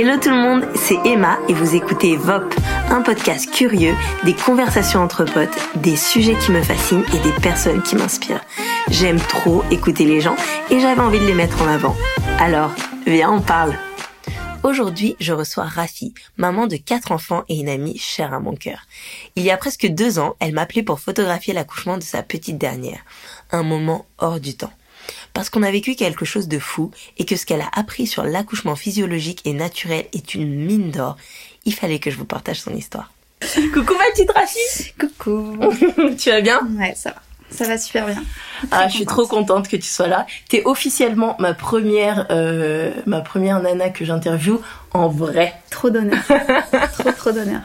Hello 0.00 0.16
tout 0.16 0.30
le 0.30 0.36
monde, 0.36 0.64
c'est 0.76 0.94
Emma 1.04 1.40
et 1.48 1.52
vous 1.52 1.74
écoutez 1.74 2.16
VOP, 2.16 2.54
un 2.88 3.02
podcast 3.02 3.52
curieux, 3.52 3.96
des 4.24 4.32
conversations 4.32 5.00
entre 5.00 5.24
potes, 5.24 5.58
des 5.74 5.96
sujets 5.96 6.36
qui 6.36 6.52
me 6.52 6.62
fascinent 6.62 7.02
et 7.12 7.18
des 7.18 7.32
personnes 7.42 7.82
qui 7.82 7.96
m'inspirent. 7.96 8.44
J'aime 8.92 9.18
trop 9.18 9.64
écouter 9.72 10.04
les 10.04 10.20
gens 10.20 10.36
et 10.70 10.78
j'avais 10.78 11.00
envie 11.00 11.18
de 11.18 11.26
les 11.26 11.34
mettre 11.34 11.60
en 11.62 11.66
avant. 11.66 11.96
Alors, 12.38 12.70
viens, 13.08 13.32
on 13.32 13.40
parle. 13.40 13.76
Aujourd'hui, 14.62 15.16
je 15.18 15.32
reçois 15.32 15.64
Rafi, 15.64 16.14
maman 16.36 16.68
de 16.68 16.76
quatre 16.76 17.10
enfants 17.10 17.42
et 17.48 17.58
une 17.58 17.68
amie 17.68 17.98
chère 17.98 18.32
à 18.32 18.38
mon 18.38 18.54
cœur. 18.54 18.82
Il 19.34 19.42
y 19.42 19.50
a 19.50 19.56
presque 19.56 19.88
deux 19.88 20.20
ans, 20.20 20.36
elle 20.38 20.54
m'appelait 20.54 20.84
pour 20.84 21.00
photographier 21.00 21.54
l'accouchement 21.54 21.98
de 21.98 22.04
sa 22.04 22.22
petite 22.22 22.56
dernière. 22.56 23.00
Un 23.50 23.64
moment 23.64 24.06
hors 24.18 24.38
du 24.38 24.56
temps 24.56 24.72
parce 25.38 25.50
qu'on 25.50 25.62
a 25.62 25.70
vécu 25.70 25.94
quelque 25.94 26.24
chose 26.24 26.48
de 26.48 26.58
fou 26.58 26.90
et 27.16 27.24
que 27.24 27.36
ce 27.36 27.46
qu'elle 27.46 27.60
a 27.60 27.70
appris 27.72 28.08
sur 28.08 28.24
l'accouchement 28.24 28.74
physiologique 28.74 29.40
et 29.44 29.52
naturel 29.52 30.06
est 30.12 30.34
une 30.34 30.52
mine 30.52 30.90
d'or, 30.90 31.16
il 31.64 31.72
fallait 31.72 32.00
que 32.00 32.10
je 32.10 32.16
vous 32.16 32.24
partage 32.24 32.60
son 32.60 32.74
histoire. 32.74 33.12
Coucou 33.72 33.94
ma 33.94 34.10
petite 34.10 34.32
Rafi 34.32 34.92
Coucou 34.98 35.56
Tu 36.18 36.30
vas 36.30 36.40
bien? 36.40 36.58
Ouais, 36.76 36.92
ça 36.96 37.10
va. 37.10 37.22
Ça 37.50 37.68
va 37.68 37.78
super 37.78 38.06
bien. 38.06 38.20
Ah, 38.72 38.88
je 38.88 38.96
suis 38.96 39.06
trop 39.06 39.28
contente 39.28 39.68
que 39.68 39.76
tu 39.76 39.86
sois 39.86 40.08
là. 40.08 40.26
T'es 40.48 40.62
officiellement 40.64 41.36
ma 41.38 41.54
première, 41.54 42.26
euh, 42.30 42.90
ma 43.06 43.20
première 43.20 43.62
nana 43.62 43.90
que 43.90 44.04
j'interviewe 44.04 44.60
en 44.92 45.06
vrai. 45.06 45.54
Trop 45.70 45.90
d'honneur. 45.90 46.18
trop, 46.98 47.12
trop 47.12 47.30
d'honneur. 47.30 47.60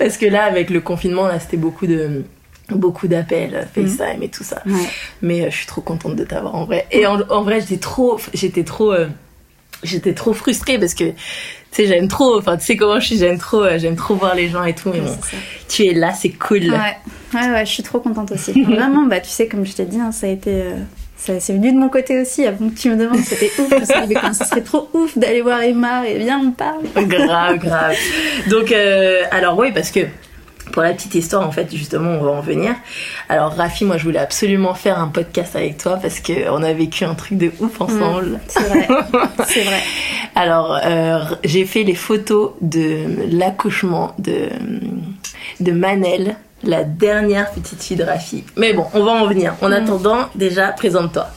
Parce 0.00 0.18
que 0.18 0.26
là, 0.26 0.46
avec 0.46 0.68
le 0.68 0.80
confinement, 0.80 1.28
là, 1.28 1.38
c'était 1.38 1.58
beaucoup 1.58 1.86
de, 1.86 2.24
beaucoup 2.70 3.08
d'appels, 3.08 3.68
FaceTime 3.74 4.22
et 4.22 4.28
tout 4.28 4.44
ça. 4.44 4.62
Mais 5.22 5.42
euh, 5.42 5.50
je 5.50 5.56
suis 5.56 5.66
trop 5.66 5.80
contente 5.80 6.16
de 6.16 6.24
t'avoir 6.24 6.54
en 6.54 6.64
vrai. 6.64 6.86
Et 6.90 7.06
en, 7.06 7.42
vrai, 7.42 7.60
j'étais 7.60 7.76
trop, 7.76 8.18
j'étais 8.32 8.64
trop, 8.64 8.92
euh, 8.92 9.06
j'étais 9.82 10.14
trop 10.14 10.32
frustrée 10.32 10.78
parce 10.78 10.94
que 10.94 11.10
tu 11.10 11.14
sais, 11.82 11.86
j'aime 11.86 12.08
trop. 12.08 12.38
Enfin, 12.38 12.56
tu 12.56 12.64
sais 12.64 12.76
comment 12.76 13.00
je 13.00 13.06
suis, 13.06 13.18
j'aime 13.18 13.38
trop, 13.38 13.62
euh, 13.62 13.78
j'aime 13.78 13.96
trop 13.96 14.14
voir 14.14 14.34
les 14.34 14.48
gens 14.48 14.64
et 14.64 14.74
tout. 14.74 14.90
Mais 14.92 15.00
bon, 15.00 15.16
tu 15.68 15.86
es 15.86 15.92
là, 15.92 16.12
c'est 16.12 16.30
cool. 16.30 16.70
Ouais. 16.70 16.96
ouais, 17.34 17.50
ouais, 17.50 17.66
je 17.66 17.70
suis 17.70 17.82
trop 17.82 18.00
contente 18.00 18.32
aussi. 18.32 18.62
Vraiment, 18.64 19.02
bah, 19.06 19.20
tu 19.20 19.30
sais, 19.30 19.46
comme 19.46 19.66
je 19.66 19.74
t'ai 19.74 19.84
dit, 19.84 20.00
hein, 20.00 20.12
ça 20.12 20.26
a 20.26 20.30
été. 20.30 20.64
ça 21.16 21.38
c'est 21.40 21.52
venu 21.52 21.72
de 21.72 21.78
mon 21.78 21.90
côté 21.90 22.18
aussi, 22.20 22.46
avant 22.46 22.70
que 22.70 22.78
tu 22.78 22.88
me 22.88 22.96
demandes, 22.96 23.24
c'était 23.24 23.50
ouf, 23.58 23.68
parce 23.68 23.88
que 23.88 24.34
ça 24.34 24.44
serait 24.46 24.62
trop 24.62 24.88
ouf 24.94 25.18
d'aller 25.18 25.42
voir 25.42 25.60
Emma 25.60 26.08
et 26.08 26.18
bien 26.18 26.40
on 26.40 26.52
parle. 26.52 26.84
grave, 26.94 27.58
grave. 27.58 27.96
Donc, 28.48 28.72
alors 29.30 29.58
oui, 29.58 29.70
parce 29.72 29.90
que 29.90 30.00
pour 30.74 30.82
la 30.82 30.92
petite 30.92 31.14
histoire, 31.14 31.46
en 31.46 31.52
fait, 31.52 31.72
justement, 31.72 32.10
on 32.10 32.24
va 32.24 32.32
en 32.32 32.40
venir. 32.40 32.74
Alors, 33.28 33.52
Rafi, 33.52 33.84
moi, 33.84 33.96
je 33.96 34.02
voulais 34.02 34.18
absolument 34.18 34.74
faire 34.74 34.98
un 34.98 35.06
podcast 35.06 35.54
avec 35.54 35.78
toi 35.78 36.00
parce 36.02 36.18
qu'on 36.18 36.64
a 36.64 36.72
vécu 36.72 37.04
un 37.04 37.14
truc 37.14 37.38
de 37.38 37.52
ouf 37.60 37.80
ensemble. 37.80 38.26
Mmh, 38.26 38.40
c'est 38.48 38.62
vrai, 38.64 38.88
c'est 39.46 39.62
vrai. 39.62 39.80
Alors, 40.34 40.76
euh, 40.84 41.20
j'ai 41.44 41.64
fait 41.64 41.84
les 41.84 41.94
photos 41.94 42.54
de 42.60 43.04
l'accouchement 43.30 44.16
de, 44.18 44.48
de 45.60 45.70
Manel, 45.70 46.34
la 46.64 46.82
dernière 46.82 47.52
petite 47.52 47.80
fille 47.80 47.96
de 47.96 48.02
Rafi. 48.02 48.42
Mais 48.56 48.72
bon, 48.72 48.86
on 48.94 49.04
va 49.04 49.12
en 49.12 49.28
venir. 49.28 49.54
En 49.62 49.68
mmh. 49.68 49.74
attendant, 49.74 50.28
déjà, 50.34 50.72
présente-toi. 50.72 51.28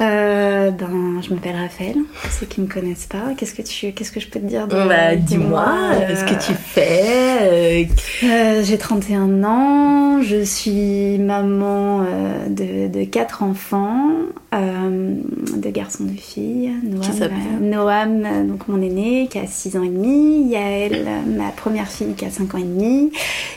Euh, 0.00 0.70
ben, 0.70 1.20
je 1.22 1.32
m'appelle 1.32 1.54
Raphaël, 1.54 1.96
pour 2.20 2.32
ceux 2.32 2.46
qui 2.46 2.60
me 2.60 2.66
connaissent 2.66 3.06
pas. 3.06 3.34
Qu'est-ce 3.36 3.54
que 3.54 3.62
tu, 3.62 3.92
qu'est-ce 3.92 4.10
que 4.10 4.18
je 4.18 4.28
peux 4.28 4.40
te 4.40 4.46
dire 4.46 4.66
de, 4.66 4.74
bah, 4.74 5.14
Dis-moi 5.14 5.64
euh, 5.92 6.16
ce 6.16 6.24
que 6.24 6.34
tu 6.34 6.52
fais. 6.52 7.38
Euh, 7.42 7.84
euh 8.24 8.62
j'ai 8.64 8.76
31 8.76 9.44
ans, 9.44 10.22
je 10.22 10.42
suis 10.42 11.18
maman 11.18 12.00
euh, 12.00 12.48
de, 12.48 12.92
de 12.92 13.04
quatre 13.04 13.44
enfants, 13.44 14.10
de 14.52 15.70
garçons 15.70 16.06
et 16.08 16.12
de 16.12 16.20
filles. 16.20 16.72
Noam, 16.82 17.30
Noam, 17.60 18.48
donc 18.48 18.66
mon 18.66 18.82
aîné, 18.82 19.28
qui 19.28 19.38
a 19.38 19.46
6 19.46 19.76
ans 19.76 19.82
et 19.84 19.88
demi. 19.88 20.48
Yael, 20.48 21.06
ma 21.26 21.50
première 21.50 21.88
fille, 21.88 22.14
qui 22.14 22.24
a 22.24 22.30
5 22.30 22.54
ans 22.54 22.58
et 22.58 22.62
demi. 22.62 23.12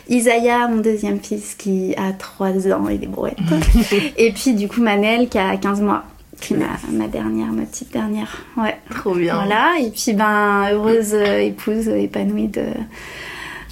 Isaiah, 0.10 0.68
mon 0.68 0.82
deuxième 0.82 1.20
fils, 1.20 1.56
qui 1.56 1.96
a 1.98 2.14
3 2.14 2.72
ans 2.72 2.90
et 2.90 2.98
des 2.98 3.08
brouettes. 3.08 3.38
et 4.18 4.32
puis, 4.32 4.54
du 4.54 4.68
coup, 4.68 4.82
Manel, 4.82 5.30
qui 5.30 5.40
a 5.40 5.56
15 5.58 5.82
mois 5.82 6.04
ma, 6.52 6.66
ma 6.92 7.08
dernière, 7.08 7.48
ma 7.48 7.64
petite 7.64 7.92
dernière. 7.92 8.38
Ouais. 8.58 8.78
Trop 8.90 9.16
bien. 9.16 9.36
Voilà. 9.36 9.76
Et 9.80 9.90
puis, 9.90 10.14
ben, 10.14 10.70
heureuse 10.72 11.14
euh, 11.14 11.40
épouse 11.40 11.88
épanouie 11.88 12.48
de, 12.48 12.66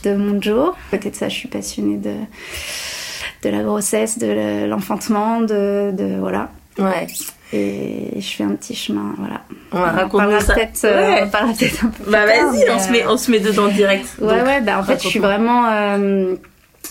de 0.03 0.15
mon 0.15 0.41
Joe. 0.41 0.73
À 0.91 0.97
côté 0.97 1.11
de 1.11 1.15
ça, 1.15 1.29
je 1.29 1.35
suis 1.35 1.47
passionnée 1.47 1.97
de, 1.97 2.15
de 3.43 3.49
la 3.49 3.63
grossesse, 3.63 4.17
de 4.17 4.65
l'enfantement, 4.65 5.41
de, 5.41 5.91
de, 5.93 6.17
voilà. 6.19 6.49
Ouais. 6.77 7.07
Et 7.53 8.19
je 8.19 8.27
fais 8.27 8.43
un 8.43 8.55
petit 8.55 8.75
chemin, 8.75 9.13
voilà. 9.17 9.41
On 9.71 9.79
va 9.79 9.91
raconter 9.91 10.39
ça. 10.41 10.55
Tête, 10.55 10.81
euh, 10.83 11.25
on 11.25 11.29
parlera 11.29 11.53
peut-être 11.53 11.85
un 11.85 11.89
peu 11.89 12.11
Bah 12.11 12.25
vas-y, 12.25 12.69
on, 12.69 12.79
se 12.79 12.91
met, 12.91 13.05
on 13.07 13.17
se 13.17 13.31
met 13.31 13.39
dedans 13.39 13.67
direct. 13.67 14.17
Ouais, 14.19 14.41
ouais, 14.41 14.61
bah 14.61 14.79
en 14.79 14.83
fait, 14.83 15.01
je 15.01 15.07
suis 15.07 15.19
vraiment... 15.19 15.65
Euh, 15.71 16.35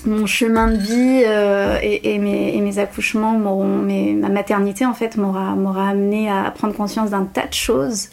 mon 0.07 0.27
chemin 0.27 0.71
de 0.71 0.77
vie 0.77 1.23
euh, 1.27 1.79
et, 1.83 2.19
mes, 2.19 2.57
et, 2.57 2.61
mes, 2.61 2.79
accouchements, 2.79 3.33
ma 3.33 4.29
maternité 4.29 4.87
en 4.87 4.95
fait 4.95 5.17
m'aura 5.17 5.55
m'aura 5.55 5.91
amené 5.91 6.31
à 6.31 6.51
prendre 6.51 6.75
conscience 6.75 7.11
d'un 7.11 7.25
tas 7.25 7.47
de 7.47 7.55
choses, 7.55 8.11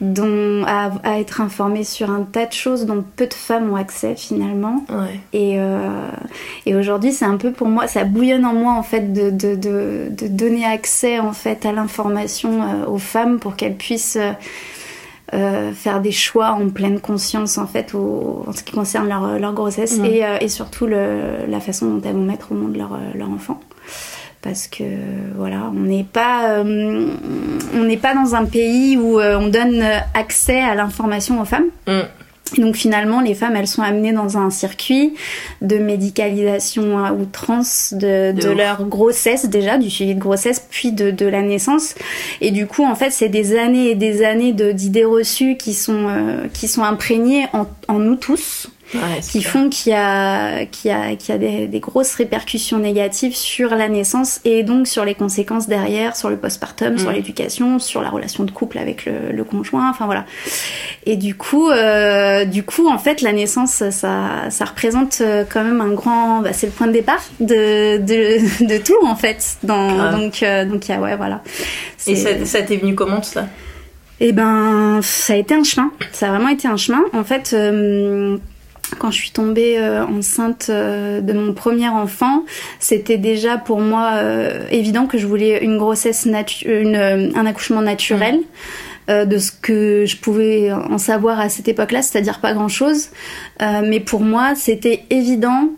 dont 0.00 0.64
à, 0.66 1.18
être 1.18 1.40
informée 1.40 1.84
sur 1.84 2.10
un 2.10 2.22
tas 2.22 2.46
de 2.46 2.52
choses 2.52 2.86
dont 2.86 3.04
peu 3.16 3.26
de 3.26 3.34
femmes 3.34 3.70
ont 3.70 3.76
accès 3.76 4.14
finalement. 4.16 4.84
Et, 5.32 5.58
euh, 5.58 6.08
et 6.66 6.74
aujourd'hui, 6.74 7.12
c'est 7.12 7.24
un 7.24 7.36
peu 7.36 7.52
pour 7.52 7.68
moi, 7.68 7.86
ça 7.86 8.04
bouillonne 8.04 8.44
en 8.44 8.54
moi 8.54 8.72
en 8.72 8.82
fait 8.82 9.12
de, 9.12 9.30
de, 9.30 9.54
de, 9.54 10.28
donner 10.28 10.64
accès 10.64 11.18
en 11.18 11.32
fait 11.32 11.66
à 11.66 11.72
l'information 11.72 12.62
euh, 12.62 12.86
aux 12.86 12.98
femmes 12.98 13.38
pour 13.38 13.56
qu'elles 13.56 13.76
puissent 13.76 14.18
euh, 15.32 15.72
faire 15.72 16.00
des 16.00 16.12
choix 16.12 16.50
en 16.50 16.68
pleine 16.68 17.00
conscience 17.00 17.56
en 17.56 17.66
fait 17.66 17.94
en 17.94 18.52
ce 18.52 18.62
qui 18.62 18.72
concerne 18.72 19.08
leur, 19.08 19.38
leur 19.38 19.54
grossesse 19.54 19.98
et, 20.04 20.24
euh, 20.24 20.36
et, 20.40 20.48
surtout 20.48 20.86
le, 20.86 21.46
la 21.48 21.60
façon 21.60 21.86
dont 21.86 22.02
elles 22.06 22.14
vont 22.14 22.24
mettre 22.24 22.52
au 22.52 22.54
monde 22.54 22.76
leur, 22.76 22.92
euh, 22.92 22.98
leur 23.14 23.30
enfant. 23.30 23.58
Parce 24.42 24.66
que 24.68 24.84
voilà 25.36 25.70
on 25.74 25.80
n'est 25.80 26.04
pas 26.04 26.62
on 26.62 27.82
n'est 27.82 27.96
pas 27.96 28.14
dans 28.14 28.34
un 28.34 28.44
pays 28.44 28.98
où 28.98 29.18
on 29.18 29.48
donne 29.48 29.82
accès 30.12 30.60
à 30.60 30.74
l'information 30.74 31.40
aux 31.40 31.46
femmes. 31.46 31.70
Mm 31.86 32.02
donc 32.58 32.76
finalement, 32.76 33.20
les 33.20 33.34
femmes, 33.34 33.56
elles 33.56 33.66
sont 33.66 33.82
amenées 33.82 34.12
dans 34.12 34.36
un 34.36 34.50
circuit 34.50 35.14
de 35.62 35.78
médicalisation 35.78 37.04
à 37.04 37.12
outrance 37.12 37.94
de, 37.94 38.32
de, 38.32 38.50
leur 38.50 38.84
grossesse 38.84 39.46
déjà, 39.46 39.78
du 39.78 39.90
suivi 39.90 40.14
de 40.14 40.20
grossesse, 40.20 40.64
puis 40.70 40.92
de, 40.92 41.10
de, 41.10 41.26
la 41.26 41.42
naissance. 41.42 41.94
Et 42.40 42.50
du 42.50 42.66
coup, 42.66 42.84
en 42.84 42.94
fait, 42.94 43.10
c'est 43.10 43.28
des 43.28 43.56
années 43.56 43.90
et 43.90 43.94
des 43.94 44.24
années 44.24 44.52
d'idées 44.52 45.04
reçues 45.04 45.56
qui 45.56 45.72
sont, 45.72 46.06
euh, 46.08 46.46
qui 46.52 46.68
sont 46.68 46.84
imprégnées 46.84 47.46
en, 47.54 47.66
en 47.88 47.98
nous 47.98 48.16
tous 48.16 48.68
qui 49.22 49.42
font 49.42 49.68
qu'il 49.68 49.92
y 49.92 49.96
a, 49.96 50.66
qu'il 50.66 50.90
y 50.90 50.94
a, 50.94 51.16
qu'il 51.16 51.30
y 51.30 51.32
a 51.32 51.38
des, 51.38 51.66
des, 51.66 51.80
grosses 51.80 52.14
répercussions 52.14 52.78
négatives 52.78 53.34
sur 53.34 53.70
la 53.70 53.88
naissance 53.88 54.40
et 54.44 54.62
donc 54.62 54.86
sur 54.86 55.04
les 55.04 55.14
conséquences 55.14 55.66
derrière, 55.66 56.16
sur 56.16 56.30
le 56.30 56.36
postpartum, 56.36 56.98
sur 56.98 57.10
mm. 57.10 57.14
l'éducation, 57.14 57.78
sur 57.78 58.02
la 58.02 58.10
relation 58.10 58.44
de 58.44 58.50
couple 58.50 58.78
avec 58.78 59.06
le, 59.06 59.32
le 59.32 59.44
conjoint, 59.44 59.90
enfin 59.90 60.06
voilà. 60.06 60.24
Et 61.06 61.16
du 61.16 61.34
coup, 61.34 61.68
euh, 61.70 62.44
du 62.44 62.62
coup, 62.62 62.88
en 62.88 62.98
fait, 62.98 63.20
la 63.20 63.32
naissance, 63.32 63.82
ça, 63.90 64.50
ça 64.50 64.64
représente 64.64 65.18
euh, 65.20 65.44
quand 65.48 65.64
même 65.64 65.80
un 65.80 65.92
grand, 65.92 66.40
bah, 66.40 66.52
c'est 66.52 66.66
le 66.66 66.72
point 66.72 66.86
de 66.86 66.92
départ 66.92 67.22
de, 67.40 67.98
de, 67.98 68.66
de 68.66 68.78
tout 68.78 69.04
en 69.04 69.16
fait. 69.16 69.56
Dans, 69.62 70.12
donc, 70.12 70.42
euh, 70.42 70.64
donc, 70.64 70.84
ouais, 70.88 71.16
voilà. 71.16 71.42
Et 72.06 72.16
ça, 72.16 72.44
ça 72.44 72.62
t'est 72.62 72.76
venu 72.76 72.94
comment 72.94 73.22
ça 73.22 73.46
Eh 74.20 74.32
ben, 74.32 75.00
ça 75.02 75.32
a 75.32 75.36
été 75.36 75.54
un 75.54 75.64
chemin. 75.64 75.90
Ça 76.12 76.28
a 76.28 76.30
vraiment 76.30 76.48
été 76.48 76.68
un 76.68 76.76
chemin. 76.76 77.02
En 77.12 77.24
fait. 77.24 77.52
Euh, 77.52 78.38
quand 78.98 79.10
je 79.10 79.16
suis 79.16 79.30
tombée 79.30 79.78
euh, 79.78 80.04
enceinte 80.04 80.66
euh, 80.68 81.20
de 81.20 81.32
mon 81.32 81.52
premier 81.52 81.88
enfant, 81.88 82.44
c'était 82.78 83.18
déjà 83.18 83.58
pour 83.58 83.80
moi 83.80 84.12
euh, 84.14 84.66
évident 84.70 85.06
que 85.06 85.18
je 85.18 85.26
voulais 85.26 85.64
une 85.64 85.78
grossesse 85.78 86.26
une, 86.64 86.96
un 86.96 87.46
accouchement 87.46 87.82
naturel. 87.82 88.40
de 89.08 89.36
ce 89.36 89.52
que 89.52 90.06
je 90.06 90.16
pouvais 90.16 90.72
en 90.72 90.96
savoir 90.96 91.38
à 91.38 91.50
cette 91.50 91.68
époque-là, 91.68 92.00
c'est-à-dire 92.00 92.40
pas 92.40 92.54
grand-chose. 92.54 93.10
mais 93.60 94.00
pour 94.00 94.22
moi, 94.22 94.54
c'était 94.54 95.04
évident. 95.10 95.68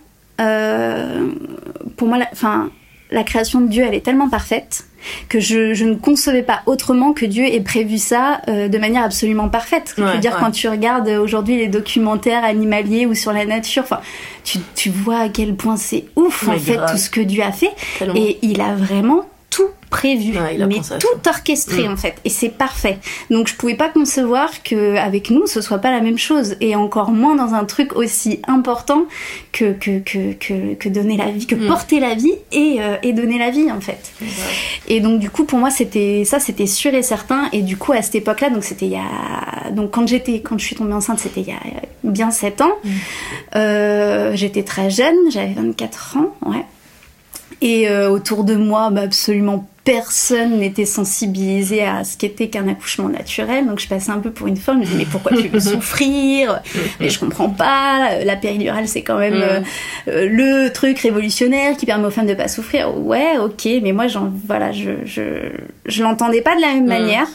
pour 1.97 2.09
moi, 2.09 2.19
enfin, 2.31 2.71
la 3.11 3.25
création 3.25 3.61
de 3.61 3.69
Dieu, 3.69 3.85
elle 3.85 3.95
est 3.95 4.05
tellement 4.05 4.29
parfaite 4.29 4.86
que 5.29 5.41
je, 5.41 5.75
je, 5.75 5.85
ne 5.85 5.95
concevais 5.95 6.43
pas 6.43 6.63
autrement 6.67 7.13
que 7.13 7.27
Dieu 7.27 7.45
ait 7.45 7.61
prévu 7.61 7.99
ça 7.99 8.41
euh, 8.49 8.69
de 8.69 8.79
manière 8.79 9.05
absolument 9.05 9.49
parfaite. 9.49 9.95
je 9.97 10.03
veux 10.03 10.19
dire, 10.19 10.37
quand 10.39 10.51
tu 10.51 10.69
regardes 10.69 11.09
aujourd'hui 11.09 11.57
les 11.57 11.69
documentaires 11.69 12.45
animaliers 12.45 13.07
ou 13.07 13.15
sur 13.15 13.33
la 13.33 13.45
nature, 13.45 13.83
enfin, 13.85 14.01
tu, 14.45 14.59
tu 14.75 14.91
vois 14.91 15.19
à 15.19 15.29
quel 15.29 15.55
point 15.55 15.77
c'est 15.77 16.05
ouf 16.17 16.49
en 16.49 16.59
fait 16.59 16.79
tout 16.91 16.97
ce 16.97 17.11
que 17.11 17.21
Dieu 17.21 17.43
a 17.43 17.53
fait. 17.53 17.73
Et 18.15 18.39
il 18.43 18.61
a 18.61 18.75
vraiment 18.75 19.27
tout 19.57 19.71
prévu, 19.89 20.35
mais 20.69 20.81
tout 20.99 21.29
orchestré 21.29 21.89
mm. 21.89 21.93
en 21.93 21.97
fait, 21.97 22.17
et 22.27 22.29
c'est 22.29 22.51
parfait. 22.51 22.99
Donc 23.31 23.49
je 23.49 23.55
pouvais 23.55 23.75
pas 23.75 23.89
concevoir 23.89 24.63
que 24.63 24.97
avec 24.97 25.31
nous 25.31 25.47
ce 25.47 25.63
soit 25.63 25.79
pas 25.79 25.91
la 25.91 26.03
même 26.03 26.19
chose, 26.19 26.57
et 26.61 26.77
encore 26.77 27.11
moins 27.11 27.37
dans 27.37 27.55
un 27.55 27.65
truc 27.65 27.97
aussi 27.97 28.43
important 28.47 29.07
que 29.53 29.73
que 29.73 30.01
que 30.01 30.35
que, 30.35 30.75
que 30.75 30.89
donner 30.91 31.17
la 31.17 31.31
vie, 31.31 31.47
que 31.47 31.55
mm. 31.55 31.69
porter 31.69 32.01
la 32.01 32.15
vie 32.15 32.35
et 32.53 32.77
euh, 32.81 32.97
et 33.03 33.15
donner 33.15 33.39
la 33.39 33.51
vie 33.51 33.73
en 33.73 33.81
fait. 33.81 34.13
Et 34.89 35.01
donc 35.01 35.21
du 35.21 35.31
coup 35.31 35.45
pour 35.45 35.59
moi 35.59 35.71
c'était 35.71 36.25
ça 36.27 36.39
c'était 36.39 36.67
sûr 36.67 36.93
et 36.93 37.03
certain, 37.03 37.49
et 37.55 37.63
du 37.63 37.79
coup 37.79 37.93
à 37.93 38.03
cette 38.03 38.17
époque-là 38.17 38.51
donc 38.51 38.63
c'était 38.63 38.87
il 38.87 38.93
y 38.93 38.97
a 38.97 39.71
donc 39.71 39.91
quand 39.91 40.07
j'étais 40.07 40.41
quand 40.41 40.59
je 40.59 40.67
suis 40.67 40.77
tombée 40.77 40.93
enceinte 40.93 41.19
c'était 41.19 41.41
il 41.41 41.49
y 41.49 41.53
a 41.53 41.61
bien 42.05 42.31
7 42.31 42.61
ans. 42.61 42.73
Mm. 42.85 42.91
Euh, 43.57 44.37
j'étais 44.37 44.65
très 44.65 44.91
jeune, 44.91 45.17
j'avais 45.31 45.55
24 45.55 46.19
ans, 46.19 46.35
ouais. 46.47 46.65
Et 47.61 47.89
euh, 47.89 48.11
autour 48.11 48.45
de 48.45 48.55
moi, 48.55 48.91
bah, 48.91 49.03
absolument 49.03 49.69
personne 49.87 50.59
n'était 50.59 50.85
sensibilisé 50.85 51.85
à 51.85 52.03
ce 52.03 52.17
qu'était 52.17 52.49
qu'un 52.49 52.67
accouchement 52.67 53.09
naturel. 53.09 53.67
Donc 53.67 53.79
je 53.79 53.87
passais 53.87 54.11
un 54.11 54.19
peu 54.19 54.33
pour 54.33 54.49
une 54.49 54.57
femme. 54.57 54.79
Je 54.79 54.81
me 54.81 54.85
disais 54.87 54.99
mais 54.99 55.05
pourquoi 55.11 55.31
tu 55.37 55.47
veux 55.47 55.61
souffrir? 55.75 56.61
Mais 56.99 57.09
je 57.09 57.21
comprends 57.21 57.49
pas. 57.49 58.25
La 58.25 58.35
péridurale 58.35 58.89
c'est 58.89 59.03
quand 59.03 59.17
même 59.17 59.39
mm. 59.39 59.43
euh, 59.43 59.61
euh, 60.09 60.29
le 60.29 60.73
truc 60.73 60.99
révolutionnaire 60.99 61.77
qui 61.77 61.87
permet 61.87 62.05
aux 62.05 62.11
femmes 62.11 62.27
de 62.27 62.35
pas 62.35 62.49
souffrir. 62.49 62.99
Ouais, 62.99 63.39
ok, 63.39 63.69
mais 63.81 63.93
moi 63.93 64.09
j'en 64.09 64.33
voilà, 64.47 64.73
je 64.73 64.91
je, 65.05 65.23
je 65.87 66.03
l'entendais 66.03 66.43
pas 66.43 66.57
de 66.57 66.61
la 66.63 66.75
même 66.75 66.85
mm. 66.85 66.89
manière. 66.89 67.29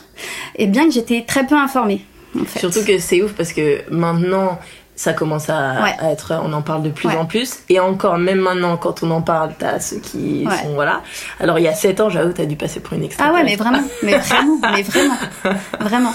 Et 0.57 0.67
bien 0.67 0.85
que 0.85 0.91
j'étais 0.91 1.23
très 1.25 1.47
peu 1.47 1.55
informée. 1.55 2.01
En 2.37 2.43
fait. 2.43 2.59
Surtout 2.59 2.83
que 2.85 2.99
c'est 2.99 3.21
ouf 3.21 3.31
parce 3.31 3.53
que 3.53 3.79
maintenant 3.89 4.59
ça 4.95 5.13
commence 5.13 5.49
à, 5.49 5.95
être, 6.11 6.33
on 6.43 6.53
en 6.53 6.61
parle 6.61 6.83
de 6.83 6.89
plus 6.89 7.09
en 7.09 7.25
plus. 7.25 7.59
Et 7.69 7.79
encore, 7.79 8.17
même 8.17 8.39
maintenant, 8.39 8.77
quand 8.77 9.03
on 9.03 9.11
en 9.11 9.21
parle, 9.21 9.51
t'as 9.57 9.79
ceux 9.79 9.97
qui 9.97 10.45
sont, 10.63 10.73
voilà. 10.73 11.01
Alors, 11.39 11.57
il 11.59 11.63
y 11.63 11.67
a 11.67 11.73
7 11.73 12.01
ans, 12.01 12.09
j'avoue, 12.09 12.33
t'as 12.33 12.45
dû 12.45 12.55
passer 12.55 12.79
pour 12.79 12.93
une 12.93 13.03
extra. 13.03 13.25
Ah 13.27 13.33
ouais, 13.33 13.43
mais 13.43 13.55
vraiment, 13.55 13.81
mais 14.03 14.17
vraiment, 14.17 14.59
mais 14.73 14.83
vraiment, 14.83 15.17
vraiment. 15.79 16.13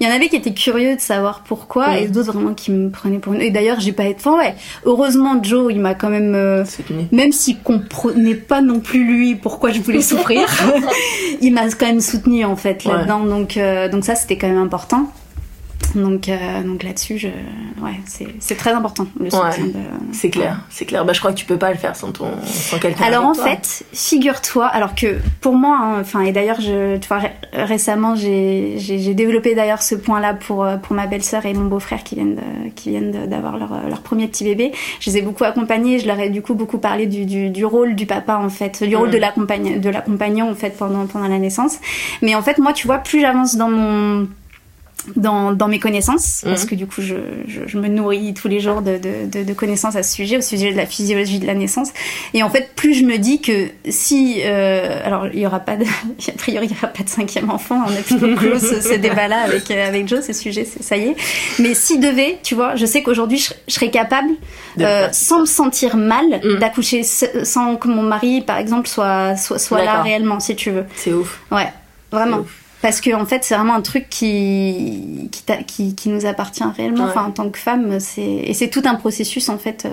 Il 0.00 0.08
y 0.08 0.10
en 0.10 0.14
avait 0.16 0.28
qui 0.28 0.34
étaient 0.34 0.52
curieux 0.52 0.96
de 0.96 1.00
savoir 1.00 1.44
pourquoi 1.44 1.98
et 1.98 2.08
d'autres 2.08 2.32
vraiment 2.32 2.54
qui 2.54 2.72
me 2.72 2.90
prenaient 2.90 3.20
pour 3.20 3.34
une. 3.34 3.40
Et 3.40 3.50
d'ailleurs, 3.50 3.78
j'ai 3.78 3.92
pas 3.92 4.04
été. 4.04 4.18
Enfin, 4.18 4.36
ouais. 4.36 4.56
Heureusement, 4.84 5.40
Joe, 5.40 5.72
il 5.72 5.80
m'a 5.80 5.94
quand 5.94 6.08
même. 6.08 6.34
Euh, 6.34 6.64
même 7.12 7.30
s'il 7.30 7.60
comprenait 7.60 8.34
pas 8.34 8.62
non 8.62 8.80
plus 8.80 9.04
lui 9.04 9.36
pourquoi 9.36 9.70
je 9.70 9.80
voulais 9.80 10.02
souffrir, 10.02 10.48
il 11.40 11.54
m'a 11.54 11.68
quand 11.68 11.86
même 11.86 12.00
soutenu 12.00 12.44
en 12.44 12.56
fait 12.56 12.84
là-dedans. 12.84 13.20
Donc, 13.20 13.56
euh, 13.56 13.88
donc 13.88 14.04
ça, 14.04 14.16
c'était 14.16 14.36
quand 14.36 14.48
même 14.48 14.58
important. 14.58 15.08
Donc, 15.94 16.28
euh, 16.28 16.62
donc 16.62 16.82
là-dessus, 16.82 17.18
je... 17.18 17.28
ouais, 17.82 18.00
c'est 18.06 18.56
très 18.56 18.72
important 18.72 19.06
le 19.20 19.30
soutien. 19.30 19.66
C'est 20.12 20.30
clair, 20.30 20.60
c'est 20.70 20.84
clair. 20.84 21.04
Bah, 21.04 21.12
je 21.12 21.18
crois 21.20 21.32
que 21.32 21.38
tu 21.38 21.44
peux 21.44 21.58
pas 21.58 21.70
le 21.70 21.76
faire 21.76 21.96
sans 21.96 22.12
ton, 22.12 22.30
sans 22.44 22.78
quelqu'un. 22.78 23.04
Alors 23.04 23.26
en 23.26 23.34
fait, 23.34 23.84
figure-toi, 23.92 24.66
alors 24.66 24.94
que 24.94 25.18
pour 25.40 25.54
moi, 25.54 25.78
hein, 25.80 25.98
enfin 26.00 26.22
et 26.22 26.32
d'ailleurs, 26.32 26.60
je, 26.60 26.96
tu 26.96 27.08
vois, 27.08 27.20
récemment, 27.52 28.14
j'ai 28.16 29.14
développé 29.14 29.54
d'ailleurs 29.54 29.82
ce 29.82 29.94
point-là 29.94 30.34
pour 30.34 30.64
euh, 30.64 30.76
pour 30.76 30.96
ma 30.96 31.06
belle-sœur 31.06 31.44
et 31.46 31.54
mon 31.54 31.66
beau-frère 31.66 32.04
qui 32.04 32.14
viennent 32.14 32.36
de, 32.36 32.70
qui 32.74 32.90
viennent 32.90 33.26
d'avoir 33.28 33.58
leur, 33.58 33.88
leur 33.88 34.00
premier 34.00 34.28
petit 34.28 34.44
bébé. 34.44 34.72
Je 35.00 35.10
les 35.10 35.18
ai 35.18 35.22
beaucoup 35.22 35.44
accompagnés. 35.44 35.98
Je 35.98 36.06
leur 36.06 36.18
ai 36.18 36.30
du 36.30 36.42
coup 36.42 36.54
beaucoup 36.54 36.78
parlé 36.78 37.06
du, 37.06 37.26
du, 37.26 37.50
du 37.50 37.64
rôle 37.64 37.94
du 37.94 38.06
papa 38.06 38.36
en 38.36 38.48
fait, 38.48 38.82
du 38.82 38.96
rôle 38.96 39.10
de 39.10 39.18
l'accompagnant 39.18 39.78
de 39.78 39.90
l'accompagnant 39.90 40.50
en 40.50 40.54
fait 40.54 40.76
pendant 40.76 41.06
pendant 41.06 41.28
la 41.28 41.38
naissance. 41.38 41.78
Mais 42.22 42.34
en 42.34 42.42
fait, 42.42 42.58
moi, 42.58 42.72
tu 42.72 42.86
vois, 42.86 42.98
plus 42.98 43.20
j'avance 43.20 43.56
dans 43.56 43.70
mon 43.70 44.28
dans, 45.16 45.52
dans 45.52 45.68
mes 45.68 45.78
connaissances, 45.78 46.42
parce 46.44 46.64
mhm. 46.64 46.70
que 46.70 46.74
du 46.74 46.86
coup, 46.86 47.02
je, 47.02 47.16
je, 47.46 47.78
me 47.78 47.88
nourris 47.88 48.34
tous 48.34 48.48
les 48.48 48.60
jours 48.60 48.82
de, 48.82 48.98
de, 48.98 49.42
de, 49.42 49.52
connaissances 49.52 49.96
à 49.96 50.02
ce 50.02 50.14
sujet, 50.14 50.38
au 50.38 50.40
sujet 50.40 50.70
de 50.70 50.76
la 50.76 50.86
physiologie 50.86 51.40
de 51.40 51.46
la 51.46 51.54
naissance. 51.54 51.88
Et 52.34 52.42
en 52.42 52.50
fait, 52.50 52.70
plus 52.76 52.94
je 52.94 53.04
me 53.04 53.18
dis 53.18 53.40
que 53.40 53.68
si, 53.88 54.40
euh, 54.44 55.00
alors 55.04 55.26
il 55.32 55.40
y 55.40 55.46
aura 55.46 55.60
pas 55.60 55.76
de, 55.76 55.84
a 56.28 56.32
priori, 56.38 56.66
il 56.66 56.72
y 56.72 56.78
aura 56.78 56.88
pas 56.88 57.02
de 57.02 57.08
cinquième 57.08 57.50
enfant, 57.50 57.82
on 57.86 57.90
a 57.90 58.02
plutôt 58.02 58.34
clos 58.36 58.58
ce, 58.58 58.94
débat-là 58.94 59.42
avec 59.42 59.70
euh, 59.70 59.88
avec 59.88 60.06
Joe, 60.06 60.24
ce 60.24 60.32
sujet, 60.32 60.64
ça 60.64 60.96
y 60.96 61.08
est. 61.08 61.16
Mais 61.58 61.74
si 61.74 61.98
devait, 61.98 62.38
tu 62.42 62.54
vois, 62.54 62.76
je 62.76 62.86
sais 62.86 63.02
qu'aujourd'hui, 63.02 63.38
je, 63.38 63.52
serais 63.72 63.90
capable, 63.90 64.30
euh, 64.80 65.08
sans 65.12 65.40
me 65.40 65.46
sentir 65.46 65.96
mal, 65.96 66.40
mhm. 66.44 66.58
d'accoucher 66.58 67.02
sans 67.02 67.76
que 67.76 67.88
mon 67.88 68.02
mari, 68.02 68.40
par 68.42 68.58
exemple, 68.58 68.88
soit 68.88 69.36
soit, 69.36 69.58
soit 69.58 69.84
là 69.84 70.02
réellement, 70.02 70.38
si 70.38 70.54
tu 70.54 70.70
veux. 70.70 70.84
C'est 70.94 71.12
ouf. 71.12 71.40
Ouais, 71.50 71.72
vraiment. 72.10 72.44
Parce 72.82 73.00
que 73.00 73.14
en 73.14 73.24
fait, 73.24 73.44
c'est 73.44 73.54
vraiment 73.54 73.74
un 73.74 73.80
truc 73.80 74.08
qui 74.10 75.30
qui, 75.66 75.94
qui, 75.94 76.08
nous 76.08 76.26
appartient 76.26 76.64
réellement. 76.64 77.04
Enfin, 77.04 77.24
en 77.24 77.30
tant 77.30 77.48
que 77.48 77.58
femme, 77.58 78.00
c'est 78.00 78.22
et 78.22 78.52
c'est 78.54 78.68
tout 78.68 78.82
un 78.84 78.96
processus 78.96 79.48
en 79.48 79.56
fait. 79.56 79.86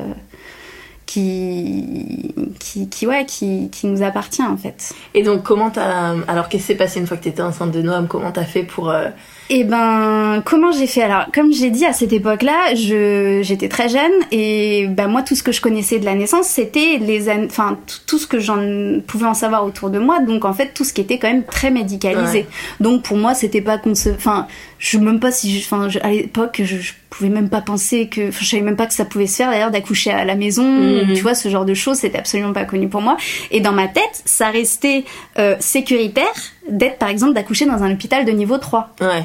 Qui, 1.09 2.35
qui, 2.59 2.87
qui, 2.87 3.07
ouais, 3.07 3.25
qui, 3.25 3.71
qui 3.71 3.87
nous 3.87 4.03
appartient 4.03 4.43
en 4.43 4.57
fait. 4.57 4.93
Et 5.15 5.23
donc, 5.23 5.41
comment 5.41 5.71
t'as. 5.71 6.13
Alors, 6.27 6.49
qu'est-ce 6.49 6.67
qui 6.67 6.67
s'est 6.67 6.75
passé 6.75 6.99
une 6.99 7.07
fois 7.07 7.17
que 7.17 7.23
t'étais 7.23 7.41
enceinte 7.41 7.71
de 7.71 7.81
Noam? 7.81 8.07
Comment 8.07 8.31
t'as 8.31 8.43
fait 8.43 8.61
pour. 8.61 8.91
Euh, 8.91 9.07
eh 9.49 9.63
ben, 9.63 10.43
comment 10.45 10.71
j'ai 10.71 10.85
fait? 10.85 11.01
Alors, 11.01 11.25
comme 11.33 11.51
j'ai 11.51 11.71
dit 11.71 11.83
à 11.83 11.93
cette 11.93 12.13
époque-là, 12.13 12.75
je 12.75 13.41
j'étais 13.41 13.69
très 13.69 13.89
jeune 13.89 14.11
et 14.31 14.85
ben 14.87 15.07
moi 15.07 15.23
tout 15.23 15.33
ce 15.33 15.41
que 15.41 15.51
je 15.51 15.61
connaissais 15.61 15.97
de 15.97 16.05
la 16.05 16.13
naissance, 16.13 16.45
c'était 16.45 16.99
les 16.99 17.27
enfin 17.45 17.79
tout 18.05 18.19
ce 18.19 18.27
que 18.27 18.39
j'en 18.39 18.99
pouvais 19.07 19.25
en 19.25 19.33
savoir 19.33 19.65
autour 19.65 19.89
de 19.89 19.97
moi. 19.97 20.19
Donc 20.19 20.45
en 20.45 20.53
fait 20.53 20.75
tout 20.75 20.83
ce 20.83 20.93
qui 20.93 21.01
était 21.01 21.17
quand 21.17 21.29
même 21.29 21.43
très 21.43 21.71
médicalisé. 21.71 22.45
Donc 22.79 23.01
pour 23.01 23.17
moi 23.17 23.33
c'était 23.33 23.61
pas 23.61 23.79
enfin 23.87 24.45
je 24.77 24.99
même 24.99 25.19
pas 25.19 25.31
si 25.31 25.63
enfin 25.65 25.87
à 26.03 26.11
l'époque 26.11 26.61
je, 26.63 26.77
je, 26.77 26.93
pouvais 27.09 27.29
même 27.29 27.49
pas 27.49 27.61
penser 27.61 28.07
que 28.07 28.31
je 28.31 28.45
savais 28.45 28.61
même 28.61 28.75
pas 28.75 28.85
que 28.85 28.93
ça 28.93 29.05
pouvait 29.05 29.27
se 29.27 29.37
faire 29.37 29.49
d'ailleurs 29.49 29.71
d'accoucher 29.71 30.11
à 30.11 30.25
la 30.25 30.35
maison. 30.35 30.63
Mhm. 30.63 31.13
Tu 31.13 31.21
vois 31.21 31.35
ce 31.35 31.49
genre 31.49 31.65
de 31.65 31.73
choses 31.73 31.97
c'était 31.97 32.19
absolument 32.19 32.53
pas 32.53 32.65
connu 32.65 32.87
pour 32.87 33.01
moi. 33.01 33.17
Et 33.51 33.61
dans 33.61 33.73
ma 33.73 33.87
tête 33.87 34.21
ça 34.25 34.49
restait 34.49 35.05
euh, 35.37 35.55
sécuritaire 35.59 36.25
d'être 36.69 36.97
par 36.97 37.09
exemple 37.09 37.33
d'accoucher 37.33 37.65
dans 37.65 37.83
un 37.83 37.91
hôpital 37.91 38.25
de 38.25 38.31
niveau 38.31 38.57
3. 38.57 38.95
Ouais 39.01 39.23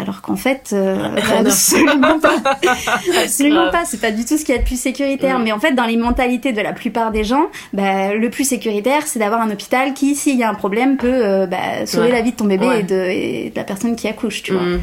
alors 0.00 0.22
qu'en 0.22 0.36
fait 0.36 0.70
euh, 0.72 1.16
absolument 1.38 2.18
pas. 2.18 2.36
Absolument 3.22 3.70
pas. 3.70 3.84
C'est 3.84 4.00
pas 4.00 4.10
du 4.10 4.24
tout 4.24 4.36
ce 4.36 4.44
qu'il 4.44 4.54
y 4.54 4.58
a 4.58 4.60
de 4.60 4.66
plus 4.66 4.80
sécuritaire. 4.80 5.38
Mais 5.38 5.52
en 5.52 5.58
fait 5.58 5.72
dans 5.72 5.84
les 5.84 5.96
mentalités 5.96 6.52
de 6.52 6.60
la 6.60 6.72
plupart 6.72 7.12
des 7.12 7.24
gens 7.24 7.46
bah, 7.72 8.14
le 8.14 8.30
plus 8.30 8.44
sécuritaire 8.44 9.06
c'est 9.06 9.18
d'avoir 9.18 9.40
un 9.40 9.50
hôpital 9.50 9.94
qui 9.94 10.14
s'il 10.14 10.38
y 10.38 10.42
a 10.42 10.50
un 10.50 10.54
problème 10.54 10.96
peut 10.96 11.08
euh, 11.08 11.46
bah, 11.46 11.86
sauver 11.86 12.10
la 12.10 12.22
vie 12.22 12.32
de 12.32 12.36
ton 12.36 12.46
bébé 12.46 12.66
et, 12.78 12.82
de, 12.82 13.50
de, 13.50 13.56
la 13.56 13.64
personne 13.64 13.96
qui 13.96 14.08
accouche 14.08 14.42
tu 14.42 14.52
vois. 14.52 14.62
Mm. 14.62 14.80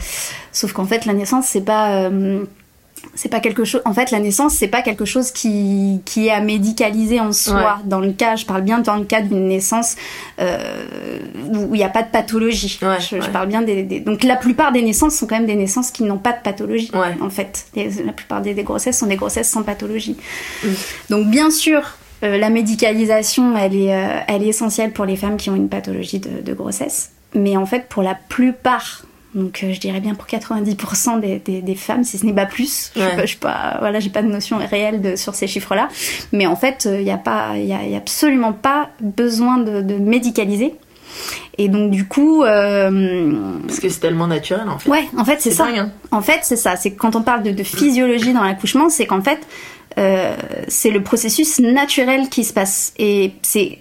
sauf 0.52 0.74
qu'en 0.74 0.86
fait 0.86 1.06
la 1.06 1.14
naissance 1.14 1.48
c'est 1.48 1.66
pas 1.66 2.04
euh, 2.04 2.44
c'est 3.16 3.30
pas 3.30 3.40
quelque 3.40 3.66
chose 3.66 3.82
en 3.86 3.94
fait 3.94 4.12
la 4.12 4.20
naissance 4.20 4.54
c'est 4.56 4.68
pas 4.68 4.82
quelque 4.82 5.06
chose 5.06 5.32
qui, 5.32 6.02
qui 6.06 6.28
est 6.28 6.32
à 6.32 6.42
médicaliser 6.42 7.20
en 7.20 7.32
soi. 7.32 7.80
Dans 7.86 8.00
le 8.00 8.12
cas 8.12 8.36
je 8.36 8.46
parle 8.46 8.62
bien 8.62 8.80
dans 8.80 8.96
le 8.96 9.06
cas 9.06 9.22
d'une 9.22 9.48
naissance 9.48 9.96
euh, 10.40 11.20
où 11.54 11.76
il 11.76 11.78
n'y 11.78 11.84
a 11.84 11.90
pas 11.90 12.04
de 12.04 12.10
pathologie. 12.10 12.80
Je, 12.82 13.32
parle 13.32 13.48
bien 13.48 13.62
des, 13.62 13.84
donc 14.00 14.24
la 14.24 14.36
plupart 14.36 14.72
des 14.72 14.82
naissances 14.82 15.16
sont 15.16 15.28
quand 15.28 15.36
même 15.36 15.46
des 15.46 15.56
naissances 15.56 15.92
qui 15.92 16.04
n'ont 16.04 16.18
pas 16.18 16.34
de 16.34 16.42
pathologie 16.44 16.92
en 17.22 17.30
fait. 17.30 17.68
La 17.76 18.14
plupart 18.14 18.42
des, 18.42 18.54
grossesses 18.64 19.00
sont 19.00 19.08
des 19.08 19.16
grossesses 19.16 19.50
sans 19.50 19.64
pathologie. 19.64 20.18
Mm. 20.64 20.68
donc 21.10 21.28
bien 21.28 21.52
sûr 21.52 21.98
euh, 22.24 22.38
la 22.38 22.50
médicalisation 22.50 23.58
elle 23.58 23.76
est 23.76 23.94
euh, 23.94 24.20
elle 24.28 24.44
est 24.44 24.48
essentielle 24.48 24.92
pour 24.92 25.06
les 25.06 25.16
femmes 25.16 25.38
qui 25.38 25.50
ont 25.50 25.56
une 25.56 25.70
pathologie 25.70 26.20
de, 26.20 26.42
de 26.42 26.54
grossesse. 26.54 27.12
Mais 27.34 27.58
en 27.58 27.66
fait 27.66 27.88
pour 27.90 28.04
la 28.04 28.16
plupart 28.16 29.04
donc 29.34 29.62
euh, 29.64 29.74
je 29.74 29.80
dirais 29.80 30.00
bien 30.00 30.16
pour 30.16 30.28
90% 30.28 31.20
des, 31.20 31.40
des, 31.40 31.62
des, 31.62 31.76
femmes, 31.76 32.04
si 32.04 32.18
ce 32.18 32.26
n'est 32.26 32.34
pas 32.34 32.46
plus. 32.46 32.92
Je, 32.96 33.02
n'ai 33.02 33.36
pas, 33.40 33.78
voilà, 33.80 34.00
j'ai 34.00 34.10
pas 34.10 34.22
de 34.22 34.28
notion 34.28 34.58
réelle 34.58 35.02
de, 35.02 35.16
sur 35.16 35.36
ces 35.36 35.48
chiffres-là. 35.48 35.88
Mais 36.32 36.46
en 36.48 36.56
fait, 36.56 36.88
il 36.92 37.04
n'y 37.04 37.12
a 37.12 37.18
pas, 37.18 37.54
il 37.56 37.66
y 37.66 37.74
a, 37.74 37.98
absolument 37.98 38.54
pas 38.54 38.90
besoin 39.00 39.58
de, 39.58 39.82
de 39.82 39.96
médicaliser. 39.96 40.76
Et 41.58 41.68
donc 41.68 41.92
du 41.92 42.08
coup, 42.08 42.44
euh... 42.44 43.34
parce 43.68 43.80
que 43.80 43.90
c'est 43.90 44.00
tellement 44.00 44.28
naturel 44.28 44.70
en 44.70 44.80
fait. 44.80 44.90
Ouais, 44.90 45.08
en 45.18 45.26
fait 45.26 45.42
c'est 45.42 45.52
ça. 45.52 45.68
Hein. 45.68 45.92
En 46.10 46.22
fait 46.22 46.40
c'est 46.44 46.56
ça. 46.56 46.78
C'est 46.78 46.94
quand 46.94 47.16
on 47.18 47.22
parle 47.22 47.44
de, 47.44 47.52
de 47.52 47.64
physiologie 47.64 48.32
dans 48.32 48.44
l'accouchement, 48.44 48.90
c'est 48.90 49.06
qu'en 49.06 49.22
fait 49.22 49.40
euh, 49.98 50.36
c'est 50.68 50.90
le 50.90 51.04
processus 51.04 51.60
naturel 51.60 52.30
qui 52.30 52.44
se 52.44 52.54
passe. 52.54 52.94
Et 52.98 53.34
c'est 53.42 53.78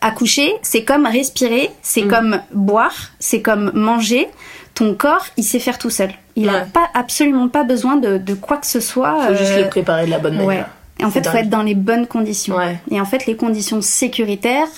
accoucher, 0.00 0.52
c'est 0.62 0.84
comme 0.84 1.06
respirer, 1.06 1.70
c'est 1.82 2.02
mm. 2.02 2.08
comme 2.08 2.40
boire, 2.52 2.94
c'est 3.18 3.40
comme 3.40 3.70
manger 3.74 4.28
ton 4.74 4.94
corps, 4.94 5.26
il 5.36 5.44
sait 5.44 5.60
faire 5.60 5.78
tout 5.78 5.90
seul. 5.90 6.10
Il 6.36 6.46
n'a 6.46 6.62
pas 6.62 6.88
absolument 6.94 7.48
pas 7.48 7.64
besoin 7.64 7.96
de, 7.96 8.34
quoi 8.34 8.56
que 8.56 8.66
ce 8.66 8.80
soit. 8.80 9.16
Il 9.20 9.28
faut 9.28 9.44
juste 9.44 9.58
le 9.58 9.68
préparer 9.68 10.06
de 10.06 10.10
la 10.10 10.18
bonne 10.18 10.36
manière. 10.36 10.68
Et 10.98 11.04
en 11.04 11.10
fait, 11.10 11.20
il 11.20 11.28
faut 11.28 11.36
être 11.36 11.50
dans 11.50 11.62
les 11.62 11.74
bonnes 11.74 12.06
conditions. 12.06 12.56
Et 12.90 13.00
en 13.00 13.04
fait, 13.04 13.26
les 13.26 13.36
conditions 13.36 13.80
sécuritaires, 13.80 14.68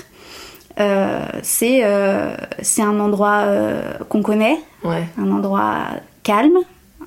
euh, 0.79 1.25
c'est 1.43 1.81
euh, 1.85 2.37
c'est 2.61 2.83
un 2.83 3.00
endroit 3.00 3.45
euh, 3.45 3.95
qu'on 4.09 4.23
connaît, 4.23 4.59
un 4.85 5.31
endroit 5.31 5.87
calme, 6.23 6.59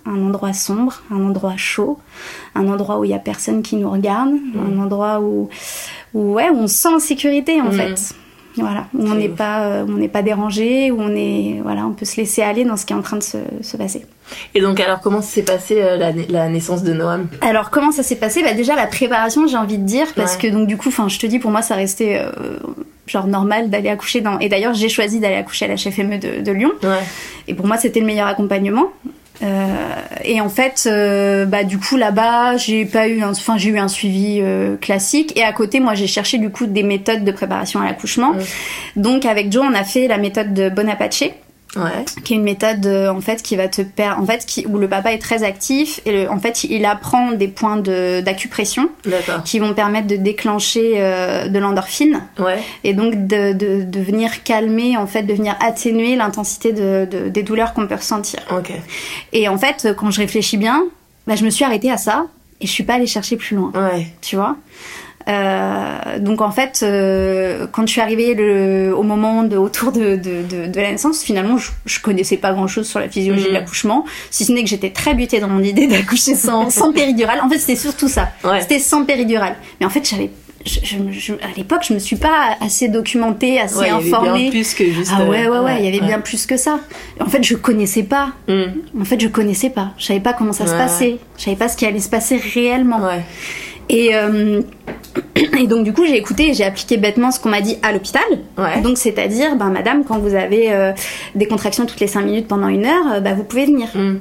un 0.05 0.25
endroit 0.25 0.53
sombre, 0.53 1.03
un 1.11 1.23
endroit 1.23 1.55
chaud, 1.57 1.99
un 2.55 2.67
endroit 2.67 2.99
où 2.99 3.03
il 3.03 3.11
y 3.11 3.13
a 3.13 3.19
personne 3.19 3.61
qui 3.61 3.75
nous 3.75 3.89
regarde, 3.89 4.31
un 4.57 4.79
endroit 4.79 5.19
où, 5.19 5.49
où, 6.13 6.33
ouais, 6.33 6.49
où 6.49 6.57
on 6.57 6.67
sent 6.67 6.87
en 6.87 6.99
sécurité 6.99 7.61
en 7.61 7.65
mm. 7.65 7.73
fait. 7.73 8.15
Voilà, 8.57 8.87
où 8.93 9.05
on 9.05 9.15
n'est 9.15 9.29
pas, 9.29 9.61
euh, 9.61 9.85
on 9.87 9.93
n'est 9.93 10.07
pas 10.07 10.21
dérangé, 10.21 10.91
où 10.91 10.99
on 10.99 11.15
est, 11.15 11.59
voilà, 11.61 11.85
on 11.85 11.91
peut 11.91 12.05
se 12.05 12.17
laisser 12.17 12.41
aller 12.41 12.65
dans 12.65 12.77
ce 12.77 12.85
qui 12.85 12.93
est 12.93 12.95
en 12.95 13.01
train 13.01 13.17
de 13.17 13.23
se, 13.23 13.37
se 13.61 13.77
passer. 13.77 14.05
Et 14.53 14.61
donc 14.61 14.79
alors 14.79 14.99
comment 15.01 15.21
s'est 15.21 15.43
passée 15.43 15.81
euh, 15.81 15.97
la, 15.97 16.11
la, 16.11 16.49
naissance 16.49 16.83
de 16.83 16.93
Noam? 16.93 17.27
Alors 17.41 17.69
comment 17.69 17.91
ça 17.91 18.03
s'est 18.03 18.15
passé? 18.15 18.43
Bah 18.43 18.53
déjà 18.53 18.75
la 18.75 18.87
préparation, 18.87 19.47
j'ai 19.47 19.57
envie 19.57 19.77
de 19.77 19.85
dire, 19.85 20.07
parce 20.15 20.35
que 20.37 20.47
donc 20.47 20.67
du 20.67 20.77
coup, 20.77 20.89
enfin, 20.89 21.07
je 21.07 21.19
te 21.19 21.25
dis, 21.25 21.39
pour 21.39 21.51
moi, 21.51 21.61
ça 21.61 21.75
restait 21.75 22.19
euh, 22.19 22.57
genre 23.07 23.27
normal 23.27 23.69
d'aller 23.69 23.89
accoucher 23.89 24.21
dans. 24.21 24.39
Et 24.39 24.49
d'ailleurs, 24.49 24.73
j'ai 24.73 24.89
choisi 24.89 25.19
d'aller 25.19 25.35
accoucher 25.35 25.65
à 25.65 25.67
la 25.69 25.77
FME 25.77 26.17
de, 26.17 26.41
de 26.41 26.51
Lyon. 26.51 26.71
Ouais. 26.83 27.03
Et 27.47 27.53
pour 27.53 27.67
moi, 27.67 27.77
c'était 27.77 27.99
le 27.99 28.05
meilleur 28.05 28.27
accompagnement. 28.27 28.87
Euh, 29.41 30.01
et 30.23 30.41
en 30.41 30.49
fait, 30.49 30.83
euh, 30.85 31.45
bah 31.45 31.63
du 31.63 31.77
coup 31.77 31.97
là-bas, 31.97 32.57
j'ai 32.57 32.85
pas 32.85 33.07
eu, 33.07 33.23
enfin 33.23 33.57
j'ai 33.57 33.69
eu 33.69 33.79
un 33.79 33.87
suivi 33.87 34.39
euh, 34.41 34.75
classique. 34.77 35.37
Et 35.37 35.43
à 35.43 35.53
côté, 35.53 35.79
moi 35.79 35.93
j'ai 35.95 36.07
cherché 36.07 36.37
du 36.37 36.49
coup 36.49 36.65
des 36.65 36.83
méthodes 36.83 37.23
de 37.23 37.31
préparation 37.31 37.79
à 37.79 37.85
l'accouchement. 37.85 38.33
Donc 38.95 39.25
avec 39.25 39.51
Joe, 39.51 39.65
on 39.69 39.73
a 39.73 39.83
fait 39.83 40.07
la 40.07 40.17
méthode 40.17 40.53
de 40.53 40.69
Bonapace 40.69 41.23
Ouais. 41.75 42.03
qui 42.23 42.33
est 42.33 42.37
une 42.37 42.43
méthode 42.43 42.83
euh, 42.87 43.09
en 43.09 43.21
fait 43.21 43.43
qui 43.43 43.55
va 43.55 43.67
te 43.67 43.83
perdre 43.83 44.19
en 44.19 44.25
fait 44.25 44.43
qui, 44.43 44.65
où 44.65 44.79
le 44.79 44.87
papa 44.87 45.13
est 45.13 45.19
très 45.19 45.43
actif 45.43 46.01
et 46.07 46.27
en 46.27 46.39
fait 46.39 46.63
il 46.63 46.83
apprend 46.83 47.33
des 47.33 47.47
points 47.47 47.77
d'acupression 47.77 48.89
qui 49.45 49.59
vont 49.59 49.75
permettre 49.75 50.07
de 50.07 50.15
déclencher 50.15 50.93
euh, 50.95 51.47
de 51.47 51.59
l'endorphine 51.59 52.23
ouais. 52.39 52.57
et 52.83 52.95
donc 52.95 53.27
de, 53.27 53.53
de, 53.53 53.83
de, 53.83 53.99
venir 53.99 54.41
calmer 54.43 54.97
en 54.97 55.05
fait 55.05 55.21
de 55.21 55.33
venir 55.33 55.55
atténuer 55.59 56.15
l'intensité 56.15 56.73
de, 56.73 57.07
de, 57.09 57.29
des 57.29 57.43
douleurs 57.43 57.75
qu'on 57.75 57.85
peut 57.85 57.95
ressentir 57.95 58.39
okay. 58.49 58.81
et 59.31 59.47
en 59.47 59.59
fait 59.59 59.89
quand 59.95 60.09
je 60.09 60.21
réfléchis 60.21 60.57
bien 60.57 60.85
bah, 61.27 61.35
je 61.35 61.45
me 61.45 61.51
suis 61.51 61.65
arrêtée 61.65 61.91
à 61.91 61.97
ça 61.97 62.25
et 62.61 62.65
je 62.65 62.71
suis 62.71 62.83
pas 62.83 62.95
allée 62.95 63.05
chercher 63.05 63.37
plus 63.37 63.55
loin 63.55 63.71
ouais. 63.75 64.07
tu 64.21 64.37
vois? 64.37 64.55
Euh, 65.27 66.19
donc 66.19 66.41
en 66.41 66.51
fait, 66.51 66.79
euh, 66.81 67.67
quand 67.71 67.85
je 67.85 67.91
suis 67.91 68.01
arrivée 68.01 68.33
le, 68.33 68.93
au 68.95 69.03
moment 69.03 69.43
de, 69.43 69.57
autour 69.57 69.91
de, 69.91 70.15
de, 70.15 70.43
de, 70.43 70.67
de 70.67 70.79
la 70.79 70.91
naissance, 70.91 71.21
finalement, 71.21 71.57
je, 71.57 71.71
je, 71.85 71.99
connaissais 71.99 72.37
pas 72.37 72.53
grand-chose 72.53 72.87
sur 72.87 72.99
la 72.99 73.09
physiologie 73.09 73.45
de 73.45 73.49
mm. 73.49 73.53
l'accouchement, 73.53 74.05
si 74.31 74.45
ce 74.45 74.51
n'est 74.51 74.63
que 74.63 74.69
j'étais 74.69 74.89
très 74.89 75.13
butée 75.13 75.39
dans 75.39 75.49
mon 75.49 75.61
idée 75.61 75.87
d'accoucher 75.87 76.35
sans, 76.35 76.69
sans 76.71 76.93
péridurale. 76.93 77.41
En 77.43 77.49
fait, 77.49 77.59
c'était 77.59 77.75
surtout 77.75 78.07
ça. 78.07 78.29
C'était 78.61 78.79
sans 78.79 79.05
péridurale. 79.05 79.55
Mais 79.79 79.85
en 79.85 79.89
fait, 79.89 80.07
j'avais 80.07 80.31
je, 80.65 80.97
je, 81.11 81.33
à 81.33 81.55
l'époque, 81.55 81.83
je 81.87 81.93
me 81.93 81.99
suis 81.99 82.17
pas 82.17 82.57
assez 82.59 82.89
documentée, 82.89 83.59
assez 83.59 83.77
ouais, 83.77 83.89
informée. 83.89 84.01
Il 84.01 84.43
y 84.43 84.47
avait 84.47 84.49
bien 84.49 84.51
plus 84.51 84.73
que 84.73 84.91
juste. 84.91 85.11
Ah 85.15 85.23
ouais, 85.23 85.47
ouais, 85.47 85.59
ouais, 85.59 85.77
il 85.79 85.85
y 85.85 85.87
avait 85.87 86.05
bien 86.05 86.19
plus 86.19 86.45
que 86.45 86.57
ça. 86.57 86.79
En 87.19 87.27
fait, 87.27 87.43
je 87.43 87.55
connaissais 87.55 88.03
pas. 88.03 88.31
Mm. 88.47 89.01
En 89.01 89.05
fait, 89.05 89.19
je 89.19 89.27
connaissais 89.27 89.69
pas. 89.69 89.91
Je 89.97 90.05
savais 90.05 90.19
pas 90.19 90.33
comment 90.33 90.53
ça 90.53 90.67
se 90.67 90.73
passait. 90.73 91.17
Je 91.37 91.43
savais 91.43 91.55
pas 91.55 91.69
ce 91.69 91.77
qui 91.77 91.85
allait 91.85 91.99
se 91.99 92.09
passer 92.09 92.37
réellement. 92.37 92.99
Et, 93.89 94.15
euh, 94.15 94.61
et 95.57 95.67
donc 95.67 95.83
du 95.83 95.93
coup 95.93 96.05
j'ai 96.05 96.15
écouté 96.15 96.49
et 96.49 96.53
j'ai 96.53 96.63
appliqué 96.63 96.97
bêtement 96.97 97.31
ce 97.31 97.39
qu'on 97.39 97.49
m'a 97.49 97.61
dit 97.61 97.77
à 97.81 97.91
l'hôpital. 97.91 98.23
Donc 98.83 98.97
c'est-à-dire, 98.97 99.55
ben 99.55 99.69
madame, 99.69 100.03
quand 100.05 100.19
vous 100.19 100.35
avez 100.35 100.71
euh, 100.71 100.93
des 101.35 101.47
contractions 101.47 101.85
toutes 101.85 101.99
les 101.99 102.07
5 102.07 102.21
minutes 102.21 102.47
pendant 102.47 102.67
une 102.67 102.85
heure, 102.85 103.13
euh, 103.13 103.19
bah, 103.19 103.33
vous 103.33 103.43
pouvez 103.43 103.65
venir. 103.65 103.89
Mm. 103.95 104.19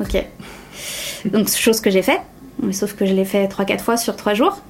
Ok. 0.00 0.24
Donc 1.24 1.48
chose 1.48 1.80
que 1.80 1.90
j'ai 1.90 2.02
fait, 2.02 2.20
mais 2.62 2.72
sauf 2.72 2.94
que 2.94 3.06
je 3.06 3.14
l'ai 3.14 3.24
fait 3.24 3.46
3-4 3.46 3.80
fois 3.80 3.96
sur 3.96 4.14
3 4.14 4.34
jours. 4.34 4.60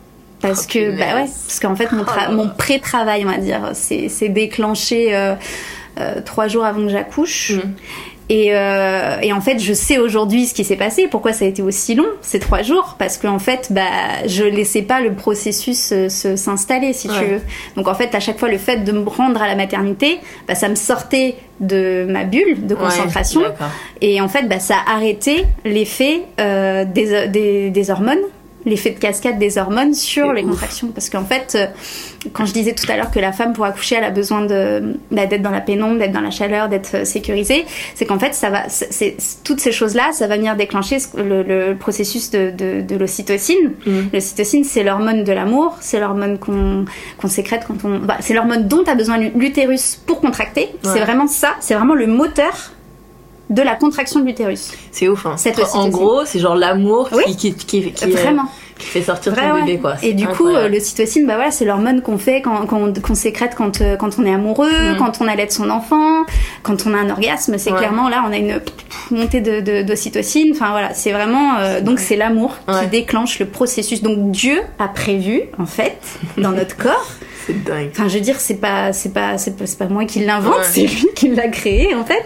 Parce 0.40 0.66
oh, 0.66 0.72
que, 0.72 0.90
bah 0.90 1.14
ouais, 1.14 1.24
parce 1.24 1.60
qu'en 1.60 1.74
fait 1.74 1.90
mon, 1.92 2.04
oh 2.04 2.32
mon 2.32 2.48
pré-travail, 2.50 3.24
on 3.24 3.30
va 3.30 3.38
dire, 3.38 3.70
c'est 3.72 4.28
déclenché 4.28 5.16
euh, 5.16 5.34
3 6.24 6.48
jours 6.48 6.64
avant 6.64 6.82
que 6.82 6.88
j'accouche. 6.88 7.52
Mm. 7.52 7.72
Et, 8.28 8.48
euh, 8.50 9.18
et, 9.22 9.32
en 9.32 9.40
fait, 9.40 9.58
je 9.60 9.72
sais 9.72 9.98
aujourd'hui 9.98 10.46
ce 10.46 10.54
qui 10.54 10.64
s'est 10.64 10.76
passé, 10.76 11.06
pourquoi 11.08 11.32
ça 11.32 11.44
a 11.44 11.48
été 11.48 11.62
aussi 11.62 11.94
long, 11.94 12.06
ces 12.22 12.40
trois 12.40 12.62
jours, 12.62 12.96
parce 12.98 13.18
qu'en 13.18 13.38
fait, 13.38 13.68
bah, 13.70 13.82
je 14.26 14.42
laissais 14.42 14.82
pas 14.82 15.00
le 15.00 15.12
processus 15.12 15.92
euh, 15.92 16.08
s'installer, 16.08 16.92
si 16.92 17.08
tu 17.08 17.24
veux. 17.24 17.40
Donc 17.76 17.86
en 17.86 17.94
fait, 17.94 18.14
à 18.14 18.20
chaque 18.20 18.38
fois, 18.38 18.48
le 18.48 18.58
fait 18.58 18.78
de 18.78 18.92
me 18.92 19.08
rendre 19.08 19.40
à 19.40 19.46
la 19.46 19.54
maternité, 19.54 20.18
bah, 20.48 20.56
ça 20.56 20.68
me 20.68 20.74
sortait 20.74 21.36
de 21.60 22.04
ma 22.08 22.24
bulle 22.24 22.66
de 22.66 22.74
concentration, 22.74 23.42
et 24.00 24.20
en 24.20 24.28
fait, 24.28 24.48
bah, 24.48 24.58
ça 24.58 24.76
a 24.86 24.96
arrêté 24.96 25.44
l'effet 25.64 26.22
euh, 26.40 26.84
des, 26.84 27.28
des, 27.28 27.70
des 27.70 27.90
hormones 27.90 28.18
l'effet 28.66 28.90
de 28.90 28.98
cascade 28.98 29.38
des 29.38 29.58
hormones 29.58 29.94
sur 29.94 30.32
les 30.32 30.42
contractions. 30.42 30.88
Parce 30.88 31.08
qu'en 31.08 31.24
fait, 31.24 31.54
euh, 31.54 31.66
quand 32.32 32.44
je 32.44 32.52
disais 32.52 32.74
tout 32.74 32.90
à 32.90 32.96
l'heure 32.96 33.10
que 33.12 33.20
la 33.20 33.32
femme 33.32 33.52
pour 33.52 33.64
accoucher, 33.64 33.94
elle 33.96 34.04
a 34.04 34.10
besoin 34.10 34.44
de 34.44 34.96
bah, 35.10 35.26
d'être 35.26 35.40
dans 35.42 35.50
la 35.52 35.60
pénombre, 35.60 35.98
d'être 35.98 36.12
dans 36.12 36.20
la 36.20 36.32
chaleur, 36.32 36.68
d'être 36.68 36.96
euh, 36.96 37.04
sécurisée, 37.04 37.64
c'est 37.94 38.04
qu'en 38.04 38.18
fait, 38.18 38.34
ça 38.34 38.50
va, 38.50 38.68
c'est 38.68 39.16
toutes 39.44 39.60
ces 39.60 39.72
choses-là, 39.72 40.10
ça 40.12 40.26
va 40.26 40.36
venir 40.36 40.56
déclencher 40.56 40.98
le, 41.16 41.74
processus 41.74 42.30
de, 42.30 42.50
de, 42.50 42.82
de 42.82 42.96
l'ocytocine. 42.96 43.72
Mm. 43.86 44.00
L'ocytocine, 44.12 44.64
c'est 44.64 44.82
l'hormone 44.82 45.22
de 45.22 45.32
l'amour, 45.32 45.76
c'est 45.80 46.00
l'hormone 46.00 46.38
qu'on 46.38 46.84
qu'on 47.18 47.28
sécrète 47.28 47.64
quand 47.66 47.84
on, 47.84 47.98
bah, 47.98 48.16
c'est 48.20 48.34
l'hormone 48.34 48.66
dont 48.66 48.82
a 48.84 48.94
besoin 48.94 49.18
l'utérus 49.18 49.96
pour 50.06 50.20
contracter. 50.20 50.68
C'est 50.82 51.00
vraiment 51.00 51.28
ça, 51.28 51.54
c'est 51.60 51.74
vraiment 51.74 51.94
le 51.94 52.06
moteur 52.06 52.72
de 53.50 53.62
la 53.62 53.76
contraction 53.76 54.20
de 54.20 54.26
l'utérus. 54.26 54.72
C'est 54.90 55.08
ouf. 55.08 55.26
Hein. 55.26 55.36
En 55.74 55.88
gros, 55.88 56.24
c'est 56.24 56.38
genre 56.38 56.56
l'amour 56.56 57.10
qui, 57.26 57.36
qui, 57.36 57.54
qui, 57.54 57.92
qui, 57.92 58.10
Vraiment. 58.10 58.46
qui 58.78 58.86
fait 58.86 59.02
sortir 59.02 59.34
ton 59.34 59.54
bébé, 59.60 59.78
quoi. 59.78 59.94
Et 60.02 60.14
du 60.14 60.26
coup, 60.26 60.48
le 60.48 60.80
cytocine, 60.80 61.26
bah 61.26 61.36
voilà, 61.36 61.50
c'est 61.50 61.64
l'hormone 61.64 62.02
qu'on 62.02 62.18
fait 62.18 62.42
quand, 62.42 62.66
qu'on 62.66 63.14
sécrète 63.14 63.54
quand, 63.56 63.80
euh, 63.80 63.96
quand 63.96 64.18
on 64.18 64.24
est 64.24 64.34
amoureux, 64.34 64.94
mm. 64.94 64.96
quand 64.98 65.20
on 65.20 65.28
allait 65.28 65.48
son 65.48 65.70
enfant, 65.70 66.24
quand 66.62 66.86
on 66.86 66.94
a 66.94 66.98
un 66.98 67.10
orgasme. 67.10 67.56
C'est 67.58 67.72
clairement 67.72 68.08
là, 68.08 68.24
on 68.28 68.32
a 68.32 68.36
une 68.36 68.60
montée 69.10 69.40
de, 69.40 69.82
d'ocytocine. 69.82 70.50
Enfin 70.52 70.70
voilà, 70.70 70.92
c'est 70.94 71.12
vraiment 71.12 71.56
euh, 71.58 71.80
donc 71.80 72.00
c'est 72.00 72.16
l'amour 72.16 72.56
qui 72.80 72.86
déclenche 72.88 73.38
le 73.38 73.46
processus. 73.46 74.02
Donc 74.02 74.30
Dieu 74.30 74.60
a 74.78 74.88
prévu 74.88 75.42
en 75.58 75.66
fait 75.66 75.98
dans 76.36 76.52
notre 76.52 76.76
corps. 76.82 77.12
C'est 77.46 77.62
dingue. 77.62 77.90
Enfin, 77.92 78.08
je 78.08 78.14
veux 78.14 78.20
dire, 78.20 78.40
c'est 78.40 78.56
pas, 78.56 78.92
c'est 78.92 79.12
pas, 79.12 79.38
c'est 79.38 79.56
pas, 79.56 79.64
pas, 79.78 79.86
moi 79.86 80.04
qui 80.04 80.18
l'invente, 80.24 80.64
c'est 80.64 80.82
lui 80.82 81.06
qui 81.14 81.28
l'a 81.28 81.46
créé 81.46 81.94
en 81.94 82.04
fait. 82.04 82.24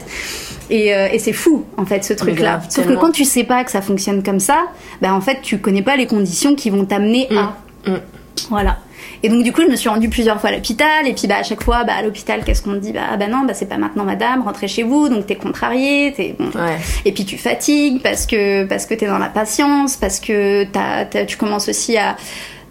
Et, 0.71 0.95
euh, 0.95 1.09
et 1.13 1.19
c'est 1.19 1.33
fou, 1.33 1.65
en 1.77 1.85
fait, 1.85 2.05
ce 2.05 2.13
truc-là. 2.13 2.61
Sauf 2.69 2.87
que 2.87 2.95
quand 2.95 3.11
tu 3.11 3.25
sais 3.25 3.45
pas 3.45 3.65
que 3.65 3.71
ça 3.71 3.83
fonctionne 3.83 4.23
comme 4.23 4.41
ça, 4.41 4.67
bah, 5.03 5.13
en 5.13 5.21
fait, 5.21 5.39
tu 5.43 5.59
connais 5.59 5.83
pas 5.83 5.97
les 5.97 6.07
conditions 6.07 6.55
qui 6.55 6.71
vont 6.71 6.85
t'amener 6.85 7.29
à. 7.31 7.55
Mm. 7.89 7.93
Mm. 7.93 8.01
Voilà. 8.49 8.79
Et 9.23 9.29
donc 9.29 9.43
du 9.43 9.53
coup, 9.53 9.63
je 9.63 9.67
me 9.67 9.77
suis 9.77 9.89
rendue 9.89 10.09
plusieurs 10.09 10.41
fois 10.41 10.51
à 10.51 10.53
l'hôpital. 10.53 11.07
Et 11.07 11.13
puis 11.13 11.27
bah 11.27 11.37
à 11.39 11.43
chaque 11.43 11.63
fois, 11.63 11.85
bah 11.85 11.95
à 11.99 12.03
l'hôpital, 12.03 12.43
qu'est-ce 12.45 12.63
qu'on 12.63 12.71
me 12.71 12.79
dit? 12.79 12.93
Bah 12.93 13.01
ah, 13.13 13.17
bah 13.17 13.27
non, 13.27 13.45
bah 13.45 13.55
c'est 13.55 13.69
pas 13.69 13.77
maintenant, 13.77 14.05
madame. 14.05 14.43
Rentrez 14.43 14.69
chez 14.69 14.83
vous. 14.83 15.09
Donc 15.09 15.27
t'es 15.27 15.37
contrariée. 15.37 16.13
T'es 16.17 16.35
bon. 16.39 16.47
ouais. 16.47 16.79
Et 17.05 17.13
puis 17.13 17.25
tu 17.25 17.37
fatigues 17.37 18.01
parce 18.03 18.27
que 18.27 18.65
parce 18.65 18.87
que 18.87 18.95
t'es 18.95 19.07
dans 19.07 19.19
la 19.19 19.29
patience, 19.29 19.97
parce 19.97 20.21
que 20.21 20.65
t'as, 20.65 21.05
tu 21.25 21.37
commences 21.37 21.69
aussi 21.69 21.97
à 21.97 22.17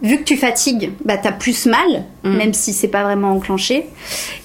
vu 0.02 0.18
que 0.18 0.24
tu 0.24 0.38
fatigues, 0.38 0.92
bah 1.04 1.18
t'as 1.18 1.32
plus 1.32 1.66
mal, 1.66 2.04
mm. 2.24 2.36
même 2.36 2.54
si 2.54 2.74
c'est 2.74 2.88
pas 2.88 3.04
vraiment 3.04 3.32
enclenché. 3.32 3.86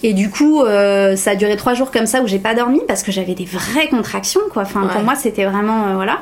Et 0.02 0.12
du 0.12 0.30
coup, 0.30 0.62
euh, 0.62 1.16
ça 1.16 1.32
a 1.32 1.34
duré 1.34 1.56
trois 1.56 1.75
jours 1.75 1.90
comme 1.90 2.06
ça 2.06 2.23
où 2.23 2.26
j'ai 2.26 2.38
pas 2.38 2.54
dormi 2.54 2.80
parce 2.88 3.02
que 3.02 3.12
j'avais 3.12 3.34
des 3.34 3.44
vraies 3.44 3.88
contractions, 3.88 4.40
quoi. 4.52 4.62
Enfin, 4.62 4.87
pour 4.88 5.02
moi, 5.02 5.14
c'était 5.14 5.44
vraiment 5.44 5.88
euh, 5.88 5.94
voilà. 5.94 6.20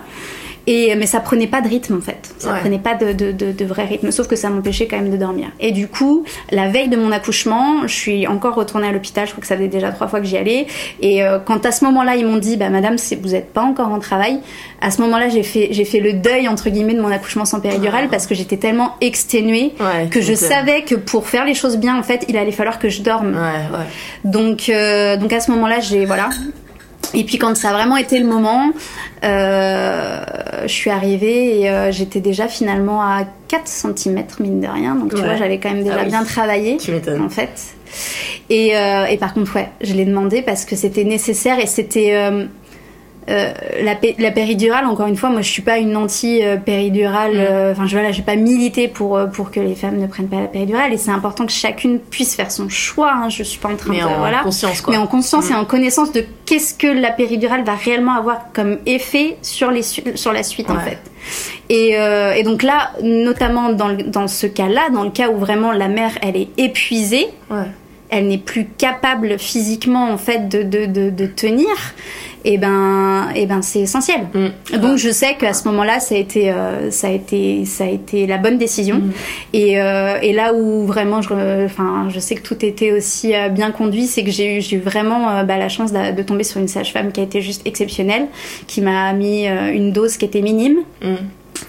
Et, 0.66 0.94
mais 0.94 1.06
ça 1.06 1.20
prenait 1.20 1.46
pas 1.46 1.60
de 1.60 1.68
rythme 1.68 1.96
en 1.96 2.00
fait. 2.00 2.34
Ça 2.38 2.54
prenait 2.54 2.78
pas 2.78 2.94
de, 2.94 3.12
de, 3.12 3.32
de, 3.32 3.52
de, 3.52 3.64
vrai 3.64 3.84
rythme, 3.84 4.10
sauf 4.10 4.28
que 4.28 4.36
ça 4.36 4.48
m'empêchait 4.48 4.86
quand 4.86 4.96
même 4.96 5.10
de 5.10 5.16
dormir. 5.16 5.48
Et 5.60 5.72
du 5.72 5.88
coup, 5.88 6.24
la 6.50 6.68
veille 6.68 6.88
de 6.88 6.96
mon 6.96 7.10
accouchement, 7.10 7.86
je 7.86 7.94
suis 7.94 8.26
encore 8.26 8.54
retournée 8.54 8.86
à 8.86 8.92
l'hôpital. 8.92 9.26
Je 9.26 9.32
crois 9.32 9.40
que 9.40 9.46
ça 9.46 9.56
faisait 9.56 9.68
déjà 9.68 9.90
trois 9.90 10.08
fois 10.08 10.20
que 10.20 10.26
j'y 10.26 10.36
allais. 10.36 10.66
Et 11.00 11.24
euh, 11.24 11.38
quand 11.38 11.66
à 11.66 11.72
ce 11.72 11.84
moment-là, 11.84 12.16
ils 12.16 12.26
m'ont 12.26 12.38
dit, 12.38 12.56
bah 12.56 12.68
madame, 12.70 12.96
vous 13.22 13.30
n'êtes 13.30 13.52
pas 13.52 13.62
encore 13.62 13.88
en 13.88 13.98
travail. 13.98 14.38
À 14.80 14.90
ce 14.90 15.00
moment-là, 15.02 15.28
j'ai 15.28 15.42
fait, 15.42 15.68
j'ai 15.72 15.84
fait 15.84 16.00
le 16.00 16.12
deuil 16.12 16.48
entre 16.48 16.70
guillemets 16.70 16.94
de 16.94 17.00
mon 17.00 17.10
accouchement 17.10 17.44
sans 17.44 17.60
péridurale 17.60 18.08
parce 18.08 18.26
que 18.26 18.34
j'étais 18.34 18.56
tellement 18.56 18.96
exténuée 19.00 19.74
que 20.10 20.20
je 20.20 20.34
savais 20.34 20.82
que 20.82 20.94
pour 20.94 21.28
faire 21.28 21.44
les 21.44 21.54
choses 21.54 21.76
bien, 21.76 21.98
en 21.98 22.02
fait, 22.02 22.24
il 22.28 22.36
allait 22.36 22.52
falloir 22.52 22.78
que 22.78 22.88
je 22.88 23.02
dorme. 23.02 23.36
Donc, 24.24 24.68
euh, 24.68 25.16
donc 25.16 25.32
à 25.32 25.40
ce 25.40 25.50
moment-là, 25.52 25.80
j'ai 25.80 26.04
voilà, 26.04 26.30
et 27.14 27.24
puis 27.24 27.38
quand 27.38 27.56
ça 27.56 27.70
a 27.70 27.72
vraiment 27.72 27.96
été 27.96 28.18
le 28.18 28.26
moment, 28.26 28.72
euh, 29.24 30.20
je 30.62 30.72
suis 30.72 30.90
arrivée 30.90 31.60
et 31.60 31.70
euh, 31.70 31.92
j'étais 31.92 32.20
déjà 32.20 32.48
finalement 32.48 33.02
à 33.02 33.24
4 33.48 33.66
cm 33.66 34.24
mine 34.40 34.60
de 34.60 34.68
rien. 34.68 34.94
Donc 34.94 35.14
tu 35.14 35.20
vois, 35.20 35.36
j'avais 35.36 35.58
quand 35.58 35.70
même 35.70 35.84
déjà 35.84 35.98
ah 36.00 36.04
bien 36.04 36.24
travaillé. 36.24 36.78
En 37.20 37.28
fait. 37.28 37.74
Et, 38.48 38.76
euh, 38.76 39.06
et, 39.06 39.18
par 39.18 39.34
contre, 39.34 39.54
ouais, 39.54 39.68
je 39.82 39.92
l'ai 39.92 40.06
demandé 40.06 40.42
parce 40.42 40.64
que 40.64 40.76
c'était 40.76 41.04
nécessaire 41.04 41.58
et 41.58 41.66
c'était 41.66 42.14
euh, 43.28 43.52
la, 43.82 43.96
la, 44.18 44.30
péridurale, 44.32 44.84
encore 44.86 45.06
une 45.06 45.16
fois, 45.16 45.30
moi 45.30 45.42
je 45.42 45.50
suis 45.50 45.62
pas 45.62 45.78
une 45.78 45.96
anti-péridurale. 45.96 47.34
Mm. 47.34 47.38
Euh, 47.38 47.72
enfin, 47.72 47.86
je 47.86 47.92
voilà, 47.92 48.10
j'ai 48.10 48.22
pas 48.22 48.36
milité 48.36 48.88
pour 48.88 49.16
euh, 49.16 49.26
pour 49.26 49.50
que 49.50 49.60
les 49.60 49.74
femmes 49.74 49.98
ne 49.98 50.06
prennent 50.06 50.28
pas 50.28 50.40
la 50.40 50.48
péridurale. 50.48 50.92
Et 50.92 50.96
c'est 50.96 51.12
important 51.12 51.46
que 51.46 51.52
chacune 51.52 52.00
puisse 52.00 52.34
faire 52.34 52.50
son 52.50 52.68
choix. 52.68 53.12
Hein, 53.12 53.28
je 53.28 53.42
suis 53.44 53.60
pas 53.60 53.68
en 53.68 53.76
train 53.76 53.92
mais 53.92 54.00
de 54.00 54.04
en 54.04 54.18
voilà, 54.18 54.40
conscience 54.40 54.80
quoi. 54.80 54.92
mais 54.92 54.98
en 54.98 55.06
conscience 55.06 55.50
et 55.50 55.54
mm. 55.54 55.58
en 55.58 55.64
connaissance 55.64 56.12
de 56.12 56.24
qu'est-ce 56.46 56.74
que 56.74 56.88
la 56.88 57.12
péridurale 57.12 57.64
va 57.64 57.74
réellement 57.74 58.14
avoir 58.14 58.52
comme 58.52 58.78
effet 58.86 59.36
sur 59.42 59.70
les 59.70 59.82
sur 59.82 60.32
la 60.32 60.42
suite 60.42 60.70
en 60.70 60.80
fait. 60.80 60.98
Et, 61.68 61.96
euh, 61.96 62.32
et, 62.32 62.42
donc 62.42 62.64
là, 62.64 62.90
notamment 63.00 63.72
dans, 63.72 63.92
dans 63.92 64.26
ce 64.26 64.48
cas-là, 64.48 64.90
dans 64.92 65.04
le 65.04 65.10
cas 65.10 65.28
où 65.30 65.38
vraiment 65.38 65.70
la 65.70 65.86
mère 65.86 66.18
elle 66.20 66.36
est 66.36 66.48
épuisée. 66.58 67.28
Ouais 67.48 67.68
elle 68.12 68.28
n'est 68.28 68.38
plus 68.38 68.66
capable 68.66 69.38
physiquement 69.38 70.10
en 70.10 70.18
fait 70.18 70.48
de, 70.48 70.62
de, 70.62 70.84
de, 70.84 71.08
de 71.10 71.26
tenir, 71.26 71.66
et 72.44 72.54
eh 72.54 72.58
ben, 72.58 73.30
et 73.34 73.42
eh 73.42 73.46
ben 73.46 73.62
c'est 73.62 73.80
essentiel. 73.80 74.26
Mm. 74.34 74.78
Donc 74.78 74.98
je 74.98 75.10
sais 75.10 75.36
qu'à 75.36 75.54
ce 75.54 75.66
moment-là, 75.68 75.98
ça 75.98 76.14
a 76.14 76.18
été, 76.18 76.50
euh, 76.50 76.90
ça 76.90 77.06
a 77.06 77.10
été, 77.10 77.64
ça 77.64 77.84
a 77.84 77.88
été 77.88 78.26
la 78.26 78.36
bonne 78.36 78.58
décision. 78.58 78.96
Mm. 78.96 79.12
Et, 79.54 79.80
euh, 79.80 80.18
et, 80.20 80.32
là 80.32 80.52
où 80.52 80.84
vraiment, 80.84 81.22
je, 81.22 81.64
enfin, 81.64 82.08
je 82.10 82.18
sais 82.20 82.34
que 82.34 82.42
tout 82.42 82.64
était 82.64 82.92
aussi 82.92 83.34
euh, 83.34 83.48
bien 83.48 83.70
conduit, 83.70 84.06
c'est 84.06 84.24
que 84.24 84.30
j'ai 84.30 84.58
eu, 84.58 84.74
eu 84.74 84.78
vraiment 84.78 85.44
bah, 85.44 85.56
la 85.56 85.68
chance 85.68 85.92
de, 85.92 86.14
de, 86.14 86.22
tomber 86.22 86.44
sur 86.44 86.60
une 86.60 86.68
sage-femme 86.68 87.12
qui 87.12 87.20
a 87.20 87.22
été 87.22 87.40
juste 87.40 87.62
exceptionnelle, 87.64 88.26
qui 88.66 88.80
m'a 88.80 89.12
mis 89.12 89.46
une 89.46 89.92
dose 89.92 90.16
qui 90.16 90.24
était 90.24 90.42
minime. 90.42 90.78
Mm 91.02 91.14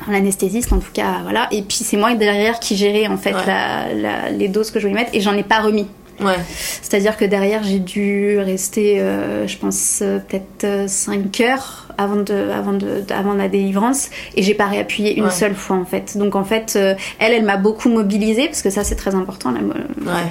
l'anesthésiste 0.09 0.73
en 0.73 0.79
tout 0.79 0.91
cas 0.91 1.19
voilà 1.21 1.47
et 1.51 1.61
puis 1.61 1.77
c'est 1.77 1.97
moi 1.97 2.13
derrière 2.15 2.59
qui 2.59 2.75
gérais 2.75 3.07
en 3.07 3.15
fait 3.15 3.35
la, 3.45 4.29
les 4.31 4.47
doses 4.47 4.71
que 4.71 4.79
je 4.79 4.87
voulais 4.87 5.01
mettre 5.01 5.11
et 5.13 5.21
j'en 5.21 5.33
ai 5.37 5.43
pas 5.43 5.61
remis 5.61 5.87
Ouais. 6.19 6.37
C'est-à-dire 6.81 7.17
que 7.17 7.25
derrière, 7.25 7.63
j'ai 7.63 7.79
dû 7.79 8.37
rester, 8.39 9.01
euh, 9.01 9.47
je 9.47 9.57
pense, 9.57 9.99
euh, 10.01 10.19
peut-être 10.19 10.89
5 10.89 11.41
euh, 11.41 11.43
heures 11.43 11.87
avant 11.97 12.17
de 12.17 12.49
avant 12.51 12.73
de 12.73 13.03
avant 13.13 13.33
la 13.33 13.47
délivrance 13.47 14.09
et 14.35 14.43
j'ai 14.43 14.53
pas 14.53 14.67
réappuyé 14.67 15.17
une 15.17 15.29
seule 15.29 15.55
fois 15.55 15.77
en 15.77 15.85
fait. 15.85 16.17
Donc 16.17 16.35
en 16.35 16.43
fait 16.43 16.77
elle 17.19 17.33
elle 17.33 17.43
m'a 17.43 17.57
beaucoup 17.57 17.89
mobilisée 17.89 18.47
parce 18.47 18.61
que 18.61 18.69
ça 18.69 18.83
c'est 18.83 18.95
très 18.95 19.15
important 19.15 19.51
là, 19.51 19.59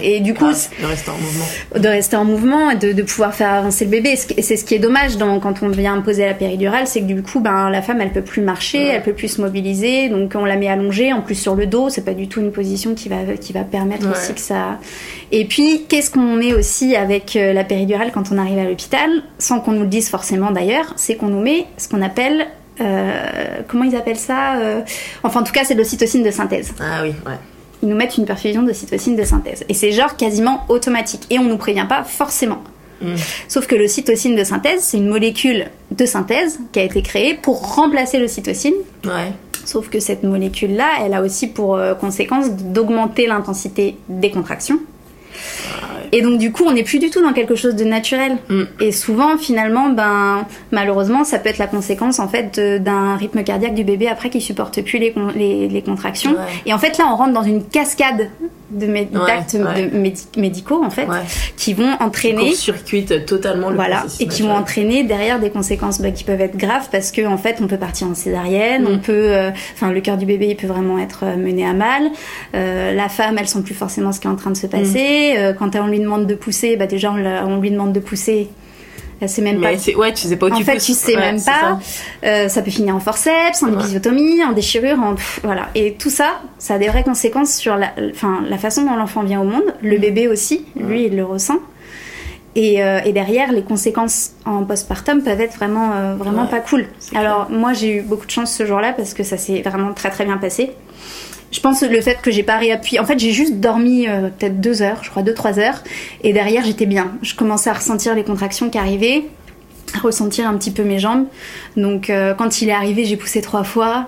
et 0.03 0.21
du 0.21 0.35
coup 0.35 0.47
de 0.47 0.87
rester 0.87 1.11
en 1.11 1.17
mouvement. 1.17 1.45
de 1.79 1.89
rester 1.89 2.17
en 2.17 2.25
mouvement 2.25 2.71
et 2.71 2.77
de, 2.77 2.93
de 2.93 3.03
pouvoir 3.03 3.35
faire 3.35 3.53
avancer 3.53 3.85
le 3.85 3.91
bébé. 3.91 4.15
Et 4.37 4.43
c'est 4.43 4.57
ce 4.57 4.65
qui 4.65 4.75
est 4.75 4.79
dommage 4.79 5.17
dans, 5.17 5.41
quand 5.41 5.63
on 5.63 5.69
vient 5.69 5.95
imposer 5.95 6.25
la 6.27 6.35
péridurale 6.35 6.87
c'est 6.87 7.01
que 7.01 7.07
du 7.07 7.23
coup 7.23 7.41
ben 7.41 7.71
la 7.71 7.83
femme 7.83 8.01
elle 8.01 8.13
peut 8.13 8.23
plus 8.23 8.43
marcher 8.43 8.83
elle 8.87 9.03
peut 9.03 9.13
plus 9.13 9.29
se 9.29 9.41
mobiliser 9.41 10.09
donc 10.09 10.33
on 10.35 10.45
la 10.45 10.57
met 10.57 10.69
allongée 10.69 11.13
en 11.13 11.21
plus 11.21 11.35
sur 11.35 11.55
le 11.55 11.67
dos 11.67 11.89
c'est 11.89 12.05
pas 12.05 12.15
du 12.15 12.29
tout 12.29 12.41
une 12.41 12.53
position 12.53 12.95
qui 12.95 13.09
va 13.09 13.17
qui 13.41 13.53
va 13.53 13.63
permettre 13.63 14.11
aussi 14.11 14.35
que 14.35 14.41
ça 14.41 14.79
et 15.35 15.47
puis, 15.47 15.87
qu'est-ce 15.89 16.11
qu'on 16.11 16.37
met 16.37 16.53
aussi 16.53 16.95
avec 16.95 17.37
euh, 17.37 17.55
la 17.55 17.65
péridurale 17.65 18.11
quand 18.13 18.31
on 18.33 18.39
arrive 18.39 18.59
à 18.59 18.65
l'hôpital, 18.65 19.11
sans 19.39 19.61
qu'on 19.61 19.73
nous 19.73 19.81
le 19.81 19.87
dise 19.87 20.11
forcément 20.11 20.51
d'ailleurs, 20.51 20.93
c'est 20.97 21.17
qu'on 21.17 21.29
nous 21.29 21.41
met 21.41 21.52
ce 21.77 21.89
qu'on 21.89 22.03
appelle 22.03 22.49
euh, 22.81 23.61
comment 23.69 23.85
ils 23.85 23.97
appellent 23.97 24.17
ça 24.17 24.57
euh, 24.57 24.81
Enfin, 25.23 25.41
en 25.41 25.45
tout 25.45 25.53
cas, 25.53 25.65
c'est 25.65 25.75
de 25.75 25.79
l'ocytocine 25.79 26.23
de 26.23 26.31
synthèse. 26.31 26.73
Ah 26.81 27.01
oui, 27.03 27.11
ouais. 27.27 27.37
Ils 27.83 27.89
nous 27.89 27.97
mettent 27.97 28.17
une 28.17 28.25
perfusion 28.25 28.63
d'ocytocine 28.63 29.17
de 29.17 29.25
synthèse. 29.25 29.65
Et 29.69 29.75
c'est 29.75 29.93
genre 29.93 30.17
quasiment 30.17 30.65
automatique. 30.69 31.23
Et 31.31 31.39
on 31.39 31.45
nous 31.45 31.57
prévient 31.57 31.87
pas 31.89 32.05
forcément. 32.05 32.63
Hmm. 33.01 33.17
Sauf 33.49 33.67
que 33.67 33.75
l'ocytocine 33.75 34.37
de 34.37 34.45
synthèse, 34.45 34.83
c'est 34.83 34.99
une 34.99 35.09
molécule 35.09 35.67
de 35.91 36.07
synthèse 36.07 36.61
qui 36.71 36.79
a 36.79 36.85
été 36.85 37.03
créée 37.03 37.35
pour 37.35 37.75
remplacer 37.75 38.21
l'ocytocine. 38.21 38.75
Ouais. 39.05 39.33
Sauf 39.65 39.89
que 39.89 39.99
cette 39.99 40.23
molécule-là, 40.23 40.89
elle 41.05 41.15
a 41.15 41.23
aussi 41.23 41.49
pour 41.49 41.79
conséquence 42.01 42.51
d'augmenter 42.51 43.27
l'intensité 43.27 43.97
des 44.09 44.31
contractions. 44.31 44.79
Et 46.13 46.21
donc 46.21 46.39
du 46.39 46.53
coup, 46.53 46.65
on 46.67 46.73
n'est 46.73 46.83
plus 46.83 46.99
du 46.99 47.11
tout 47.11 47.23
dans 47.23 47.33
quelque 47.33 47.55
chose 47.55 47.75
de 47.75 47.85
naturel. 47.85 48.37
Mm. 48.49 48.63
Et 48.81 48.93
souvent, 48.93 49.39
finalement, 49.39 49.89
ben 49.89 50.47
malheureusement, 50.71 51.25
ça 51.25 51.39
peut 51.39 51.49
être 51.49 51.59
la 51.59 51.67
conséquence 51.67 52.19
en 52.19 52.29
fait 52.29 52.61
d'un 52.61 53.17
rythme 53.17 53.43
cardiaque 53.43 53.75
du 53.75 53.85
bébé 53.85 54.09
après 54.09 54.31
qui 54.31 54.41
supporte 54.41 54.83
plus 54.83 54.99
les, 54.99 55.69
les, 55.69 55.83
contractions. 55.83 56.37
Et 56.67 56.73
en 56.73 56.79
fait, 56.79 56.99
là, 56.99 57.07
on 57.11 57.17
rentre 57.17 57.33
dans 57.33 57.43
une 57.43 57.65
cascade 57.65 58.29
de 58.73 58.87
d'actes 59.27 59.57
médicaux 60.37 60.83
en 60.83 60.91
fait 60.91 61.07
qui 61.57 61.75
vont 61.75 61.93
entraîner 62.01 62.53
circuite 62.53 63.27
totalement 63.27 63.69
le 63.69 63.77
voilà 63.77 64.05
et 64.19 64.27
qui 64.27 64.43
vont 64.43 64.55
entraîner 64.55 65.05
derrière 65.05 65.41
des 65.41 65.51
conséquences 65.51 66.01
bah, 66.01 66.11
qui 66.11 66.25
peuvent 66.25 66.41
être 66.41 66.57
graves 66.57 66.89
parce 66.91 67.13
que 67.13 67.27
en 67.27 67.37
fait 67.37 67.59
on 67.61 67.67
peut 67.67 67.77
partir 67.77 68.09
en 68.09 68.15
césarienne 68.15 68.87
on 68.87 68.97
mm. 68.97 69.01
peut 69.01 69.13
euh, 69.13 69.51
enfin 69.75 69.93
le 69.93 70.01
cœur 70.01 70.17
du 70.17 70.27
bébé 70.27 70.49
il 70.49 70.57
peut 70.57 70.67
vraiment 70.67 70.99
être 70.99 71.25
euh, 71.25 71.37
mené 71.37 71.67
à 71.67 71.73
mal. 71.73 72.11
Euh, 72.55 72.95
la 72.95 73.09
femme 73.09 73.37
elle 73.39 73.49
sent 73.49 73.63
plus 73.63 73.75
forcément 73.75 74.13
ce 74.13 74.21
qui 74.21 74.27
est 74.27 74.31
en 74.31 74.37
train 74.37 74.51
de 74.51 74.57
se 74.57 74.67
passer. 74.67 75.35
Mm. 75.37 75.57
quand 75.59 75.77
on 75.77 75.87
lui 75.87 76.01
demande 76.01 76.27
de 76.27 76.35
pousser 76.35 76.77
bah 76.77 76.87
déjà 76.87 77.13
on, 77.13 77.61
lui 77.61 77.71
demande 77.71 77.93
de 77.93 78.01
pousser 78.01 78.49
c'est 79.29 79.43
même 79.43 79.61
pas. 79.61 79.73
Ouais, 79.97 80.13
tu 80.13 80.29
sais 80.29 80.37
pas 80.37 80.47
où 80.47 80.53
en 80.53 80.57
tu 80.57 80.65
fait, 80.65 80.79
tu 80.79 80.93
sais 80.93 81.17
même 81.17 81.37
pas. 81.37 81.79
Ça. 81.81 81.81
Euh, 82.25 82.49
ça. 82.49 82.63
peut 82.63 82.71
finir 82.71 82.95
en 82.97 83.01
forceps, 83.01 83.63
en 83.63 83.73
épisiotomie, 83.73 84.43
en 84.45 84.53
déchirure, 84.53 84.99
en 84.99 85.15
voilà. 85.43 85.69
Et 85.75 85.95
tout 85.95 86.11
ça, 86.11 86.41
ça 86.59 86.75
a 86.75 86.79
des 86.79 86.89
vraies 86.89 87.05
conséquences 87.05 87.55
sur 87.55 87.77
la, 87.77 87.93
enfin, 88.11 88.43
la 88.49 88.59
façon 88.59 88.85
dont 88.85 88.97
l'enfant 88.97 89.23
vient 89.23 89.41
au 89.41 89.45
monde. 89.45 89.75
Le 89.83 89.97
mm. 89.97 90.01
bébé 90.01 90.29
aussi, 90.29 90.65
lui, 90.77 91.07
il 91.07 91.17
le 91.17 91.25
ressent. 91.25 91.59
Et, 92.55 92.83
euh, 92.83 93.01
et, 93.05 93.13
derrière, 93.13 93.51
les 93.53 93.63
conséquences 93.63 94.33
en 94.45 94.65
postpartum 94.65 95.23
peuvent 95.23 95.41
être 95.41 95.57
vraiment, 95.57 95.93
euh, 95.95 96.15
vraiment 96.17 96.47
pas 96.47 96.61
cool. 96.61 96.87
Alors 97.15 97.49
moi, 97.51 97.73
j'ai 97.73 97.97
eu 97.97 98.03
beaucoup 98.03 98.27
de 98.27 98.31
chance 98.31 98.53
ce 98.53 98.67
jour-là 98.67 98.93
parce 98.93 99.15
que 99.15 99.23
ça 99.23 99.39
s'est 99.39 99.63
vraiment 99.63 99.93
très 99.95 100.11
très 100.11 100.25
bien 100.25 100.39
passé 100.39 100.73
je 101.51 101.61
pense 101.61 101.83
le 101.83 102.01
fait 102.01 102.19
que 102.23 102.31
j'ai 102.31 102.43
pas 102.43 102.57
réappuyé. 102.57 102.99
En 102.99 103.05
fait, 103.05 103.19
j'ai 103.19 103.31
juste 103.31 103.57
dormi 103.57 104.09
euh, 104.09 104.31
peut-être 104.31 104.59
deux 104.59 104.81
heures, 104.81 105.05
je 105.05 105.11
crois 105.11 105.23
deux 105.23 105.35
trois 105.35 105.59
heures, 105.59 105.83
et 106.23 106.33
derrière 106.33 106.65
j'étais 106.65 106.87
bien. 106.87 107.13
Je 107.21 107.35
commençais 107.35 107.69
à 107.69 107.75
ressentir 107.75 108.15
les 108.15 108.25
contractions 108.25 108.71
qui 108.71 108.79
arrivaient, 108.79 109.25
à 109.95 109.99
ressentir 109.99 110.49
un 110.49 110.57
petit 110.57 110.71
peu 110.71 110.83
mes 110.83 110.99
jambes. 110.99 111.27
Donc 111.77 112.11
quand 112.39 112.63
il 112.63 112.71
est 112.71 112.73
arrivé, 112.73 113.05
j'ai 113.05 113.19
poussé 113.19 113.43
trois 113.43 113.65
fois 113.65 114.07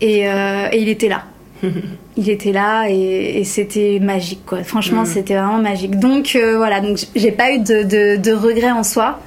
et, 0.00 0.22
et 0.22 0.82
il 0.82 0.88
était 0.88 1.06
là. 1.06 1.22
il 2.16 2.30
était 2.30 2.52
là 2.52 2.86
et, 2.88 3.40
et 3.40 3.44
c'était 3.44 3.98
magique 4.00 4.44
quoi. 4.46 4.62
Franchement, 4.64 5.02
mm. 5.02 5.06
c'était 5.06 5.34
vraiment 5.34 5.58
magique. 5.58 5.98
Donc 5.98 6.36
voilà, 6.56 6.80
donc 6.80 6.98
j'ai 7.14 7.32
pas 7.32 7.52
eu 7.52 7.58
de, 7.58 7.82
de, 7.82 8.16
de 8.16 8.32
regrets 8.32 8.72
en 8.72 8.82
soi. 8.84 9.18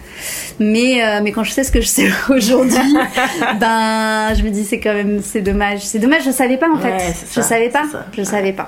Mais, 0.59 1.03
euh, 1.03 1.19
mais 1.23 1.31
quand 1.31 1.43
je 1.43 1.51
sais 1.51 1.63
ce 1.63 1.71
que 1.71 1.81
je 1.81 1.87
sais 1.87 2.09
aujourd'hui, 2.29 2.77
ben, 3.59 4.33
je 4.35 4.43
me 4.43 4.49
dis 4.49 4.63
c'est 4.63 4.79
quand 4.79 4.93
même, 4.93 5.21
c'est 5.21 5.41
dommage. 5.41 5.81
C'est 5.81 5.99
dommage, 5.99 6.23
je 6.25 6.31
savais 6.31 6.57
pas 6.57 6.69
en 6.69 6.77
fait. 6.77 7.15
je 7.33 7.41
savais 7.41 7.69
pas. 7.69 7.83
Je 8.15 8.23
savais 8.23 8.53
pas. 8.53 8.67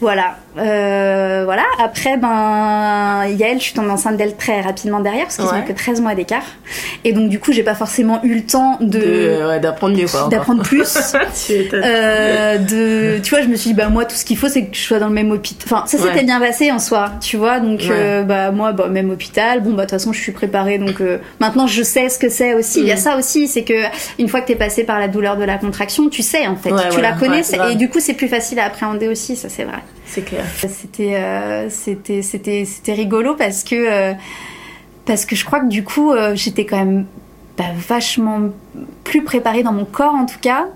Voilà. 0.00 0.36
Euh, 0.58 1.42
voilà. 1.44 1.64
Après, 1.82 2.16
ben, 2.16 3.26
Yael, 3.26 3.58
je 3.58 3.64
suis 3.64 3.74
tombée 3.74 3.90
enceinte 3.90 4.16
d'elle 4.16 4.36
très 4.36 4.60
rapidement 4.60 5.00
derrière 5.00 5.24
parce 5.24 5.36
qu'ils 5.36 5.46
ont 5.46 5.62
que 5.62 5.72
13 5.72 6.00
mois 6.00 6.14
d'écart. 6.14 6.44
Et 7.04 7.12
donc, 7.12 7.28
du 7.28 7.38
coup, 7.38 7.52
j'ai 7.52 7.62
pas 7.62 7.74
forcément 7.74 8.22
eu 8.22 8.34
le 8.34 8.42
temps 8.42 8.78
de. 8.80 9.58
d'apprendre 9.58 9.96
mieux, 9.96 10.06
quoi. 10.06 10.28
D'apprendre 10.28 10.62
plus. 10.62 10.96
euh, 11.72 12.58
de, 12.58 13.18
tu 13.22 13.30
vois, 13.30 13.42
je 13.42 13.48
me 13.48 13.56
suis 13.56 13.70
dit, 13.70 13.74
bah, 13.74 13.88
moi, 13.88 14.04
tout 14.04 14.16
ce 14.16 14.24
qu'il 14.24 14.36
faut, 14.36 14.48
c'est 14.48 14.66
que 14.66 14.76
je 14.76 14.80
sois 14.80 14.98
dans 14.98 15.08
le 15.08 15.14
même 15.14 15.30
hôpital. 15.30 15.62
Enfin, 15.64 15.84
ça 15.86 15.98
s'était 15.98 16.24
bien 16.24 16.40
passé 16.40 16.70
en 16.70 16.78
soi, 16.78 17.12
tu 17.20 17.36
vois. 17.36 17.60
Donc, 17.60 17.82
euh, 17.90 18.22
bah, 18.22 18.50
moi, 18.50 18.72
bah, 18.72 18.88
même 18.88 19.10
hôpital. 19.10 19.62
Bon, 19.62 19.70
bah, 19.70 19.76
de 19.76 19.80
toute 19.82 19.90
façon, 19.90 20.12
je 20.12 20.20
suis 20.20 20.32
préparée. 20.32 20.78
Donc, 20.78 21.00
euh, 21.00 21.18
maintenant, 21.40 21.66
je 21.66 21.82
sais 21.82 22.08
ce 22.08 22.18
que 22.18 22.28
c'est 22.28 22.54
aussi. 22.54 22.80
Il 22.80 22.86
y 22.86 22.92
a 22.92 22.96
mm. 22.96 22.98
ça 22.98 23.16
aussi, 23.16 23.48
c'est 23.48 23.64
que 23.64 23.84
une 24.18 24.28
fois 24.28 24.40
que 24.40 24.46
t'es 24.46 24.56
passé 24.56 24.84
par 24.84 24.98
la 24.98 25.08
douleur 25.08 25.36
de 25.36 25.44
la 25.44 25.58
contraction, 25.58 26.08
tu 26.08 26.22
sais, 26.22 26.46
en 26.46 26.56
fait. 26.56 26.70
tu 26.90 27.00
la 27.00 27.12
connais. 27.12 27.42
et 27.70 27.76
du 27.76 27.88
coup, 27.88 28.00
c'est 28.00 28.14
plus 28.14 28.28
facile 28.28 28.58
à 28.60 28.64
appréhender 28.66 29.08
aussi, 29.08 29.36
ça, 29.36 29.48
c'est 29.48 29.64
vrai. 29.64 29.78
C'est 30.08 30.22
clair. 30.22 30.44
C'était, 30.56 31.16
euh, 31.16 31.68
c'était, 31.70 32.22
c'était, 32.22 32.64
c'était 32.64 32.94
rigolo 32.94 33.34
parce 33.34 33.62
que, 33.62 33.74
euh, 33.74 34.14
parce 35.04 35.26
que 35.26 35.36
je 35.36 35.44
crois 35.44 35.60
que 35.60 35.68
du 35.68 35.84
coup, 35.84 36.12
euh, 36.12 36.34
j'étais 36.34 36.64
quand 36.64 36.78
même 36.78 37.06
bah, 37.56 37.64
vachement 37.76 38.40
plus 39.04 39.22
préparée 39.22 39.62
dans 39.62 39.72
mon 39.72 39.84
corps 39.84 40.14
en 40.14 40.26
tout 40.26 40.38
cas. 40.40 40.66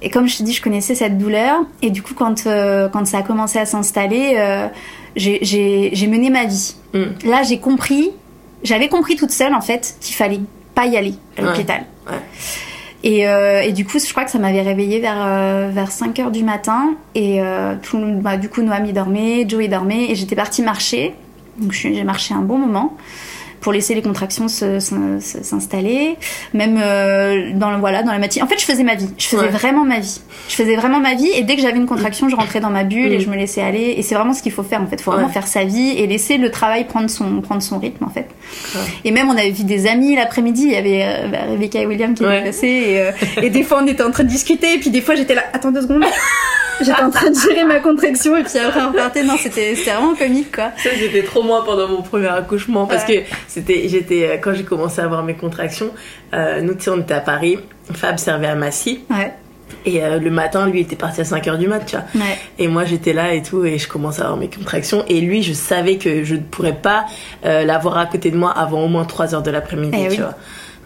Et 0.00 0.10
comme 0.10 0.28
je 0.28 0.38
te 0.38 0.42
dis, 0.42 0.52
je 0.52 0.62
connaissais 0.62 0.94
cette 0.94 1.18
douleur. 1.18 1.60
Et 1.80 1.90
du 1.90 2.02
coup, 2.02 2.14
quand, 2.14 2.44
quand 2.44 3.06
ça 3.06 3.18
a 3.18 3.22
commencé 3.22 3.58
à 3.58 3.66
s'installer, 3.66 4.36
j'ai 5.14 6.06
mené 6.08 6.30
ma 6.30 6.44
vie. 6.46 6.74
Mm. 6.92 7.04
Là, 7.24 7.42
j'ai 7.44 7.58
compris, 7.58 8.10
j'avais 8.64 8.88
compris 8.88 9.14
toute 9.14 9.30
seule 9.30 9.54
en 9.54 9.60
fait 9.60 9.96
qu'il 10.00 10.16
fallait 10.16 10.40
pas 10.74 10.86
y 10.86 10.96
aller 10.96 11.14
à 11.36 11.42
l'hôpital. 11.42 11.84
Ouais. 12.08 12.18
Et, 13.04 13.28
euh, 13.28 13.62
et, 13.62 13.72
du 13.72 13.84
coup, 13.84 13.98
je 13.98 14.10
crois 14.10 14.24
que 14.24 14.30
ça 14.30 14.38
m'avait 14.38 14.62
réveillée 14.62 15.00
vers, 15.00 15.20
euh, 15.24 15.70
vers 15.72 15.90
5 15.90 16.18
heures 16.20 16.30
du 16.30 16.44
matin. 16.44 16.94
Et 17.14 17.42
euh, 17.42 17.74
bah, 17.94 18.36
du 18.36 18.48
coup, 18.48 18.62
Noami 18.62 18.92
dormait, 18.92 19.44
Joey 19.48 19.68
dormait. 19.68 20.10
Et 20.10 20.14
j'étais 20.14 20.36
partie 20.36 20.62
marcher. 20.62 21.14
Donc 21.58 21.72
j'ai 21.72 22.04
marché 22.04 22.32
un 22.32 22.40
bon 22.40 22.56
moment 22.56 22.96
pour 23.62 23.72
laisser 23.72 23.94
les 23.94 24.02
contractions 24.02 24.48
s'installer. 24.48 26.16
Même 26.52 26.78
euh, 26.82 27.52
dans, 27.54 27.78
voilà, 27.78 28.02
dans 28.02 28.12
la 28.12 28.18
matinée. 28.18 28.42
En 28.42 28.48
fait, 28.48 28.58
je 28.58 28.64
faisais 28.64 28.82
ma 28.82 28.96
vie. 28.96 29.08
Je 29.16 29.28
faisais 29.28 29.48
vraiment 29.48 29.84
ma 29.84 30.00
vie. 30.00 30.20
Je 30.48 30.54
faisais 30.54 30.74
vraiment 30.74 31.00
ma 31.00 31.14
vie. 31.14 31.30
Et 31.34 31.44
dès 31.44 31.54
que 31.56 31.62
j'avais 31.62 31.78
une 31.78 31.86
contraction, 31.86 32.28
je 32.28 32.36
rentrais 32.36 32.60
dans 32.60 32.70
ma 32.70 32.82
bulle 32.82 33.12
et 33.12 33.18
mm. 33.18 33.20
je 33.20 33.30
me 33.30 33.36
laissais 33.36 33.62
aller. 33.62 33.94
Et 33.96 34.02
c'est 34.02 34.16
vraiment 34.16 34.34
ce 34.34 34.42
qu'il 34.42 34.52
faut 34.52 34.64
faire, 34.64 34.82
en 34.82 34.86
fait. 34.86 34.96
Il 34.96 35.02
faut 35.02 35.12
vraiment 35.12 35.28
faire 35.28 35.46
sa 35.46 35.64
vie 35.64 35.90
et 35.96 36.06
laisser 36.08 36.36
le 36.38 36.50
travail 36.50 36.86
prendre 36.86 37.08
son, 37.08 37.40
prendre 37.40 37.62
son 37.62 37.78
rythme, 37.78 38.04
en 38.04 38.10
fait. 38.10 38.26
Et 39.04 39.12
même, 39.12 39.28
on 39.28 39.36
avait 39.36 39.52
vu 39.52 39.62
des 39.62 39.86
amis 39.86 40.16
l'après-midi. 40.16 40.64
Il 40.64 40.72
y 40.72 40.76
avait 40.76 41.04
euh, 41.04 41.28
bah, 41.28 41.38
Rebecca 41.48 41.80
et 41.80 41.86
William 41.86 42.14
qui 42.14 42.24
étaient 42.24 42.42
passés. 42.42 42.66
Et, 42.66 43.00
euh, 43.00 43.12
et 43.40 43.50
des 43.50 43.62
fois, 43.62 43.80
on 43.82 43.86
était 43.86 44.02
en 44.02 44.10
train 44.10 44.24
de 44.24 44.28
discuter. 44.28 44.74
Et 44.74 44.78
puis 44.78 44.90
des 44.90 45.00
fois, 45.00 45.14
j'étais 45.14 45.36
là, 45.36 45.44
attends 45.52 45.70
deux 45.70 45.82
secondes. 45.82 46.04
J'étais 46.80 47.02
en 47.02 47.10
train 47.10 47.30
de 47.30 47.36
gérer 47.38 47.64
ma 47.64 47.80
contraction 47.80 48.36
et 48.36 48.42
puis 48.42 48.58
après 48.58 48.80
on 48.80 48.88
repartait. 48.88 49.24
Non, 49.24 49.36
c'était 49.38 49.74
vraiment 49.74 50.14
comique 50.14 50.54
quoi. 50.54 50.70
Ça, 50.82 50.90
j'étais 50.98 51.22
trop 51.22 51.42
moi 51.42 51.64
pendant 51.64 51.88
mon 51.88 52.02
premier 52.02 52.28
accouchement 52.28 52.86
parce 52.86 53.04
que 53.04 53.12
c'était, 53.48 53.88
j'étais, 53.88 54.28
euh, 54.28 54.36
quand 54.40 54.54
j'ai 54.54 54.64
commencé 54.64 55.00
à 55.00 55.04
avoir 55.04 55.22
mes 55.22 55.34
contractions, 55.34 55.90
euh, 56.34 56.60
nous, 56.60 56.74
tu 56.74 56.90
on 56.90 57.00
était 57.00 57.14
à 57.14 57.20
Paris, 57.20 57.58
Fab 57.92 58.18
servait 58.18 58.48
à 58.48 58.54
Massy. 58.54 59.00
Ouais. 59.10 59.32
Et 59.84 60.02
euh, 60.02 60.18
le 60.18 60.30
matin, 60.30 60.68
lui 60.68 60.80
était 60.80 60.96
parti 60.96 61.20
à 61.22 61.24
5h 61.24 61.58
du 61.58 61.66
mat, 61.66 61.80
tu 61.80 61.96
vois. 61.96 62.04
Ouais. 62.14 62.38
Et 62.58 62.68
moi, 62.68 62.84
j'étais 62.84 63.12
là 63.12 63.34
et 63.34 63.42
tout, 63.42 63.64
et 63.64 63.78
je 63.78 63.88
commençais 63.88 64.20
à 64.20 64.26
avoir 64.26 64.38
mes 64.38 64.48
contractions. 64.48 65.04
Et 65.08 65.20
lui, 65.20 65.42
je 65.42 65.52
savais 65.52 65.96
que 65.96 66.24
je 66.24 66.34
ne 66.34 66.40
pourrais 66.40 66.76
pas 66.76 67.06
l'avoir 67.42 67.98
à 67.98 68.06
côté 68.06 68.30
de 68.30 68.36
moi 68.36 68.50
avant 68.50 68.82
au 68.82 68.88
moins 68.88 69.04
3h 69.04 69.42
de 69.42 69.50
l'après-midi, 69.50 69.98
eh 69.98 70.08
tu 70.08 70.20
vois. 70.20 70.34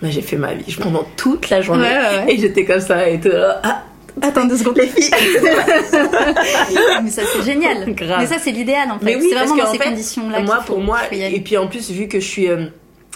Mais 0.02 0.10
j'ai 0.10 0.22
fait 0.22 0.36
ma 0.36 0.54
vie 0.54 0.76
pendant 0.80 1.04
toute 1.16 1.50
la 1.50 1.62
journée. 1.62 1.88
Et 2.28 2.38
j'étais 2.38 2.64
comme 2.64 2.80
ça 2.80 3.08
et 3.08 3.18
tout. 3.18 3.30
Ah, 3.62 3.82
Attends 4.22 4.46
deux 4.46 4.56
secondes, 4.56 4.78
les 4.78 4.86
filles. 4.86 5.10
mais 7.02 7.10
ça, 7.10 7.22
c'est 7.32 7.42
génial. 7.44 7.86
Mais 7.86 8.26
ça, 8.26 8.36
c'est 8.38 8.50
l'idéal, 8.50 8.90
en 8.90 8.98
fait. 8.98 9.18
c'est 9.20 9.34
vraiment 9.34 9.56
dans 9.56 9.72
ces 9.72 9.78
conditions-là. 9.78 10.42
Moi, 10.42 10.58
pour 10.66 10.80
moi, 10.80 10.98
et 11.12 11.40
puis 11.40 11.56
en 11.56 11.66
plus, 11.66 11.90
vu 11.90 12.08
que 12.08 12.20
je 12.20 12.26
suis. 12.26 12.48
Euh, 12.48 12.66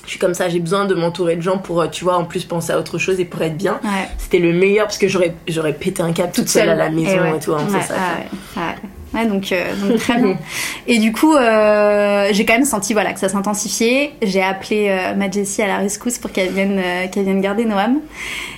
je 0.04 0.10
suis 0.12 0.18
comme 0.18 0.32
ça, 0.32 0.48
j'ai 0.48 0.60
besoin 0.60 0.86
de 0.86 0.94
m'entourer 0.94 1.36
de 1.36 1.42
gens 1.42 1.58
pour, 1.58 1.82
euh, 1.82 1.86
tu 1.86 2.04
vois, 2.04 2.16
en 2.16 2.24
plus 2.24 2.46
penser 2.46 2.72
à 2.72 2.78
autre 2.78 2.96
chose 2.96 3.20
et 3.20 3.26
pour 3.26 3.42
être 3.42 3.56
bien. 3.56 3.78
C'était 4.18 4.38
le 4.38 4.52
meilleur 4.52 4.86
parce 4.86 4.96
que 4.96 5.08
j'aurais, 5.08 5.34
pété 5.78 6.02
un 6.02 6.12
câble 6.12 6.32
toute, 6.32 6.48
seule, 6.48 6.70
à 6.70 6.74
la 6.74 6.88
maison 6.88 7.34
et, 7.34 7.38
tout. 7.38 7.52
Hein, 7.54 7.66
ça, 7.86 8.74
Ouais, 9.14 9.26
donc, 9.26 9.50
euh, 9.50 9.74
donc 9.76 9.98
très 9.98 10.20
bien. 10.20 10.36
Et 10.86 10.98
du 10.98 11.12
coup, 11.12 11.34
euh, 11.34 12.28
j'ai 12.32 12.44
quand 12.44 12.54
même 12.54 12.64
senti 12.64 12.92
voilà 12.92 13.12
que 13.12 13.18
ça 13.18 13.28
s'intensifiait. 13.28 14.12
J'ai 14.22 14.42
appelé 14.42 14.86
euh, 14.88 15.14
ma 15.14 15.30
Jessie 15.30 15.62
à 15.62 15.66
la 15.66 15.78
rescousse 15.78 16.18
pour 16.18 16.30
qu'elle 16.30 16.52
vienne 16.52 16.78
euh, 16.78 17.08
qu'elle 17.08 17.24
vienne 17.24 17.40
garder 17.40 17.64
Noam. 17.64 18.00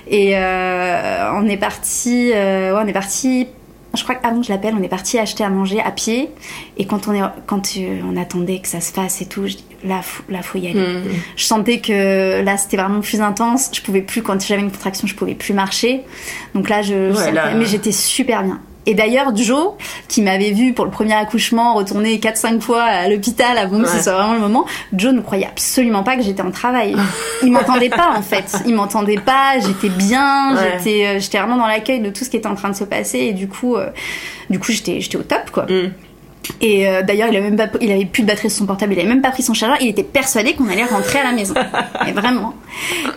Et 0.07 0.37
euh, 0.37 1.31
on 1.33 1.47
est 1.47 1.57
parti, 1.57 2.29
ouais, 2.31 2.73
on 2.75 2.87
est 2.87 2.93
parti. 2.93 3.47
Je 3.95 4.01
crois 4.01 4.15
qu'avant 4.15 4.41
que 4.41 4.47
je 4.47 4.51
l'appelle, 4.51 4.73
on 4.77 4.81
est 4.81 4.89
parti 4.89 5.19
acheter 5.19 5.43
à 5.43 5.49
manger 5.49 5.79
à 5.79 5.91
pied. 5.91 6.29
Et 6.77 6.85
quand 6.85 7.07
on 7.07 7.13
est, 7.13 7.21
quand 7.45 7.61
on 8.03 8.17
attendait 8.17 8.57
que 8.59 8.67
ça 8.67 8.81
se 8.81 8.91
fasse 8.91 9.21
et 9.21 9.27
tout, 9.27 9.45
je 9.45 9.57
dis, 9.57 9.65
là, 9.83 10.01
faut, 10.01 10.23
là, 10.29 10.41
faut 10.41 10.57
y 10.57 10.67
aller. 10.67 10.79
Mmh. 10.79 11.03
Je 11.35 11.43
sentais 11.43 11.79
que 11.79 12.43
là, 12.43 12.57
c'était 12.57 12.77
vraiment 12.77 13.01
plus 13.01 13.21
intense. 13.21 13.69
Je 13.71 13.81
pouvais 13.81 14.01
plus, 14.01 14.23
quand 14.23 14.43
j'avais 14.43 14.61
une 14.61 14.71
contraction, 14.71 15.07
je 15.07 15.13
pouvais 15.13 15.35
plus 15.35 15.53
marcher. 15.53 16.01
Donc 16.55 16.69
là, 16.69 16.81
je, 16.81 17.13
je 17.13 17.55
mais 17.57 17.65
j'étais 17.65 17.91
super 17.91 18.41
bien. 18.41 18.59
Et 18.85 18.93
d'ailleurs, 18.93 19.35
Joe, 19.35 19.73
qui 20.07 20.21
m'avait 20.21 20.51
vu 20.51 20.73
pour 20.73 20.85
le 20.85 20.91
premier 20.91 21.13
accouchement 21.13 21.73
retourner 21.73 22.17
4-5 22.17 22.59
fois 22.59 22.83
à 22.83 23.07
l'hôpital 23.07 23.57
avant 23.57 23.81
que 23.81 23.87
ce 23.87 24.01
soit 24.01 24.13
vraiment 24.13 24.33
le 24.33 24.39
moment, 24.39 24.65
Joe 24.93 25.13
ne 25.13 25.21
croyait 25.21 25.45
absolument 25.45 26.03
pas 26.03 26.17
que 26.17 26.23
j'étais 26.23 26.41
en 26.41 26.51
travail. 26.51 26.95
Il 27.43 27.51
m'entendait 27.51 27.89
pas 27.89 28.13
en 28.15 28.21
fait. 28.21 28.57
Il 28.65 28.75
m'entendait 28.75 29.19
pas, 29.19 29.59
j'étais 29.59 29.89
bien, 29.89 30.55
j'étais 30.55 31.05
euh, 31.05 31.19
j'étais 31.19 31.37
vraiment 31.37 31.57
dans 31.57 31.67
l'accueil 31.67 32.01
de 32.01 32.09
tout 32.09 32.23
ce 32.23 32.29
qui 32.29 32.37
était 32.37 32.47
en 32.47 32.55
train 32.55 32.69
de 32.69 32.75
se 32.75 32.83
passer 32.83 33.19
et 33.19 33.33
du 33.33 33.47
coup 33.47 33.75
euh, 33.75 33.89
du 34.49 34.59
coup 34.59 34.71
j'étais 34.71 34.99
j'étais 35.01 35.17
au 35.17 35.23
top 35.23 35.51
quoi. 35.51 35.63
Mm. 35.63 35.91
Et 36.61 36.87
euh, 36.87 37.01
d'ailleurs, 37.03 37.29
il 37.29 37.37
avait 37.37 37.49
même 37.49 37.57
pas, 37.57 37.77
il 37.81 37.91
avait 37.91 38.05
plus 38.05 38.23
de 38.23 38.27
batterie 38.27 38.49
sur 38.49 38.59
son 38.59 38.65
portable, 38.65 38.93
il 38.93 38.99
avait 38.99 39.07
même 39.07 39.21
pas 39.21 39.31
pris 39.31 39.43
son 39.43 39.53
chargeur. 39.53 39.77
Il 39.81 39.87
était 39.87 40.03
persuadé 40.03 40.53
qu'on 40.53 40.67
allait 40.67 40.85
rentrer 40.85 41.19
à 41.19 41.23
la 41.23 41.31
maison. 41.31 41.53
Mais 42.05 42.11
vraiment. 42.11 42.53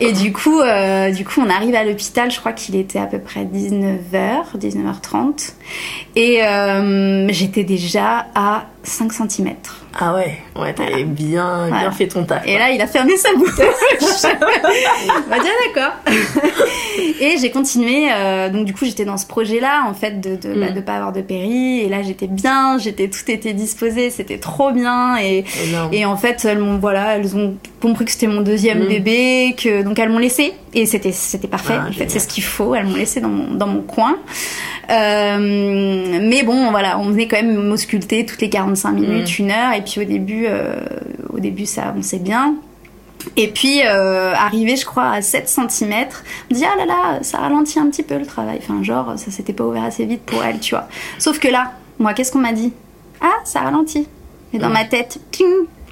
Et 0.00 0.12
du 0.12 0.32
coup, 0.32 0.60
euh, 0.60 1.10
du 1.10 1.24
coup, 1.24 1.40
on 1.44 1.50
arrive 1.50 1.74
à 1.74 1.84
l'hôpital. 1.84 2.30
Je 2.30 2.38
crois 2.38 2.52
qu'il 2.52 2.76
était 2.76 2.98
à 2.98 3.06
peu 3.06 3.18
près 3.18 3.44
19h, 3.44 4.56
19h30, 4.58 5.52
et 6.14 6.42
euh, 6.42 7.28
j'étais 7.30 7.64
déjà 7.64 8.26
à 8.34 8.66
5 8.86 9.12
cm. 9.12 9.54
Ah 9.98 10.14
ouais, 10.14 10.38
ouais, 10.56 10.74
t'avais 10.74 11.04
bien, 11.04 11.68
bien 11.70 11.90
fait 11.90 12.06
ton 12.06 12.24
taf. 12.24 12.46
Et 12.46 12.58
là, 12.58 12.70
il 12.70 12.80
a 12.80 12.86
fermé 12.86 13.16
sa 13.16 13.32
bouche. 13.34 13.58
On 13.58 15.30
va 15.30 15.38
dire 15.38 15.52
d'accord. 15.66 15.92
et 17.20 17.36
j'ai 17.38 17.50
continué. 17.50 18.08
Euh, 18.12 18.50
donc 18.50 18.66
du 18.66 18.74
coup, 18.74 18.84
j'étais 18.84 19.04
dans 19.04 19.16
ce 19.16 19.26
projet-là, 19.26 19.84
en 19.88 19.94
fait, 19.94 20.20
de 20.20 20.36
de, 20.36 20.58
bah, 20.58 20.70
mm. 20.70 20.74
de 20.74 20.80
pas 20.80 20.96
avoir 20.96 21.12
de 21.12 21.22
péri. 21.22 21.80
Et 21.80 21.88
là, 21.88 22.02
j'étais 22.02 22.26
bien, 22.26 22.78
j'étais 22.78 23.08
tout 23.08 23.30
était 23.30 23.54
disposé, 23.54 24.10
c'était 24.10 24.38
trop 24.38 24.70
bien. 24.72 25.16
Et 25.18 25.44
et 25.92 26.04
en 26.04 26.16
fait, 26.16 26.44
elles 26.44 26.58
m'ont 26.58 26.78
voilà, 26.78 27.16
elles 27.16 27.36
ont 27.36 27.56
compris 27.80 28.04
que 28.04 28.10
c'était 28.10 28.26
mon 28.26 28.42
deuxième 28.42 28.84
mm. 28.84 28.88
bébé, 28.88 29.54
que 29.56 29.82
donc 29.82 29.98
elles 29.98 30.10
m'ont 30.10 30.18
laissé. 30.18 30.52
Et 30.76 30.84
c'était 30.84 31.10
c'était 31.10 31.48
parfait. 31.48 31.78
Ah, 31.78 31.86
en 31.88 31.92
fait, 31.92 32.10
c'est 32.10 32.18
ce 32.18 32.28
qu'il 32.28 32.44
faut. 32.44 32.74
Elles 32.74 32.84
m'ont 32.84 32.96
laissé 32.96 33.20
dans 33.20 33.30
mon 33.30 33.54
dans 33.54 33.66
mon 33.66 33.80
coin. 33.80 34.18
Euh, 34.90 35.38
mais 36.20 36.42
bon, 36.42 36.70
voilà, 36.70 36.98
on 36.98 37.10
venait 37.10 37.26
quand 37.26 37.38
même 37.38 37.56
m'ausculter 37.66 38.26
toutes 38.26 38.42
les 38.42 38.50
45 38.50 38.92
minutes, 38.92 39.38
mm. 39.38 39.42
une 39.42 39.50
heure, 39.50 39.72
et 39.72 39.82
puis 39.82 40.02
au 40.02 40.04
début, 40.04 40.44
euh, 40.46 40.76
au 41.32 41.40
début 41.40 41.64
ça 41.64 41.84
avançait 41.84 42.18
bien. 42.18 42.56
Et 43.38 43.48
puis, 43.48 43.80
euh, 43.84 44.34
arrivé, 44.34 44.76
je 44.76 44.84
crois, 44.84 45.10
à 45.10 45.22
7 45.22 45.48
cm, 45.48 45.90
me 46.50 46.54
dit, 46.54 46.64
ah 46.64 46.76
là 46.76 46.84
là, 46.84 47.18
ça 47.22 47.38
ralentit 47.38 47.80
un 47.80 47.88
petit 47.88 48.02
peu 48.04 48.18
le 48.18 48.26
travail. 48.26 48.60
Enfin, 48.62 48.82
genre, 48.82 49.14
ça 49.16 49.30
s'était 49.30 49.54
pas 49.54 49.64
ouvert 49.64 49.82
assez 49.82 50.04
vite 50.04 50.22
pour 50.22 50.44
elle, 50.44 50.60
tu 50.60 50.74
vois. 50.74 50.86
Sauf 51.18 51.40
que 51.40 51.48
là, 51.48 51.72
moi, 51.98 52.12
qu'est-ce 52.12 52.30
qu'on 52.30 52.38
m'a 52.38 52.52
dit? 52.52 52.72
Ah, 53.20 53.34
ça 53.44 53.60
ralentit. 53.60 54.06
Et 54.52 54.58
dans 54.58 54.68
mm. 54.68 54.74
ma 54.74 54.84
tête, 54.84 55.18
ting, 55.32 55.48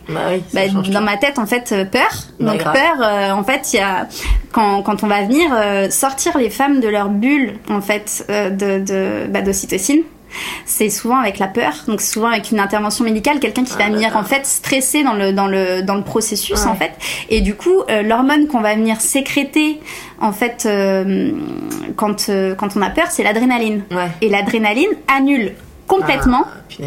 bah 0.09 0.21
oui, 0.31 0.43
bah, 0.53 0.63
dans 0.69 1.01
ma 1.01 1.17
tête, 1.17 1.39
en 1.39 1.47
fait, 1.47 1.73
euh, 1.73 1.85
peur. 1.85 2.11
Donc 2.41 2.63
peur, 2.63 2.97
euh, 3.01 3.31
en 3.31 3.45
fait, 3.45 3.73
il 3.73 3.77
y 3.77 3.81
a 3.81 4.07
quand, 4.53 4.83
quand 4.83 5.03
on 5.03 5.07
va 5.07 5.23
venir 5.23 5.51
euh, 5.53 5.91
sortir 5.91 6.37
les 6.39 6.51
femmes 6.51 6.81
de 6.81 6.89
leur 6.89 7.09
bulle, 7.09 7.55
en 7.71 7.81
fait, 7.81 8.27
de, 8.29 8.81
de 8.81 9.27
bah, 9.29 9.43
d'ocytocine. 9.43 10.03
C'est 10.67 10.91
souvent 10.91 11.19
avec 11.19 11.39
la 11.39 11.47
peur, 11.47 11.73
donc 11.87 12.01
souvent 12.01 12.27
avec 12.27 12.51
une 12.51 12.59
intervention 12.59 13.05
médicale, 13.05 13.39
quelqu'un 13.39 13.63
qui 13.63 13.77
va 13.77 13.85
ah, 13.87 13.91
venir 13.91 14.17
en 14.17 14.25
fait 14.25 14.45
stresser 14.47 15.05
dans 15.05 15.13
le 15.13 15.33
dans 15.33 15.47
le 15.47 15.83
dans 15.83 15.95
le 15.95 16.03
processus 16.03 16.67
en 16.67 16.75
fait, 16.75 16.91
et 17.29 17.41
du 17.41 17.55
coup 17.55 17.85
l'hormone 18.03 18.49
qu'on 18.49 18.61
va 18.61 18.75
venir 18.75 19.01
sécréter 19.01 19.79
en 20.21 20.33
fait 20.33 20.69
quand 21.95 22.31
quand 22.59 22.77
on 22.77 22.83
a 22.83 22.91
peur, 22.91 23.13
c'est 23.13 23.23
l'adrénaline. 23.23 23.85
Et 24.23 24.29
l'adrénaline 24.29 24.91
annule 25.07 25.53
complètement 25.87 26.47
ah, 26.49 26.85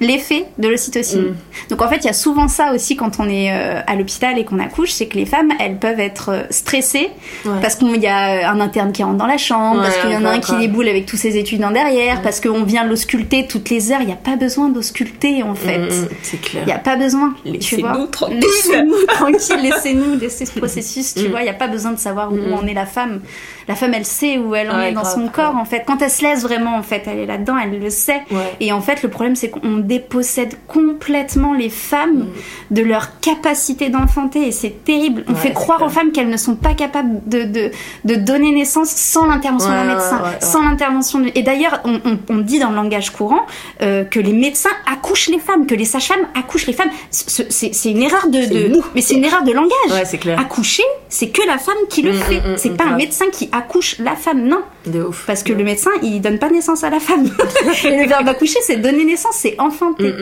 l'effet 0.00 0.44
de 0.58 0.68
l'ocytocine. 0.68 1.22
Mm. 1.22 1.36
Donc 1.70 1.82
en 1.82 1.88
fait, 1.88 1.96
il 1.96 2.04
y 2.04 2.10
a 2.10 2.14
souvent 2.14 2.48
ça 2.48 2.72
aussi 2.74 2.96
quand 2.96 3.18
on 3.18 3.28
est 3.28 3.52
euh, 3.52 3.80
à 3.86 3.96
l'hôpital 3.96 4.38
et 4.38 4.44
qu'on 4.44 4.58
accouche, 4.58 4.90
c'est 4.90 5.06
que 5.06 5.16
les 5.16 5.26
femmes, 5.26 5.52
elles 5.58 5.78
peuvent 5.78 6.00
être 6.00 6.30
euh, 6.30 6.42
stressées 6.50 7.10
parce 7.44 7.76
qu'il 7.76 7.96
y 7.96 8.06
a 8.06 8.28
euh, 8.28 8.52
un 8.52 8.60
interne 8.60 8.92
qui 8.92 9.02
rentre 9.02 9.16
dans 9.16 9.26
la 9.26 9.38
chambre, 9.38 9.82
parce 9.82 9.96
qu'il 9.98 10.10
y 10.10 10.16
en 10.16 10.24
a 10.24 10.30
un 10.30 10.40
qui 10.40 10.56
déboule 10.56 10.88
avec 10.88 11.06
tous 11.06 11.16
ses 11.16 11.36
études 11.36 11.64
en 11.64 11.70
derrière, 11.70 12.22
parce 12.22 12.40
qu'on 12.40 12.64
vient 12.64 12.84
l'ausculter 12.84 13.46
toutes 13.46 13.70
les 13.70 13.92
heures. 13.92 14.00
Il 14.00 14.06
n'y 14.06 14.12
a 14.12 14.16
pas 14.16 14.36
besoin 14.36 14.68
d'ausculter 14.68 15.42
en 15.42 15.54
fait. 15.54 15.78
Mm, 15.78 15.86
mm, 15.86 16.08
c'est 16.22 16.40
clair. 16.40 16.62
Il 16.64 16.66
n'y 16.66 16.72
a 16.72 16.78
pas 16.78 16.96
besoin. 16.96 17.34
Laissez-nous 17.44 18.06
tranquille. 18.06 18.40
Laissez-nous 18.40 19.06
tranquille, 19.08 19.60
laissez-nous 19.62 20.18
laissez 20.18 20.46
ce 20.46 20.58
processus. 20.58 21.14
Tu 21.14 21.28
vois, 21.28 21.40
il 21.40 21.44
n'y 21.44 21.50
a 21.50 21.54
pas 21.54 21.68
besoin 21.68 21.92
de 21.92 21.98
savoir 21.98 22.32
où 22.32 22.52
en 22.52 22.66
est 22.66 22.74
la 22.74 22.86
femme. 22.86 23.20
La 23.68 23.74
femme, 23.74 23.94
elle 23.94 24.04
sait 24.04 24.38
où 24.38 24.54
elle 24.54 24.70
en 24.70 24.80
est 24.80 24.92
dans 24.92 25.04
son 25.04 25.28
corps 25.28 25.56
en 25.56 25.64
fait. 25.64 25.84
Quand 25.86 26.00
elle 26.02 26.10
se 26.10 26.22
laisse 26.22 26.42
vraiment, 26.42 26.76
en 26.76 26.82
fait, 26.82 27.02
elle 27.06 27.18
est 27.18 27.26
là-dedans, 27.26 27.56
elle 27.58 27.78
le 27.80 27.90
sait. 27.90 28.22
Et 28.60 28.72
en 28.72 28.80
fait, 28.80 29.02
le 29.02 29.08
problème, 29.08 29.36
c'est 29.36 29.50
qu'on 29.50 29.76
dépossède 29.86 30.54
complètement 30.66 31.54
les 31.54 31.70
femmes 31.70 32.26
mm. 32.70 32.74
de 32.74 32.82
leur 32.82 33.20
capacité 33.20 33.88
d'enfanter 33.88 34.48
et 34.48 34.52
c'est 34.52 34.84
terrible. 34.84 35.24
On 35.28 35.34
fait 35.34 35.52
croire 35.52 35.82
aux 35.82 35.88
femmes 35.88 36.12
qu'elles 36.12 36.28
ne 36.30 36.36
sont 36.36 36.56
pas 36.56 36.74
capables 36.74 37.20
de, 37.26 37.44
de, 37.44 37.70
de 38.04 38.14
donner 38.14 38.52
naissance 38.52 38.90
sans 38.90 39.26
l'intervention 39.26 39.70
d'un 39.70 39.84
médecin, 39.84 40.20
sans 40.40 40.62
l'intervention 40.62 41.22
Et 41.34 41.42
d'ailleurs, 41.42 41.80
on, 41.84 42.00
on, 42.28 42.38
dit 42.38 42.58
dans 42.58 42.70
le 42.70 42.76
langage 42.76 43.10
courant 43.10 43.46
euh, 43.82 44.04
que 44.04 44.20
les 44.20 44.32
médecins 44.32 44.70
accouchent 44.90 45.28
les 45.28 45.38
femmes, 45.38 45.66
que 45.66 45.74
les 45.74 45.84
sages-femmes 45.84 46.26
accouchent 46.34 46.66
les 46.66 46.72
femmes. 46.72 46.90
C'est 47.10 47.90
une 47.90 48.02
erreur 48.02 48.28
de, 48.28 48.38
de 48.38 48.80
mais 48.94 49.00
c'est 49.00 49.14
une 49.14 49.24
erreur 49.24 49.42
de 49.42 49.52
langage. 49.52 50.18
clair. 50.18 50.38
Accoucher, 50.38 50.82
c'est 51.08 51.28
que 51.28 51.46
la 51.46 51.58
femme 51.58 51.74
qui 51.88 52.02
le 52.02 52.12
mm, 52.12 52.20
fait. 52.20 52.40
Mm, 52.40 52.56
c'est 52.56 52.76
pas 52.76 52.84
un 52.84 52.96
médecin 52.96 53.26
qui 53.32 53.48
accouche 53.52 53.98
la 53.98 54.16
femme, 54.16 54.42
non. 54.42 54.60
De 54.86 55.02
ouf. 55.02 55.24
Parce 55.26 55.42
que 55.42 55.52
le 55.52 55.64
médecin, 55.64 55.90
il 56.02 56.20
donne 56.20 56.38
pas 56.38 56.50
naissance 56.50 56.84
à 56.84 56.90
la 56.90 57.00
femme. 57.00 57.24
et 57.84 58.02
le 58.02 58.08
verbe 58.08 58.28
accoucher, 58.28 58.58
c'est 58.62 58.76
donner 58.76 59.04
naissance, 59.04 59.36
c'est 59.36 59.56
enfanter. 59.76 60.14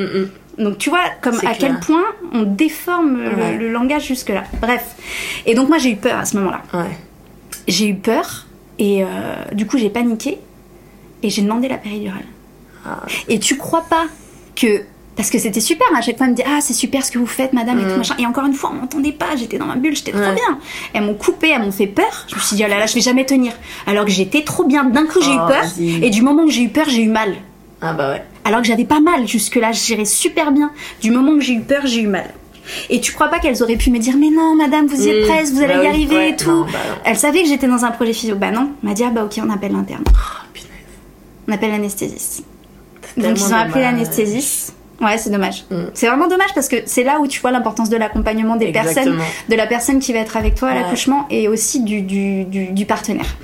Donc 0.59 0.79
tu 0.79 0.91
vois 0.91 1.05
comme 1.21 1.39
à 1.47 1.55
quel 1.55 1.79
point 1.81 2.05
on 2.33 2.43
déforme 2.43 3.19
le, 3.59 3.71
langage 3.71 4.07
jusque-là. 4.07 4.45
Bref. 4.61 4.95
Et 5.47 5.55
donc 5.55 5.69
moi 5.69 5.79
j'ai 5.79 5.91
eu 5.91 5.97
peur 5.97 6.19
à 6.19 6.25
ce 6.25 6.37
moment-là. 6.37 6.63
J'ai 7.67 7.89
eu 7.89 7.95
peur 7.95 8.47
et 8.79 9.05
euh, 9.05 9.07
du 9.53 9.67
coup 9.67 9.79
j'ai 9.79 9.89
paniqué 9.89 10.39
et 11.23 11.31
j'ai 11.31 11.43
demandé 11.43 11.69
la 11.69 11.79
péridurale. 11.79 12.27
Ah. 12.87 13.01
Et 13.29 13.39
tu 13.39 13.57
crois 13.57 13.85
pas 13.89 14.07
que 14.55 14.83
parce 15.17 15.31
que 15.31 15.39
c'était 15.39 15.61
super, 15.61 15.87
à 15.97 16.01
chaque 16.01 16.17
fois, 16.17 16.27
elle 16.27 16.33
me 16.33 16.37
dit 16.37 16.43
Ah, 16.45 16.59
c'est 16.61 16.73
super 16.73 17.05
ce 17.05 17.13
que 17.13 17.19
vous 17.19 17.27
faites, 17.27 17.53
madame, 17.53 17.79
et 17.79 17.83
tout 17.83 17.91
mm. 17.91 17.97
machin. 17.99 18.15
Et 18.19 18.27
encore 18.27 18.45
une 18.47 18.55
fois, 18.55 18.71
on 18.73 18.81
m'entendait 18.81 19.13
pas, 19.13 19.37
j'étais 19.37 19.59
dans 19.59 19.67
ma 19.67 19.77
bulle, 19.77 19.95
j'étais 19.95 20.11
trop 20.11 20.21
bien. 20.21 20.59
Elles 20.93 21.05
m'ont 21.05 21.15
coupé, 21.15 21.51
elles 21.51 21.63
m'ont 21.63 21.73
fait 21.73 21.87
peur. 21.87 22.27
Je 22.29 22.35
me 22.35 22.41
suis 22.41 22.57
dit 22.57 22.65
Oh 22.67 22.69
là 22.69 22.79
là, 22.79 22.87
je 22.87 22.95
vais 22.95 23.01
jamais 23.01 23.25
tenir. 23.25 23.53
Alors 23.87 24.05
que 24.05 24.11
j'étais 24.11 24.43
trop 24.43 24.65
bien. 24.65 24.85
D'un 24.85 25.07
coup, 25.07 25.21
j'ai 25.23 25.31
eu 25.31 25.39
oh, 25.41 25.47
peur. 25.47 25.65
Et 25.79 26.11
du 26.11 26.23
moment 26.23 26.45
que 26.45 26.51
j'ai 26.51 26.63
eu 26.63 26.69
peur, 26.69 26.89
j'ai 26.89 27.03
eu 27.03 27.09
mal. 27.09 27.35
Ah 27.81 27.93
bah 27.93 28.11
ouais. 28.11 28.23
Alors 28.45 28.61
que 28.61 28.67
j'avais 28.67 28.85
pas 28.85 29.01
mal 29.01 29.27
jusque-là, 29.27 29.73
je 29.73 29.85
gérais 29.85 30.05
super 30.05 30.53
bien. 30.53 30.71
Du 31.01 31.11
moment 31.11 31.35
que 31.35 31.41
j'ai 31.41 31.55
eu 31.55 31.61
peur, 31.61 31.87
j'ai 31.87 32.03
eu 32.03 32.07
mal. 32.07 32.33
Et 32.89 33.01
tu 33.01 33.13
crois 33.13 33.29
pas 33.29 33.39
qu'elles 33.39 33.63
auraient 33.63 33.77
pu 33.77 33.91
me 33.91 33.99
dire 33.99 34.15
mais 34.19 34.31
non 34.31 34.55
madame 34.55 34.87
vous 34.87 35.07
y 35.07 35.11
êtes 35.11 35.27
prête, 35.27 35.51
vous 35.51 35.63
allez 35.63 35.75
bah 35.75 35.85
y 35.85 35.87
arriver 35.87 36.29
et 36.31 36.37
tout. 36.37 36.65
Bah 36.65 36.79
Elles 37.05 37.17
savaient 37.17 37.43
que 37.43 37.49
j'étais 37.49 37.67
dans 37.67 37.85
un 37.85 37.91
projet 37.91 38.13
physio. 38.13 38.37
Bah 38.37 38.51
non, 38.51 38.71
m'a 38.83 38.95
dit 38.95 39.05
ah 39.05 39.11
bah 39.11 39.25
ok 39.25 39.39
on 39.45 39.51
appelle 39.51 39.73
l'interne. 39.73 40.05
Oh, 40.09 40.61
on 41.49 41.53
appelle 41.53 41.71
l'anesthésiste. 41.71 42.45
Donc 43.17 43.39
ils 43.39 43.53
ont 43.53 43.57
appelé 43.57 43.83
l'anesthésiste. 43.83 44.75
Ouais, 45.01 45.19
c'est 45.19 45.31
dommage. 45.31 45.65
Mm. 45.71 45.77
C'est 45.93 46.07
vraiment 46.07 46.29
dommage 46.29 46.55
parce 46.55 46.69
que 46.69 46.77
c'est 46.87 47.05
là 47.05 47.19
où 47.21 47.27
tu 47.27 47.41
vois 47.41 47.51
l'importance 47.51 47.91
de 47.91 47.97
l'accompagnement 47.97 48.57
des 48.57 48.73
personnes, 48.73 49.19
de 49.49 49.55
la 49.55 49.67
personne 49.67 49.99
qui 49.99 50.13
va 50.13 50.21
être 50.21 50.37
avec 50.37 50.55
toi 50.55 50.71
à 50.71 50.75
l'accouchement 50.75 51.27
et 51.31 51.49
aussi 51.49 51.83
du, 51.83 52.03
du, 52.03 52.45
du 52.45 52.87
partenaire. 52.87 53.37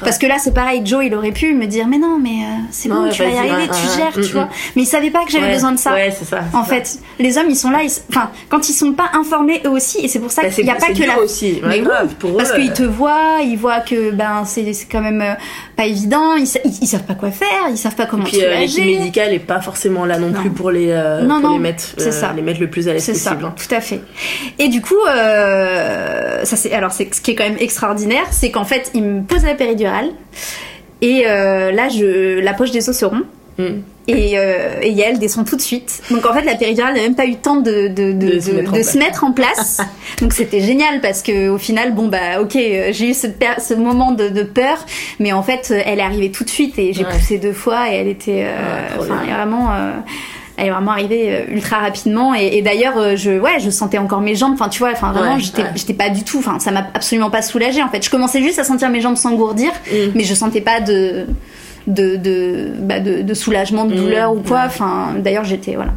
Parce 0.00 0.18
que 0.18 0.26
là, 0.26 0.36
c'est 0.38 0.54
pareil, 0.54 0.82
Joe, 0.84 1.04
il 1.04 1.14
aurait 1.14 1.32
pu 1.32 1.54
me 1.54 1.66
dire, 1.66 1.86
mais 1.86 1.98
non, 1.98 2.18
mais 2.18 2.30
euh, 2.30 2.62
c'est 2.70 2.88
bon, 2.88 3.08
tu 3.10 3.22
vas 3.22 3.28
y 3.28 3.36
arriver, 3.36 3.68
tu 3.68 3.98
gères, 3.98 4.12
tu 4.12 4.32
vois. 4.32 4.48
Mais 4.74 4.82
il 4.82 4.86
savait 4.86 5.10
pas 5.10 5.24
que 5.24 5.30
j'avais 5.30 5.52
besoin 5.52 5.72
de 5.72 5.78
ça. 5.78 5.92
Ouais, 5.92 6.14
c'est 6.16 6.24
ça. 6.24 6.40
En 6.52 6.64
fait, 6.64 6.98
les 7.18 7.38
hommes, 7.38 7.48
ils 7.48 7.56
sont 7.56 7.70
là, 7.70 7.78
enfin, 8.10 8.30
quand 8.48 8.68
ils 8.68 8.72
sont 8.72 8.92
pas 8.92 9.10
informés 9.14 9.60
eux 9.64 9.70
aussi, 9.70 10.04
et 10.04 10.08
c'est 10.08 10.18
pour 10.18 10.30
ça 10.30 10.42
bah, 10.42 10.48
qu'il 10.48 10.64
n'y 10.64 10.70
a 10.70 10.74
pas 10.74 10.92
que 10.92 11.02
la. 11.02 11.18
aussi, 11.18 11.60
mais 11.64 11.80
grave, 11.80 12.14
pour 12.18 12.36
Parce 12.36 12.52
qu'ils 12.52 12.72
te 12.72 12.82
voient, 12.82 13.38
ils 13.42 13.56
voient 13.56 13.80
que 13.80 14.10
ben 14.10 14.44
c'est 14.44 14.64
quand 14.90 15.00
même 15.00 15.22
euh, 15.22 15.34
pas 15.76 15.86
évident, 15.86 16.34
ils, 16.34 16.48
ils, 16.82 16.86
savent 16.86 17.04
pas 17.04 17.14
quoi 17.14 17.30
faire, 17.30 17.68
ils 17.70 17.78
savent 17.78 17.94
pas 17.94 18.06
comment 18.06 18.24
et 18.26 18.30
puis, 18.30 18.44
euh, 18.44 18.58
L'équipe 18.58 18.84
médicale 18.84 19.32
est 19.32 19.38
pas 19.38 19.60
forcément 19.60 20.04
là 20.04 20.18
non, 20.18 20.32
plus 20.32 20.50
pour 20.50 20.70
les 20.70 20.86
les 20.86 21.58
mettre 21.58 21.94
les 22.36 22.42
mettre 22.42 22.60
le 22.60 22.70
plus 22.70 22.88
à 22.88 22.92
l'aise 22.92 23.06
possible. 23.06 23.42
Ça, 23.42 23.54
tout 23.56 23.74
à 23.74 23.80
fait. 23.80 24.00
Et 24.58 24.68
du 24.68 24.80
coup, 24.82 24.94
ça 25.06 26.56
c'est 26.56 26.72
alors 26.72 26.92
c'est 26.92 27.12
ce 27.14 27.20
qui 27.20 27.32
est 27.32 27.34
quand 27.34 27.44
même 27.44 27.58
extraordinaire, 27.58 28.26
c'est 28.30 28.50
qu'en 28.50 28.64
fait, 28.64 28.90
ils 28.94 29.02
me 29.02 29.22
posent 29.22 29.44
la 29.44 29.54
péridurale. 29.54 29.85
Et 31.02 31.22
là, 31.24 31.88
je, 31.88 32.40
la 32.40 32.54
poche 32.54 32.70
des 32.70 32.88
os 32.88 32.96
se 32.96 33.04
rompt. 33.04 33.26
Mm. 33.58 33.80
Et, 34.08 34.38
euh, 34.38 34.78
et 34.82 34.90
Yael 34.90 35.18
descend 35.18 35.46
tout 35.46 35.56
de 35.56 35.62
suite. 35.62 36.02
Donc 36.10 36.26
en 36.26 36.32
fait, 36.32 36.42
la 36.42 36.54
péridurale 36.54 36.94
n'a 36.94 37.02
même 37.02 37.16
pas 37.16 37.26
eu 37.26 37.30
le 37.30 37.36
temps 37.36 37.56
de, 37.56 37.88
de, 37.88 38.12
de, 38.12 38.36
de, 38.36 38.82
se, 38.82 38.98
mettre 38.98 39.24
en 39.24 39.32
place. 39.32 39.80
Donc 40.20 40.32
c'était 40.32 40.60
génial 40.60 41.00
parce 41.00 41.22
que 41.22 41.48
au 41.48 41.58
final, 41.58 41.92
bon 41.92 42.06
bah 42.06 42.40
ok, 42.40 42.52
j'ai 42.52 43.10
eu 43.10 43.14
ce, 43.14 43.26
ce 43.58 43.74
moment 43.74 44.12
de, 44.12 44.42
peur, 44.42 44.78
mais 45.18 45.32
en 45.32 45.42
fait, 45.42 45.72
elle 45.84 45.98
est 45.98 46.02
arrivée 46.02 46.30
tout 46.30 46.44
de 46.44 46.50
suite 46.50 46.78
et 46.78 46.92
j'ai 46.92 47.04
poussé 47.04 47.38
deux 47.38 47.52
fois 47.52 47.90
et 47.92 47.96
elle 47.96 48.08
était, 48.08 48.44
euh, 48.46 48.96
vraiment. 48.98 49.70
Elle 50.56 50.68
est 50.68 50.70
vraiment 50.70 50.92
arrivée 50.92 51.34
euh, 51.34 51.54
ultra 51.54 51.78
rapidement 51.78 52.34
et, 52.34 52.46
et 52.56 52.62
d'ailleurs 52.62 52.96
euh, 52.96 53.14
je 53.14 53.38
ouais 53.38 53.60
je 53.60 53.68
sentais 53.68 53.98
encore 53.98 54.20
mes 54.20 54.34
jambes 54.34 54.54
enfin 54.54 54.70
tu 54.70 54.78
vois 54.78 54.90
enfin 54.90 55.12
vraiment 55.12 55.38
j'étais 55.38 55.64
j'étais 55.74 55.92
pas 55.92 56.08
du 56.08 56.24
tout 56.24 56.38
enfin 56.38 56.58
ça 56.58 56.70
m'a 56.70 56.86
absolument 56.94 57.28
pas 57.28 57.42
soulagée 57.42 57.82
en 57.82 57.88
fait 57.88 58.02
je 58.02 58.08
commençais 58.08 58.42
juste 58.42 58.58
à 58.58 58.64
sentir 58.64 58.88
mes 58.88 59.02
jambes 59.02 59.16
s'engourdir 59.16 59.70
mm. 59.92 59.96
mais 60.14 60.24
je 60.24 60.34
sentais 60.34 60.62
pas 60.62 60.80
de 60.80 61.26
de, 61.86 62.16
de, 62.16 62.72
bah 62.80 63.00
de, 63.00 63.34
soulagement, 63.34 63.84
de 63.84 63.94
douleur 63.94 64.32
ou 64.32 64.40
quoi. 64.40 64.62
Enfin, 64.66 65.14
d'ailleurs, 65.18 65.44
j'étais 65.44 65.74
voilà. 65.74 65.92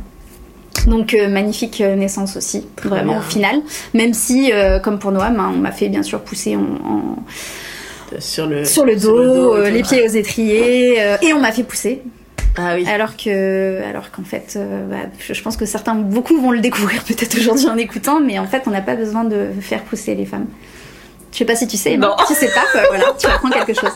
Donc 0.88 1.14
euh, 1.14 1.28
magnifique 1.28 1.82
naissance 1.82 2.38
aussi, 2.38 2.66
vraiment 2.84 3.18
au 3.18 3.22
final. 3.22 3.58
Même 3.94 4.14
si, 4.14 4.52
euh, 4.54 4.80
comme 4.80 4.98
pour 4.98 5.12
Noam, 5.12 5.40
hein, 5.40 5.52
on 5.54 5.58
m'a 5.58 5.72
fait 5.72 5.90
bien 5.90 6.04
sûr 6.04 6.22
pousser 6.22 6.56
en, 6.56 7.18
sur 8.20 8.48
le 8.48 8.66
sur 8.66 8.86
le 8.86 8.96
dos, 8.96 9.62
les 9.66 9.84
pieds 9.84 10.04
aux 10.04 10.12
étriers, 10.12 10.98
et 11.22 11.34
on 11.34 11.40
m'a 11.40 11.52
fait 11.52 11.64
pousser. 11.64 12.02
Ah 12.58 12.76
oui. 12.76 12.86
Alors 12.88 13.16
que, 13.16 13.82
alors 13.84 14.12
qu'en 14.12 14.24
fait, 14.24 14.58
bah, 14.90 14.98
je 15.20 15.42
pense 15.42 15.56
que 15.56 15.66
certains, 15.66 15.96
beaucoup 15.96 16.40
vont 16.42 16.52
le 16.52 16.60
découvrir 16.60 17.04
peut-être 17.08 17.38
aujourd'hui 17.38 17.68
en 17.68 17.78
écoutant, 17.78 18.20
mais 18.20 18.40
en 18.40 18.48
fait, 18.48 18.64
on 18.66 18.72
n'a 18.72 18.82
pas 18.82 18.96
besoin 18.96 19.24
de 19.24 19.48
faire 19.62 19.84
pousser 19.84 20.16
les 20.16 20.26
femmes. 20.26 20.48
Je 21.32 21.38
sais 21.38 21.46
pas 21.46 21.56
si 21.56 21.68
tu 21.68 21.78
sais. 21.78 21.98
Non. 21.98 22.16
Tu 22.28 22.34
sais 22.34 22.50
pas, 22.50 22.66
voilà, 22.90 23.06
tu 23.18 23.28
apprends 23.28 23.50
quelque 23.50 23.74
chose. 23.74 23.92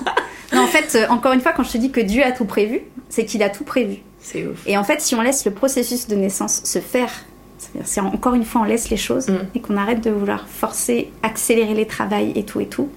Non, 0.53 0.63
en 0.63 0.67
fait, 0.67 0.95
euh, 0.95 1.07
encore 1.09 1.33
une 1.33 1.41
fois, 1.41 1.51
quand 1.51 1.63
je 1.63 1.71
te 1.71 1.77
dis 1.77 1.91
que 1.91 1.99
Dieu 1.99 2.23
a 2.23 2.31
tout 2.31 2.45
prévu, 2.45 2.81
c'est 3.09 3.25
qu'il 3.25 3.41
a 3.43 3.49
tout 3.49 3.63
prévu. 3.63 3.97
C'est 4.19 4.45
ouf. 4.45 4.61
Et 4.67 4.77
en 4.77 4.83
fait, 4.83 5.01
si 5.01 5.15
on 5.15 5.21
laisse 5.21 5.45
le 5.45 5.51
processus 5.51 6.07
de 6.07 6.15
naissance 6.15 6.61
se 6.63 6.79
faire, 6.79 7.09
c'est 7.83 8.01
encore 8.01 8.35
une 8.35 8.43
fois, 8.43 8.61
on 8.61 8.65
laisse 8.65 8.89
les 8.89 8.97
choses 8.97 9.29
mm. 9.29 9.37
et 9.55 9.59
qu'on 9.61 9.77
arrête 9.77 10.01
de 10.01 10.11
vouloir 10.11 10.47
forcer, 10.47 11.11
accélérer 11.23 11.73
les 11.73 11.87
travails 11.87 12.33
et 12.35 12.43
tout 12.43 12.59
et 12.59 12.67
tout. 12.67 12.89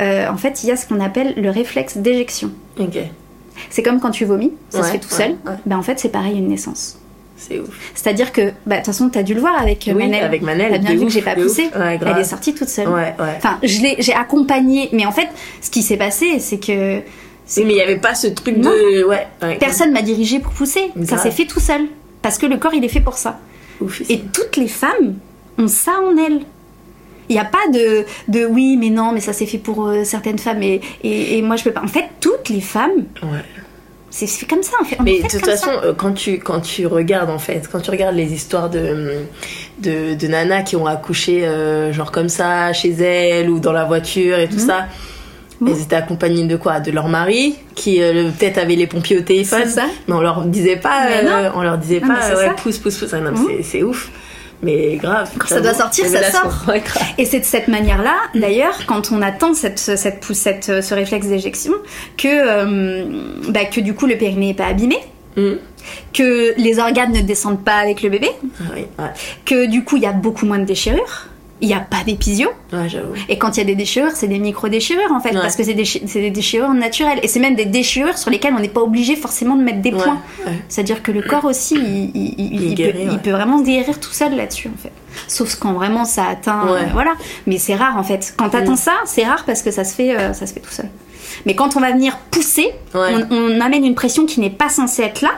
Euh, 0.00 0.28
en 0.28 0.36
fait, 0.36 0.62
il 0.62 0.68
y 0.68 0.72
a 0.72 0.76
ce 0.76 0.86
qu'on 0.86 1.00
appelle 1.00 1.34
le 1.36 1.50
réflexe 1.50 1.96
d'éjection. 1.96 2.52
Ok. 2.78 2.98
C'est 3.70 3.82
comme 3.82 4.00
quand 4.00 4.10
tu 4.10 4.24
vomis, 4.24 4.52
ça 4.70 4.82
se 4.82 4.90
fait 4.90 4.98
tout 4.98 5.08
seul. 5.10 5.36
Ben, 5.66 5.76
en 5.76 5.82
fait, 5.82 5.98
c'est 5.98 6.08
pareil 6.08 6.38
une 6.38 6.48
naissance. 6.48 6.98
C'est 7.36 7.60
ouf. 7.60 7.68
C'est-à-dire 7.94 8.32
que, 8.32 8.52
bah, 8.64 8.76
de 8.76 8.80
toute 8.80 8.86
façon, 8.86 9.10
tu 9.10 9.18
as 9.18 9.22
dû 9.22 9.34
le 9.34 9.40
voir 9.40 9.60
avec 9.60 9.84
oui, 9.88 9.94
Manel. 9.94 10.24
avec 10.24 10.42
Manel. 10.42 10.72
T'as 10.72 10.78
bien 10.78 10.94
vu 10.94 11.06
que 11.06 11.12
j'ai 11.12 11.22
pas 11.22 11.34
poussé. 11.34 11.70
Elle 11.74 12.18
est 12.18 12.24
sortie 12.24 12.54
toute 12.54 12.68
seule. 12.68 12.88
Enfin, 13.36 13.58
je 13.62 13.80
l'ai, 13.82 13.96
j'ai 13.98 14.14
accompagné. 14.14 14.88
Mais 14.92 15.06
en 15.06 15.12
fait, 15.12 15.28
ce 15.60 15.70
qui 15.70 15.82
s'est 15.82 15.96
passé, 15.96 16.38
c'est 16.38 16.58
que. 16.58 16.98
Oui, 17.56 17.64
mais 17.66 17.72
il 17.72 17.76
n'y 17.76 17.82
avait 17.82 17.98
pas 17.98 18.14
ce 18.14 18.28
truc 18.28 18.58
de. 18.58 19.04
Ouais, 19.04 19.26
Personne 19.58 19.92
m'a 19.92 20.02
dirigé 20.02 20.38
pour 20.38 20.52
pousser. 20.52 20.90
Ça 21.04 21.18
s'est 21.18 21.30
fait 21.30 21.46
tout 21.46 21.60
seul. 21.60 21.82
Parce 22.22 22.38
que 22.38 22.46
le 22.46 22.56
corps, 22.56 22.72
il 22.72 22.82
est 22.84 22.88
fait 22.88 23.00
pour 23.02 23.18
ça. 23.18 23.38
Ouf, 23.80 24.00
Et 24.08 24.20
toutes 24.32 24.56
les 24.56 24.68
femmes 24.68 25.16
ont 25.58 25.68
ça 25.68 25.92
en 26.00 26.16
elles. 26.16 26.40
Il 27.28 27.34
n'y 27.34 27.40
a 27.40 27.44
pas 27.44 27.66
de, 27.72 28.04
de 28.28 28.44
oui, 28.44 28.76
mais 28.78 28.90
non, 28.90 29.12
mais 29.12 29.20
ça 29.20 29.32
s'est 29.32 29.46
fait 29.46 29.58
pour 29.58 29.86
euh, 29.86 30.04
certaines 30.04 30.38
femmes 30.38 30.62
et, 30.62 30.80
et, 31.02 31.38
et, 31.38 31.42
moi 31.42 31.56
je 31.56 31.64
peux 31.64 31.72
pas. 31.72 31.82
En 31.82 31.88
fait, 31.88 32.06
toutes 32.20 32.48
les 32.48 32.60
femmes 32.60 33.04
ouais. 33.22 33.44
C'est 34.14 34.46
comme 34.48 34.62
ça, 34.62 34.76
en 34.80 34.84
fait. 34.84 34.96
mais 35.02 35.20
de 35.20 35.28
toute 35.28 35.44
façon, 35.44 35.72
euh, 35.82 35.92
quand 35.92 36.12
tu, 36.12 36.38
quand 36.38 36.60
tu 36.60 36.86
regardes, 36.86 37.30
en 37.30 37.40
fait, 37.40 37.68
quand 37.70 37.80
tu 37.80 37.90
regardes 37.90 38.14
les 38.14 38.32
histoires 38.32 38.70
de, 38.70 39.24
de, 39.80 40.14
de 40.14 40.26
nanas 40.28 40.62
qui 40.62 40.76
ont 40.76 40.86
accouché, 40.86 41.44
euh, 41.44 41.92
genre 41.92 42.12
comme 42.12 42.28
ça, 42.28 42.72
chez 42.72 42.92
elles 42.92 43.50
ou 43.50 43.58
dans 43.58 43.72
la 43.72 43.84
voiture 43.84 44.38
et 44.38 44.46
tout 44.46 44.54
mhm. 44.60 44.66
ça, 44.66 44.86
elles 45.66 45.82
étaient 45.82 45.96
accompagnées 45.96 46.44
de 46.44 46.56
quoi? 46.56 46.78
De 46.78 46.92
leur 46.92 47.08
mari, 47.08 47.56
qui 47.74 48.00
euh, 48.00 48.30
peut-être 48.38 48.58
avait 48.58 48.76
les 48.76 48.86
pompiers 48.86 49.18
au 49.18 49.22
téléphone. 49.22 49.66
Ça. 49.66 49.86
Mais 50.06 50.14
on 50.14 50.20
leur 50.20 50.42
disait 50.44 50.76
pas, 50.76 51.08
on 51.56 51.62
leur 51.62 51.78
disait 51.78 52.00
pas, 52.00 52.36
ouais, 52.36 52.50
pousse, 52.56 52.78
pousse, 52.78 52.96
pousse. 52.96 53.14
Non, 53.14 53.32
mhm. 53.32 53.62
c'est 53.64 53.82
ouf. 53.82 54.12
Mais 54.64 54.96
grave. 54.96 55.30
Quand 55.38 55.48
ça 55.48 55.60
doit 55.60 55.74
sortir, 55.74 56.06
ça 56.06 56.30
sort. 56.30 56.72
et 57.18 57.24
c'est 57.24 57.40
de 57.40 57.44
cette 57.44 57.68
manière-là, 57.68 58.14
d'ailleurs, 58.34 58.86
quand 58.86 59.12
on 59.12 59.20
attend 59.20 59.54
cette, 59.54 59.78
cette, 59.78 60.24
cette, 60.32 60.82
ce 60.82 60.94
réflexe 60.94 61.26
d'éjection, 61.26 61.72
que, 62.16 62.28
euh, 62.28 63.04
bah, 63.50 63.66
que 63.66 63.80
du 63.80 63.94
coup 63.94 64.06
le 64.06 64.16
périnée 64.16 64.48
n'est 64.48 64.54
pas 64.54 64.66
abîmé. 64.66 64.96
Mm. 65.36 65.54
Que 66.14 66.54
les 66.56 66.78
organes 66.78 67.12
ne 67.12 67.20
descendent 67.20 67.62
pas 67.62 67.76
avec 67.76 68.02
le 68.02 68.08
bébé, 68.08 68.30
ah 68.98 69.12
que 69.44 69.66
du 69.66 69.84
coup 69.84 69.96
il 69.96 70.02
y 70.02 70.06
a 70.06 70.12
beaucoup 70.12 70.46
moins 70.46 70.58
de 70.58 70.64
déchirures, 70.64 71.26
il 71.60 71.68
n'y 71.68 71.74
a 71.74 71.80
pas 71.80 72.02
d'épisio. 72.04 72.50
et 73.28 73.38
quand 73.38 73.56
il 73.56 73.60
y 73.60 73.62
a 73.62 73.64
des 73.64 73.74
déchirures, 73.74 74.12
c'est 74.14 74.26
des 74.26 74.38
micro-déchirures 74.38 75.12
en 75.12 75.20
fait, 75.20 75.32
parce 75.32 75.56
que 75.56 75.62
c'est 75.62 75.74
des, 75.74 76.30
déchirures 76.30 76.74
naturelles. 76.74 77.20
Et 77.22 77.28
c'est 77.28 77.40
même 77.40 77.54
des 77.54 77.64
déchirures 77.64 78.18
sur 78.18 78.30
lesquelles 78.30 78.54
on 78.56 78.60
n'est 78.60 78.68
pas 78.68 78.82
obligé 78.82 79.16
forcément 79.16 79.56
de 79.56 79.62
mettre 79.62 79.80
des 79.80 79.92
points. 79.92 80.20
C'est-à-dire 80.68 81.02
que 81.02 81.12
le 81.12 81.22
corps 81.22 81.44
aussi, 81.44 81.76
il, 81.76 83.20
peut, 83.22 83.30
vraiment 83.30 83.58
se 83.58 83.64
guérir 83.64 83.98
tout 84.00 84.12
seul 84.12 84.36
là-dessus 84.36 84.68
en 84.68 84.82
fait. 84.82 84.92
Sauf 85.28 85.54
quand 85.56 85.72
vraiment 85.72 86.04
ça 86.04 86.26
atteint. 86.26 86.66
Euh, 86.68 86.82
voilà. 86.92 87.12
Mais 87.46 87.58
c'est 87.58 87.76
rare 87.76 87.96
en 87.96 88.02
fait. 88.02 88.34
Quand 88.36 88.48
t'atteins 88.48 88.72
mm. 88.72 88.76
ça, 88.76 88.92
c'est 89.06 89.24
rare 89.24 89.44
parce 89.44 89.62
que 89.62 89.70
ça 89.70 89.84
se 89.84 89.94
fait, 89.94 90.16
euh, 90.16 90.32
ça 90.32 90.46
se 90.46 90.52
fait 90.52 90.60
tout 90.60 90.72
seul. 90.72 90.88
Mais 91.46 91.54
quand 91.54 91.76
on 91.76 91.80
va 91.80 91.92
venir 91.92 92.16
pousser, 92.30 92.70
on, 92.94 93.60
amène 93.60 93.84
une 93.84 93.94
pression 93.94 94.26
qui 94.26 94.40
n'est 94.40 94.50
pas 94.50 94.68
censée 94.68 95.02
être 95.02 95.22
là. 95.22 95.32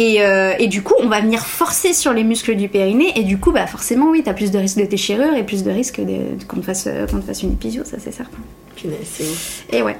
Euh, 0.00 0.52
et, 0.58 0.66
du 0.66 0.82
coup, 0.82 0.94
on 1.00 1.08
va 1.08 1.20
venir 1.20 1.40
forcer 1.40 1.92
sur 1.92 2.12
les 2.12 2.24
muscles 2.24 2.56
du 2.56 2.68
périnée. 2.68 3.12
Et 3.16 3.22
du 3.22 3.38
coup, 3.38 3.52
bah 3.52 3.66
forcément, 3.66 4.10
oui, 4.10 4.22
t'as 4.24 4.34
plus 4.34 4.50
de 4.50 4.58
risque 4.58 4.78
de 4.78 4.84
déchirure 4.84 5.34
et 5.34 5.44
plus 5.44 5.62
de 5.62 5.70
risque 5.70 6.00
qu'on 6.48 6.60
te, 6.60 6.64
fasse, 6.64 6.88
fasse 7.26 7.42
une 7.42 7.52
épisio, 7.52 7.84
ça 7.84 7.96
c'est 7.98 8.12
certain. 8.12 8.38
c'est 8.76 9.24
ouf. 9.24 9.64
Et 9.72 9.82
ouais. 9.82 9.96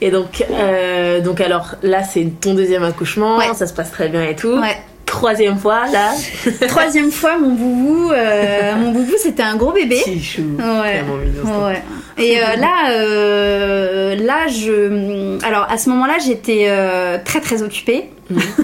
Et 0.00 0.10
donc, 0.10 0.44
euh, 0.50 1.20
donc 1.20 1.40
alors 1.40 1.76
là, 1.82 2.02
c'est 2.02 2.26
ton 2.40 2.54
deuxième 2.54 2.82
accouchement, 2.82 3.40
ça 3.54 3.66
se 3.66 3.72
passe 3.72 3.92
très 3.92 4.08
bien 4.08 4.24
et 4.24 4.36
tout. 4.36 4.58
Ouais 4.58 4.76
troisième 5.12 5.58
fois 5.58 5.82
là. 5.92 6.12
troisième 6.68 7.10
fois 7.10 7.38
mon 7.38 7.50
boubou, 7.50 8.10
euh, 8.12 8.74
mon 8.76 8.92
boubou 8.92 9.12
c'était 9.18 9.42
un 9.42 9.56
gros 9.56 9.72
bébé. 9.72 10.00
C'est 10.02 10.18
chou. 10.18 10.56
Ouais. 10.58 11.04
ouais. 11.44 11.82
Et 12.18 12.38
euh, 12.38 12.56
là, 12.56 12.90
euh, 12.90 14.16
là 14.16 14.48
je, 14.48 15.38
alors 15.44 15.66
à 15.70 15.76
ce 15.76 15.90
moment-là 15.90 16.14
j'étais 16.24 16.68
très 17.24 17.40
très 17.40 17.62
occupée. 17.62 18.10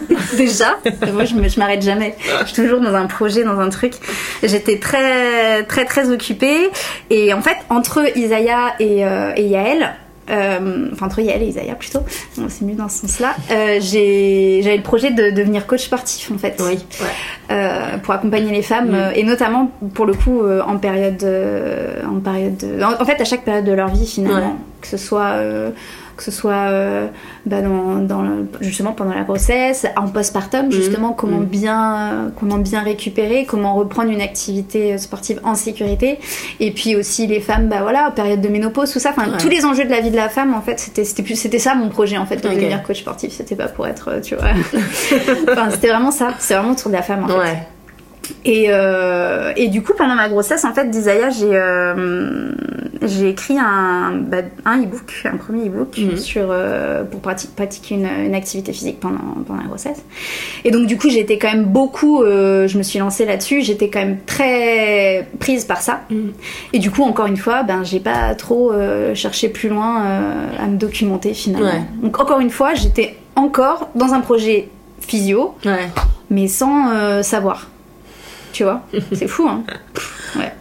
Déjà, 0.36 0.78
moi 1.12 1.24
je, 1.24 1.58
m'arrête 1.58 1.82
jamais. 1.82 2.16
Je 2.40 2.46
suis 2.46 2.62
toujours 2.62 2.80
dans 2.80 2.94
un 2.94 3.06
projet, 3.06 3.44
dans 3.44 3.58
un 3.58 3.68
truc. 3.68 3.94
J'étais 4.42 4.78
très 4.78 5.64
très 5.64 5.84
très 5.84 6.10
occupée. 6.10 6.70
Et 7.10 7.32
en 7.32 7.40
fait 7.40 7.56
entre 7.70 8.04
Isaiah 8.16 8.74
et, 8.78 9.00
et 9.36 9.46
Yael, 9.46 9.94
euh, 10.30 10.88
enfin 10.92 11.06
entre 11.06 11.20
Yael 11.20 11.42
et 11.42 11.46
Isaiah 11.46 11.74
plutôt, 11.74 12.00
c'est 12.48 12.62
mieux 12.62 12.74
dans 12.74 12.88
ce 12.88 13.00
sens-là, 13.06 13.34
euh, 13.50 13.78
j'avais 13.80 14.76
le 14.76 14.82
projet 14.82 15.10
de 15.10 15.30
devenir 15.30 15.66
coach 15.66 15.84
sportif 15.84 16.30
en 16.30 16.36
fait, 16.36 16.60
oui, 16.60 16.78
euh, 17.50 17.96
pour 18.02 18.12
accompagner 18.12 18.52
les 18.52 18.62
femmes 18.62 18.90
mm. 18.90 19.12
et 19.14 19.22
notamment 19.22 19.70
pour 19.94 20.04
le 20.04 20.12
coup 20.12 20.42
en 20.46 20.76
période, 20.76 21.24
en 22.06 22.20
période, 22.20 22.62
en, 23.00 23.04
fait 23.06 23.20
à 23.20 23.24
chaque 23.24 23.44
période 23.44 23.64
de 23.64 23.72
leur 23.72 23.88
vie 23.88 24.06
finalement, 24.06 24.58
que 24.82 24.88
ce 24.88 24.98
soit 24.98 25.36
que 26.18 26.24
ce 26.24 26.30
soit 26.30 26.68
euh, 26.70 27.06
bah, 27.46 27.62
dans, 27.62 28.26
justement 28.60 28.92
pendant 28.92 29.14
la 29.14 29.22
grossesse, 29.22 29.86
en 29.96 30.08
postpartum, 30.08 30.66
mmh. 30.66 30.72
justement 30.72 31.12
comment 31.12 31.38
mmh. 31.38 31.44
bien 31.44 32.32
comment 32.38 32.58
bien 32.58 32.82
récupérer, 32.82 33.46
comment 33.46 33.74
reprendre 33.74 34.10
une 34.10 34.20
activité 34.20 34.98
sportive 34.98 35.40
en 35.44 35.54
sécurité, 35.54 36.18
et 36.60 36.72
puis 36.72 36.96
aussi 36.96 37.26
les 37.26 37.40
femmes, 37.40 37.68
bah 37.68 37.78
voilà, 37.80 38.10
période 38.10 38.40
de 38.40 38.48
ménopause, 38.48 38.92
tout 38.92 38.98
ça, 38.98 39.10
enfin 39.16 39.38
tous 39.38 39.48
les 39.48 39.64
enjeux 39.64 39.84
de 39.84 39.90
la 39.90 40.00
vie 40.00 40.10
de 40.10 40.16
la 40.16 40.28
femme, 40.28 40.52
en 40.54 40.60
fait, 40.60 40.78
c'était 40.78 41.58
ça 41.58 41.74
mon 41.74 41.88
projet 41.88 42.18
en 42.18 42.26
fait 42.26 42.36
de 42.36 42.48
devenir 42.48 42.82
coach 42.82 43.00
sportif, 43.00 43.32
c'était 43.32 43.56
pas 43.56 43.68
pour 43.68 43.86
être, 43.86 44.20
tu 44.20 44.34
vois, 44.34 44.48
enfin 45.52 45.70
c'était 45.70 45.88
vraiment 45.88 46.10
ça, 46.10 46.34
c'est 46.38 46.54
vraiment 46.54 46.72
autour 46.72 46.90
de 46.90 46.96
la 46.96 47.02
femme 47.02 47.24
en 47.24 47.28
fait. 47.28 47.77
Et, 48.44 48.66
euh, 48.68 49.52
et, 49.56 49.68
du 49.68 49.82
coup, 49.82 49.92
pendant 49.96 50.14
ma 50.14 50.28
grossesse, 50.28 50.64
en 50.64 50.72
fait, 50.72 50.90
d'Isaiah, 50.90 51.30
j'ai 51.30 51.50
euh, 51.52 52.50
j'ai 53.02 53.30
écrit 53.30 53.56
un, 53.58 54.12
bah, 54.12 54.38
un 54.64 54.82
e-book, 54.82 55.22
un 55.24 55.36
premier 55.36 55.68
e-book 55.68 55.96
mhm. 55.98 56.16
sur, 56.16 56.48
euh, 56.50 57.04
pour 57.04 57.20
pratiquer 57.20 57.94
une, 57.94 58.06
une, 58.06 58.34
activité 58.34 58.72
physique 58.72 59.00
pendant, 59.00 59.42
pendant 59.46 59.60
la 59.60 59.68
grossesse. 59.68 60.02
Et 60.64 60.70
donc, 60.70 60.86
du 60.86 60.98
coup, 60.98 61.08
j'étais 61.08 61.38
quand 61.38 61.50
même 61.52 61.64
beaucoup, 61.64 62.22
je 62.24 62.78
me 62.78 62.82
suis 62.82 62.98
lancée 62.98 63.24
là-dessus, 63.24 63.62
j'étais 63.62 63.88
quand 63.88 64.00
même 64.00 64.18
très 64.26 65.28
prise 65.38 65.64
par 65.64 65.80
ça. 65.80 66.02
Mhm. 66.10 66.32
Et 66.72 66.78
du 66.78 66.90
coup, 66.90 67.02
encore 67.02 67.26
une 67.26 67.36
fois, 67.36 67.62
ben, 67.62 67.84
j'ai 67.84 68.00
pas 68.00 68.34
trop 68.34 68.72
cherché 69.14 69.48
plus 69.48 69.68
loin 69.68 70.02
à 70.58 70.66
me 70.66 70.76
documenter 70.76 71.34
finalement. 71.34 71.86
Donc, 72.02 72.20
encore 72.20 72.40
une 72.40 72.50
fois, 72.50 72.74
j'étais 72.74 73.16
encore 73.36 73.88
dans 73.94 74.12
un 74.12 74.20
projet 74.20 74.68
physio, 75.00 75.54
ouais. 75.64 75.88
mais 76.30 76.48
sans 76.48 77.22
savoir 77.22 77.68
tu 78.52 78.64
vois. 78.64 78.82
C'est 79.12 79.28
fou, 79.28 79.48
hein. 79.48 79.64
Ouais. 80.36 80.52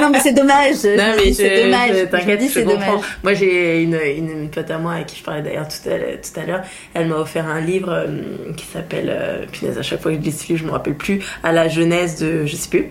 Non, 0.00 0.10
mais 0.10 0.18
c'est 0.20 0.32
dommage. 0.32 0.84
Non, 0.84 1.14
mais 1.16 1.32
c'est 1.32 1.62
dommage. 1.62 2.10
T'inquiète, 2.10 2.42
c'est 2.50 2.64
dommage. 2.64 3.00
Moi, 3.22 3.34
j'ai 3.34 3.82
une, 3.82 3.94
une, 3.94 4.50
pote 4.50 4.70
à 4.70 4.78
moi 4.78 4.94
avec 4.94 5.06
qui 5.06 5.18
je 5.18 5.22
parlais 5.22 5.42
d'ailleurs 5.42 5.68
tout 5.68 5.88
à, 5.88 5.96
tout 6.16 6.40
à 6.40 6.44
l'heure. 6.44 6.62
Elle 6.94 7.06
m'a 7.06 7.16
offert 7.16 7.46
un 7.46 7.60
livre 7.60 7.92
euh, 7.92 8.52
qui 8.56 8.64
s'appelle, 8.64 9.08
euh, 9.08 9.46
punaise, 9.50 9.78
à 9.78 9.82
chaque 9.82 10.02
fois 10.02 10.12
que 10.12 10.18
je 10.18 10.22
lis 10.22 10.32
ce 10.32 10.48
livre, 10.48 10.60
je 10.60 10.64
me 10.66 10.72
rappelle 10.72 10.96
plus, 10.96 11.24
à 11.44 11.52
la 11.52 11.68
jeunesse 11.68 12.18
de, 12.18 12.46
je 12.46 12.56
sais 12.56 12.68
plus. 12.68 12.90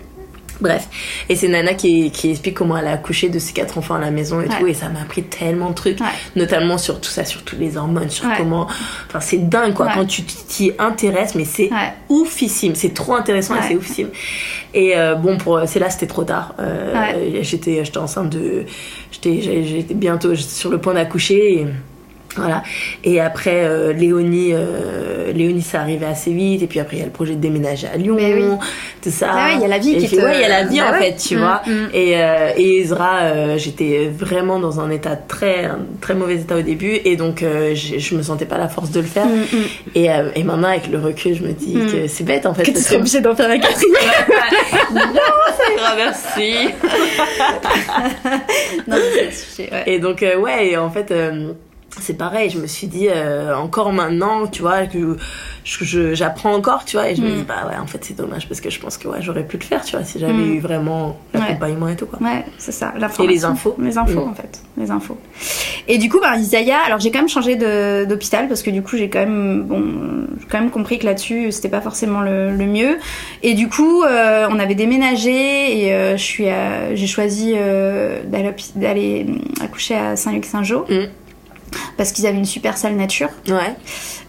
Bref, 0.60 0.88
et 1.28 1.36
c'est 1.36 1.48
Nana 1.48 1.74
qui, 1.74 2.10
qui 2.10 2.30
explique 2.30 2.54
comment 2.54 2.76
elle 2.78 2.86
a 2.86 2.92
accouché 2.92 3.28
de 3.28 3.38
ses 3.38 3.52
quatre 3.52 3.76
enfants 3.78 3.94
à 3.96 4.00
la 4.00 4.10
maison 4.10 4.40
et 4.40 4.46
Ouais. 4.48 4.58
tout, 4.58 4.66
et 4.66 4.74
ça 4.74 4.88
m'a 4.88 5.00
appris 5.02 5.22
tellement 5.22 5.68
de 5.70 5.74
trucs, 5.74 6.00
Ouais. 6.00 6.06
notamment 6.34 6.78
sur 6.78 7.00
tout 7.00 7.10
ça, 7.10 7.24
sur 7.24 7.42
tous 7.44 7.56
les 7.56 7.76
hormones, 7.76 8.08
sur 8.10 8.26
Ouais. 8.26 8.34
comment. 8.38 8.66
Enfin, 9.08 9.20
c'est 9.20 9.48
dingue 9.48 9.74
quoi, 9.74 9.88
quand 9.92 10.06
tu 10.06 10.22
t'y 10.22 10.72
intéresses, 10.78 11.34
mais 11.34 11.44
c'est 11.44 11.70
oufissime, 12.08 12.74
c'est 12.74 12.94
trop 12.94 13.14
intéressant 13.14 13.54
et 13.56 13.62
c'est 13.68 13.76
oufissime. 13.76 14.08
Et 14.72 14.96
euh, 14.96 15.14
bon, 15.14 15.36
pour 15.38 15.60
c'est 15.66 15.78
là, 15.78 15.90
c'était 15.90 16.06
trop 16.06 16.24
tard. 16.24 16.54
Euh, 16.58 16.94
Ouais. 16.94 17.42
J'étais 17.42 17.84
j'étais 17.84 17.98
enceinte 17.98 18.30
de. 18.30 18.64
J'étais 19.10 19.40
j'étais 19.64 19.94
bientôt 19.94 20.34
sur 20.34 20.70
le 20.70 20.78
point 20.78 20.94
d'accoucher. 20.94 21.60
Et, 21.60 21.66
voilà. 22.36 22.62
Et 23.04 23.20
après, 23.20 23.64
euh, 23.64 23.92
Léonie, 23.92 24.50
euh, 24.52 25.32
Léonie, 25.32 25.62
ça 25.62 25.80
arrivait 25.80 26.06
assez 26.06 26.32
vite. 26.32 26.62
Et 26.62 26.66
puis 26.66 26.80
après, 26.80 26.96
il 26.96 27.00
y 27.00 27.02
a 27.02 27.06
le 27.06 27.12
projet 27.12 27.34
de 27.34 27.40
déménager 27.40 27.86
à 27.92 27.96
Lyon, 27.96 28.16
oui. 28.18 28.44
tout 29.02 29.10
ça. 29.10 29.28
Ah 29.32 29.46
ouais, 29.48 29.54
il 29.56 29.60
y 29.62 29.64
a 29.64 29.68
la 29.68 29.78
vie 29.78 29.92
Et 29.94 29.98
qui 29.98 30.06
puis, 30.08 30.16
te- 30.16 30.22
Ouais, 30.22 30.34
il 30.36 30.40
y 30.40 30.44
a 30.44 30.48
la 30.48 30.64
vie 30.64 30.78
Bah 30.78 30.86
en 30.88 30.92
ouais. 30.92 30.98
fait, 31.12 31.16
tu 31.16 31.36
Mm, 31.36 31.38
vois. 31.38 31.62
mm. 31.66 31.88
Et, 31.94 32.12
euh, 32.20 32.50
et 32.56 32.78
Ezra, 32.80 33.18
euh, 33.22 33.58
j'étais 33.58 34.10
vraiment 34.16 34.58
dans 34.58 34.80
un 34.80 34.90
état 34.90 35.16
très, 35.16 35.64
un 35.66 35.78
très 36.00 36.14
mauvais 36.14 36.36
état 36.36 36.56
au 36.56 36.62
début. 36.62 36.98
Et 37.04 37.16
donc, 37.16 37.42
euh, 37.42 37.74
je 37.74 38.14
me 38.14 38.22
sentais 38.22 38.46
pas 38.46 38.58
la 38.58 38.68
force 38.68 38.90
de 38.90 39.00
le 39.00 39.06
faire. 39.06 39.26
Mm, 39.26 39.56
mm. 39.56 39.64
Et, 39.94 40.10
euh, 40.10 40.30
et 40.34 40.42
maintenant, 40.44 40.68
avec 40.68 40.88
le 40.88 40.98
recul, 40.98 41.34
je 41.34 41.42
me 41.42 41.52
dis 41.52 41.74
que 41.74 42.06
c'est 42.08 42.24
bête 42.24 42.46
en 42.46 42.54
fait. 42.54 42.62
Que 42.64 42.70
tu 42.72 42.78
serais 42.78 42.96
obligée 42.96 43.20
d'en 43.20 43.34
faire 43.34 43.48
la 43.48 43.58
quatrième. 43.58 43.94
Ah, 45.84 45.94
merci. 45.96 46.68
non, 48.86 48.96
c'est 49.14 49.32
sujet, 49.56 49.68
ouais. 49.72 49.82
Et 49.86 49.98
donc, 49.98 50.22
euh, 50.22 50.36
ouais, 50.38 50.68
et 50.68 50.76
en 50.76 50.90
fait, 50.90 51.10
euh, 51.10 51.52
c'est 52.00 52.16
pareil, 52.18 52.50
je 52.50 52.58
me 52.58 52.66
suis 52.66 52.86
dit, 52.86 53.08
euh, 53.08 53.54
encore 53.56 53.92
maintenant, 53.92 54.46
tu 54.46 54.62
vois, 54.62 54.86
que 54.86 55.16
j'apprends 56.14 56.54
encore, 56.54 56.84
tu 56.84 56.96
vois, 56.96 57.08
et 57.10 57.16
je 57.16 57.22
me 57.22 57.28
Mm. 57.30 57.34
dis, 57.36 57.42
bah 57.42 57.66
ouais, 57.68 57.76
en 57.76 57.86
fait, 57.86 58.04
c'est 58.04 58.16
dommage 58.16 58.48
parce 58.48 58.60
que 58.60 58.70
je 58.70 58.78
pense 58.78 58.96
que 58.98 59.08
ouais, 59.08 59.18
j'aurais 59.20 59.44
pu 59.44 59.56
le 59.56 59.64
faire, 59.64 59.84
tu 59.84 59.96
vois, 59.96 60.04
si 60.04 60.18
j'avais 60.18 60.32
Mm. 60.32 60.54
eu 60.54 60.60
vraiment 60.60 61.16
l'accompagnement 61.34 61.88
et 61.88 61.96
tout, 61.96 62.06
quoi. 62.06 62.18
Ouais, 62.22 62.44
c'est 62.58 62.72
ça. 62.72 62.92
l'information. 62.98 63.24
Et 63.24 63.26
les 63.28 63.44
infos. 63.44 63.76
Les 63.80 63.98
infos, 63.98 64.24
Mm. 64.26 64.30
en 64.30 64.34
fait. 64.34 64.60
Les 64.76 64.90
infos. 64.90 65.16
Et 65.88 65.98
du 65.98 66.08
coup, 66.08 66.20
bah, 66.20 66.36
Isaiah, 66.36 66.78
alors 66.86 66.98
j'ai 67.00 67.10
quand 67.10 67.18
même 67.20 67.28
changé 67.28 67.56
d'hôpital 68.06 68.48
parce 68.48 68.62
que 68.62 68.70
du 68.70 68.82
coup, 68.82 68.96
j'ai 68.96 69.08
quand 69.08 69.20
même, 69.20 69.62
bon, 69.62 69.82
j'ai 70.40 70.46
quand 70.46 70.60
même 70.60 70.70
compris 70.70 70.98
que 70.98 71.06
là-dessus, 71.06 71.50
c'était 71.52 71.68
pas 71.68 71.80
forcément 71.80 72.20
le, 72.20 72.50
le 72.54 72.66
mieux. 72.66 72.98
Et 73.42 73.54
du 73.54 73.68
coup, 73.68 74.02
euh, 74.02 74.46
on 74.50 74.58
avait 74.58 74.74
déménagé 74.74 75.80
et 75.86 75.92
euh, 75.94 76.16
je 76.16 76.22
suis, 76.22 76.48
à- 76.48 76.94
j'ai 76.94 77.06
choisi 77.06 77.54
d'aller 78.24 79.26
accoucher 79.62 79.94
à 79.96 80.16
Saint-Luc-Saint-Jean 80.16 80.84
Mm. 80.88 81.06
Parce 81.96 82.12
qu'ils 82.12 82.26
avaient 82.26 82.38
une 82.38 82.44
super 82.44 82.76
salle 82.76 82.94
nature 82.96 83.28
Ouais. 83.48 83.74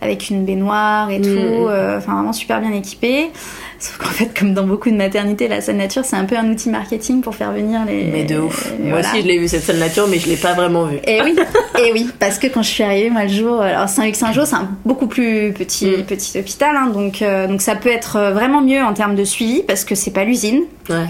avec 0.02 0.30
une 0.30 0.46
baignoire 0.46 1.10
et 1.10 1.20
Mm. 1.20 1.22
tout, 1.24 1.68
euh, 1.68 1.98
enfin 1.98 2.14
vraiment 2.14 2.34
super 2.34 2.60
bien 2.62 2.72
équipé. 2.74 3.30
Sauf 3.80 3.98
qu'en 4.00 4.06
fait, 4.10 4.32
comme 4.38 4.56
dans 4.56 4.66
beaucoup 4.66 4.90
de 4.90 4.96
maternités, 4.96 5.48
la 5.48 5.62
salle 5.62 5.76
nature, 5.78 6.04
c'est 6.04 6.16
un 6.16 6.26
peu 6.26 6.36
un 6.36 6.50
outil 6.50 6.70
marketing 6.72 7.22
pour 7.22 7.36
faire 7.36 7.52
venir 7.52 7.82
les. 7.86 8.06
Mais 8.12 8.24
de 8.24 8.40
ouf. 8.40 8.72
les- 8.72 8.86
Moi 8.86 8.90
voilà. 9.00 9.08
aussi, 9.12 9.22
je 9.22 9.28
l'ai 9.28 9.38
vu 9.38 9.48
cette 9.48 9.64
salle 9.64 9.78
nature, 9.78 10.08
mais 10.10 10.18
je 10.18 10.28
l'ai 10.28 10.36
pas 10.36 10.54
vraiment 10.54 10.86
vue. 10.86 10.98
Et 11.06 11.22
oui, 11.22 11.36
et 11.80 11.92
oui, 11.94 12.10
parce 12.20 12.40
que 12.40 12.48
quand 12.48 12.64
je 12.64 12.70
suis 12.70 12.84
arrivée, 12.84 13.12
moi, 13.12 13.24
le 13.24 13.30
jour, 13.30 13.62
alors 13.62 13.88
Saint-Luc-Saint-Jean, 13.88 14.46
c'est 14.46 14.56
un 14.56 14.70
beaucoup 14.84 15.06
plus 15.06 15.54
petit, 15.54 15.92
Mm. 15.92 16.04
petit 16.06 16.40
hôpital, 16.40 16.76
hein, 16.76 16.88
donc, 16.88 17.22
euh, 17.22 17.46
donc 17.48 17.62
ça 17.62 17.76
peut 17.76 17.90
être 17.92 18.16
euh, 18.16 18.32
vraiment 18.32 18.62
mieux 18.62 18.82
en 18.82 18.94
termes 18.94 19.16
de 19.16 19.24
suivi, 19.24 19.62
parce 19.62 19.86
que 19.86 19.94
c'est 19.94 20.10
pas 20.12 20.24
l'usine, 20.24 20.62
Ouais. 20.90 21.06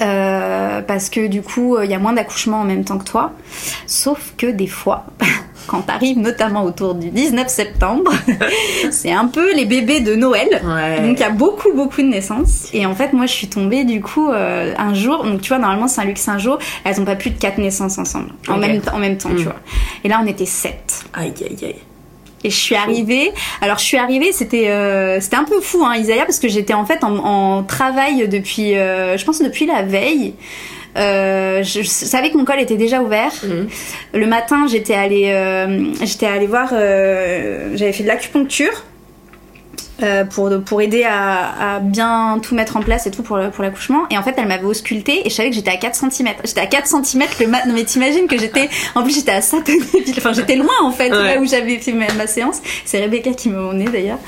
euh, 0.00 0.80
parce 0.82 1.10
que 1.10 1.26
du 1.26 1.42
coup, 1.42 1.74
euh, 1.76 1.84
il 1.84 1.90
y 1.90 1.94
a 1.94 1.98
moins 1.98 2.12
d'accouchements 2.12 2.60
en 2.60 2.64
même 2.64 2.84
temps 2.84 2.98
que 2.98 3.04
toi. 3.04 3.32
Sauf 3.86 4.34
que 4.36 4.46
des 4.46 4.68
fois, 4.68 5.06
quand 5.68 5.82
t'arrives 5.82 6.18
notamment 6.18 6.64
autour 6.64 6.94
du 6.96 7.10
19 7.10 7.46
septembre, 7.48 8.10
c'est 8.90 9.12
un 9.12 9.26
peu 9.26 9.54
les 9.54 9.64
bébés 9.64 10.00
de 10.00 10.14
Noël. 10.16 10.48
Ouais. 10.64 11.00
Donc 11.06 11.18
il 11.18 11.20
y 11.20 11.24
a 11.24 11.30
beaucoup 11.30 11.72
beaucoup 11.74 12.02
de 12.02 12.08
naissances. 12.08 12.68
Et 12.72 12.84
en 12.86 12.94
fait 12.94 13.12
moi 13.12 13.26
je 13.26 13.32
suis 13.32 13.46
tombée 13.48 13.84
du 13.84 14.00
coup 14.00 14.28
euh, 14.30 14.74
un 14.76 14.94
jour. 14.94 15.22
Donc 15.24 15.40
tu 15.42 15.48
vois 15.50 15.58
normalement 15.58 15.88
Saint-Luc 15.88 16.18
Saint-Jean 16.18 16.58
elles 16.84 17.00
ont 17.00 17.04
pas 17.04 17.16
plus 17.16 17.30
de 17.30 17.38
4 17.38 17.58
naissances 17.58 17.98
ensemble. 17.98 18.30
En 18.48 18.56
même 18.56 18.80
temps 18.80 18.94
en 18.94 18.98
même 18.98 19.16
temps 19.18 19.28
tu 19.30 19.36
Mm. 19.42 19.44
vois. 19.44 19.56
Et 20.04 20.08
là 20.08 20.20
on 20.22 20.26
était 20.26 20.46
7 20.46 21.04
Aïe, 21.14 21.32
aïe, 21.40 21.56
aïe. 21.62 21.74
et 22.44 22.50
je 22.50 22.56
suis 22.56 22.74
arrivée. 22.76 23.32
Alors 23.60 23.78
je 23.78 23.84
suis 23.84 23.96
arrivée 23.98 24.32
c'était 24.32 24.68
euh, 24.70 25.20
c'était 25.20 25.36
un 25.36 25.44
peu 25.44 25.60
fou 25.60 25.84
hein 25.84 25.94
Isaiah 25.96 26.24
parce 26.24 26.38
que 26.38 26.48
j'étais 26.48 26.74
en 26.74 26.86
fait 26.86 27.04
en, 27.04 27.16
en 27.16 27.62
travail 27.62 28.28
depuis 28.28 28.76
euh, 28.76 29.16
je 29.18 29.24
pense 29.24 29.40
depuis 29.40 29.66
la 29.66 29.82
veille 29.82 30.34
euh, 30.96 31.62
je, 31.62 31.82
je 31.82 31.88
savais 31.88 32.30
que 32.30 32.36
mon 32.36 32.44
col 32.44 32.60
était 32.60 32.76
déjà 32.76 33.02
ouvert. 33.02 33.32
Mhm. 33.42 33.68
Le 34.14 34.26
matin, 34.26 34.66
j'étais 34.68 34.94
allée, 34.94 35.30
euh, 35.32 35.92
j'étais 36.02 36.26
allée 36.26 36.46
voir, 36.46 36.70
euh, 36.72 37.76
j'avais 37.76 37.92
fait 37.92 38.02
de 38.02 38.08
l'acupuncture 38.08 38.84
euh, 40.02 40.24
pour, 40.24 40.50
pour 40.64 40.80
aider 40.80 41.04
à, 41.04 41.76
à 41.76 41.80
bien 41.80 42.38
tout 42.42 42.54
mettre 42.54 42.76
en 42.76 42.80
place 42.82 43.06
et 43.06 43.10
tout 43.10 43.22
pour, 43.22 43.38
pour 43.52 43.62
l'accouchement. 43.64 44.02
Et 44.10 44.18
en 44.18 44.22
fait, 44.22 44.34
elle 44.36 44.46
m'avait 44.48 44.64
ausculté 44.64 45.26
et 45.26 45.30
je 45.30 45.34
savais 45.34 45.50
que 45.50 45.56
j'étais 45.56 45.70
à 45.70 45.76
4 45.76 45.94
cm. 46.10 46.28
J'étais 46.44 46.60
à 46.60 46.66
4 46.66 46.86
cm 46.86 47.22
le 47.40 47.46
mat. 47.46 47.66
Non, 47.66 47.74
mais 47.74 47.84
t'imagines 47.84 48.26
que 48.26 48.38
j'étais, 48.38 48.68
en 48.94 49.02
plus, 49.02 49.14
j'étais 49.14 49.32
à 49.32 49.40
Satoneville. 49.40 50.14
Enfin, 50.16 50.32
j'étais 50.32 50.56
loin 50.56 50.68
en 50.82 50.90
fait, 50.92 51.10
Ouais. 51.10 51.34
là 51.34 51.40
où 51.40 51.46
j'avais 51.46 51.78
fait 51.78 51.92
ma, 51.92 52.12
ma 52.14 52.26
séance. 52.26 52.58
C'est 52.84 53.00
Rebecca 53.00 53.32
qui 53.32 53.48
m'a 53.48 53.60
emmenée 53.60 53.86
d'ailleurs. 53.88 54.18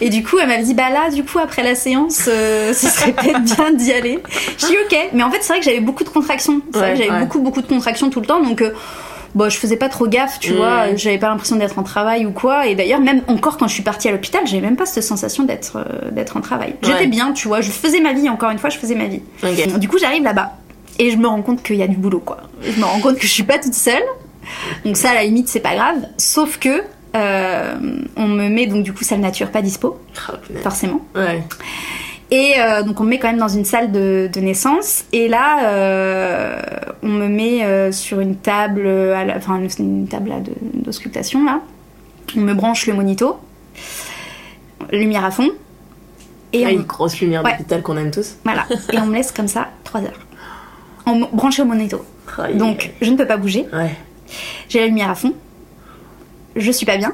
Et 0.00 0.08
du 0.10 0.22
coup, 0.22 0.38
elle 0.40 0.48
m'avait 0.48 0.62
dit, 0.62 0.74
bah 0.74 0.90
là, 0.90 1.10
du 1.10 1.24
coup, 1.24 1.38
après 1.38 1.62
la 1.62 1.74
séance, 1.74 2.24
euh, 2.28 2.72
ce 2.72 2.86
serait 2.88 3.12
peut-être 3.12 3.42
bien 3.42 3.72
d'y 3.72 3.92
aller. 3.92 4.18
Je 4.58 4.66
dis, 4.66 4.76
ok. 4.84 4.98
Mais 5.12 5.22
en 5.22 5.30
fait, 5.30 5.38
c'est 5.42 5.52
vrai 5.52 5.58
que 5.60 5.64
j'avais 5.64 5.80
beaucoup 5.80 6.04
de 6.04 6.08
contractions. 6.08 6.60
C'est 6.72 6.78
vrai 6.78 6.92
que 6.92 6.98
j'avais 6.98 7.10
ouais. 7.10 7.20
beaucoup, 7.20 7.40
beaucoup 7.40 7.62
de 7.62 7.66
contractions 7.66 8.10
tout 8.10 8.20
le 8.20 8.26
temps. 8.26 8.40
Donc, 8.42 8.62
euh, 8.62 8.72
Bon, 9.34 9.48
je 9.48 9.56
faisais 9.58 9.76
pas 9.76 9.88
trop 9.88 10.06
gaffe, 10.08 10.38
tu 10.40 10.52
Mm. 10.52 10.56
vois, 10.56 10.94
j'avais 10.96 11.18
pas 11.18 11.28
l'impression 11.28 11.56
d'être 11.56 11.78
en 11.78 11.82
travail 11.82 12.26
ou 12.26 12.32
quoi. 12.32 12.66
Et 12.66 12.74
d'ailleurs, 12.74 13.00
même 13.00 13.22
encore 13.28 13.56
quand 13.58 13.68
je 13.68 13.74
suis 13.74 13.82
partie 13.82 14.08
à 14.08 14.12
l'hôpital, 14.12 14.42
j'avais 14.46 14.60
même 14.62 14.76
pas 14.76 14.86
cette 14.86 15.04
sensation 15.04 15.44
d'être 15.44 15.76
euh, 15.76 16.10
d'être 16.10 16.36
en 16.36 16.40
travail. 16.40 16.74
J'étais 16.82 16.94
Ouais. 17.00 17.06
bien, 17.06 17.32
tu 17.32 17.46
vois, 17.48 17.60
je 17.60 17.70
faisais 17.70 18.00
ma 18.00 18.12
vie, 18.12 18.28
encore 18.28 18.50
une 18.50 18.58
fois, 18.58 18.70
je 18.70 18.78
faisais 18.78 18.94
ma 18.96 19.06
vie. 19.06 19.22
Du 19.78 19.88
coup, 19.88 19.98
j'arrive 19.98 20.24
là-bas 20.24 20.52
et 20.98 21.10
je 21.10 21.16
me 21.16 21.26
rends 21.28 21.42
compte 21.42 21.62
qu'il 21.62 21.76
y 21.76 21.82
a 21.82 21.88
du 21.88 21.96
boulot, 21.96 22.20
quoi. 22.20 22.38
Je 22.62 22.78
me 22.78 22.84
rends 22.84 23.00
compte 23.00 23.16
que 23.16 23.22
je 23.26 23.32
suis 23.32 23.44
pas 23.44 23.58
toute 23.58 23.74
seule. 23.74 24.02
Donc 24.84 24.96
ça, 24.96 25.10
à 25.10 25.14
la 25.14 25.22
limite, 25.24 25.48
c'est 25.48 25.60
pas 25.60 25.74
grave. 25.76 25.96
Sauf 26.18 26.58
que 26.58 26.82
euh, 27.16 27.74
on 28.16 28.26
me 28.26 28.48
met 28.48 28.66
donc 28.66 28.82
du 28.84 28.92
coup 28.92 29.02
salle 29.04 29.20
nature 29.20 29.50
pas 29.50 29.62
dispo, 29.62 29.98
punaise. 30.46 30.62
forcément. 30.62 31.00
Ouais. 31.14 31.42
Et 32.32 32.54
euh, 32.60 32.82
donc 32.84 33.00
on 33.00 33.04
me 33.04 33.10
met 33.10 33.18
quand 33.18 33.28
même 33.28 33.38
dans 33.38 33.48
une 33.48 33.64
salle 33.64 33.90
de, 33.90 34.30
de 34.32 34.40
naissance. 34.40 35.04
Et 35.12 35.28
là, 35.28 35.64
euh, 35.68 36.60
on 37.02 37.08
me 37.08 37.26
met 37.28 37.64
euh, 37.64 37.90
sur 37.92 38.20
une 38.20 38.36
table, 38.36 38.86
à 38.86 39.24
la- 39.24 39.36
enfin 39.36 39.60
une, 39.78 40.06
table 40.06 40.32
d'auscultation 40.74 41.44
là. 41.44 41.60
On 42.36 42.40
me 42.40 42.54
branche 42.54 42.86
le 42.86 42.94
monito, 42.94 43.38
lumière 44.92 45.24
à 45.24 45.30
fond. 45.30 45.48
Et 46.52 46.64
Ah, 46.64 46.68
on, 46.68 46.72
une 46.72 46.82
grosse 46.82 47.20
lumière 47.20 47.44
Ouais. 47.44 47.52
d'hôpital 47.52 47.82
qu'on 47.82 47.96
aime 47.96 48.10
tous. 48.10 48.36
voilà. 48.44 48.66
Et 48.92 48.98
on 48.98 49.06
me 49.06 49.14
laisse 49.14 49.32
comme 49.32 49.48
ça 49.48 49.68
3 49.84 50.02
heures. 50.02 50.20
On 51.06 51.16
me 51.16 51.26
branche 51.26 51.58
le 51.58 51.64
monito. 51.64 52.04
Donc 52.54 52.90
je 53.00 53.10
ne 53.10 53.16
peux 53.16 53.26
pas 53.26 53.36
bouger. 53.36 53.66
Ouais. 53.72 53.94
J'ai 54.68 54.80
la 54.80 54.86
lumière 54.86 55.10
à 55.10 55.14
fond. 55.16 55.32
Je 56.56 56.70
suis 56.70 56.86
pas 56.86 56.96
bien. 56.96 57.12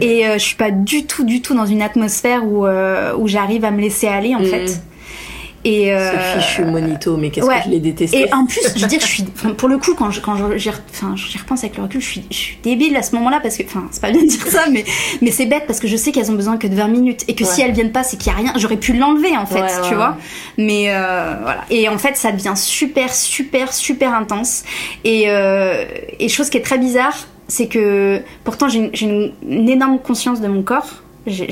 Et 0.00 0.26
euh, 0.26 0.34
je 0.34 0.38
suis 0.38 0.56
pas 0.56 0.70
du 0.70 1.04
tout, 1.06 1.24
du 1.24 1.40
tout 1.42 1.54
dans 1.54 1.66
une 1.66 1.82
atmosphère 1.82 2.44
où, 2.44 2.66
euh, 2.66 3.14
où 3.16 3.26
j'arrive 3.28 3.64
à 3.64 3.70
me 3.70 3.80
laisser 3.80 4.06
aller 4.08 4.34
en 4.34 4.40
Mhm. 4.40 4.46
fait. 4.46 4.80
Et 5.64 5.92
euh, 5.92 6.12
Ce 6.34 6.38
fichu 6.38 6.64
monito, 6.64 7.16
mais 7.16 7.30
qu'est-ce 7.30 7.44
ouais. 7.44 7.58
que 7.58 7.64
je 7.64 7.70
l'ai 7.70 7.80
détesté. 7.80 8.20
Et 8.20 8.32
en 8.32 8.46
plus, 8.46 8.60
je 8.76 8.80
veux 8.80 8.86
dire, 8.86 9.00
je 9.00 9.06
suis, 9.06 9.24
pour 9.24 9.68
le 9.68 9.76
coup, 9.78 9.94
quand 9.94 10.10
je, 10.12 10.20
quand 10.20 10.36
je- 10.36 10.56
j'y, 10.56 10.70
repense 10.70 11.64
avec 11.64 11.76
le 11.76 11.82
recul, 11.82 12.00
je 12.00 12.06
suis, 12.06 12.24
je 12.30 12.36
suis 12.36 12.58
débile 12.62 12.96
à 12.96 13.02
ce 13.02 13.14
moment-là 13.16 13.40
parce 13.42 13.56
que, 13.56 13.64
enfin, 13.64 13.86
c'est 13.90 14.00
pas 14.00 14.12
bien 14.12 14.22
de 14.22 14.28
dire 14.28 14.46
ça, 14.46 14.66
mais, 14.70 14.84
mais 15.20 15.32
c'est 15.32 15.46
bête 15.46 15.64
parce 15.66 15.80
que 15.80 15.88
je 15.88 15.96
sais 15.96 16.12
qu'elles 16.12 16.30
ont 16.30 16.34
besoin 16.36 16.58
que 16.58 16.68
de 16.68 16.76
20 16.76 16.86
minutes 16.88 17.24
et 17.26 17.34
que 17.34 17.44
si 17.44 17.60
elles 17.60 17.72
viennent 17.72 17.90
pas, 17.92 18.04
c'est 18.04 18.16
qu'il 18.16 18.30
y 18.32 18.34
a 18.34 18.38
rien. 18.38 18.52
J'aurais 18.56 18.76
pu 18.76 18.92
l'enlever 18.92 19.36
en 19.36 19.46
fait, 19.46 19.60
Ouais, 19.62 19.88
tu 19.88 19.94
vois. 19.96 20.16
Mais 20.58 20.86
euh, 20.94 21.34
voilà. 21.42 21.64
Et 21.70 21.88
en 21.88 21.98
fait, 21.98 22.16
ça 22.16 22.30
devient 22.30 22.54
super, 22.54 23.12
super, 23.12 23.72
super 23.74 24.14
intense. 24.14 24.62
Et, 25.04 25.24
euh, 25.26 25.84
et 26.20 26.28
chose 26.28 26.50
qui 26.50 26.58
est 26.58 26.62
très 26.62 26.78
bizarre, 26.78 27.26
c'est 27.48 27.66
que 27.66 28.20
pourtant 28.44 28.68
j'ai 28.68 28.90
une, 29.00 29.32
énorme 29.68 29.98
conscience 29.98 30.40
de 30.40 30.48
mon 30.48 30.62
corps. 30.62 31.02
Je, 31.26 31.44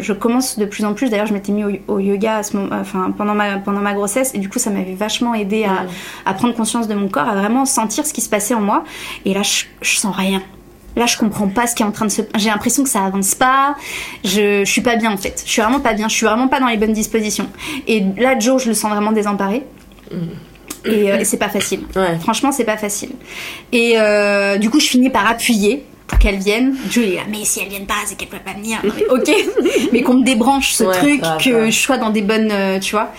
je 0.00 0.12
commence 0.12 0.58
de 0.58 0.66
plus 0.66 0.84
en 0.84 0.92
plus. 0.92 1.08
D'ailleurs, 1.08 1.26
je 1.26 1.32
m'étais 1.32 1.52
mis 1.52 1.64
au, 1.64 1.70
au 1.94 1.98
yoga 2.00 2.38
à 2.38 2.42
ce 2.42 2.54
moment, 2.54 2.76
enfin, 2.78 3.14
pendant, 3.16 3.34
ma, 3.34 3.56
pendant 3.56 3.80
ma 3.80 3.94
grossesse, 3.94 4.34
et 4.34 4.38
du 4.38 4.50
coup, 4.50 4.58
ça 4.58 4.68
m'avait 4.68 4.92
vachement 4.92 5.32
aidé 5.32 5.64
à, 5.64 5.86
à 6.26 6.34
prendre 6.34 6.54
conscience 6.54 6.86
de 6.86 6.94
mon 6.94 7.08
corps, 7.08 7.28
à 7.28 7.34
vraiment 7.34 7.64
sentir 7.64 8.04
ce 8.04 8.12
qui 8.12 8.20
se 8.20 8.28
passait 8.28 8.52
en 8.52 8.60
moi. 8.60 8.84
Et 9.24 9.32
là, 9.32 9.42
je, 9.42 9.64
je 9.80 9.96
sens 9.96 10.14
rien. 10.14 10.42
Là, 10.96 11.06
je 11.06 11.16
comprends 11.16 11.48
pas 11.48 11.66
ce 11.66 11.74
qui 11.74 11.82
est 11.82 11.86
en 11.86 11.92
train 11.92 12.04
de 12.04 12.10
se. 12.10 12.20
J'ai 12.36 12.50
l'impression 12.50 12.82
que 12.82 12.90
ça 12.90 13.04
avance 13.04 13.34
pas. 13.34 13.74
Je, 14.24 14.64
je 14.64 14.70
suis 14.70 14.82
pas 14.82 14.96
bien 14.96 15.10
en 15.12 15.16
fait. 15.16 15.42
Je 15.46 15.50
suis 15.50 15.62
vraiment 15.62 15.80
pas 15.80 15.94
bien. 15.94 16.08
Je 16.08 16.14
suis 16.14 16.26
vraiment 16.26 16.48
pas 16.48 16.60
dans 16.60 16.66
les 16.66 16.76
bonnes 16.76 16.92
dispositions. 16.92 17.48
Et 17.86 18.04
là, 18.18 18.38
Joe, 18.38 18.62
je 18.62 18.68
le 18.68 18.74
sens 18.74 18.90
vraiment 18.90 19.12
désemparé. 19.12 19.64
Et, 20.84 21.12
euh, 21.12 21.18
et 21.18 21.24
c'est 21.24 21.36
pas 21.36 21.48
facile. 21.48 21.80
Ouais. 21.94 22.18
Franchement, 22.20 22.52
c'est 22.52 22.64
pas 22.64 22.76
facile. 22.76 23.10
Et 23.72 23.94
euh, 23.96 24.58
du 24.58 24.70
coup, 24.70 24.80
je 24.80 24.86
finis 24.86 25.10
par 25.10 25.26
appuyer 25.28 25.84
pour 26.12 26.18
qu'elles 26.18 26.38
viennent. 26.38 26.76
Julie 26.90 27.16
mais 27.30 27.44
si 27.44 27.60
elles 27.60 27.68
viennent 27.68 27.86
pas, 27.86 27.94
c'est 28.04 28.16
qu'elles 28.16 28.28
peuvent 28.28 28.40
pas 28.40 28.52
venir. 28.52 28.78
Non, 28.84 28.92
mais 28.94 29.06
ok, 29.06 29.30
mais 29.92 30.02
qu'on 30.02 30.14
me 30.14 30.24
débranche 30.24 30.72
ce 30.72 30.84
Ouais, 30.84 30.92
truc, 30.92 31.20
grave, 31.20 31.42
que 31.42 31.70
je 31.70 31.78
sois 31.78 31.96
dans 31.96 32.10
des 32.10 32.20
bonnes, 32.20 32.50
euh, 32.52 32.78
tu 32.78 32.92
vois. 32.92 33.10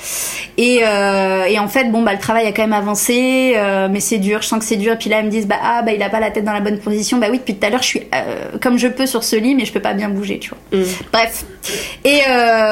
Et, 0.57 0.81
euh, 0.83 1.45
et 1.45 1.57
en 1.57 1.67
fait, 1.67 1.85
bon, 1.85 2.03
bah, 2.03 2.13
le 2.13 2.19
travail 2.19 2.45
a 2.45 2.51
quand 2.51 2.61
même 2.61 2.73
avancé, 2.73 3.53
euh, 3.55 3.87
mais 3.91 3.99
c'est 3.99 4.19
dur, 4.19 4.41
je 4.41 4.47
sens 4.47 4.59
que 4.59 4.65
c'est 4.65 4.75
dur. 4.75 4.95
Puis 4.99 5.09
là, 5.09 5.19
elles 5.19 5.25
me 5.25 5.31
disent, 5.31 5.47
bah, 5.47 5.57
ah, 5.63 5.81
bah, 5.81 5.93
il 5.93 6.03
a 6.03 6.09
pas 6.09 6.19
la 6.19 6.29
tête 6.29 6.43
dans 6.43 6.53
la 6.53 6.61
bonne 6.61 6.79
position. 6.79 7.17
Bah 7.17 7.27
oui, 7.31 7.39
depuis 7.39 7.55
tout 7.55 7.65
à 7.65 7.69
l'heure, 7.69 7.81
je 7.81 7.87
suis 7.87 8.01
comme 8.61 8.77
je 8.77 8.87
peux 8.87 9.07
sur 9.07 9.23
ce 9.23 9.35
lit, 9.35 9.55
mais 9.55 9.65
je 9.65 9.73
peux 9.73 9.81
pas 9.81 9.93
bien 9.93 10.09
bouger, 10.09 10.37
tu 10.39 10.51
vois. 10.51 10.79
Mm. 10.79 10.85
Bref. 11.11 11.45
Et 12.05 12.19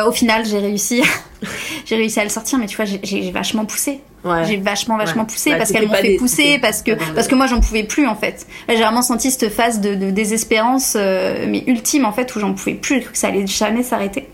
au 0.05 0.11
final, 0.11 0.45
j'ai 0.45 0.59
réussi, 0.59 1.01
j'ai 1.85 1.95
réussi 1.95 2.19
à 2.19 2.23
le 2.23 2.29
sortir, 2.29 2.59
mais 2.59 2.67
tu 2.67 2.75
vois, 2.75 2.85
j'ai 2.85 3.31
vachement 3.31 3.65
poussé. 3.65 4.01
Ouais. 4.23 4.45
J'ai 4.45 4.57
vachement, 4.57 4.97
vachement 4.97 5.23
Ouais. 5.23 5.27
poussé 5.27 5.49
Bah, 5.51 5.57
parce 5.57 5.71
qu'elles 5.71 5.87
m'ont 5.87 5.93
fait 5.95 6.03
des- 6.03 6.17
pousser, 6.17 6.59
parce 6.61 6.81
que, 6.83 6.91
dans 6.91 7.03
parce 7.15 7.27
que 7.27 7.33
moi, 7.35 7.47
j'en 7.47 7.59
pouvais 7.59 7.83
plus, 7.83 8.05
en 8.07 8.15
fait. 8.15 8.45
Là, 8.67 8.75
j'ai 8.75 8.81
vraiment 8.83 9.01
senti 9.01 9.31
cette 9.31 9.49
phase 9.49 9.81
de, 9.81 9.95
de 9.95 10.11
désespérance, 10.11 10.93
euh, 10.95 11.45
mais 11.49 11.63
ultime, 11.65 12.05
en 12.05 12.11
fait, 12.11 12.35
où 12.35 12.39
j'en 12.39 12.53
pouvais 12.53 12.75
plus, 12.75 13.01
que 13.01 13.17
ça 13.17 13.27
allait 13.29 13.47
jamais 13.47 13.81
s'arrêter. 13.81 14.27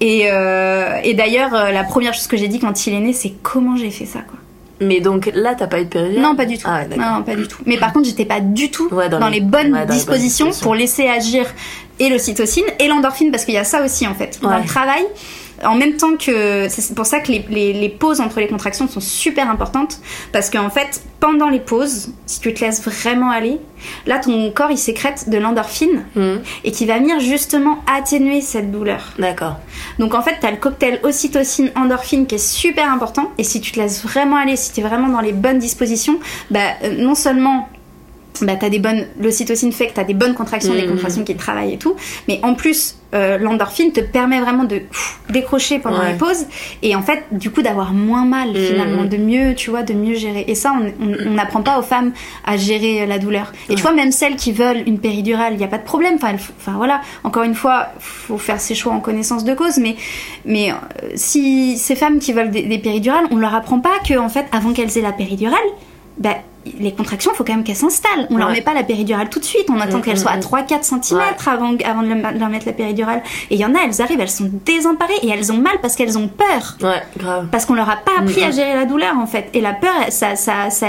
Et, 0.00 0.28
euh, 0.30 0.98
et 1.02 1.14
d'ailleurs, 1.14 1.52
euh, 1.54 1.70
la 1.72 1.82
première 1.84 2.14
chose 2.14 2.28
que 2.28 2.36
j'ai 2.36 2.48
dit 2.48 2.60
quand 2.60 2.86
il 2.86 2.94
est 2.94 3.00
né, 3.00 3.12
c'est 3.12 3.32
comment 3.42 3.76
j'ai 3.76 3.90
fait 3.90 4.06
ça, 4.06 4.20
quoi. 4.20 4.38
Mais 4.80 5.00
donc 5.00 5.28
là, 5.34 5.56
t'as 5.56 5.66
pas 5.66 5.80
eu 5.80 5.84
de 5.86 5.88
péridurale 5.88 6.22
Non, 6.22 6.36
pas 6.36 6.44
du 6.44 6.56
tout. 6.56 6.68
Ah, 6.70 6.84
non, 6.96 7.24
pas 7.24 7.34
du 7.34 7.48
tout. 7.48 7.58
Mais 7.66 7.76
par 7.78 7.92
contre, 7.92 8.06
j'étais 8.06 8.24
pas 8.24 8.38
du 8.38 8.70
tout 8.70 8.88
Ouais, 8.92 9.08
dans, 9.08 9.18
dans 9.18 9.26
les, 9.28 9.40
les- 9.40 9.44
bonnes 9.44 9.66
ouais, 9.66 9.70
dans 9.72 9.78
les 9.80 9.86
bonnes 9.86 9.96
dispositions 9.96 10.50
pour 10.62 10.76
laisser 10.76 11.08
agir 11.08 11.46
et 11.98 12.08
l'ocytocine 12.08 12.62
et 12.78 12.86
l'endorphine, 12.86 13.32
parce 13.32 13.44
qu'il 13.44 13.54
y 13.54 13.58
a 13.58 13.64
ça 13.64 13.82
aussi 13.84 14.06
en 14.06 14.14
fait. 14.14 14.38
Dans 14.40 14.50
Ouais. 14.50 14.60
le 14.62 14.68
travail, 14.68 15.02
en 15.64 15.74
même 15.74 15.96
temps 15.96 16.16
que. 16.16 16.68
C'est 16.68 16.94
pour 16.94 17.06
ça 17.06 17.20
que 17.20 17.32
les, 17.32 17.44
les, 17.50 17.72
les 17.72 17.88
pauses 17.88 18.20
entre 18.20 18.40
les 18.40 18.48
contractions 18.48 18.88
sont 18.88 19.00
super 19.00 19.50
importantes, 19.50 19.98
parce 20.32 20.50
qu'en 20.50 20.70
fait, 20.70 21.02
pendant 21.20 21.48
les 21.48 21.60
pauses, 21.60 22.10
si 22.26 22.40
tu 22.40 22.54
te 22.54 22.64
laisses 22.64 22.82
vraiment 22.82 23.30
aller, 23.30 23.58
là, 24.06 24.18
ton 24.18 24.50
corps 24.52 24.70
il 24.70 24.78
sécrète 24.78 25.28
de 25.28 25.38
l'endorphine 25.38 26.04
Mhm. 26.14 26.40
et 26.64 26.72
qui 26.72 26.86
va 26.86 26.98
venir 26.98 27.20
justement 27.20 27.78
atténuer 27.92 28.40
cette 28.40 28.70
douleur. 28.70 29.12
D'accord. 29.18 29.56
Donc 29.98 30.14
en 30.14 30.22
fait, 30.22 30.36
t'as 30.40 30.50
le 30.50 30.56
cocktail 30.56 31.00
ocytocine 31.02 31.70
endorphine 31.76 32.26
qui 32.26 32.36
est 32.36 32.38
super 32.38 32.90
important. 32.92 33.30
Et 33.38 33.44
si 33.44 33.60
tu 33.60 33.72
te 33.72 33.80
laisses 33.80 34.02
vraiment 34.02 34.36
aller, 34.36 34.56
si 34.56 34.72
t'es 34.72 34.82
vraiment 34.82 35.08
dans 35.08 35.20
les 35.20 35.32
bonnes 35.32 35.58
dispositions, 35.58 36.18
bah 36.50 36.60
euh, 36.84 36.94
non 36.98 37.14
seulement 37.14 37.68
bah, 38.42 38.56
t'as 38.58 38.68
des 38.68 38.78
bonnes, 38.78 39.06
l'ocytocine 39.20 39.72
fait 39.72 39.88
que 39.88 39.94
t'as 39.94 40.04
des 40.04 40.14
bonnes 40.14 40.34
contractions, 40.34 40.74
des 40.74 40.82
Mhm. 40.82 40.90
contractions 40.92 41.24
qui 41.24 41.34
travaillent 41.36 41.74
et 41.74 41.78
tout, 41.78 41.94
mais 42.28 42.40
en 42.42 42.54
plus 42.54 42.94
euh, 43.14 43.38
l'endorphine 43.38 43.90
te 43.90 44.00
permet 44.00 44.38
vraiment 44.38 44.64
de 44.64 44.80
pff, 44.80 45.18
décrocher 45.30 45.78
pendant 45.78 46.00
Ouais. 46.00 46.12
les 46.12 46.18
pauses 46.18 46.44
et 46.82 46.94
en 46.94 47.00
fait 47.00 47.24
du 47.32 47.50
coup 47.50 47.62
d'avoir 47.62 47.94
moins 47.94 48.26
mal 48.26 48.54
finalement, 48.54 49.04
Mhm. 49.04 49.08
de 49.08 49.16
mieux, 49.16 49.54
tu 49.54 49.70
vois, 49.70 49.82
de 49.82 49.94
mieux 49.94 50.14
gérer. 50.14 50.44
Et 50.46 50.54
ça, 50.54 50.74
on- 51.00 51.30
n'apprend 51.30 51.62
pas 51.62 51.78
aux 51.78 51.82
femmes 51.82 52.12
à 52.44 52.58
gérer 52.58 53.00
euh, 53.02 53.06
la 53.06 53.18
douleur. 53.18 53.52
Et 53.70 53.76
tu 53.76 53.80
vois, 53.82 53.94
même 53.94 54.12
celles 54.12 54.36
qui 54.36 54.52
veulent 54.52 54.82
une 54.86 54.98
péridurale, 54.98 55.54
il 55.54 55.58
n'y 55.58 55.64
a 55.64 55.68
pas 55.68 55.78
de 55.78 55.84
problème. 55.84 56.16
Enfin, 56.16 56.34
enfin 56.60 56.72
voilà, 56.76 57.00
encore 57.24 57.44
une 57.44 57.54
fois, 57.54 57.88
faut 57.98 58.36
faire 58.36 58.60
ses 58.60 58.74
choix 58.74 58.92
en 58.92 59.00
connaissance 59.00 59.42
de 59.42 59.54
cause. 59.54 59.78
Mais, 59.78 59.96
mais 60.44 60.70
euh, 60.70 60.74
si 61.14 61.78
ces 61.78 61.96
femmes 61.96 62.18
qui 62.18 62.34
veulent 62.34 62.50
des, 62.50 62.62
des 62.64 62.78
péridurales, 62.78 63.24
on 63.30 63.36
leur 63.36 63.54
apprend 63.54 63.78
pas 63.80 63.98
que 64.06 64.18
en 64.18 64.28
fait, 64.28 64.44
avant 64.52 64.74
qu'elles 64.74 64.98
aient 64.98 65.02
la 65.02 65.12
péridurale, 65.12 65.56
bah, 66.18 66.36
les 66.78 66.92
contractions, 66.92 67.32
faut 67.34 67.44
quand 67.44 67.52
même 67.54 67.64
qu'elles 67.64 67.76
s'installent. 67.76 68.26
On 68.30 68.36
leur 68.36 68.48
Ouais. 68.48 68.54
met 68.54 68.60
pas 68.62 68.74
la 68.74 68.82
péridurale 68.82 69.28
tout 69.28 69.38
de 69.38 69.44
suite. 69.44 69.66
On 69.68 69.80
attend 69.80 69.98
Mm, 69.98 70.02
qu'elles 70.02 70.14
mm, 70.14 70.18
soient 70.18 70.30
à 70.32 70.36
mm. 70.36 70.40
3-4 70.40 70.82
cm 70.84 71.20
avant, 71.46 71.74
avant 71.84 72.02
de 72.02 72.08
leur- 72.14 72.32
leur 72.32 72.48
mettre 72.48 72.66
la 72.66 72.72
péridurale. 72.72 73.22
Et 73.50 73.54
il 73.54 73.60
y 73.60 73.64
en 73.64 73.74
a, 73.74 73.78
elles 73.84 74.00
arrivent, 74.02 74.20
elles 74.20 74.30
sont 74.30 74.50
désemparées 74.64 75.14
et 75.22 75.28
elles 75.30 75.50
ont 75.52 75.58
mal 75.58 75.78
parce 75.82 75.96
qu'elles 75.96 76.16
ont 76.18 76.28
peur. 76.28 76.76
Ouais, 76.82 77.02
grave. 77.18 77.46
Parce 77.50 77.66
qu'on 77.66 77.74
leur 77.74 77.88
a 77.90 77.96
pas 77.96 78.12
appris 78.20 78.42
à 78.44 78.50
gérer 78.50 78.74
la 78.74 78.84
douleur 78.84 79.16
en 79.16 79.26
fait. 79.26 79.48
Et 79.54 79.60
la 79.60 79.72
peur, 79.74 79.92
ça, 80.10 80.36
ça, 80.36 80.70
ça, 80.70 80.86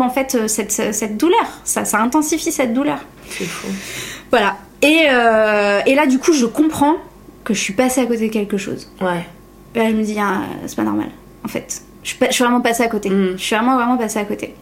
en 0.00 0.10
fait 0.10 0.34
euh, 0.34 0.48
cette, 0.48 0.72
cette 0.72 1.16
douleur. 1.16 1.46
Ça, 1.64 1.84
ça 1.84 1.98
intensifie 2.00 2.52
cette 2.52 2.72
douleur. 2.74 2.98
C'est 3.30 3.44
fou. 3.44 3.68
Voilà. 4.30 4.56
Et, 4.82 5.02
euh, 5.10 5.80
et 5.86 5.94
là, 5.94 6.06
du 6.06 6.18
coup, 6.18 6.32
je 6.32 6.46
comprends 6.46 6.94
que 7.42 7.54
je 7.54 7.60
suis 7.60 7.72
passée 7.72 8.00
à 8.02 8.06
côté 8.06 8.28
de 8.28 8.32
quelque 8.32 8.56
chose. 8.56 8.90
Ouais. 9.00 9.24
Et 9.74 9.78
là, 9.78 9.90
je 9.90 9.94
me 9.94 10.02
dis, 10.02 10.16
ah, 10.20 10.40
c'est 10.66 10.76
pas 10.76 10.82
normal, 10.82 11.08
en 11.44 11.48
fait. 11.48 11.82
Je 12.02 12.10
suis, 12.10 12.18
pas- 12.18 12.26
je 12.28 12.32
suis 12.34 12.44
vraiment 12.44 12.60
passée 12.60 12.82
à 12.82 12.88
côté. 12.88 13.08
Je 13.10 13.36
suis 13.42 13.56
vraiment, 13.56 13.76
vraiment 13.76 13.96
passée 13.96 14.18
à 14.18 14.24
côté. 14.24 14.54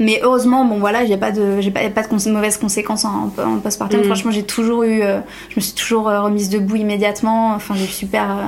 Mais 0.00 0.20
heureusement, 0.22 0.64
bon 0.64 0.78
voilà, 0.78 1.04
j'ai 1.06 1.16
pas 1.16 1.32
de, 1.32 1.60
j'ai 1.60 1.70
pas, 1.70 1.80
pas 1.90 2.02
de 2.02 2.08
cons- 2.08 2.30
mauvaises 2.30 2.56
conséquences 2.56 3.04
en, 3.04 3.32
en 3.38 3.58
postpartum. 3.58 4.00
Mhm. 4.00 4.06
Franchement, 4.06 4.30
j'ai 4.30 4.44
toujours 4.44 4.84
eu, 4.84 5.02
euh, 5.02 5.18
je 5.50 5.56
me 5.56 5.60
suis 5.60 5.72
toujours 5.74 6.08
euh, 6.08 6.22
remise 6.22 6.48
debout 6.50 6.76
immédiatement. 6.76 7.54
Enfin, 7.54 7.74
j'ai 7.76 7.84
eu 7.84 7.88
super, 7.88 8.30
euh, 8.30 8.42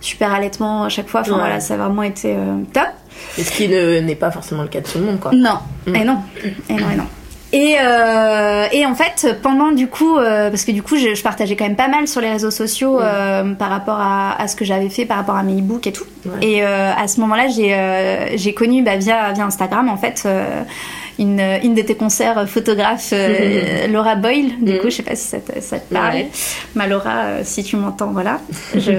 super 0.00 0.32
allaitement 0.32 0.84
à 0.84 0.88
chaque 0.88 1.08
fois. 1.08 1.20
Enfin 1.20 1.32
Ouais. 1.32 1.38
voilà, 1.38 1.60
ça 1.60 1.74
a 1.74 1.76
vraiment 1.76 2.02
été 2.02 2.34
euh, 2.34 2.56
top. 2.72 2.86
Et 3.36 3.42
ce 3.44 3.50
qui 3.50 3.68
ne- 3.68 4.00
n'est 4.00 4.14
pas 4.14 4.30
forcément 4.30 4.62
le 4.62 4.68
cas 4.68 4.80
de 4.80 4.86
tout 4.86 4.98
le 4.98 5.04
monde, 5.04 5.20
quoi. 5.20 5.32
Non, 5.34 5.58
Mm. 5.86 5.94
et 5.96 6.04
non, 6.04 6.18
et 6.70 6.72
non, 6.74 6.90
et 6.90 6.96
non. 6.96 7.04
Et, 7.52 7.76
euh, 7.80 8.66
et 8.72 8.84
en 8.84 8.94
fait, 8.94 9.26
pendant 9.42 9.72
du 9.72 9.86
coup, 9.86 10.16
euh, 10.18 10.50
parce 10.50 10.64
que 10.66 10.72
du 10.72 10.82
coup, 10.82 10.96
je, 10.96 11.14
je 11.14 11.22
partageais 11.22 11.56
quand 11.56 11.64
même 11.64 11.76
pas 11.76 11.88
mal 11.88 12.06
sur 12.06 12.20
les 12.20 12.28
réseaux 12.30 12.50
sociaux 12.50 13.00
euh, 13.00 13.54
par 13.54 13.70
rapport 13.70 13.98
à, 14.00 14.40
à 14.40 14.48
ce 14.48 14.54
que 14.56 14.66
j'avais 14.66 14.90
fait, 14.90 15.06
par 15.06 15.16
rapport 15.16 15.36
à 15.36 15.42
mes 15.42 15.58
e-books 15.58 15.86
et 15.86 15.92
tout. 15.92 16.04
Ouais. 16.26 16.46
Et 16.46 16.62
à 16.62 17.08
ce 17.08 17.20
moment-là, 17.20 17.46
j'ai 18.36 18.52
connu 18.54 18.82
bah, 18.82 18.96
via, 18.96 19.32
via 19.32 19.44
Instagram, 19.44 19.88
en 19.88 19.96
fait, 19.96 20.28
une, 21.18 21.40
une 21.62 21.74
de 21.74 21.80
tes 21.82 21.94
concerts 21.94 22.46
photographes, 22.48 23.10
euh, 23.14 23.86
Laura 23.92 24.14
Boyle. 24.14 24.52
Du 24.60 24.72
Mhm. 24.74 24.78
coup, 24.80 24.90
je 24.90 24.96
sais 24.96 25.02
pas 25.02 25.16
si 25.16 25.26
ça 25.26 25.38
te, 25.38 25.58
ça 25.60 25.78
te 25.78 25.92
parle. 25.92 26.14
Ouais. 26.14 26.28
Ma 26.74 26.86
Laura, 26.86 27.42
si 27.44 27.64
tu 27.64 27.76
m'entends, 27.76 28.10
voilà. 28.12 28.40
Je... 28.76 28.92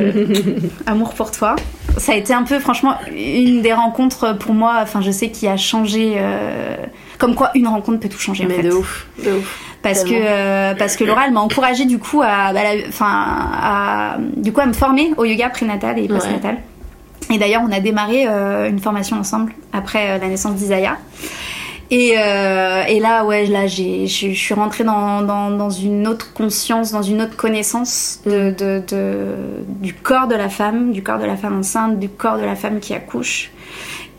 Amour 0.87 1.13
pour 1.13 1.29
toi. 1.31 1.55
Ça 1.97 2.13
a 2.13 2.15
été 2.15 2.33
un 2.33 2.43
peu, 2.43 2.57
franchement, 2.59 2.95
une 3.15 3.61
des 3.61 3.73
rencontres 3.73 4.35
pour 4.39 4.53
moi, 4.55 4.79
enfin, 4.81 5.01
je 5.01 5.11
sais, 5.11 5.29
qui 5.29 5.47
a 5.47 5.55
changé. 5.55 6.15
Comme 7.19 7.35
quoi, 7.35 7.51
une 7.53 7.67
rencontre 7.67 7.99
peut 7.99 8.09
tout 8.09 8.17
changer, 8.17 8.45
en 8.45 8.47
Mais 8.47 8.55
fait. 8.55 8.63
de 8.63 8.71
ouf. 8.71 9.05
De 9.23 9.31
ouf. 9.33 9.59
Parce 9.83 10.03
que, 10.03 10.09
euh, 10.13 10.73
parce 10.75 10.95
que 10.95 11.03
Laura, 11.03 11.25
elle 11.27 11.33
m'a 11.33 11.41
encouragée, 11.41 11.85
du 11.85 11.99
coup, 11.99 12.21
à, 12.21 12.51
bah, 12.53 12.59
enfin, 12.87 13.07
à, 13.53 14.17
du 14.35 14.51
coup, 14.51 14.61
à 14.61 14.65
me 14.65 14.73
former 14.73 15.11
au 15.17 15.25
yoga 15.25 15.49
prénatal 15.49 15.99
et 15.99 16.07
postnatal. 16.07 16.57
Et 17.31 17.37
d'ailleurs, 17.37 17.61
on 17.67 17.71
a 17.71 17.79
démarré 17.79 18.25
euh, 18.27 18.67
une 18.69 18.79
formation 18.79 19.17
ensemble 19.17 19.53
après 19.71 20.11
euh, 20.11 20.17
la 20.17 20.27
naissance 20.27 20.55
d'Isaiah. 20.55 20.97
Et, 21.91 22.13
euh, 22.17 22.83
et 22.87 22.99
là, 22.99 23.25
ouais, 23.25 23.45
là, 23.47 23.67
je 23.67 24.05
je 24.05 24.31
suis 24.33 24.53
rentrée 24.53 24.83
dans, 24.83 25.21
dans, 25.21 25.49
dans 25.49 25.69
une 25.69 26.07
autre 26.07 26.33
conscience, 26.33 26.91
dans 26.91 27.01
une 27.01 27.21
autre 27.21 27.35
connaissance 27.35 28.19
de, 28.25 28.51
de, 28.51 28.81
de- 28.87 29.63
du 29.67 29.93
corps 29.93 30.27
de 30.27 30.35
la 30.35 30.49
femme, 30.49 30.91
du 30.91 31.01
corps 31.03 31.19
de 31.19 31.25
la 31.25 31.35
femme 31.35 31.57
enceinte, 31.59 31.99
du 31.99 32.07
corps 32.09 32.37
de 32.37 32.45
la 32.45 32.55
femme 32.55 32.79
qui 32.79 32.93
accouche. 32.93 33.49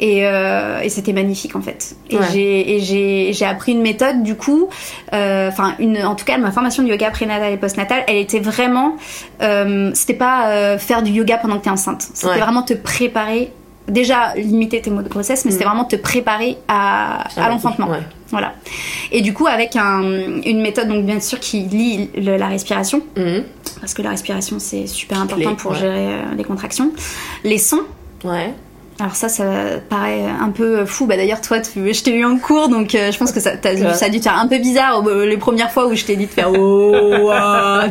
Et, 0.03 0.27
euh, 0.27 0.81
et 0.81 0.89
c'était 0.89 1.13
magnifique 1.13 1.55
en 1.55 1.61
fait. 1.61 1.95
Et 2.09 2.17
Ouais. 2.17 2.81
j'ai 2.81 3.45
appris 3.45 3.73
une 3.73 3.83
méthode 3.83 4.23
du 4.23 4.35
coup, 4.35 4.69
euh, 5.13 5.49
enfin 5.49 5.75
en 6.05 6.15
tout 6.15 6.25
cas 6.25 6.39
ma 6.39 6.51
formation 6.51 6.83
de 6.83 6.89
yoga 6.89 7.11
prénatal 7.11 7.53
et 7.53 7.57
postnatal, 7.59 8.05
elle 8.09 8.17
était 8.17 8.41
vraiment, 8.41 8.97
euh, 9.43 9.91
c'était 9.93 10.15
pas 10.15 10.49
euh, 10.49 10.79
faire 10.79 11.03
du 11.03 11.11
yoga 11.13 11.37
pendant 11.37 11.59
que 11.59 11.65
t'es 11.65 11.71
enceinte, 11.71 12.09
c'était 12.15 12.29
Ouais. 12.33 12.39
vraiment 12.41 12.63
te 12.63 12.73
préparer. 12.75 13.53
Déjà 13.89 14.35
limiter 14.37 14.81
tes 14.81 14.91
maux 14.91 15.03
de 15.03 15.09
grossesse, 15.09 15.45
mais 15.45 15.51
c'était 15.51 15.65
vraiment 15.65 15.85
te 15.85 15.97
préparer 15.97 16.57
à, 16.69 17.25
à 17.43 17.49
l'enfantement. 17.49 17.89
Ouais. 17.89 17.99
Voilà. 18.29 18.53
Et 19.11 19.21
du 19.21 19.33
coup, 19.35 19.49
avec 19.49 19.75
un, 19.75 20.03
une 20.45 20.61
méthode, 20.63 20.87
donc 20.87 21.05
bien 21.05 21.19
sûr, 21.19 21.41
qui 21.41 21.63
lie 21.63 22.09
le- 22.15 22.37
la 22.37 22.47
respiration, 22.47 23.03
Mhm. 23.17 23.43
parce 23.81 23.93
que 23.95 24.03
la 24.03 24.11
respiration 24.11 24.59
c'est 24.61 24.87
super 24.87 25.21
important 25.21 25.57
pour 25.57 25.75
gérer 25.75 26.09
les 26.37 26.45
contractions. 26.45 26.93
Les 27.43 27.59
sons, 27.59 27.83
Ouais. 28.23 28.55
Alors 29.01 29.17
ça, 29.17 29.29
ça 29.29 29.45
paraît 29.89 30.25
un 30.41 30.51
peu 30.51 30.85
fou. 30.85 31.07
Bah 31.07 31.17
d'ailleurs, 31.17 31.41
toi, 31.41 31.59
tu- 31.61 31.93
je 31.93 32.03
t'ai 32.03 32.13
eu 32.15 32.25
en 32.25 32.37
cours, 32.39 32.69
donc 32.69 32.95
euh, 32.95 33.11
je 33.11 33.19
pense 33.19 33.33
que 33.33 33.41
ça, 33.41 33.53
ça 33.63 33.69
a 34.07 34.09
dû 34.09 34.19
te 34.19 34.23
faire 34.25 34.39
un 34.39 34.47
peu 34.47 34.59
bizarre 34.59 35.03
euh, 35.07 35.27
les 35.27 35.37
premières 35.39 35.71
fois 35.73 35.87
où 35.87 35.95
je 35.95 36.05
t'ai 36.05 36.17
dit 36.17 36.27
de 36.27 36.31
faire 36.31 36.51
oh, 36.53 37.31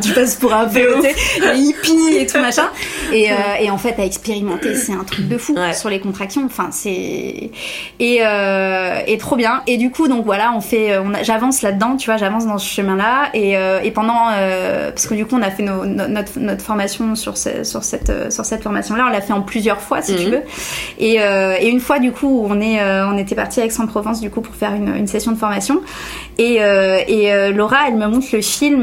tu 0.02 0.12
passes 0.12 0.36
pour 0.36 0.52
un 0.54 0.66
peu 0.66 1.00
hippie 1.54 2.16
et 2.16 2.26
tout 2.26 2.38
machin. 2.38 2.68
Et, 3.12 3.30
euh, 3.30 3.34
et 3.60 3.70
en 3.70 3.78
fait, 3.78 3.96
à 3.98 4.04
expérimenter, 4.04 4.74
c'est 4.76 4.92
un 4.92 5.04
truc 5.04 5.28
de 5.28 5.36
fou 5.38 5.54
Ouais. 5.54 5.72
sur 5.74 5.88
les 5.90 6.00
contractions. 6.00 6.42
Enfin, 6.46 6.68
c'est 6.70 7.50
et, 7.98 8.18
euh, 8.24 9.00
et 9.06 9.18
trop 9.18 9.36
bien. 9.36 9.62
Et 9.66 9.76
du 9.76 9.90
coup, 9.90 10.08
donc 10.08 10.24
voilà, 10.24 10.52
on 10.56 10.60
fait, 10.60 10.92
j'avance 11.22 11.62
là-dedans, 11.62 11.96
tu 11.96 12.06
vois, 12.06 12.16
j'avance 12.16 12.46
dans 12.46 12.58
ce 12.58 12.68
chemin-là. 12.72 13.30
Et, 13.34 13.56
euh, 13.56 13.80
et 13.82 13.90
pendant, 13.90 14.28
euh, 14.32 14.90
parce 14.90 15.06
que 15.06 15.14
du 15.14 15.26
coup, 15.26 15.36
on 15.36 15.42
a 15.42 15.50
fait 15.50 15.62
nos- 15.62 15.84
no- 15.84 16.06
notre, 16.08 16.38
notre 16.38 16.62
formation 16.62 17.14
sur, 17.14 17.36
ce- 17.36 17.64
sur 17.64 17.82
cette, 17.82 18.32
sur 18.32 18.44
cette 18.44 18.62
formation-là, 18.62 19.06
on 19.08 19.10
l'a 19.12 19.20
fait 19.20 19.32
en 19.32 19.42
plusieurs 19.42 19.80
fois, 19.80 20.02
si 20.02 20.14
tu 20.16 20.26
Mhm. 20.26 20.30
veux. 20.30 20.42
Et, 21.02 21.20
euh, 21.20 21.56
et 21.58 21.68
une 21.68 21.80
fois, 21.80 21.98
du 21.98 22.12
coup, 22.12 22.46
on, 22.48 22.60
est, 22.60 22.80
euh, 22.80 23.08
on 23.08 23.16
était 23.16 23.34
parti 23.34 23.60
à 23.60 23.64
Aix-en-Provence, 23.64 24.20
du 24.20 24.28
coup, 24.30 24.42
pour 24.42 24.54
faire 24.54 24.74
une, 24.74 24.94
une 24.94 25.06
session 25.06 25.32
de 25.32 25.38
formation. 25.38 25.80
Et, 26.38 26.58
euh, 26.62 26.98
et 27.08 27.50
Laura, 27.52 27.88
elle 27.88 27.96
me 27.96 28.06
montre 28.06 28.26
le 28.32 28.42
film. 28.42 28.82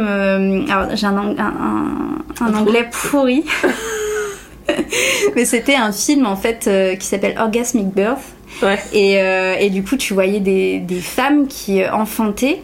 alors, 0.69 0.95
j'ai 0.95 1.05
un, 1.05 1.15
ang- 1.17 1.35
un, 1.39 1.45
un- 1.45 2.45
un 2.45 2.45
Un 2.47 2.53
anglais 2.55 2.89
pourri. 2.91 3.43
Mais 5.35 5.45
c'était 5.45 5.75
un 5.75 5.91
film, 5.91 6.25
en 6.25 6.35
fait, 6.35 6.65
euh, 6.67 6.95
qui 6.95 7.05
s'appelle 7.05 7.35
Orgasmic 7.39 7.87
Birth. 7.93 8.19
Ouais. 8.61 8.79
Et, 8.93 9.21
euh, 9.21 9.55
et 9.59 9.69
du 9.69 9.83
coup, 9.83 9.95
tu 9.97 10.13
voyais 10.13 10.39
des, 10.39 10.79
des 10.79 10.99
femmes 10.99 11.47
qui 11.47 11.83
euh, 11.83 11.93
enfantaient. 11.93 12.61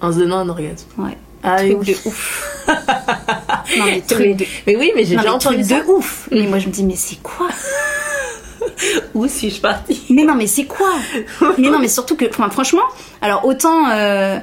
En 0.00 0.12
se 0.12 0.18
donnant 0.18 0.38
un 0.38 0.48
orgasme. 0.48 0.86
Ouais. 0.98 1.16
Ah 1.42 1.56
oui. 1.62 1.70
Truc 1.76 1.86
de 1.86 2.08
ouf. 2.08 2.64
non, 2.68 2.74
mais 3.86 3.92
Mais, 3.94 4.00
truc 4.02 4.36
de, 4.36 4.44
mais 4.66 4.76
oui, 4.76 4.92
mais 4.94 5.04
j'ai 5.04 5.16
déjà 5.16 5.22
mais 5.32 5.38
truc 5.38 5.52
entendu 5.52 5.64
ça. 5.64 5.80
de 5.80 5.86
ouf. 5.90 6.28
Mais 6.30 6.46
moi, 6.46 6.58
je 6.58 6.66
me 6.66 6.72
dis, 6.72 6.84
mais 6.84 6.96
c'est 6.96 7.22
quoi? 7.22 7.48
Où 9.14 9.26
suis-je 9.28 9.60
partie 9.60 10.02
Mais 10.10 10.24
non, 10.24 10.34
mais 10.34 10.46
c'est 10.46 10.64
quoi 10.64 10.92
Mais 11.58 11.68
non, 11.70 11.78
mais 11.78 11.88
surtout 11.88 12.16
que, 12.16 12.24
enfin, 12.28 12.48
franchement, 12.50 12.82
alors 13.22 13.44
autant, 13.44 13.88
euh, 13.90 14.38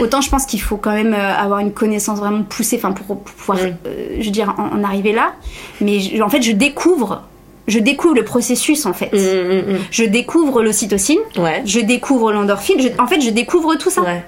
Autant 0.00 0.20
je 0.20 0.28
pense 0.28 0.44
qu'il 0.44 0.60
faut 0.60 0.76
quand 0.76 0.90
même 0.92 1.14
euh, 1.14 1.34
avoir 1.36 1.60
une 1.60 1.72
connaissance 1.72 2.18
vraiment 2.18 2.42
poussée, 2.42 2.76
enfin 2.78 2.90
pour, 2.90 3.06
pour 3.06 3.18
pouvoir, 3.22 3.58
euh, 3.86 4.16
je 4.18 4.24
veux 4.24 4.32
dire, 4.32 4.52
en, 4.58 4.80
en 4.80 4.82
arriver 4.82 5.12
là. 5.12 5.34
Mais 5.80 6.00
je- 6.00 6.20
en 6.20 6.28
fait, 6.28 6.42
je 6.42 6.50
découvre, 6.50 7.22
je 7.68 7.78
découvre 7.78 8.16
le 8.16 8.24
processus 8.24 8.86
en 8.86 8.92
fait. 8.92 9.12
Mm, 9.12 9.76
Je 9.92 10.02
découvre 10.02 10.64
l'ocytocine. 10.64 11.20
Ouais. 11.38 11.62
je 11.64 11.78
découvre 11.78 12.32
l'endorphine. 12.32 12.76
en 12.98 13.06
fait, 13.06 13.20
je 13.20 13.30
découvre 13.30 13.76
tout 13.76 13.88
ça. 13.90 14.00
Ouais. 14.02 14.24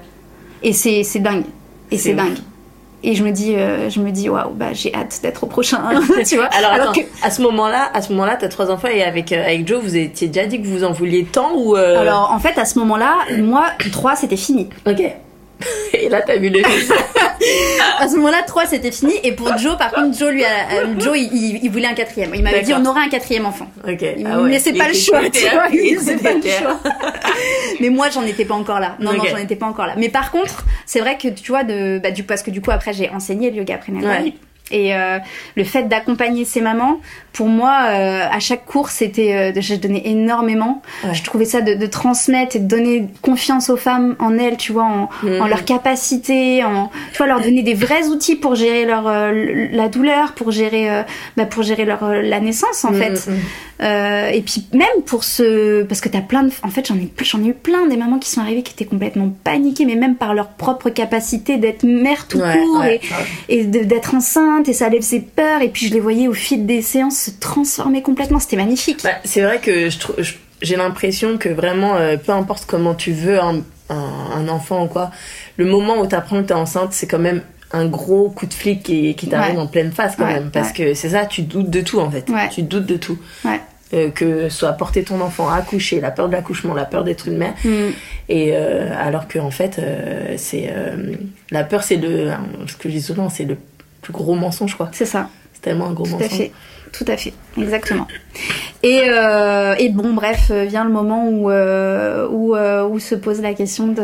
Et 0.62 0.72
c'est 0.72 1.02
c'est 1.02 1.18
dingue. 1.18 1.42
Et 1.90 1.98
C'est 1.98 2.14
dingue. 2.14 2.36
Et 3.07 3.14
je 3.14 3.22
me 3.22 3.30
dis, 3.30 3.54
euh, 3.54 3.88
je 3.88 4.00
me 4.00 4.11
dis, 4.11 4.28
waouh, 4.28 4.50
bah 4.50 4.72
j'ai 4.72 4.92
hâte 4.92 5.20
d'être 5.22 5.44
au 5.44 5.46
prochain. 5.46 5.80
tu 6.26 6.34
vois. 6.34 6.46
Alors, 6.46 6.72
attends, 6.72 6.92
que 6.92 7.07
à 7.22 7.30
ce 7.30 7.40
moment-là, 7.42 7.88
à 7.94 8.02
ce 8.02 8.11
moment-là, 8.12 8.36
t'as 8.36 8.48
trois 8.48 8.68
enfants 8.68 8.88
et 8.88 9.04
avec 9.04 9.30
euh, 9.30 9.44
avec 9.44 9.66
Joe, 9.66 9.80
vous 9.80 9.96
étiez 9.96 10.26
déjà 10.26 10.46
dit 10.46 10.61
que 10.61 10.66
vous 10.66 10.82
en 10.82 10.90
vouliez 10.90 11.24
tant 11.24 11.52
ou 11.54 11.76
euh, 11.76 12.00
Alors 12.00 12.32
en 12.32 12.40
fait 12.40 12.59
à 12.59 12.64
ce 12.64 12.80
moment-là, 12.80 13.14
moi 13.38 13.66
3 13.92 14.16
c'était 14.16 14.36
fini. 14.36 14.68
Ok. 14.86 15.02
Et 15.94 16.09
là, 16.09 16.22
t'as 16.22 16.36
vu 16.36 16.48
le 16.50 16.62
fils. 16.62 16.92
À 17.98 18.09
ce 18.09 18.16
moment-là 18.16 18.42
3 18.46 18.66
c'était 18.66 18.90
fini 18.90 19.14
et 19.22 19.32
pour 19.32 19.57
Joe 19.59 19.76
par 19.78 19.90
contre 19.92 20.16
Joe 20.18 20.30
lui 20.32 20.44
a, 20.44 20.48
euh, 20.72 20.94
Joe 20.98 21.16
il, 21.18 21.32
il- 21.32 21.61
il 21.64 21.70
voulait 21.70 21.86
un 21.86 21.94
quatrième. 21.94 22.32
Il 22.34 22.42
m'avait 22.42 22.62
dit 22.62 22.72
on 22.74 22.84
aura 22.84 23.00
un 23.00 23.09
quatrième 23.09 23.46
enfant. 23.46 23.68
Ok. 23.86 24.02
Il 24.16 24.26
Ah 24.26 24.36
me 24.38 24.48
laissait 24.50 24.72
pas 24.72 24.88
le 24.88 24.94
choix, 24.94 25.20
déter. 25.22 25.40
tu 25.40 25.54
vois, 25.54 25.68
il 25.70 26.18
pas 26.22 26.32
le 26.32 26.40
choix. 26.42 26.80
Mais 27.80 27.90
moi 27.90 28.09
j'en 28.11 28.24
étais 28.24 28.44
pas 28.44 28.54
encore 28.54 28.80
là. 28.80 28.96
Non 29.00 29.12
non 29.12 29.24
j'en 29.30 29.36
étais 29.36 29.57
pas 29.57 29.66
encore 29.66 29.86
là. 29.86 29.94
Mais 29.96 30.09
par 30.09 30.30
contre 30.30 30.64
c'est 30.86 31.00
vrai 31.00 31.16
que 31.18 31.28
tu 31.28 31.48
vois 31.52 31.62
de 31.64 31.98
bah, 32.02 32.11
du 32.11 32.22
parce 32.22 32.42
que 32.42 32.50
du 32.50 32.61
coup 32.61 32.70
après 32.70 32.92
j'ai 32.92 33.09
enseigné 33.11 33.50
le 33.50 33.57
yoga 33.59 33.78
prénatal. 33.78 34.24
Ouais. 34.24 34.34
Et 34.72 34.94
euh, 34.96 35.18
le 35.56 35.62
fait 35.64 35.84
d'accompagner 35.84 36.44
ces 36.44 36.60
mamans, 36.60 36.98
pour 37.32 37.46
moi, 37.46 37.82
euh, 37.90 38.26
à 38.28 38.40
chaque 38.40 38.64
cours, 38.64 38.88
c'était, 38.88 39.32
euh, 39.34 39.52
de- 39.52 39.60
je 39.60 39.74
donnais 39.76 40.02
énormément. 40.06 40.82
Ouais. 41.04 41.14
Je 41.14 41.22
trouvais 41.22 41.44
ça 41.44 41.60
de, 41.60 41.74
de 41.74 41.86
transmettre 41.86 42.56
et 42.56 42.58
de 42.58 42.66
donner 42.66 43.06
confiance 43.22 43.70
aux 43.70 43.76
femmes 43.76 44.16
en 44.18 44.36
elles, 44.38 44.56
tu 44.56 44.72
vois, 44.72 44.84
en, 44.84 45.08
Mhm. 45.22 45.40
en 45.42 45.46
leur 45.46 45.64
capacité, 45.64 46.64
en, 46.64 46.90
tu 47.12 47.18
vois, 47.18 47.26
leur 47.28 47.40
donner 47.40 47.62
des 47.62 47.74
vrais 47.74 48.08
outils 48.08 48.34
pour 48.36 48.56
gérer 48.56 48.84
leur 48.86 49.06
euh, 49.06 49.66
la 49.70 49.88
douleur, 49.88 50.32
pour 50.32 50.50
gérer, 50.50 50.88
bah, 51.36 51.44
pour 51.46 51.62
gérer 51.62 51.84
leur 51.84 52.04
la 52.04 52.40
naissance 52.40 52.84
en 52.84 52.90
Mm, 52.90 52.94
fait. 52.96 53.28
Euh, 53.82 54.28
et 54.30 54.40
puis 54.40 54.66
même 54.72 55.02
pour 55.04 55.22
ce, 55.22 55.82
parce 55.82 56.00
que 56.00 56.08
t'as 56.08 56.22
plein 56.22 56.42
de, 56.44 56.50
en 56.62 56.70
fait, 56.70 56.86
j'en 56.88 56.94
ai, 56.96 57.12
j'en 57.22 57.44
ai 57.44 57.48
eu 57.48 57.52
plein 57.52 57.86
des 57.86 57.98
mamans 57.98 58.18
qui 58.18 58.30
sont 58.30 58.40
arrivées 58.40 58.62
qui 58.62 58.72
étaient 58.72 58.86
complètement 58.86 59.28
paniquées, 59.44 59.84
mais 59.84 59.96
même 59.96 60.16
par 60.16 60.32
leur 60.32 60.48
propre 60.48 60.88
capacité 60.88 61.58
d'être 61.58 61.82
mère 61.84 62.26
tout 62.26 62.38
Ouais, 62.38 62.56
court 62.56 62.80
ouais, 62.80 63.00
et, 63.50 63.60
et 63.60 63.64
d'être 63.64 64.14
enceinte 64.14 64.55
et 64.64 64.72
ça 64.72 64.88
lève 64.88 65.02
ses 65.02 65.20
peurs 65.20 65.62
et 65.62 65.68
puis 65.68 65.86
je 65.88 65.92
les 65.94 66.00
voyais 66.00 66.28
au 66.28 66.32
fil 66.34 66.66
des 66.66 66.82
séances 66.82 67.18
se 67.18 67.30
transformer 67.30 68.02
complètement 68.02 68.38
c'était 68.38 68.57
magnifique 68.57 69.00
Bah, 69.04 69.11
c'est 69.24 69.42
vrai 69.42 69.59
que 69.61 69.88
j'ai 70.62 70.76
l'impression 70.76 71.36
que 71.38 71.48
vraiment, 71.48 71.96
euh, 71.96 72.16
peu 72.16 72.32
importe 72.32 72.64
comment 72.66 72.94
tu 72.94 73.12
veux 73.12 73.38
un, 73.38 73.62
un, 73.90 74.11
un 74.34 74.48
enfant 74.48 74.84
ou 74.84 74.88
quoi, 74.88 75.11
le 75.59 75.66
moment 75.66 75.98
où 76.00 76.07
t'apprends 76.07 76.42
que 76.42 76.48
t'es 76.48 76.54
enceinte, 76.54 76.92
c'est 76.92 77.07
quand 77.07 77.18
même 77.18 77.42
un 77.72 77.86
gros 77.86 78.30
coup 78.30 78.46
de 78.46 78.54
flic 78.54 78.82
qui, 78.82 79.14
qui 79.16 79.26
t'arrive 79.28 79.57
Ouais. 79.57 79.61
en 79.61 79.66
pleine 79.66 79.92
face 79.92 80.16
quand 80.16 80.24
Ouais, 80.24 80.34
même. 80.34 80.50
Parce 80.50 80.68
ouais. 80.68 80.74
que 80.92 80.94
c'est 80.94 81.11
ça, 81.11 81.26
tu 81.26 81.42
doutes 81.42 81.68
de 81.68 81.80
tout 81.80 82.00
en 82.00 82.11
fait. 82.11 82.24
Tu 82.50 82.62
doutes 82.62 82.86
de 82.86 82.96
tout. 82.96 83.18
Euh, 83.94 84.11
que 84.11 84.48
soit 84.48 84.72
porter 84.72 85.04
ton 85.04 85.20
enfant, 85.20 85.48
accoucher, 85.48 86.00
la 86.00 86.11
peur 86.11 86.26
de 86.28 86.32
l'accouchement, 86.32 86.74
la 86.74 86.84
peur 86.86 87.04
d'être 87.04 87.28
une 87.28 87.36
mère. 87.36 87.54
Mm. 87.64 87.68
Et 88.28 88.50
euh, 88.52 88.90
alors 88.98 89.28
que 89.28 89.38
en 89.38 89.52
fait, 89.52 89.78
euh, 89.78 90.34
c'est 90.36 90.72
la 91.52 91.62
peur, 91.64 91.84
c'est 91.84 91.96
le 91.96 92.30
ce 92.66 92.76
que 92.76 92.88
je 92.88 92.94
dis 92.94 93.02
souvent, 93.02 93.28
c'est 93.28 93.44
le 93.44 93.57
plus 94.07 94.12
gros 94.12 94.34
mensonge 94.34 94.74
quoi. 94.76 94.88
c'est 94.92 95.04
ça 95.04 95.28
C'est 95.54 95.62
tellement 95.62 95.86
un 95.88 95.92
gros 95.92 96.07
tout 96.07 96.14
à 96.16 96.18
mensonge. 96.20 96.38
fait 96.38 96.52
tout 96.92 97.04
à 97.09 97.16
fait 97.16 97.34
exactement 97.59 98.07
et, 98.82 99.00
euh, 99.09 99.74
et 99.78 99.88
bon 99.90 100.14
bref 100.14 100.46
euh, 100.50 100.64
vient 100.64 100.84
le 100.84 100.90
moment 100.90 101.28
où 101.28 101.50
euh, 101.50 102.26
où, 102.30 102.54
euh, 102.54 102.86
où 102.86 102.98
se 103.00 103.14
pose 103.16 103.42
la 103.42 103.52
question 103.54 103.88
de 103.88 104.02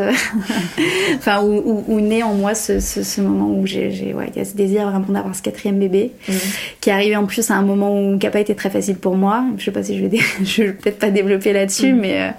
enfin 1.17 1.41
où, 1.41 1.53
où, 1.65 1.83
où 1.87 1.99
naît 2.01 2.23
en 2.23 2.33
moi 2.33 2.53
ce, 2.55 2.79
ce, 2.79 3.03
ce 3.03 3.21
moment 3.21 3.49
où 3.57 3.65
j'ai 3.65 3.89
j'ai- 3.91 4.13
ouais 4.13 4.27
il 4.35 4.37
y 4.37 4.41
a 4.41 4.45
ce 4.45 4.55
désir 4.55 4.89
vraiment 4.89 5.05
d'avoir 5.09 5.33
ce 5.35 5.41
quatrième 5.41 5.79
bébé 5.79 6.11
Mhm. 6.27 6.35
qui 6.81 6.89
est 6.89 6.93
arrivé 6.93 7.15
en 7.15 7.25
plus 7.25 7.49
à 7.49 7.55
un 7.55 7.61
moment 7.61 7.97
où, 7.99 8.17
qui 8.19 8.27
a 8.27 8.31
pas 8.31 8.39
été 8.41 8.53
très 8.55 8.69
facile 8.69 8.95
pour 8.97 9.15
moi. 9.15 9.43
Je 9.57 9.63
sais 9.65 9.71
pas 9.71 9.83
si 9.83 9.97
je 9.97 10.03
vais, 10.03 10.09
dé- 10.09 10.21
je 10.43 10.63
vais 10.63 10.73
peut-être 10.73 10.99
pas 10.99 11.09
développer 11.09 11.53
là-dessus, 11.53 11.93
Mm. 11.93 11.99
mais 11.99 12.33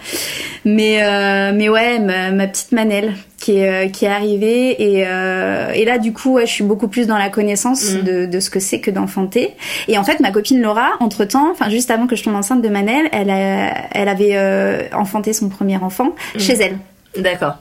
mais 0.64 1.52
mais 1.52 1.68
ouais, 1.68 1.98
ma, 1.98 2.30
ma 2.30 2.46
petite 2.46 2.72
Manelle 2.72 3.14
qui 3.44 3.58
est 3.58 3.68
euh, 3.68 3.88
qui 3.90 4.06
est 4.06 4.08
arrivée 4.08 4.70
et 4.82 5.04
euh, 5.06 5.70
et 5.74 5.84
là 5.84 5.98
du 5.98 6.12
coup 6.14 6.34
ouais, 6.34 6.46
je 6.46 6.52
suis 6.52 6.64
beaucoup 6.64 6.88
plus 6.88 7.06
dans 7.06 7.18
la 7.18 7.28
connaissance 7.28 7.92
Mm. 7.92 8.02
de, 8.02 8.26
de 8.26 8.40
ce 8.40 8.48
que 8.48 8.58
c'est 8.60 8.80
que 8.80 8.90
d'enfanter. 8.90 9.52
Et 9.88 9.98
en 9.98 10.04
fait 10.04 10.20
ma 10.20 10.30
copine 10.30 10.62
Laura, 10.62 10.90
entre 11.00 11.24
temps, 11.26 11.50
enfin 11.50 11.68
juste 11.68 11.90
avant 11.90 12.06
que 12.06 12.16
je 12.16 12.22
tombe 12.24 12.34
enceinte 12.36 12.62
de 12.62 12.68
Manelle, 12.70 13.06
elle 13.12 13.28
a, 13.30 13.74
elle 13.92 14.08
avait 14.08 14.32
euh, 14.36 14.82
enfanté 14.94 15.32
son 15.34 15.48
premier 15.50 15.76
enfant 15.76 16.14
Mm. 16.34 16.38
chez 16.40 16.54
elle. 16.54 16.78
D'accord. 17.18 17.56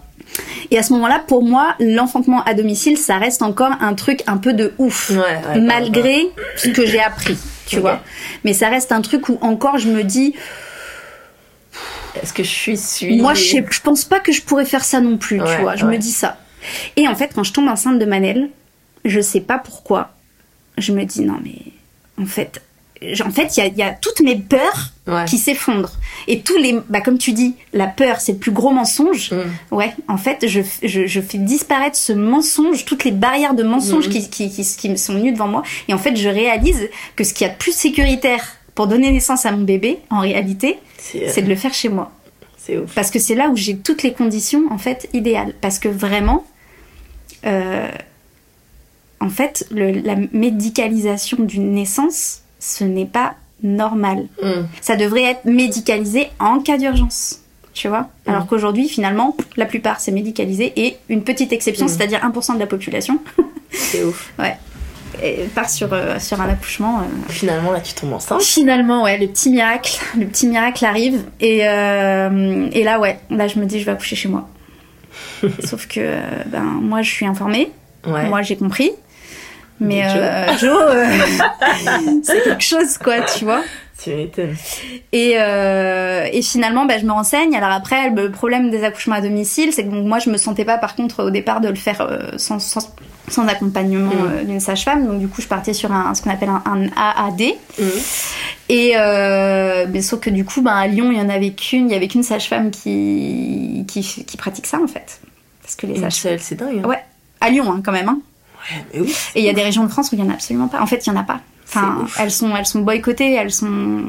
Et 0.71 0.77
à 0.79 0.83
ce 0.83 0.93
moment-là, 0.93 1.21
pour 1.27 1.43
moi, 1.43 1.75
l'enfantement 1.79 2.41
à 2.45 2.53
domicile, 2.53 2.97
ça 2.97 3.17
reste 3.17 3.41
encore 3.43 3.71
un 3.81 3.93
truc 3.93 4.21
un 4.25 4.37
peu 4.37 4.53
de 4.53 4.73
ouf 4.79 5.11
Ouais, 5.11 5.17
ouais, 5.17 5.59
malgré 5.61 6.27
ce 6.55 6.69
que 6.69 6.85
j'ai 6.87 6.99
appris, 7.01 7.37
tu 7.67 7.79
vois. 7.79 7.99
Mais 8.43 8.53
ça 8.53 8.69
reste 8.69 8.91
un 8.91 9.01
truc 9.01 9.29
où 9.29 9.37
encore 9.41 9.77
je 9.77 9.89
me 9.89 10.01
dis, 10.03 10.33
Est-ce 12.21 12.33
que 12.33 12.43
je 12.43 12.49
suis 12.49 12.77
suivie 12.77 13.19
moi 13.21 13.33
je, 13.33 13.43
sais, 13.43 13.65
je 13.69 13.79
pense 13.81 14.05
pas 14.05 14.19
que 14.19 14.31
je 14.31 14.41
pourrais 14.41 14.65
faire 14.65 14.83
ça 14.83 15.01
non 15.01 15.17
plus, 15.17 15.37
tu 15.39 15.61
vois. 15.61 15.75
Je 15.75 15.85
ouais. 15.85 15.93
me 15.93 15.97
dis 15.97 16.11
ça. 16.11 16.37
Et 16.95 17.07
en 17.07 17.15
fait, 17.15 17.31
quand 17.33 17.43
je 17.43 17.51
tombe 17.53 17.67
enceinte 17.67 17.99
de 17.99 18.05
Manel, 18.05 18.49
je 19.05 19.19
sais 19.19 19.41
pas 19.41 19.57
pourquoi, 19.57 20.11
je 20.77 20.93
me 20.93 21.03
dis 21.05 21.21
non 21.21 21.39
mais 21.43 21.55
en 22.21 22.25
fait, 22.25 22.61
en 23.25 23.31
fait 23.31 23.57
il 23.57 23.65
y 23.75 23.79
y 23.79 23.83
a 23.83 23.91
toutes 23.91 24.21
mes 24.21 24.35
peurs 24.37 24.89
Ouais. 25.05 25.25
qui 25.25 25.37
s'effondrent 25.37 25.91
et 26.29 26.39
tous 26.43 26.55
les, 26.55 26.79
bah 26.87 27.01
comme 27.01 27.17
tu 27.17 27.33
dis, 27.33 27.55
la 27.73 27.87
peur 27.87 28.21
c'est 28.21 28.31
le 28.31 28.37
plus 28.37 28.51
gros 28.53 28.71
mensonge. 28.71 29.33
Mm. 29.33 29.75
Ouais, 29.75 29.93
en 30.07 30.15
fait, 30.15 30.47
je, 30.47 30.61
je, 30.81 31.05
je 31.07 31.19
fais 31.19 31.37
disparaître 31.39 31.97
ce 31.97 32.13
mensonge, 32.13 32.85
toutes 32.85 33.03
les 33.03 33.11
barrières 33.11 33.53
de 33.53 33.63
mensonges 33.63 34.07
Mhm. 34.07 34.13
qui, 34.13 34.29
qui, 34.29 34.49
qui, 34.49 34.63
qui 34.63 34.89
me 34.89 34.95
sont 34.95 35.15
venues 35.15 35.33
devant 35.33 35.49
moi. 35.49 35.63
Et 35.89 35.93
en 35.93 35.97
fait, 35.97 36.15
je 36.15 36.29
réalise 36.29 36.87
que 37.17 37.25
ce 37.25 37.33
qu'il 37.33 37.45
y 37.45 37.49
a 37.49 37.53
de 37.53 37.57
plus 37.57 37.73
sécuritaire 37.75 38.45
pour 38.75 38.87
donner 38.87 39.11
naissance 39.11 39.45
à 39.45 39.51
mon 39.51 39.63
bébé, 39.63 39.99
en 40.09 40.19
réalité, 40.19 40.79
C'est 40.97 41.41
de 41.41 41.49
le 41.49 41.55
faire 41.55 41.73
chez 41.73 41.89
moi. 41.89 42.11
c'est 42.57 42.77
ouf. 42.77 42.93
Parce 42.95 43.11
que 43.11 43.19
c'est 43.19 43.35
là 43.35 43.49
où 43.49 43.55
j'ai 43.57 43.77
toutes 43.77 44.03
les 44.03 44.13
conditions, 44.13 44.63
en 44.71 44.77
fait, 44.77 45.09
idéales. 45.13 45.53
Parce 45.61 45.79
que 45.79 45.89
vraiment, 45.89 46.45
euh, 47.45 47.89
en 49.19 49.29
fait, 49.29 49.65
le- 49.71 49.91
la 49.91 50.15
médicalisation 50.31 51.37
d'une 51.43 51.73
naissance, 51.73 52.41
ce 52.59 52.83
n'est 52.83 53.05
pas 53.05 53.35
normal. 53.61 54.27
Mm. 54.41 54.47
Ça 54.81 54.95
devrait 54.95 55.23
être 55.23 55.45
médicalisé 55.45 56.29
en 56.39 56.59
cas 56.59 56.77
d'urgence. 56.77 57.39
Tu 57.73 57.87
vois 57.87 58.09
Alors 58.27 58.43
Mm. 58.43 58.47
qu'aujourd'hui, 58.47 58.87
finalement, 58.87 59.35
la 59.57 59.65
plupart, 59.65 59.99
c'est 59.99 60.11
médicalisé 60.11 60.73
et 60.75 60.97
une 61.09 61.23
petite 61.23 61.51
exception, 61.53 61.85
Mm. 61.85 61.89
c'est-à-dire 61.89 62.23
1% 62.23 62.53
de 62.55 62.59
la 62.59 62.67
population, 62.67 63.19
C'est 63.71 64.03
ouf. 64.03 64.31
ouais, 64.39 64.55
part 65.55 65.69
sur, 65.69 65.91
euh, 65.93 66.19
sur 66.19 66.39
un 66.41 66.49
accouchement. 66.49 66.99
euh, 66.99 67.03
Finalement, 67.31 67.71
là, 67.71 67.79
tu 67.81 67.93
tombes 67.93 68.13
enceinte. 68.13 68.41
Finalement, 68.41 69.03
ouais, 69.03 69.17
le 69.17 69.27
petit 69.27 69.49
miracle, 69.49 69.99
le 70.17 70.25
petit 70.25 70.47
miracle 70.47 70.83
arrive 70.85 71.23
et, 71.39 71.67
euh, 71.67 72.67
et 72.71 72.83
là, 72.83 72.99
ouais, 72.99 73.19
là, 73.29 73.47
je 73.47 73.59
me 73.59 73.65
dis, 73.65 73.79
je 73.79 73.85
vais 73.85 73.91
accoucher 73.91 74.15
chez 74.15 74.29
moi. 74.29 74.47
Sauf 75.63 75.87
que, 75.87 75.99
euh, 75.99 76.21
ben, 76.47 76.61
moi, 76.63 77.01
je 77.01 77.09
suis 77.11 77.25
informée, 77.25 77.71
Ouais. 78.05 78.25
moi, 78.27 78.41
j'ai 78.41 78.57
compris, 78.57 78.91
mais 79.79 80.03
euh, 80.05 80.57
Joe, 80.57 80.77
euh, 80.81 81.05
c'est 82.23 82.43
quelque 82.43 82.63
chose, 82.63 82.97
quoi, 82.97 83.21
tu 83.21 83.45
vois. 83.45 83.61
Tu 84.01 84.09
m'étonnes. 84.09 84.55
Et, 85.13 85.35
euh, 85.37 86.27
et 86.31 86.41
finalement, 86.41 86.85
bah, 86.85 86.97
je 86.97 87.05
me 87.05 87.11
renseigne. 87.11 87.55
Alors 87.55 87.69
après, 87.71 88.09
le 88.09 88.29
problème 88.31 88.69
des 88.71 88.83
accouchements 88.83 89.15
à 89.15 89.21
domicile, 89.21 89.71
c'est 89.71 89.85
que 89.85 89.89
donc, 89.89 90.05
moi, 90.05 90.19
je 90.19 90.29
me 90.29 90.35
sentais 90.37 90.65
pas, 90.65 90.77
par 90.77 90.95
contre, 90.95 91.23
au 91.23 91.29
départ, 91.29 91.61
de 91.61 91.69
le 91.69 91.75
faire 91.75 92.01
euh, 92.01 92.31
sans, 92.37 92.59
sans, 92.59 92.93
sans 93.29 93.47
accompagnement 93.47 94.09
Mm. 94.13 94.31
euh, 94.31 94.43
d'une 94.43 94.59
sage-femme. 94.59 95.07
Donc 95.07 95.19
du 95.19 95.27
coup, 95.27 95.41
je 95.41 95.47
partais 95.47 95.73
sur 95.73 95.91
un, 95.91 96.13
ce 96.13 96.21
qu'on 96.21 96.29
appelle 96.29 96.49
un, 96.49 96.61
un 96.65 96.87
AAD. 96.95 97.41
Mm. 97.79 97.83
Et 98.69 98.93
euh, 98.97 99.85
mais 99.89 100.01
sauf 100.01 100.19
que 100.19 100.29
du 100.29 100.45
coup, 100.45 100.61
ben, 100.61 100.73
à 100.73 100.87
Lyon, 100.87 101.11
il 101.11 101.17
y 101.17 101.21
en 101.21 101.29
avait 101.29 101.51
qu'une, 101.51 101.89
il 101.89 101.93
y 101.93 101.95
avait 101.95 102.07
qu'une 102.07 102.23
sage-femme 102.23 102.71
qui, 102.71 103.85
qui, 103.87 104.01
qui 104.01 104.37
pratique 104.37 104.67
ça 104.67 104.79
en 104.81 104.87
fait. 104.87 105.19
Parce 105.61 105.75
que 105.75 105.87
les 105.87 105.99
sages 105.99 106.37
c'est 106.39 106.55
dingue. 106.55 106.81
hein. 106.83 106.87
Ouais, 106.87 106.99
à 107.41 107.49
Lyon 107.49 107.65
hein, 107.71 107.81
quand 107.83 107.91
même. 107.91 108.09
Hein. 108.09 108.19
Ouais, 108.71 108.85
mais 108.93 108.99
oui. 109.01 109.15
Et 109.35 109.39
il 109.41 109.45
y 109.45 109.49
a 109.49 109.53
des 109.53 109.63
régions 109.63 109.83
de 109.83 109.89
France 109.89 110.11
où 110.11 110.15
il 110.15 110.19
y 110.19 110.23
en 110.23 110.29
a 110.29 110.33
absolument 110.33 110.67
pas. 110.69 110.81
En 110.81 110.85
fait, 110.87 111.05
il 111.05 111.09
y 111.09 111.13
en 111.13 111.19
a 111.19 111.23
pas. 111.23 111.39
Enfin, 111.67 112.05
elles 112.19 112.31
sont, 112.31 112.55
elles 112.55 112.65
sont 112.65 112.79
boycottées, 112.81 113.33
elles 113.33 113.51
sont. 113.51 114.03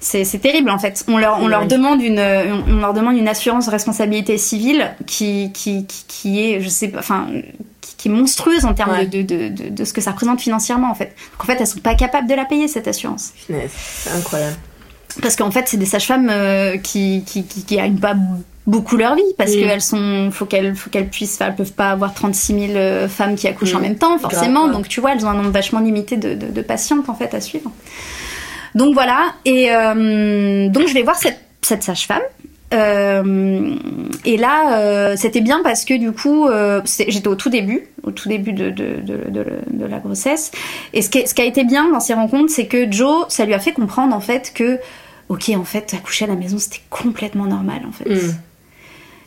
C'est 0.00 0.40
terrible 0.40 0.70
en 0.70 0.78
fait. 0.78 1.04
On 1.08 1.18
leur, 1.18 1.40
on 1.40 1.48
demande 1.66 2.00
une, 2.02 2.20
on 2.20 2.76
leur 2.76 2.92
demande 2.94 3.16
une 3.16 3.28
assurance 3.28 3.66
de 3.66 3.70
responsabilité 3.70 4.38
civile 4.38 4.94
qui, 5.06 5.50
qui, 5.52 5.86
qui, 5.86 6.04
qui 6.06 6.40
est, 6.44 6.60
je 6.60 6.68
sais 6.68 6.88
pas, 6.88 6.98
enfin, 7.00 7.26
qui, 7.80 7.96
qui 7.96 8.08
est 8.08 8.12
monstrueuse 8.12 8.64
en 8.64 8.74
termes 8.74 8.92
Ouais. 8.92 9.06
de, 9.06 9.22
de, 9.22 9.48
de, 9.48 9.68
de 9.70 9.84
ce 9.84 9.92
que 9.92 10.00
ça 10.00 10.12
représente 10.12 10.40
financièrement 10.40 10.90
en 10.90 10.94
fait. 10.94 11.14
Donc 11.32 11.42
en 11.42 11.44
fait, 11.46 11.56
elles 11.60 11.66
sont 11.66 11.80
pas 11.80 11.94
capables 11.94 12.28
de 12.28 12.34
la 12.34 12.44
payer 12.44 12.68
cette 12.68 12.86
assurance. 12.88 13.32
C'est 13.48 14.10
incroyable. 14.16 14.56
Parce 15.22 15.34
qu'en 15.34 15.50
fait, 15.50 15.66
c'est 15.66 15.78
des 15.78 15.86
sages-femmes 15.86 16.28
euh, 16.30 16.76
qui, 16.76 17.22
qui, 17.26 17.44
qui, 17.44 17.64
qui 17.64 17.76
gagnent 17.76 17.98
pas 17.98 18.14
beaucoup 18.66 18.96
leur 18.96 19.14
vie 19.14 19.22
parce 19.38 19.52
Mm. 19.52 19.60
qu'elles 19.60 19.80
sont 19.80 20.30
faut 20.32 20.44
qu'elles 20.44 20.74
faut 20.74 20.90
qu'elles 20.90 21.08
puissent 21.08 21.40
elles 21.40 21.54
peuvent 21.54 21.72
pas 21.72 21.90
avoir 21.92 22.12
36 22.12 22.66
000 22.66 22.72
euh, 22.76 23.08
femmes 23.08 23.36
qui 23.36 23.46
accouchent 23.48 23.72
Mm. 23.74 23.76
en 23.76 23.80
même 23.80 23.96
temps 23.96 24.18
forcément 24.18 24.60
Grave, 24.62 24.66
ouais. 24.66 24.72
donc 24.76 24.88
tu 24.88 25.00
vois 25.00 25.12
elles 25.14 25.24
ont 25.24 25.30
un 25.30 25.34
nombre 25.34 25.50
vachement 25.50 25.78
limité 25.80 26.16
de, 26.16 26.34
de, 26.34 26.48
de 26.48 26.62
patientes 26.62 27.08
en 27.08 27.14
fait 27.14 27.32
à 27.32 27.40
suivre 27.40 27.70
donc 28.76 28.92
voilà 28.94 29.32
et 29.44 29.72
euh, 29.72 30.68
donc 30.68 30.86
je 30.86 30.94
vais 30.94 31.02
voir 31.02 31.16
cette, 31.16 31.82
sage-femme 31.82 32.22
Euh, 32.74 33.76
et 34.24 34.36
là, 34.36 34.56
euh, 34.80 35.14
c'était 35.16 35.40
bien 35.40 35.60
parce 35.62 35.84
que 35.84 35.94
du 35.94 36.10
coup, 36.10 36.48
j'étais 37.08 37.28
au 37.28 37.36
tout 37.36 37.48
début, 37.48 37.86
au 38.02 38.10
tout 38.10 38.28
début 38.28 38.52
de, 38.52 39.86
la 39.94 39.98
grossesse. 39.98 40.50
Et 40.92 41.00
ce 41.00 41.08
qui, 41.08 41.26
ce 41.26 41.32
qui 41.32 41.42
a 41.42 41.44
été 41.44 41.62
bien 41.64 41.88
dans 41.92 42.00
ces 42.00 42.14
rencontres, 42.14 42.52
c'est 42.52 42.66
que 42.66 42.90
Joe, 42.90 43.26
ça 43.28 43.44
lui 43.46 43.54
a 43.54 43.60
fait 43.60 43.72
comprendre 43.72 44.14
en 44.14 44.20
fait 44.20 44.52
que, 44.52 44.80
ok, 45.28 45.44
en 45.54 45.64
fait, 45.64 45.94
accoucher 45.94 46.24
à 46.24 46.28
la 46.28 46.34
maison, 46.34 46.58
c'était 46.58 46.82
complètement 46.90 47.46
normal 47.46 47.82
en 47.88 47.92
fait. 47.92 48.10
Mm. 48.10 48.34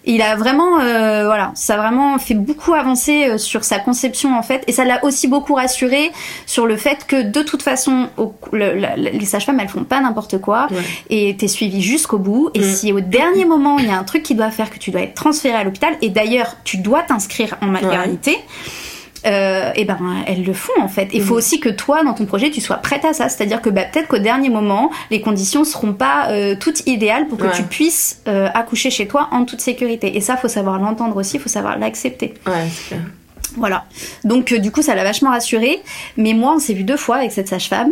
Il 0.05 0.21
a 0.21 0.35
vraiment, 0.35 0.79
euh, 0.79 1.25
voilà, 1.25 1.51
ça 1.55 1.75
a 1.75 1.77
vraiment 1.77 2.17
fait 2.19 2.33
beaucoup 2.33 2.73
avancer 2.73 3.27
euh, 3.27 3.37
sur 3.37 3.63
sa 3.63 3.79
conception 3.79 4.37
en 4.37 4.41
fait, 4.41 4.63
et 4.67 4.71
ça 4.71 4.85
l'a 4.85 5.03
aussi 5.03 5.27
beaucoup 5.27 5.53
rassuré 5.55 6.11
sur 6.45 6.65
le 6.65 6.77
fait 6.77 7.05
que 7.05 7.21
de 7.21 7.41
toute 7.43 7.61
façon, 7.61 8.07
au- 8.17 8.33
le- 8.53 8.75
la- 8.75 8.95
la- 8.95 9.09
les 9.11 9.25
sages-femmes 9.25 9.59
elles 9.59 9.67
font 9.67 9.83
pas 9.83 9.99
n'importe 9.99 10.39
quoi, 10.39 10.67
Ouais. 10.71 10.77
et 11.09 11.35
t'es 11.37 11.47
suivi 11.49 11.81
jusqu'au 11.81 12.17
bout. 12.17 12.49
Et 12.53 12.59
Mm. 12.59 12.63
si 12.63 12.93
au 12.93 13.01
dernier 13.01 13.45
moment 13.45 13.77
il 13.77 13.87
y 13.87 13.91
a 13.91 13.97
un 13.97 14.03
truc 14.03 14.23
qui 14.23 14.35
doit 14.35 14.51
faire 14.51 14.69
que 14.69 14.79
tu 14.79 14.89
dois 14.91 15.01
être 15.01 15.15
transféré 15.15 15.55
à 15.55 15.63
l'hôpital, 15.63 15.93
et 16.01 16.09
d'ailleurs 16.09 16.55
tu 16.63 16.77
dois 16.77 17.03
t'inscrire 17.03 17.55
en 17.61 17.67
maternité. 17.67 18.37
Euh, 19.25 19.71
et 19.75 19.83
ben 19.85 19.97
elles 20.27 20.43
le 20.45 20.53
font 20.53 20.79
en 20.81 20.87
fait. 20.87 21.09
Il 21.13 21.21
faut 21.21 21.35
aussi 21.35 21.59
que 21.59 21.67
toi 21.69 22.03
dans 22.03 22.13
ton 22.13 22.25
projet 22.25 22.51
tu 22.51 22.61
sois 22.61 22.77
prête 22.77 23.03
à 23.03 23.11
ça, 23.13 23.27
c'est-à-dire 23.27 23.61
que 23.61 23.69
bah, 23.69 23.81
peut-être 23.83 24.07
qu'au 24.07 24.17
dernier 24.19 24.49
moment 24.49 24.91
les 25.11 25.19
conditions 25.19 25.63
seront 25.65 25.93
pas 25.93 26.29
euh, 26.29 26.55
toutes 26.59 26.87
idéales 26.87 27.27
pour 27.27 27.37
que 27.37 27.45
Ouais. 27.45 27.51
tu 27.53 27.63
puisses 27.63 28.21
euh, 28.27 28.47
accoucher 28.53 28.89
chez 28.91 29.07
toi 29.07 29.27
en 29.31 29.43
toute 29.45 29.59
sécurité. 29.61 30.15
Et 30.15 30.21
ça 30.21 30.37
faut 30.37 30.47
savoir 30.47 30.79
l'entendre 30.79 31.17
aussi, 31.17 31.37
faut 31.39 31.49
savoir 31.49 31.77
l'accepter. 31.77 32.33
Ouais, 32.47 32.67
c'est 32.71 32.87
clair. 32.95 33.01
Voilà. 33.57 33.85
Donc 34.23 34.51
euh, 34.51 34.59
du 34.59 34.71
coup 34.71 34.81
ça 34.81 34.95
l'a 34.95 35.03
vachement 35.03 35.31
rassurée. 35.31 35.81
Mais 36.17 36.33
moi 36.33 36.53
on 36.55 36.59
s'est 36.59 36.73
vu 36.73 36.83
deux 36.83 36.97
fois 36.97 37.17
avec 37.17 37.31
cette 37.31 37.47
sage-femme 37.47 37.91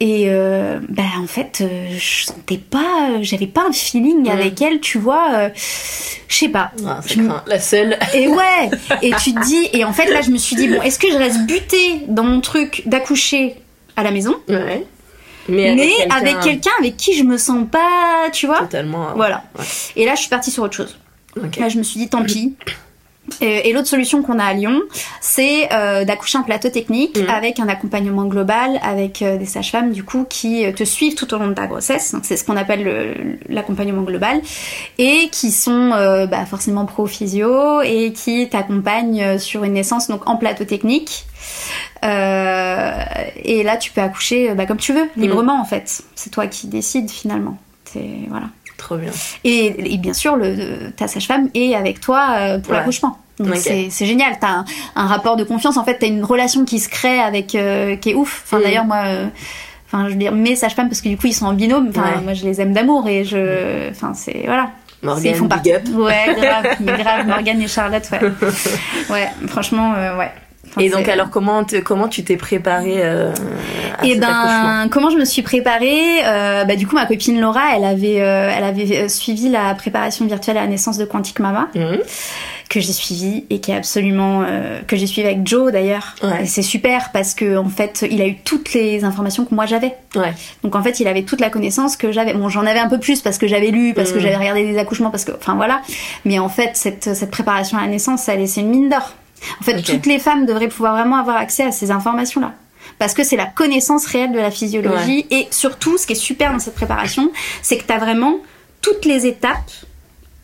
et 0.00 0.24
euh, 0.28 0.78
bah 0.88 1.02
en 1.22 1.26
fait 1.26 1.60
euh, 1.62 1.88
je 1.98 2.24
sentais 2.24 2.58
pas, 2.58 3.08
euh, 3.10 3.18
j'avais 3.22 3.46
pas 3.46 3.66
un 3.68 3.72
feeling 3.72 4.28
avec 4.30 4.60
elle, 4.62 4.80
tu 4.80 4.98
vois. 4.98 5.28
euh, 5.34 5.48
je 6.28 6.36
sais 6.36 6.48
pas. 6.48 6.70
Ah, 6.86 7.00
Je 7.06 7.20
me-. 7.20 7.30
La 7.46 7.58
seule. 7.58 7.98
et 8.14 8.28
ouais, 8.28 8.70
et 9.02 9.12
tu 9.22 9.32
te 9.32 9.44
dis, 9.44 9.68
et 9.72 9.84
en 9.84 9.92
fait 9.92 10.06
là 10.10 10.20
je 10.20 10.30
me 10.30 10.36
suis 10.36 10.56
dit, 10.56 10.68
bon, 10.68 10.80
est-ce 10.82 10.98
que 10.98 11.10
je 11.10 11.16
reste 11.16 11.40
butée 11.46 12.02
dans 12.08 12.24
mon 12.24 12.40
truc 12.40 12.82
d'accoucher 12.86 13.56
à 13.96 14.02
la 14.02 14.10
maison, 14.10 14.36
Ouais. 14.48 14.84
mais, 15.48 15.74
quelqu'un- 15.76 16.14
avec 16.16 16.40
quelqu'un 16.40 16.70
avec 16.78 16.96
qui 16.98 17.14
je 17.14 17.22
me 17.24 17.38
sens 17.38 17.66
pas, 17.70 18.28
tu 18.32 18.46
vois? 18.46 18.58
Totalement. 18.60 19.08
Voilà. 19.16 19.44
Ouais. 19.58 19.64
Et 19.96 20.04
là 20.04 20.14
je 20.14 20.20
suis 20.20 20.28
partie 20.28 20.50
sur 20.50 20.62
autre 20.62 20.76
chose. 20.76 20.98
Là 21.58 21.68
je 21.68 21.78
me 21.78 21.82
suis 21.82 21.98
dit, 21.98 22.08
tant 22.08 22.22
pis. 22.22 22.54
Et, 23.40 23.68
et 23.68 23.72
l'autre 23.72 23.88
solution 23.88 24.22
qu'on 24.22 24.38
a 24.38 24.44
à 24.44 24.52
Lyon, 24.54 24.80
c'est 25.20 25.68
euh, 25.72 26.04
d'accoucher 26.04 26.38
en 26.38 26.42
plateau 26.42 26.68
technique 26.70 27.18
Mhm. 27.18 27.28
avec 27.30 27.60
un 27.60 27.68
accompagnement 27.68 28.24
global, 28.24 28.78
avec 28.82 29.22
euh, 29.22 29.36
des 29.36 29.46
sages-femmes 29.46 29.92
du 29.92 30.02
coup 30.04 30.24
qui 30.28 30.64
euh, 30.64 30.72
te 30.72 30.84
suivent 30.84 31.14
tout 31.14 31.32
au 31.34 31.38
long 31.38 31.48
de 31.48 31.54
ta 31.54 31.66
grossesse. 31.66 32.12
Donc 32.12 32.22
c'est 32.24 32.36
ce 32.36 32.44
qu'on 32.44 32.56
appelle 32.56 32.82
le- 32.84 33.38
l'accompagnement 33.48 34.02
global 34.02 34.40
et 34.98 35.28
qui 35.30 35.50
sont 35.50 35.90
euh, 35.92 36.26
bah, 36.26 36.44
forcément 36.46 36.86
pro 36.86 37.06
physio 37.06 37.80
et 37.82 38.12
qui 38.12 38.48
t'accompagnent 38.48 39.38
sur 39.38 39.64
une 39.64 39.72
naissance 39.74 40.08
donc 40.08 40.28
en 40.28 40.36
plateau 40.36 40.64
technique. 40.64 41.24
Et 42.02 43.62
là 43.64 43.76
tu 43.76 43.90
peux 43.92 44.00
accoucher 44.00 44.54
bah, 44.54 44.66
comme 44.66 44.76
tu 44.78 44.92
veux, 44.92 45.08
librement 45.16 45.60
en 45.60 45.64
fait. 45.64 46.02
C'est 46.14 46.30
toi 46.30 46.46
qui 46.46 46.66
décides 46.66 47.10
finalement. 47.10 47.58
C'est 47.84 48.08
voilà. 48.28 48.46
Trop 48.78 48.96
bien. 48.96 49.10
Et, 49.44 49.92
et 49.94 49.98
bien 49.98 50.14
sûr, 50.14 50.36
le, 50.36 50.90
ta 50.96 51.06
sage-femme 51.08 51.50
est 51.54 51.74
avec 51.74 52.00
toi 52.00 52.28
euh, 52.38 52.58
pour 52.58 52.70
Ouais. 52.72 52.78
l'accouchement. 52.78 53.18
Donc 53.38 53.54
c'est 53.56 53.90
génial. 54.06 54.32
T'as 54.40 54.48
un, 54.48 54.64
un 54.96 55.06
rapport 55.06 55.36
de 55.36 55.44
confiance. 55.44 55.76
En 55.76 55.84
fait, 55.84 55.98
t'as 55.98 56.06
une 56.08 56.24
relation 56.24 56.64
qui 56.64 56.78
se 56.80 56.88
crée 56.88 57.20
avec 57.20 57.54
euh, 57.54 57.94
qui 57.96 58.10
est 58.10 58.14
ouf. 58.14 58.42
Enfin 58.46 58.58
Mm. 58.58 58.62
d'ailleurs 58.62 58.84
moi, 58.86 59.02
euh, 59.06 59.26
enfin 59.86 60.06
je 60.06 60.12
veux 60.14 60.18
dire 60.18 60.32
mes 60.32 60.56
sages-femmes 60.56 60.88
parce 60.88 61.00
que 61.02 61.08
du 61.08 61.16
coup 61.16 61.26
ils 61.28 61.34
sont 61.34 61.46
en 61.46 61.52
binôme. 61.52 61.88
Enfin 61.90 62.02
Ouais. 62.16 62.20
moi 62.24 62.32
je 62.34 62.44
les 62.44 62.60
aime 62.60 62.72
d'amour 62.72 63.06
et 63.08 63.24
je, 63.24 63.90
enfin 63.90 64.12
c'est 64.14 64.42
voilà. 64.46 64.70
Morgane, 65.02 65.26
ils 65.26 65.34
font 65.36 65.44
big 65.44 65.70
up. 65.72 65.82
Ouais, 65.94 66.34
grave, 66.40 66.76
grave. 67.00 67.26
Morgane 67.28 67.62
et 67.62 67.68
Charlotte, 67.68 68.02
ouais. 68.10 68.20
Ouais, 69.10 69.28
franchement, 69.46 69.94
euh, 69.96 70.18
ouais. 70.18 70.32
Enfin, 70.70 70.80
Et 70.80 70.90
donc 70.90 71.08
alors 71.08 71.30
comment 71.30 71.64
te- 71.64 71.76
comment 71.80 72.08
tu 72.08 72.24
t'es 72.24 72.36
préparée 72.36 73.02
euh, 73.02 73.32
à 73.98 74.06
Et 74.06 74.14
cet 74.14 74.22
accouchement? 74.22 74.62
ben, 74.84 74.88
comment 74.90 75.10
je 75.10 75.16
me 75.16 75.24
suis 75.24 75.42
préparée? 75.42 76.24
Euh, 76.24 76.64
Bah 76.64 76.76
du 76.76 76.86
coup, 76.86 76.94
ma 76.94 77.06
copine 77.06 77.40
Laura, 77.40 77.76
elle 77.76 77.84
avait, 77.84 78.20
euh, 78.20 78.50
elle 78.56 78.64
avait 78.64 78.98
euh, 79.04 79.08
suivi 79.08 79.48
la 79.48 79.74
préparation 79.74 80.26
virtuelle 80.26 80.58
à 80.58 80.62
la 80.62 80.66
naissance 80.66 80.98
de 80.98 81.04
Quantic 81.04 81.38
Mama, 81.40 81.68
Mhm. 81.74 81.98
que 82.68 82.80
j'ai 82.80 82.92
suivi 82.92 83.44
et 83.50 83.60
qui 83.60 83.70
est 83.70 83.76
absolument, 83.76 84.44
que 84.86 84.94
j'ai 84.96 85.06
suivi 85.06 85.26
avec 85.26 85.46
Joe 85.46 85.72
d'ailleurs. 85.72 86.14
Ouais. 86.22 86.42
Et 86.42 86.46
c'est 86.46 86.62
super 86.62 87.10
parce 87.12 87.34
que 87.34 87.56
en 87.56 87.68
fait, 87.68 88.04
il 88.10 88.20
a 88.20 88.26
eu 88.26 88.36
toutes 88.36 88.74
les 88.74 89.04
informations 89.04 89.46
que 89.46 89.54
moi 89.54 89.64
j'avais. 89.66 89.94
Ouais. 90.14 90.34
Donc 90.62 90.76
en 90.76 90.82
fait, 90.82 91.00
il 91.00 91.08
avait 91.08 91.22
toute 91.22 91.40
la 91.40 91.48
connaissance 91.48 91.96
que 91.96 92.12
j'avais. 92.12 92.34
Bon, 92.34 92.48
j'en 92.50 92.66
avais 92.66 92.78
un 92.80 92.88
peu 92.88 92.98
plus 92.98 93.20
parce 93.22 93.38
que 93.38 93.46
j'avais 93.46 93.68
lu, 93.70 93.94
parce 93.94 94.10
que 94.12 94.16
Mhm. 94.18 94.22
j'avais 94.22 94.36
regardé 94.36 94.64
des 94.64 94.78
accouchements, 94.78 95.10
parce 95.10 95.24
que, 95.24 95.32
enfin 95.32 95.54
voilà. 95.54 95.80
Mais 96.26 96.38
en 96.38 96.48
fait, 96.50 96.70
cette, 96.74 97.14
cette 97.14 97.30
préparation 97.30 97.78
à 97.78 97.82
la 97.82 97.86
naissance, 97.88 98.22
ça 98.24 98.32
a 98.32 98.36
laissé 98.36 98.60
une 98.60 98.68
mine 98.68 98.88
d'or. 98.90 99.14
En 99.60 99.64
fait, 99.64 99.82
toutes 99.82 100.06
les 100.06 100.18
femmes 100.18 100.46
devraient 100.46 100.68
pouvoir 100.68 100.94
vraiment 100.94 101.16
avoir 101.16 101.36
accès 101.36 101.62
à 101.64 101.72
ces 101.72 101.90
informations-là. 101.90 102.52
Parce 102.98 103.14
que 103.14 103.22
c'est 103.22 103.36
la 103.36 103.46
connaissance 103.46 104.06
réelle 104.06 104.32
de 104.32 104.38
la 104.38 104.50
physiologie. 104.50 105.26
Et 105.30 105.46
surtout, 105.50 105.98
ce 105.98 106.06
qui 106.06 106.14
est 106.14 106.16
super 106.16 106.52
dans 106.52 106.58
cette 106.58 106.74
préparation, 106.74 107.30
c'est 107.62 107.76
que 107.78 107.84
tu 107.86 107.92
as 107.92 107.98
vraiment 107.98 108.36
toutes 108.82 109.04
les 109.04 109.26
étapes. 109.26 109.70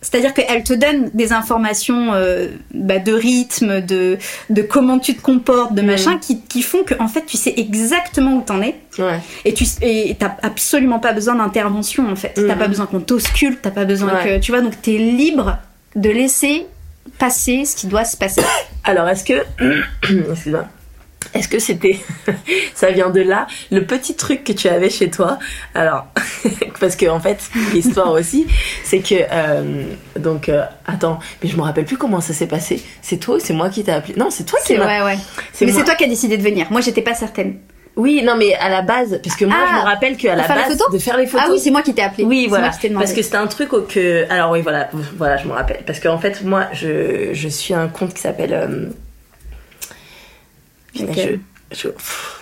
C'est-à-dire 0.02 0.34
qu'elle 0.34 0.62
te 0.64 0.74
donne 0.74 1.10
des 1.14 1.32
informations 1.32 2.12
euh, 2.12 2.48
bah, 2.74 2.98
de 2.98 3.12
rythme, 3.14 3.80
de, 3.80 4.18
de 4.50 4.60
comment 4.60 4.98
tu 4.98 5.14
te 5.14 5.22
comportes, 5.22 5.72
de 5.74 5.80
Mhm. 5.80 5.86
machin, 5.86 6.18
qui, 6.18 6.42
qui 6.42 6.60
font 6.60 6.84
que 6.84 6.92
en 7.00 7.08
fait 7.08 7.24
tu 7.24 7.38
sais 7.38 7.54
exactement 7.56 8.34
où 8.36 8.42
t'en 8.42 8.60
es. 8.60 8.74
Ouais. 8.98 9.18
Et 9.46 9.54
tu 9.54 9.64
et 9.80 10.14
t'as 10.18 10.36
absolument 10.42 10.98
pas 10.98 11.14
besoin 11.14 11.36
d'intervention 11.36 12.06
en 12.10 12.16
fait. 12.16 12.34
T'as 12.34 12.42
Mhm. 12.42 12.58
pas 12.58 12.68
besoin 12.68 12.84
qu'on 12.86 13.00
t'ausculte, 13.00 13.60
t'as 13.62 13.70
pas 13.70 13.86
besoin 13.86 14.12
Ouais. 14.14 14.24
que 14.24 14.44
tu 14.44 14.52
vois 14.52 14.60
donc 14.60 14.74
t'es 14.82 14.98
libre 14.98 15.56
de 15.96 16.10
laisser 16.10 16.66
passer 17.18 17.64
ce 17.64 17.76
qui 17.76 17.86
doit 17.86 18.04
se 18.04 18.16
passer. 18.16 18.42
Alors, 18.84 19.08
est-ce 19.08 19.24
que. 19.24 19.44
Excuse-moi. 20.02 20.66
Est-ce 21.32 21.48
que 21.48 21.58
c'était. 21.58 21.98
ça 22.74 22.90
vient 22.90 23.10
de 23.10 23.20
là, 23.20 23.46
le 23.70 23.84
petit 23.84 24.14
truc 24.14 24.44
que 24.44 24.52
tu 24.52 24.68
avais 24.68 24.90
chez 24.90 25.10
toi? 25.10 25.38
Alors, 25.74 26.06
parce 26.80 26.96
que, 26.96 27.06
en 27.06 27.20
fait, 27.20 27.38
l'histoire 27.72 28.12
aussi, 28.12 28.46
c'est 28.84 29.00
que. 29.00 29.14
euh, 29.30 29.84
donc, 30.18 30.48
euh, 30.48 30.64
attends, 30.86 31.18
mais 31.42 31.48
je 31.48 31.56
me 31.56 31.62
rappelle 31.62 31.86
plus 31.86 31.96
comment 31.96 32.20
ça 32.20 32.32
s'est 32.34 32.46
passé. 32.46 32.82
C'est 33.02 33.18
toi 33.18 33.36
ou 33.36 33.38
c'est 33.40 33.54
moi 33.54 33.70
qui 33.70 33.82
t'ai 33.82 33.92
appelé? 33.92 34.14
Non, 34.16 34.30
c'est 34.30 34.44
toi 34.44 34.58
qui 34.64 34.74
ouais 34.74 35.02
ouais. 35.02 35.18
Mais 35.60 35.66
moi. 35.66 35.76
c'est 35.76 35.84
toi 35.84 35.94
qui 35.94 36.04
as 36.04 36.08
décidé 36.08 36.36
de 36.36 36.42
venir. 36.42 36.66
Moi 36.70 36.80
j'étais 36.80 37.02
pas 37.02 37.14
certaine. 37.14 37.58
Oui, 37.96 38.22
non, 38.24 38.34
mais 38.36 38.54
à 38.54 38.68
la 38.68 38.82
base, 38.82 39.20
parce 39.22 39.36
que 39.36 39.44
moi, 39.44 39.56
Ah, 39.56 39.68
je 39.70 39.74
me 39.76 39.84
rappelle 39.84 40.16
qu'à 40.16 40.32
de 40.34 40.40
la 40.40 40.48
base, 40.48 40.76
de 40.92 40.98
faire 40.98 41.16
les 41.16 41.26
photos. 41.26 41.46
Ah 41.48 41.52
oui 41.52 41.60
c'est 41.60 41.70
moi 41.70 41.80
qui 41.82 41.94
t'ai 41.94 42.02
appelé. 42.02 42.24
Oui, 42.24 42.46
voilà. 42.48 42.70
moi 42.70 42.76
qui. 42.78 42.88
Parce 42.88 43.12
que 43.12 43.22
c'était 43.22 43.36
un 43.36 43.46
truc 43.46 43.68
que. 43.88 44.26
Alors 44.30 44.50
oui, 44.50 44.62
voilà, 44.62 44.90
voilà, 45.16 45.36
je 45.36 45.46
me 45.46 45.52
rappelle. 45.52 45.82
Parce 45.86 46.00
qu'en 46.00 46.18
fait, 46.18 46.42
moi, 46.42 46.66
je, 46.72 47.30
je 47.32 47.48
suis 47.48 47.72
un 47.72 47.86
compte 47.88 48.12
qui 48.14 48.20
s'appelle. 48.20 48.52
euh, 48.52 48.88
Lequel 50.98 51.40
je, 51.72 51.76
je, 51.76 51.88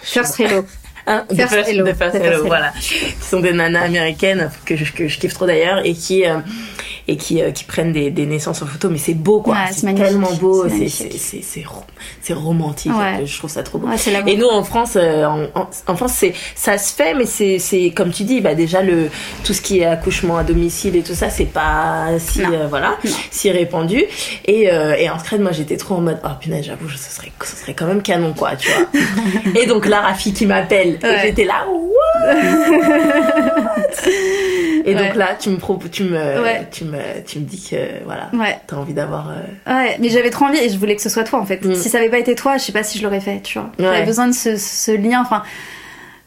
First 0.02 0.40
Hello. 0.40 0.64
Hein, 1.04 1.24
First 1.34 1.52
First- 1.54 1.68
Hello. 1.68 1.84
The 1.84 1.94
First 1.96 2.14
Hello, 2.14 2.26
Hello. 2.26 2.46
voilà. 2.46 2.72
Qui 2.80 3.12
sont 3.20 3.40
des 3.40 3.52
nanas 3.52 3.82
américaines 3.86 4.50
que 4.64 4.76
je, 4.76 4.84
que 4.92 5.08
je 5.08 5.18
kiffe 5.18 5.34
trop 5.34 5.46
d'ailleurs 5.46 5.84
et 5.84 5.94
qui. 5.94 6.24
euh, 6.24 6.36
et 7.08 7.16
qui, 7.16 7.42
euh, 7.42 7.50
qui 7.50 7.64
prennent 7.64 7.92
des, 7.92 8.10
des 8.10 8.26
naissances 8.26 8.62
en 8.62 8.66
photo, 8.66 8.88
mais 8.90 8.98
c'est 8.98 9.14
beau 9.14 9.40
quoi, 9.40 9.54
Ouais, 9.54 9.60
c'est 9.72 9.92
tellement 9.94 10.32
beau, 10.34 10.66
c'est 12.20 12.32
romantique, 12.34 12.92
Ouais. 12.92 13.24
je 13.26 13.38
trouve 13.38 13.50
ça 13.50 13.62
trop 13.62 13.78
beau. 13.78 13.88
Et 14.26 14.36
nous 14.36 14.46
en 14.46 14.62
France, 14.64 14.92
euh, 14.96 15.24
en, 15.24 15.44
en- 15.54 15.68
en 15.88 15.96
France, 15.96 16.12
c'est 16.16 16.34
ça 16.54 16.78
se 16.78 16.92
fait, 16.94 17.14
mais 17.14 17.26
c'est 17.26 17.58
c'est 17.58 17.90
comme 17.90 18.10
tu 18.12 18.22
dis, 18.24 18.40
bah 18.40 18.54
déjà 18.54 18.82
le 18.82 19.08
tout 19.44 19.52
ce 19.52 19.60
qui 19.60 19.80
est 19.80 19.84
accouchement 19.84 20.36
à 20.38 20.44
domicile 20.44 20.96
et 20.96 21.02
tout 21.02 21.14
ça, 21.14 21.28
c'est 21.30 21.44
pas 21.46 22.06
si 22.18 22.42
euh, 22.42 22.66
voilà, 22.68 22.96
Non. 23.04 23.10
si 23.30 23.50
répandu. 23.50 24.04
Et 24.46 24.70
euh, 24.72 24.94
et 24.96 25.10
en 25.10 25.18
secret, 25.18 25.38
moi 25.38 25.52
j'étais 25.52 25.76
trop 25.76 25.96
en 25.96 26.00
mode 26.00 26.18
oh 26.24 26.28
punaise, 26.40 26.64
j'avoue, 26.66 26.88
ce 26.88 26.96
serait 26.98 27.32
ce 27.44 27.56
serait 27.56 27.74
quand 27.74 27.86
même 27.86 28.02
canon 28.02 28.32
quoi, 28.32 28.56
tu 28.56 28.68
vois. 28.70 28.86
et 29.60 29.66
donc 29.66 29.86
là, 29.86 30.00
Rafi 30.02 30.32
qui 30.32 30.46
m'appelle, 30.46 30.98
et 31.02 31.06
Ouais. 31.06 31.20
j'étais 31.24 31.44
là, 31.44 31.66
what? 31.68 32.32
Et 34.84 34.94
donc 34.94 35.14
là, 35.14 35.36
tu 35.38 35.50
me 35.50 35.56
tu 35.88 36.04
me 36.04 36.64
tu 36.70 36.84
me 36.84 36.98
tu 37.26 37.38
me 37.38 37.44
dis 37.44 37.68
que 37.70 38.04
voilà, 38.04 38.30
t'as 38.66 38.76
envie 38.76 38.94
d'avoir 38.94 39.30
euh, 39.30 39.72
Ouais, 39.72 39.96
mais 40.00 40.08
j'avais 40.08 40.30
trop 40.30 40.46
envie 40.46 40.58
et 40.58 40.68
je 40.68 40.78
voulais 40.78 40.96
que 40.96 41.02
ce 41.02 41.08
soit 41.08 41.24
toi 41.24 41.40
en 41.40 41.46
fait. 41.46 41.64
Mm. 41.64 41.74
Si 41.74 41.88
ça 41.88 41.98
avait 41.98 42.08
pas 42.08 42.18
été 42.18 42.34
toi, 42.34 42.56
je 42.58 42.62
sais 42.64 42.72
pas 42.72 42.82
si 42.82 42.98
je 42.98 43.04
l'aurais 43.04 43.20
fait, 43.20 43.40
tu 43.42 43.58
vois. 43.58 43.70
J'avais 43.78 44.04
besoin 44.04 44.26
de 44.28 44.32
ce, 44.34 44.56
ce 44.56 44.92
lien, 44.92 45.20
enfin. 45.20 45.42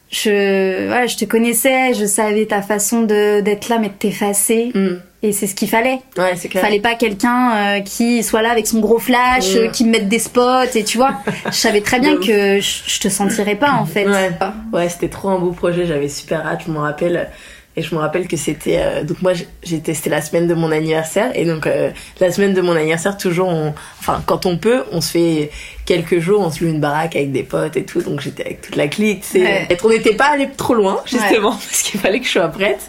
Je, 0.08 0.88
ouais, 0.88 1.08
je 1.08 1.16
te 1.16 1.24
connaissais, 1.24 1.92
je 1.92 2.04
savais 2.06 2.46
ta 2.46 2.62
façon 2.62 3.02
de 3.02 3.40
d'être 3.40 3.68
là 3.68 3.78
mais 3.80 3.88
de 3.88 3.94
t'effacer 3.94 4.70
hmm. 4.72 5.00
et 5.24 5.32
c'est 5.32 5.48
ce 5.48 5.56
qu'il 5.56 5.68
fallait. 5.68 5.98
ouais, 6.16 6.34
c'est 6.36 6.48
clair. 6.48 6.62
Fallait 6.62 6.80
pas 6.80 6.94
quelqu'un 6.94 7.56
euh, 7.56 7.80
qui 7.80 8.22
soit 8.22 8.40
là 8.40 8.52
avec 8.52 8.68
son 8.68 8.78
gros 8.78 9.00
flash, 9.00 9.54
Mm. 9.54 9.58
euh, 9.58 9.68
qui 9.68 9.84
me 9.84 9.90
mette 9.90 10.08
des 10.08 10.20
spots 10.20 10.70
et 10.76 10.84
tu 10.84 10.96
vois. 10.96 11.16
je 11.46 11.50
savais 11.56 11.80
très 11.80 11.98
bien 11.98 12.18
que 12.18 12.60
je, 12.60 12.82
je 12.86 13.00
te 13.00 13.08
sentirais 13.08 13.56
pas 13.56 13.72
en 13.72 13.84
fait. 13.84 14.06
Ouais, 14.06 14.30
ouais 14.72 14.88
c'était 14.88 15.08
trop 15.08 15.30
un 15.30 15.40
beau 15.40 15.50
projet, 15.50 15.86
j'avais 15.86 16.08
super 16.08 16.46
hâte, 16.46 16.62
je 16.66 16.70
me 16.70 16.78
rappelle. 16.78 17.28
Et 17.76 17.82
je 17.82 17.94
me 17.94 18.00
rappelle 18.00 18.26
que 18.26 18.36
c'était 18.36 18.78
euh, 18.80 19.04
donc 19.04 19.20
moi 19.22 19.32
j'ai 19.62 19.80
testé 19.80 20.08
la 20.08 20.22
semaine 20.22 20.46
de 20.46 20.54
mon 20.54 20.72
anniversaire. 20.72 21.30
Et 21.34 21.44
donc 21.44 21.66
euh, 21.66 21.90
la 22.20 22.30
semaine 22.32 22.54
de 22.54 22.60
mon 22.62 22.74
anniversaire 22.74 23.16
toujours 23.18 23.48
on, 23.48 23.74
enfin 24.00 24.22
quand 24.26 24.46
on 24.46 24.56
peut 24.56 24.84
on 24.92 25.00
se 25.02 25.10
fait 25.10 25.50
quelques 25.84 26.18
jours 26.18 26.40
on 26.40 26.50
se 26.50 26.64
loue 26.64 26.70
une 26.70 26.80
baraque 26.80 27.14
avec 27.16 27.32
des 27.32 27.42
potes 27.42 27.76
et 27.76 27.84
tout. 27.84 28.00
Donc 28.00 28.20
j'étais 28.20 28.44
avec 28.46 28.62
toute 28.62 28.76
la 28.76 28.88
clique 28.88 29.24
Ouais. 29.34 29.66
et 29.70 29.76
on 29.84 29.88
n'était 29.90 30.14
pas 30.14 30.30
allé 30.32 30.48
trop 30.56 30.74
loin 30.74 31.00
justement 31.06 31.50
parce 31.68 31.82
qu'il 31.82 32.00
fallait 32.00 32.20
que 32.20 32.26
je 32.26 32.30
sois 32.32 32.48
prête. 32.48 32.80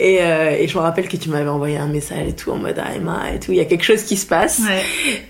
Et, 0.00 0.18
euh, 0.22 0.56
et 0.58 0.66
je 0.66 0.76
me 0.76 0.82
rappelle 0.82 1.08
que 1.08 1.16
tu 1.16 1.28
m'avais 1.28 1.48
envoyé 1.50 1.76
un 1.76 1.86
message 1.88 2.26
et 2.28 2.32
tout 2.32 2.50
en 2.52 2.56
mode 2.56 2.80
ah 2.82 2.94
Emma 2.94 3.24
et 3.34 3.38
tout. 3.38 3.52
Il 3.52 3.58
y 3.58 3.60
a 3.60 3.64
quelque 3.66 3.84
chose 3.84 4.02
qui 4.02 4.16
se 4.16 4.26
passe. 4.26 4.60
Ouais. 4.60 4.82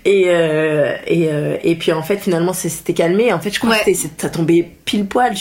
et 0.05 0.23
euh, 0.27 0.95
et 1.07 1.27
euh, 1.29 1.57
et 1.63 1.75
puis 1.75 1.91
en 1.91 2.03
fait 2.03 2.17
finalement 2.17 2.53
c'était 2.53 2.93
calmé. 2.93 3.33
En 3.33 3.39
fait 3.39 3.51
je 3.51 3.59
crois 3.59 3.75
que 3.79 3.91
ça 3.93 4.29
tombait 4.29 4.65
pile 4.85 5.05
poil. 5.05 5.33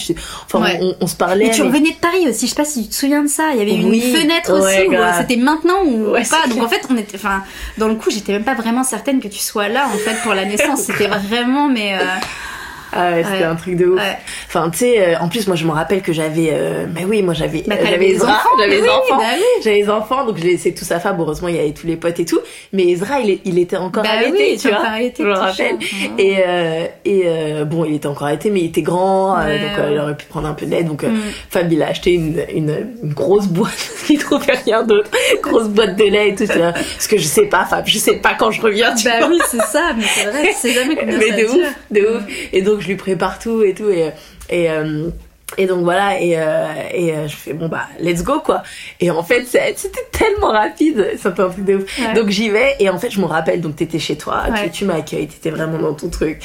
Enfin 0.46 0.64
on, 0.80 0.94
on 1.00 1.06
se 1.06 1.16
parlait 1.16 1.46
Et 1.46 1.50
tu 1.50 1.62
mais- 1.62 1.68
revenais 1.68 1.90
de 1.90 1.96
Paris 2.00 2.28
aussi, 2.28 2.46
je 2.46 2.50
sais 2.50 2.56
pas 2.56 2.64
si 2.64 2.82
tu 2.84 2.88
te 2.90 2.94
souviens 2.94 3.22
de 3.22 3.28
ça. 3.28 3.50
Il 3.52 3.58
y 3.58 3.62
avait 3.62 3.84
Oui. 3.84 4.02
une 4.04 4.16
fenêtre 4.16 4.52
Ouais, 4.52 4.80
aussi 4.82 4.88
grave. 4.88 5.14
c'était 5.20 5.36
maintenant 5.40 5.82
ou 5.84 6.10
Ouais, 6.10 6.22
pas. 6.28 6.42
Donc 6.44 6.52
clair. 6.54 6.64
en 6.64 6.68
fait, 6.68 6.82
on 6.90 6.96
était, 6.96 7.16
enfin, 7.16 7.42
dans 7.78 7.88
le 7.88 7.94
coup, 7.94 8.10
j'étais 8.10 8.32
même 8.32 8.44
pas 8.44 8.54
vraiment 8.54 8.84
certaine 8.84 9.20
que 9.20 9.28
tu 9.28 9.38
sois 9.38 9.68
là 9.68 9.86
en 9.92 9.96
fait 9.98 10.16
pour 10.22 10.34
la 10.34 10.44
naissance. 10.44 10.80
C'était 10.86 11.06
vraiment, 11.08 11.68
mais 11.68 11.94
euh, 11.94 12.04
Ah 12.92 13.10
ouais, 13.12 13.24
c'était 13.24 13.38
Ouais. 13.38 13.44
un 13.44 13.56
truc 13.56 13.76
de 13.76 13.86
ouf. 13.86 13.98
Ouais. 14.00 14.18
Enfin, 14.48 14.68
tu 14.70 14.78
sais, 14.78 15.00
euh, 15.00 15.18
en 15.20 15.28
plus, 15.28 15.46
moi, 15.46 15.56
je 15.56 15.64
me 15.64 15.70
rappelle 15.72 16.02
que 16.02 16.12
j'avais, 16.12 16.50
euh, 16.52 16.86
mais 16.94 17.04
oui, 17.04 17.22
moi, 17.22 17.32
j'avais, 17.34 17.62
Bah, 17.66 17.76
euh, 17.80 17.84
j'avais 17.88 18.06
des 18.08 18.14
Ezra, 18.16 18.32
enfants, 18.32 18.48
j'avais 18.58 18.80
oui, 18.82 18.88
enfants, 18.88 19.16
bah 19.18 19.24
oui. 19.36 19.42
j'avais 19.64 19.82
des 19.82 19.90
enfants, 19.90 20.26
donc 20.26 20.36
je 20.38 20.42
l'ai 20.44 20.50
laissé 20.52 20.74
tout 20.74 20.84
sa 20.84 21.00
femme. 21.00 21.16
Heureusement, 21.18 21.48
il 21.48 21.56
y 21.56 21.58
avait 21.58 21.72
tous 21.72 21.86
les 21.86 21.96
potes 21.96 22.20
et 22.20 22.24
tout. 22.24 22.40
Mais 22.72 22.88
Ezra, 22.88 23.20
il, 23.20 23.58
était 23.58 23.76
encore 23.76 24.02
Bah 24.02 24.10
arrêté, 24.12 24.32
oui, 24.52 24.58
tu 24.58 24.68
vois. 24.68 24.84
arrêté, 24.86 25.22
je 25.22 25.28
me 25.28 25.32
rappelle. 25.34 25.76
Et, 26.18 26.36
euh, 26.46 26.86
et 27.04 27.22
euh, 27.26 27.64
bon, 27.64 27.84
il 27.84 27.94
était 27.94 28.06
encore 28.08 28.26
arrêté, 28.26 28.50
mais 28.50 28.60
il 28.60 28.66
était 28.66 28.82
grand, 28.82 29.38
euh, 29.38 29.58
donc 29.58 29.86
il 29.90 29.98
aurait 29.98 30.16
pu 30.16 30.26
prendre 30.26 30.48
un 30.48 30.54
peu 30.54 30.66
d'aide. 30.66 30.86
Donc, 30.88 31.02
Mm. 31.02 31.16
Fab, 31.50 31.72
il 31.72 31.82
a 31.82 31.88
acheté 31.88 32.12
une, 32.12 32.42
une, 32.54 32.86
une 33.02 33.12
grosse 33.12 33.46
boîte, 33.48 33.90
il 34.10 34.18
trouvait 34.18 34.52
rien 34.64 34.82
d'autre, 34.84 35.10
grosse 35.42 35.68
boîte 35.68 35.96
de 35.96 36.04
lait 36.04 36.28
et 36.30 36.34
tout. 36.34 36.44
Parce 36.46 37.06
que 37.08 37.16
je 37.18 37.24
sais 37.24 37.46
pas, 37.46 37.64
Fab, 37.64 37.84
je 37.86 37.98
sais 37.98 38.16
pas 38.16 38.34
quand 38.38 38.50
je 38.50 38.60
reviens, 38.62 38.94
tu 38.94 39.04
bah 39.08 39.18
vois. 39.20 39.28
oui, 39.28 39.38
c'est 39.50 39.62
ça. 39.62 39.92
Mais 39.96 40.04
c'est 40.04 40.24
vrai, 40.26 40.52
c'est 40.56 40.72
jamais 40.72 40.94
combien 40.96 41.18
mais 41.18 41.28
ça 41.30 41.36
de 41.36 41.44
ouf, 41.46 41.74
de 41.90 42.00
ouf. 42.00 42.22
Et 42.52 42.62
donc 42.62 42.80
je 42.82 42.88
lui 42.88 42.96
prépare 42.96 43.38
tout 43.38 43.62
et 43.62 43.74
tout 43.74 43.88
et 43.90 44.12
euh, 44.70 45.08
et 45.58 45.66
donc 45.66 45.82
voilà 45.84 46.18
et 46.20 46.34
euh, 46.38 46.66
et 46.92 47.12
euh, 47.12 47.28
je 47.28 47.36
fais 47.36 47.52
bon 47.52 47.68
bah 47.68 47.86
let's 48.00 48.22
go 48.22 48.40
quoi. 48.40 48.62
Et 49.00 49.10
en 49.10 49.22
fait 49.22 49.44
c'était 49.46 50.06
tellement 50.10 50.50
rapide, 50.52 51.10
c'était 51.20 51.40
un 51.40 51.48
truc 51.50 51.64
de 51.64 51.74
ouf. 51.76 51.98
Ouais. 51.98 52.14
Donc 52.14 52.28
j'y 52.30 52.48
vais 52.50 52.76
et 52.80 52.88
en 52.90 52.98
fait 52.98 53.10
je 53.10 53.20
me 53.20 53.26
rappelle 53.26 53.60
donc 53.60 53.76
t'étais 53.76 53.98
chez 53.98 54.16
toi, 54.16 54.44
Ouais. 54.50 54.64
tu, 54.64 54.70
tu 54.70 54.84
m'accueilles, 54.84 55.28
t'étais 55.28 55.50
vraiment 55.50 55.78
dans 55.78 55.94
ton 55.94 56.08
truc. 56.08 56.40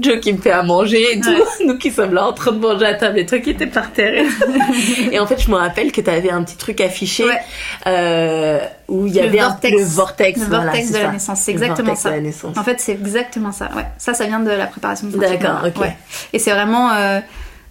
Joe 0.00 0.20
qui 0.20 0.32
me 0.32 0.38
fait 0.38 0.50
à 0.50 0.62
manger 0.62 1.12
et 1.16 1.20
tout, 1.20 1.28
Ouais. 1.30 1.38
nous 1.66 1.78
qui 1.78 1.90
sommes 1.90 2.14
là 2.14 2.26
en 2.26 2.32
train 2.32 2.52
de 2.52 2.58
manger 2.58 2.86
à 2.86 2.94
table, 2.94 3.16
les 3.16 3.26
trucs 3.26 3.42
qui 3.44 3.50
étaient 3.50 3.66
par 3.66 3.92
terre. 3.92 4.14
Et, 4.14 4.26
tout. 4.26 5.10
Et 5.12 5.18
en 5.18 5.26
fait 5.26 5.38
je 5.40 5.50
me 5.50 5.56
rappelle 5.56 5.92
que 5.92 6.00
t'avais 6.00 6.30
un 6.30 6.42
petit 6.42 6.56
truc 6.56 6.80
affiché 6.80 7.24
euh, 7.86 8.58
où 8.88 9.06
il 9.06 9.14
y 9.14 9.20
avait 9.20 9.40
un- 9.40 9.56
le 9.62 9.82
vortex, 9.84 10.40
Le 10.40 10.46
voilà, 10.46 10.64
vortex 10.64 10.92
de 10.92 10.98
la 10.98 11.12
naissance, 11.12 11.40
c'est 11.40 11.50
exactement 11.50 11.94
ça. 11.94 12.10
de 12.10 12.14
la 12.16 12.20
naissance. 12.22 12.56
En 12.56 12.64
fait, 12.64 12.80
c'est 12.80 12.92
exactement 12.92 13.52
ça. 13.52 13.68
Ouais, 13.76 13.84
ça, 13.98 14.14
ça 14.14 14.24
vient 14.26 14.40
de 14.40 14.50
la 14.50 14.66
préparation. 14.66 15.08
D'accord, 15.08 15.62
ok. 15.66 15.80
Ouais. 15.80 15.96
Et 16.32 16.38
c'est 16.38 16.52
vraiment, 16.52 16.90
euh, 16.92 17.20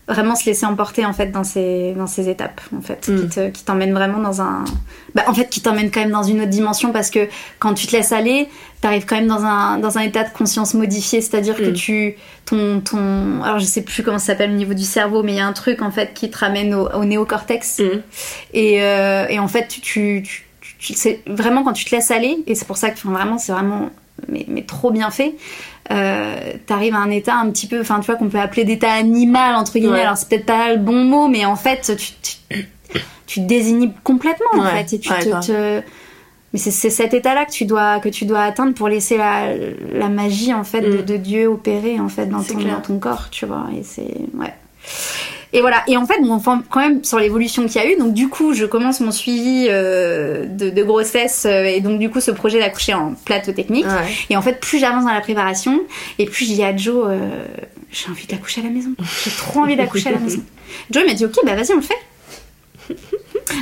vraiment 0.07 0.35
se 0.35 0.45
laisser 0.45 0.65
emporter 0.65 1.05
en 1.05 1.11
fait 1.13 1.27
dans 1.31 1.43
ces, 1.43 1.93
dans 1.97 2.07
ces 2.07 2.29
étapes 2.29 2.61
en 2.77 2.81
fait, 2.81 3.07
Mm. 3.09 3.19
qui 3.21 3.27
te, 3.27 3.49
qui 3.49 3.63
t'emmènent 3.65 3.93
vraiment 3.93 4.19
dans 4.19 4.41
un, 4.41 4.63
bah 5.15 5.23
en 5.27 5.33
fait, 5.33 5.49
qui 5.49 5.59
t'emmènent 5.61 5.91
quand 5.91 5.99
même 5.99 6.11
dans 6.11 6.23
une 6.23 6.39
autre 6.41 6.49
dimension 6.49 6.91
parce 6.93 7.09
que 7.09 7.27
quand 7.59 7.73
tu 7.73 7.87
te 7.87 7.91
laisses 7.95 8.11
aller, 8.13 8.47
t'arrives 8.79 9.05
quand 9.05 9.15
même 9.17 9.27
dans 9.27 9.43
un, 9.43 9.79
dans 9.79 9.97
un 9.97 10.01
état 10.01 10.23
de 10.23 10.29
conscience 10.31 10.73
modifié, 10.75 11.19
c'est-à-dire 11.21 11.55
que 11.57 11.71
Mm. 11.71 11.73
tu, 11.73 12.15
ton, 12.45 12.79
ton, 12.79 13.43
alors 13.43 13.59
je 13.59 13.65
sais 13.65 13.81
plus 13.81 14.01
comment 14.03 14.19
ça 14.19 14.27
s'appelle 14.27 14.51
au 14.51 14.55
niveau 14.55 14.73
du 14.73 14.83
cerveau, 14.85 15.23
mais 15.23 15.33
il 15.33 15.37
y 15.37 15.41
a 15.41 15.45
un 15.47 15.53
truc 15.53 15.81
en 15.81 15.91
fait 15.91 16.13
qui 16.13 16.29
te 16.29 16.37
ramène 16.37 16.73
au, 16.73 16.87
au 16.89 17.03
néocortex. 17.03 17.79
Mm. 17.79 17.83
Et, 18.53 18.81
euh, 18.83 19.25
et 19.27 19.39
en 19.39 19.47
fait, 19.49 19.67
tu, 19.67 19.81
tu, 19.81 20.23
tu, 20.61 20.75
tu- 20.79 20.93
c'est 20.93 21.21
vraiment 21.27 21.63
quand 21.63 21.73
tu 21.73 21.83
te 21.83 21.93
laisses 21.93 22.11
aller, 22.11 22.37
et 22.47 22.55
c'est 22.55 22.65
pour 22.65 22.77
ça 22.77 22.89
que 22.91 22.95
enfin, 22.97 23.11
vraiment, 23.11 23.37
c'est 23.37 23.51
vraiment 23.51 23.89
mais, 24.27 24.45
mais 24.47 24.63
trop 24.63 24.91
bien 24.91 25.09
fait. 25.11 25.35
Euh, 25.91 26.35
T'arrives 26.65 26.95
à 26.95 26.99
un 26.99 27.09
état 27.09 27.35
un 27.35 27.49
petit 27.51 27.67
peu, 27.67 27.79
enfin, 27.79 27.99
tu 27.99 28.05
vois, 28.07 28.15
qu'on 28.15 28.29
peut 28.29 28.39
appeler 28.39 28.65
d'état 28.65 28.91
animal 28.91 29.55
entre 29.55 29.73
guillemets. 29.79 29.93
Ouais. 29.93 30.01
Alors 30.01 30.17
c'est 30.17 30.27
peut-être 30.29 30.45
pas 30.45 30.71
le 30.73 30.79
bon 30.79 31.03
mot, 31.05 31.27
mais 31.27 31.45
en 31.45 31.55
fait, 31.55 31.95
tu, 31.97 32.11
tu, 32.21 32.65
tu 33.25 33.41
te 33.41 33.45
désinhibes 33.45 33.93
complètement 34.03 34.47
en 34.53 34.63
Ouais. 34.65 34.83
fait, 34.83 34.95
et 34.95 34.99
tu 34.99 35.09
Ouais, 35.11 35.19
te, 35.41 35.81
mais 36.53 36.59
c'est 36.59 36.89
cet 36.89 37.13
état-là 37.13 37.45
que 37.45 37.51
tu 37.51 37.65
dois 37.65 37.99
que 37.99 38.09
tu 38.09 38.25
dois 38.25 38.41
atteindre 38.41 38.73
pour 38.73 38.87
laisser 38.89 39.17
la, 39.17 39.53
la 39.93 40.09
magie 40.09 40.53
en 40.53 40.63
fait 40.63 40.81
de, 40.81 40.97
Mm. 40.99 41.05
de 41.05 41.17
Dieu 41.17 41.47
opérer 41.47 41.99
en 41.99 42.09
fait 42.09 42.25
dans 42.25 42.41
ton, 42.41 42.57
dans 42.59 42.81
ton 42.81 42.99
corps, 42.99 43.29
tu 43.29 43.45
vois. 43.45 43.67
Et 43.77 43.83
c'est 43.83 44.13
ouais. 44.33 44.53
Et 45.53 45.61
voilà. 45.61 45.83
Et 45.87 45.95
en 45.95 46.05
fait, 46.05 46.19
bon, 46.21 46.31
enfin, 46.33 46.61
quand 46.69 46.79
même 46.81 47.03
sur 47.03 47.19
l'évolution 47.19 47.65
qu'il 47.67 47.81
y 47.81 47.85
a 47.85 47.89
eu, 47.91 47.95
donc 47.97 48.13
du 48.13 48.27
coup, 48.29 48.53
je 48.53 48.65
commence 48.65 48.99
mon 48.99 49.11
suivi 49.11 49.67
euh, 49.69 50.45
de, 50.45 50.69
de 50.69 50.83
grossesse 50.83 51.45
euh, 51.45 51.63
et 51.63 51.79
donc 51.79 51.99
du 51.99 52.09
coup, 52.09 52.19
ce 52.19 52.31
projet 52.31 52.59
d'accoucher 52.59 52.93
en 52.93 53.13
plateau 53.13 53.53
technique. 53.53 53.85
Ouais. 53.85 54.13
Et 54.29 54.35
en 54.37 54.41
fait, 54.41 54.59
plus 54.59 54.77
j'avance 54.79 55.05
dans 55.05 55.13
la 55.13 55.21
préparation, 55.21 55.79
et 56.19 56.25
plus 56.25 56.45
je 56.45 56.53
dis 56.53 56.63
à 56.63 56.75
Joe, 56.75 57.05
euh, 57.07 57.45
j'ai 57.91 58.09
envie 58.09 58.27
d'accoucher 58.27 58.59
à 58.61 58.65
la 58.65 58.71
maison. 58.71 58.89
J'ai 59.23 59.31
trop 59.31 59.61
envie 59.61 59.75
d'accoucher 59.77 60.09
à 60.09 60.13
la 60.13 60.19
maison. 60.19 60.41
Joe 60.91 61.05
m'a 61.07 61.13
dit, 61.13 61.23
ok, 61.25 61.35
bah 61.45 61.55
vas-y, 61.55 61.71
on 61.71 61.77
le 61.77 61.81
fait. 61.81 62.97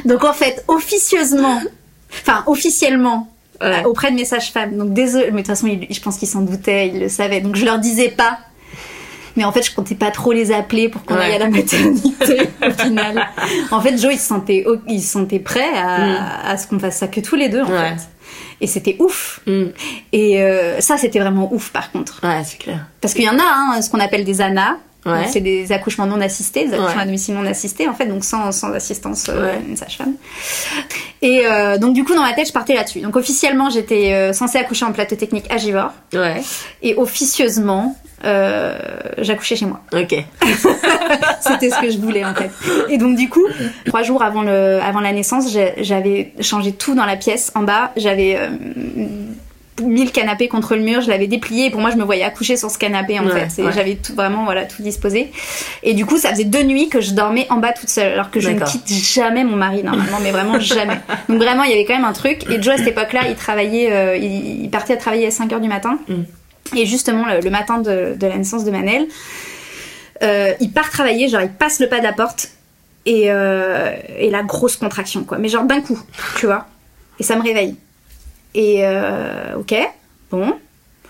Donc 0.06 0.24
en 0.24 0.34
fait, 0.34 0.64
officieusement, 0.68 1.62
enfin 2.12 2.44
officiellement, 2.48 3.32
Ouais. 3.62 3.86
auprès 3.86 4.12
de 4.12 4.18
mes 4.18 4.26
sages-femmes. 4.26 4.76
Donc 4.76 4.92
désolé, 4.94 5.28
mais 5.28 5.32
de 5.32 5.38
toute 5.38 5.48
façon, 5.48 5.68
je 5.90 6.00
pense 6.02 6.18
qu'ils 6.18 6.28
s'en 6.28 6.42
doutaient, 6.42 6.90
ils 6.90 7.00
le 7.00 7.08
savaient. 7.08 7.40
Donc 7.40 7.56
je 7.56 7.64
leur 7.64 7.80
disais 7.80 8.10
pas. 8.10 8.38
Mais 9.36 9.44
en 9.44 9.52
fait, 9.52 9.64
je 9.64 9.74
comptais 9.76 9.96
pas 9.96 10.12
trop 10.12 10.32
les 10.32 10.52
appeler 10.52 10.88
pour 10.90 11.04
qu'on 11.04 11.16
Ouais. 11.16 11.22
aille 11.26 11.34
à 11.36 11.40
la 11.40 11.50
maternité 11.50 12.38
au 12.68 12.72
final. 12.72 13.28
En 13.72 13.82
fait, 13.82 13.98
Joe, 13.98 14.14
il 14.14 14.20
se 14.20 14.28
sentait, 14.28 14.66
il 14.88 15.02
se 15.02 15.12
sentait 15.12 15.40
prêt 15.40 15.70
à, 15.76 16.50
à 16.50 16.58
ce 16.58 16.68
qu'on 16.68 16.80
fasse 16.80 16.98
ça 16.98 17.08
que 17.08 17.20
tous 17.20 17.36
les 17.36 17.50
deux 17.50 17.62
en 17.62 17.70
Mm. 17.70 17.74
Ouais. 17.74 17.90
fait. 17.98 18.08
Et 18.62 18.68
c'était 18.68 18.96
ouf. 19.00 19.42
Mm. 19.46 19.64
Et 20.14 20.42
euh, 20.42 20.80
ça, 20.80 20.98
c'était 20.98 21.20
vraiment 21.20 21.54
ouf 21.54 21.72
par 21.72 21.92
contre. 21.92 22.20
Ouais, 22.24 22.42
c'est 22.46 22.58
clair. 22.58 22.86
Parce 23.02 23.14
qu'il 23.14 23.26
y 23.26 23.30
en 23.30 23.38
a, 23.38 23.44
hein, 23.44 23.82
ce 23.82 23.90
qu'on 23.90 24.00
appelle 24.00 24.24
des 24.24 24.42
ANA. 24.42 24.78
Ouais. 25.06 25.28
C'est 25.28 25.42
des 25.42 25.72
accouchements 25.72 26.08
non 26.08 26.20
assistés, 26.22 26.66
des 26.66 26.74
accouchements 26.74 26.96
Ouais. 26.96 27.02
à 27.02 27.06
domicile 27.06 27.36
non 27.36 27.46
assistés, 27.46 27.88
en 27.88 27.94
fait, 27.94 28.08
donc 28.08 28.24
sans, 28.24 28.52
sans 28.52 28.72
assistance 28.74 29.28
euh, 29.30 29.56
d'une 29.60 29.78
sage-femme. 29.78 30.14
Et 31.22 31.42
euh, 31.46 31.78
donc, 31.78 31.94
du 31.94 32.04
coup, 32.04 32.16
dans 32.16 32.22
ma 32.24 32.34
tête, 32.34 32.48
je 32.48 32.54
partais 32.54 32.74
là-dessus. 32.74 33.02
Donc, 33.02 33.16
officiellement, 33.16 33.70
j'étais 33.70 34.14
euh, 34.14 34.34
censée 34.34 34.58
accoucher 34.58 34.86
en 34.86 34.92
plateau 34.92 35.16
technique 35.16 35.46
à 35.52 35.58
Givor. 35.58 35.92
Ouais. 36.14 36.42
Et 36.82 36.96
officieusement, 36.96 37.96
euh, 38.24 38.78
j'accouchais 39.20 39.56
chez 39.56 39.66
moi. 39.66 39.82
Ok. 39.94 40.16
C'était 41.42 41.70
ce 41.70 41.80
que 41.82 41.90
je 41.92 41.98
voulais, 42.00 42.26
en 42.26 42.34
fait. 42.34 42.50
Et 42.90 42.98
donc, 42.98 43.16
du 43.16 43.30
coup, 43.30 43.46
trois 43.86 44.02
jours 44.04 44.24
avant, 44.24 44.42
le, 44.42 44.80
avant 44.82 45.02
la 45.02 45.12
naissance, 45.14 45.46
j'avais 45.78 46.34
changé 46.42 46.72
tout 46.72 46.96
dans 46.96 47.06
la 47.06 47.16
pièce. 47.16 47.52
En 47.56 47.62
bas, 47.64 47.92
j'avais 47.96 48.38
euh, 48.38 48.50
mis 49.82 50.06
le 50.06 50.12
canapé 50.12 50.48
contre 50.48 50.76
le 50.76 50.82
mur, 50.82 51.02
je 51.02 51.10
l'avais 51.10 51.28
déplié. 51.28 51.66
Et 51.66 51.70
pour 51.70 51.82
moi, 51.82 51.92
je 51.92 51.98
me 51.98 52.04
voyais 52.04 52.24
accoucher 52.24 52.58
sur 52.58 52.70
ce 52.72 52.78
canapé, 52.78 53.20
en 53.20 53.26
Ouais, 53.28 53.48
fait. 53.50 53.62
Ouais. 53.64 53.72
J'avais 53.74 53.96
tout, 53.96 54.14
vraiment 54.16 54.46
voilà, 54.46 54.66
tout 54.66 54.82
disposé. 54.82 55.32
Et 55.84 55.94
du 55.94 56.06
coup, 56.06 56.18
ça 56.18 56.30
faisait 56.30 56.46
deux 56.46 56.64
nuits 56.64 56.90
que 56.90 57.02
je 57.02 57.12
dormais 57.12 57.46
en 57.50 57.58
bas 57.58 57.74
toute 57.74 57.90
seule. 57.90 58.14
Alors 58.14 58.32
que 58.32 58.40
je 58.40 58.50
ne 58.50 58.60
quitte 58.60 58.88
jamais 58.88 59.44
mon 59.44 59.56
mari, 59.56 59.84
normalement, 59.84 60.20
mais 60.22 60.32
vraiment 60.32 60.60
jamais. 60.60 61.00
Donc, 61.30 61.38
vraiment, 61.38 61.64
il 61.64 61.72
y 61.72 61.74
avait 61.74 61.86
quand 61.86 61.96
même 61.96 62.06
un 62.06 62.14
truc. 62.14 62.50
Et 62.50 62.62
Joe, 62.62 62.76
à 62.76 62.78
cette 62.78 62.88
époque-là, 62.88 63.22
il 63.28 63.36
travaillait, 63.36 63.92
euh, 63.92 64.16
il, 64.18 64.64
il 64.64 64.70
partait 64.70 64.94
à 64.94 64.98
travailler 64.98 65.28
à 65.28 65.32
5 65.32 65.52
h 65.52 65.60
du 65.62 65.68
matin. 65.68 66.00
Mm. 66.08 66.78
Et 66.78 66.86
justement, 66.86 67.26
le, 67.26 67.42
le 67.42 67.50
matin 67.50 67.80
de, 67.80 68.16
de 68.18 68.28
la 68.28 68.38
naissance 68.38 68.64
de 68.64 68.72
Manel, 68.72 69.08
euh, 70.24 70.54
il 70.62 70.72
part 70.72 70.90
travailler, 70.90 71.28
genre 71.28 71.42
il 71.42 71.50
passe 71.50 71.80
le 71.80 71.88
pas 71.90 72.00
de 72.00 72.04
la 72.04 72.14
porte 72.14 72.50
et, 73.06 73.26
euh, 73.28 73.92
et 74.18 74.30
la 74.30 74.42
grosse 74.44 74.78
contraction, 74.78 75.24
quoi. 75.26 75.38
Mais 75.38 75.50
genre 75.50 75.66
d'un 75.66 75.82
coup, 75.82 76.00
tu 76.40 76.46
vois. 76.46 76.66
Et 77.20 77.24
ça 77.24 77.36
me 77.36 77.42
réveille. 77.44 77.76
Et 78.56 78.80
euh, 78.86 79.58
ok, 79.60 79.76
bon. 80.32 80.54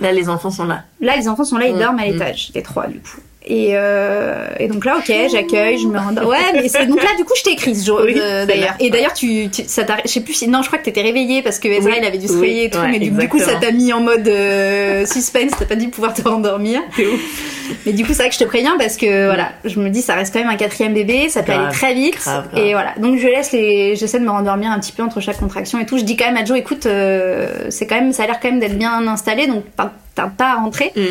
Là, 0.01 0.11
les 0.11 0.27
enfants 0.27 0.49
sont 0.49 0.65
là. 0.65 0.83
Là, 0.99 1.15
les 1.15 1.27
enfants 1.29 1.45
sont 1.45 1.57
là, 1.57 1.67
ils 1.67 1.75
Mm, 1.75 1.79
dorment 1.79 1.99
à 1.99 2.07
mm. 2.07 2.11
l'étage, 2.11 2.51
les 2.53 2.63
trois 2.63 2.87
du 2.87 2.99
coup. 2.99 3.21
Et, 3.47 3.71
euh, 3.73 4.47
et 4.59 4.67
donc 4.67 4.85
là, 4.85 4.97
ok, 4.97 5.13
j'accueille, 5.31 5.77
je 5.77 5.87
me 5.87 5.97
rends. 5.99 6.15
Ouais, 6.27 6.37
mais 6.53 6.67
c'est 6.67 6.87
donc 6.87 7.03
là, 7.03 7.09
du 7.15 7.23
coup, 7.25 7.33
je 7.37 7.43
t'ai 7.43 7.51
écrit 7.51 7.75
ce 7.75 7.85
jour, 7.85 8.01
Oui, 8.03 8.15
euh, 8.17 8.45
d'ailleurs. 8.45 8.73
Et 8.79 8.89
d'ailleurs, 8.89 9.13
tu, 9.13 9.49
tu, 9.51 9.63
ça 9.67 9.83
t'a, 9.83 9.97
je 10.03 10.09
sais 10.09 10.21
plus 10.21 10.33
si, 10.33 10.47
non, 10.47 10.61
je 10.63 10.67
crois 10.67 10.79
que 10.79 10.85
t'étais 10.85 11.03
réveillée 11.03 11.43
parce 11.43 11.59
que 11.59 11.67
Ezra, 11.67 11.91
Oui, 11.91 11.97
il 12.01 12.05
avait 12.05 12.17
dû 12.17 12.27
se 12.27 12.33
oui, 12.33 12.39
réveiller 12.41 12.63
et 12.65 12.69
tout, 12.71 12.79
ouais, 12.79 12.89
mais 12.91 12.99
du, 12.99 13.11
du 13.11 13.29
coup, 13.29 13.37
ça 13.39 13.55
t'a 13.55 13.71
mis 13.71 13.93
en 13.93 14.01
mode 14.01 14.27
euh, 14.27 15.05
suspense, 15.05 15.51
t'as 15.59 15.65
pas 15.65 15.75
dû 15.75 15.89
pouvoir 15.89 16.13
te 16.15 16.27
rendormir. 16.27 16.81
Ouf. 16.97 17.51
Mais 17.85 17.93
du 17.93 18.03
coup, 18.03 18.13
c'est 18.13 18.19
vrai 18.23 18.29
que 18.29 18.35
je 18.35 18.39
te 18.39 18.43
préviens 18.45 18.75
parce 18.79 18.97
que 18.97 19.25
voilà, 19.25 19.49
je 19.63 19.79
me 19.79 19.89
dis, 19.89 20.01
ça 20.01 20.15
reste 20.15 20.33
quand 20.33 20.39
même 20.39 20.49
un 20.49 20.55
quatrième 20.55 20.93
bébé, 20.93 21.29
ça 21.29 21.41
peut 21.43 21.51
Grave, 21.51 21.65
aller 21.65 21.73
très 21.75 21.93
vite. 21.93 22.15
grave, 22.15 22.47
grave. 22.51 22.63
Et 22.63 22.71
voilà, 22.73 22.93
donc 22.97 23.17
je 23.19 23.27
laisse 23.27 23.51
les, 23.51 23.95
j'essaie 23.95 24.19
de 24.19 24.25
me 24.25 24.29
rendormir 24.31 24.71
un 24.71 24.79
petit 24.79 24.91
peu 24.91 25.03
entre 25.03 25.19
chaque 25.19 25.37
contraction 25.37 25.79
et 25.79 25.85
tout. 25.85 25.97
Je 25.99 26.03
dis 26.03 26.15
quand 26.15 26.25
même 26.25 26.37
à 26.37 26.45
Joe, 26.45 26.57
écoute, 26.57 26.85
euh, 26.87 27.47
c'est 27.69 27.85
quand 27.85 27.95
même, 27.95 28.11
ça 28.11 28.23
a 28.23 28.27
l'air 28.27 28.39
quand 28.39 28.49
même 28.49 28.59
d'être 28.59 28.77
bien 28.77 29.07
installé, 29.07 29.45
donc 29.47 29.63
t'as 29.77 29.91
t'as 30.15 30.27
pas 30.29 30.51
à 30.51 30.55
rentrer. 30.55 30.91
Mm. 30.95 31.01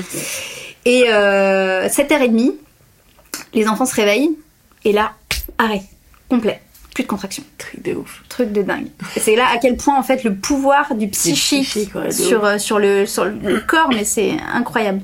Et 0.85 1.05
euh, 1.09 1.89
7h30, 1.89 2.55
les 3.55 3.69
enfants 3.69 3.87
se 3.87 3.95
réveillent 3.95 4.37
et 4.85 4.93
là, 4.93 5.13
arrêt, 5.59 5.83
complet. 6.29 6.61
Plus 6.95 7.03
de 7.03 7.09
contraction. 7.09 7.43
Truc 7.59 7.83
de 7.83 7.95
ouf. 7.95 8.23
Truc 8.29 8.53
de 8.53 8.63
dingue. 8.63 8.87
C'est 9.17 9.35
là 9.37 9.47
à 9.53 9.59
quel 9.59 9.77
point 9.77 9.99
en 9.99 10.03
fait 10.05 10.23
le 10.25 10.35
pouvoir 10.35 10.95
du 10.95 11.09
psychique, 11.09 11.65
psychique, 11.65 11.95
ouais, 11.97 12.07
de 12.07 12.13
sur, 12.13 12.45
euh, 12.45 12.59
sur, 12.59 12.79
le, 12.79 13.05
sur 13.05 13.25
le 13.25 13.61
corps, 13.67 13.89
mais 13.93 14.05
c'est 14.05 14.31
incroyable. 14.53 15.01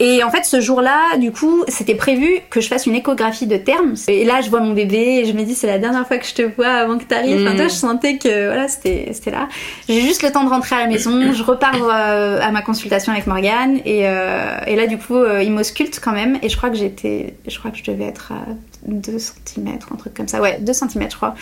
Et 0.00 0.22
en 0.24 0.30
fait 0.30 0.44
ce 0.44 0.60
jour-là, 0.60 1.16
du 1.18 1.30
coup, 1.30 1.62
c'était 1.68 1.94
prévu 1.94 2.28
que 2.50 2.60
je 2.60 2.66
fasse 2.68 2.86
une 2.86 2.94
échographie 2.96 3.46
de 3.46 3.56
terme. 3.56 3.94
Et 4.08 4.24
là 4.24 4.40
je 4.40 4.50
vois 4.50 4.60
mon 4.60 4.72
bébé 4.72 5.20
et 5.22 5.24
je 5.24 5.32
me 5.32 5.44
dis 5.44 5.54
c'est 5.54 5.66
la 5.68 5.78
dernière 5.78 6.06
fois 6.06 6.18
que 6.18 6.26
je 6.26 6.34
te 6.34 6.42
vois 6.42 6.66
avant 6.68 6.98
que 6.98 7.04
t'arrives. 7.04 7.40
Enfin, 7.42 7.54
Mm. 7.54 7.58
toi, 7.58 7.68
je 7.68 7.74
sentais 7.74 8.18
que 8.18 8.46
voilà, 8.48 8.66
c'était 8.68 9.10
c'était 9.12 9.30
là. 9.30 9.48
J'ai 9.88 10.00
juste 10.00 10.22
le 10.22 10.32
temps 10.32 10.42
de 10.44 10.50
rentrer 10.50 10.74
à 10.76 10.80
la 10.80 10.86
maison. 10.88 11.32
Je 11.32 11.42
repars 11.44 11.76
euh, 11.80 12.40
à 12.42 12.50
ma 12.50 12.62
consultation 12.62 13.12
avec 13.12 13.26
Morgane 13.28 13.78
et, 13.84 14.08
euh, 14.08 14.58
et 14.66 14.74
là 14.76 14.86
du 14.88 14.98
coup 14.98 15.18
il 15.42 15.52
m'ausculte 15.52 16.00
quand 16.02 16.12
même 16.12 16.38
et 16.42 16.48
je 16.48 16.56
crois 16.56 16.70
que 16.70 16.76
j'étais, 16.76 17.34
je 17.46 17.56
crois 17.58 17.70
que 17.70 17.78
je 17.78 17.84
devais 17.84 18.04
être 18.04 18.32
à 18.32 18.44
2 18.86 19.18
cm, 19.18 19.68
un 19.92 19.96
truc 19.96 20.14
comme 20.14 20.28
ça. 20.28 20.40
Ouais, 20.40 20.58
2 20.60 20.72
cm 20.72 21.10
je 21.10 21.16
crois. 21.16 21.34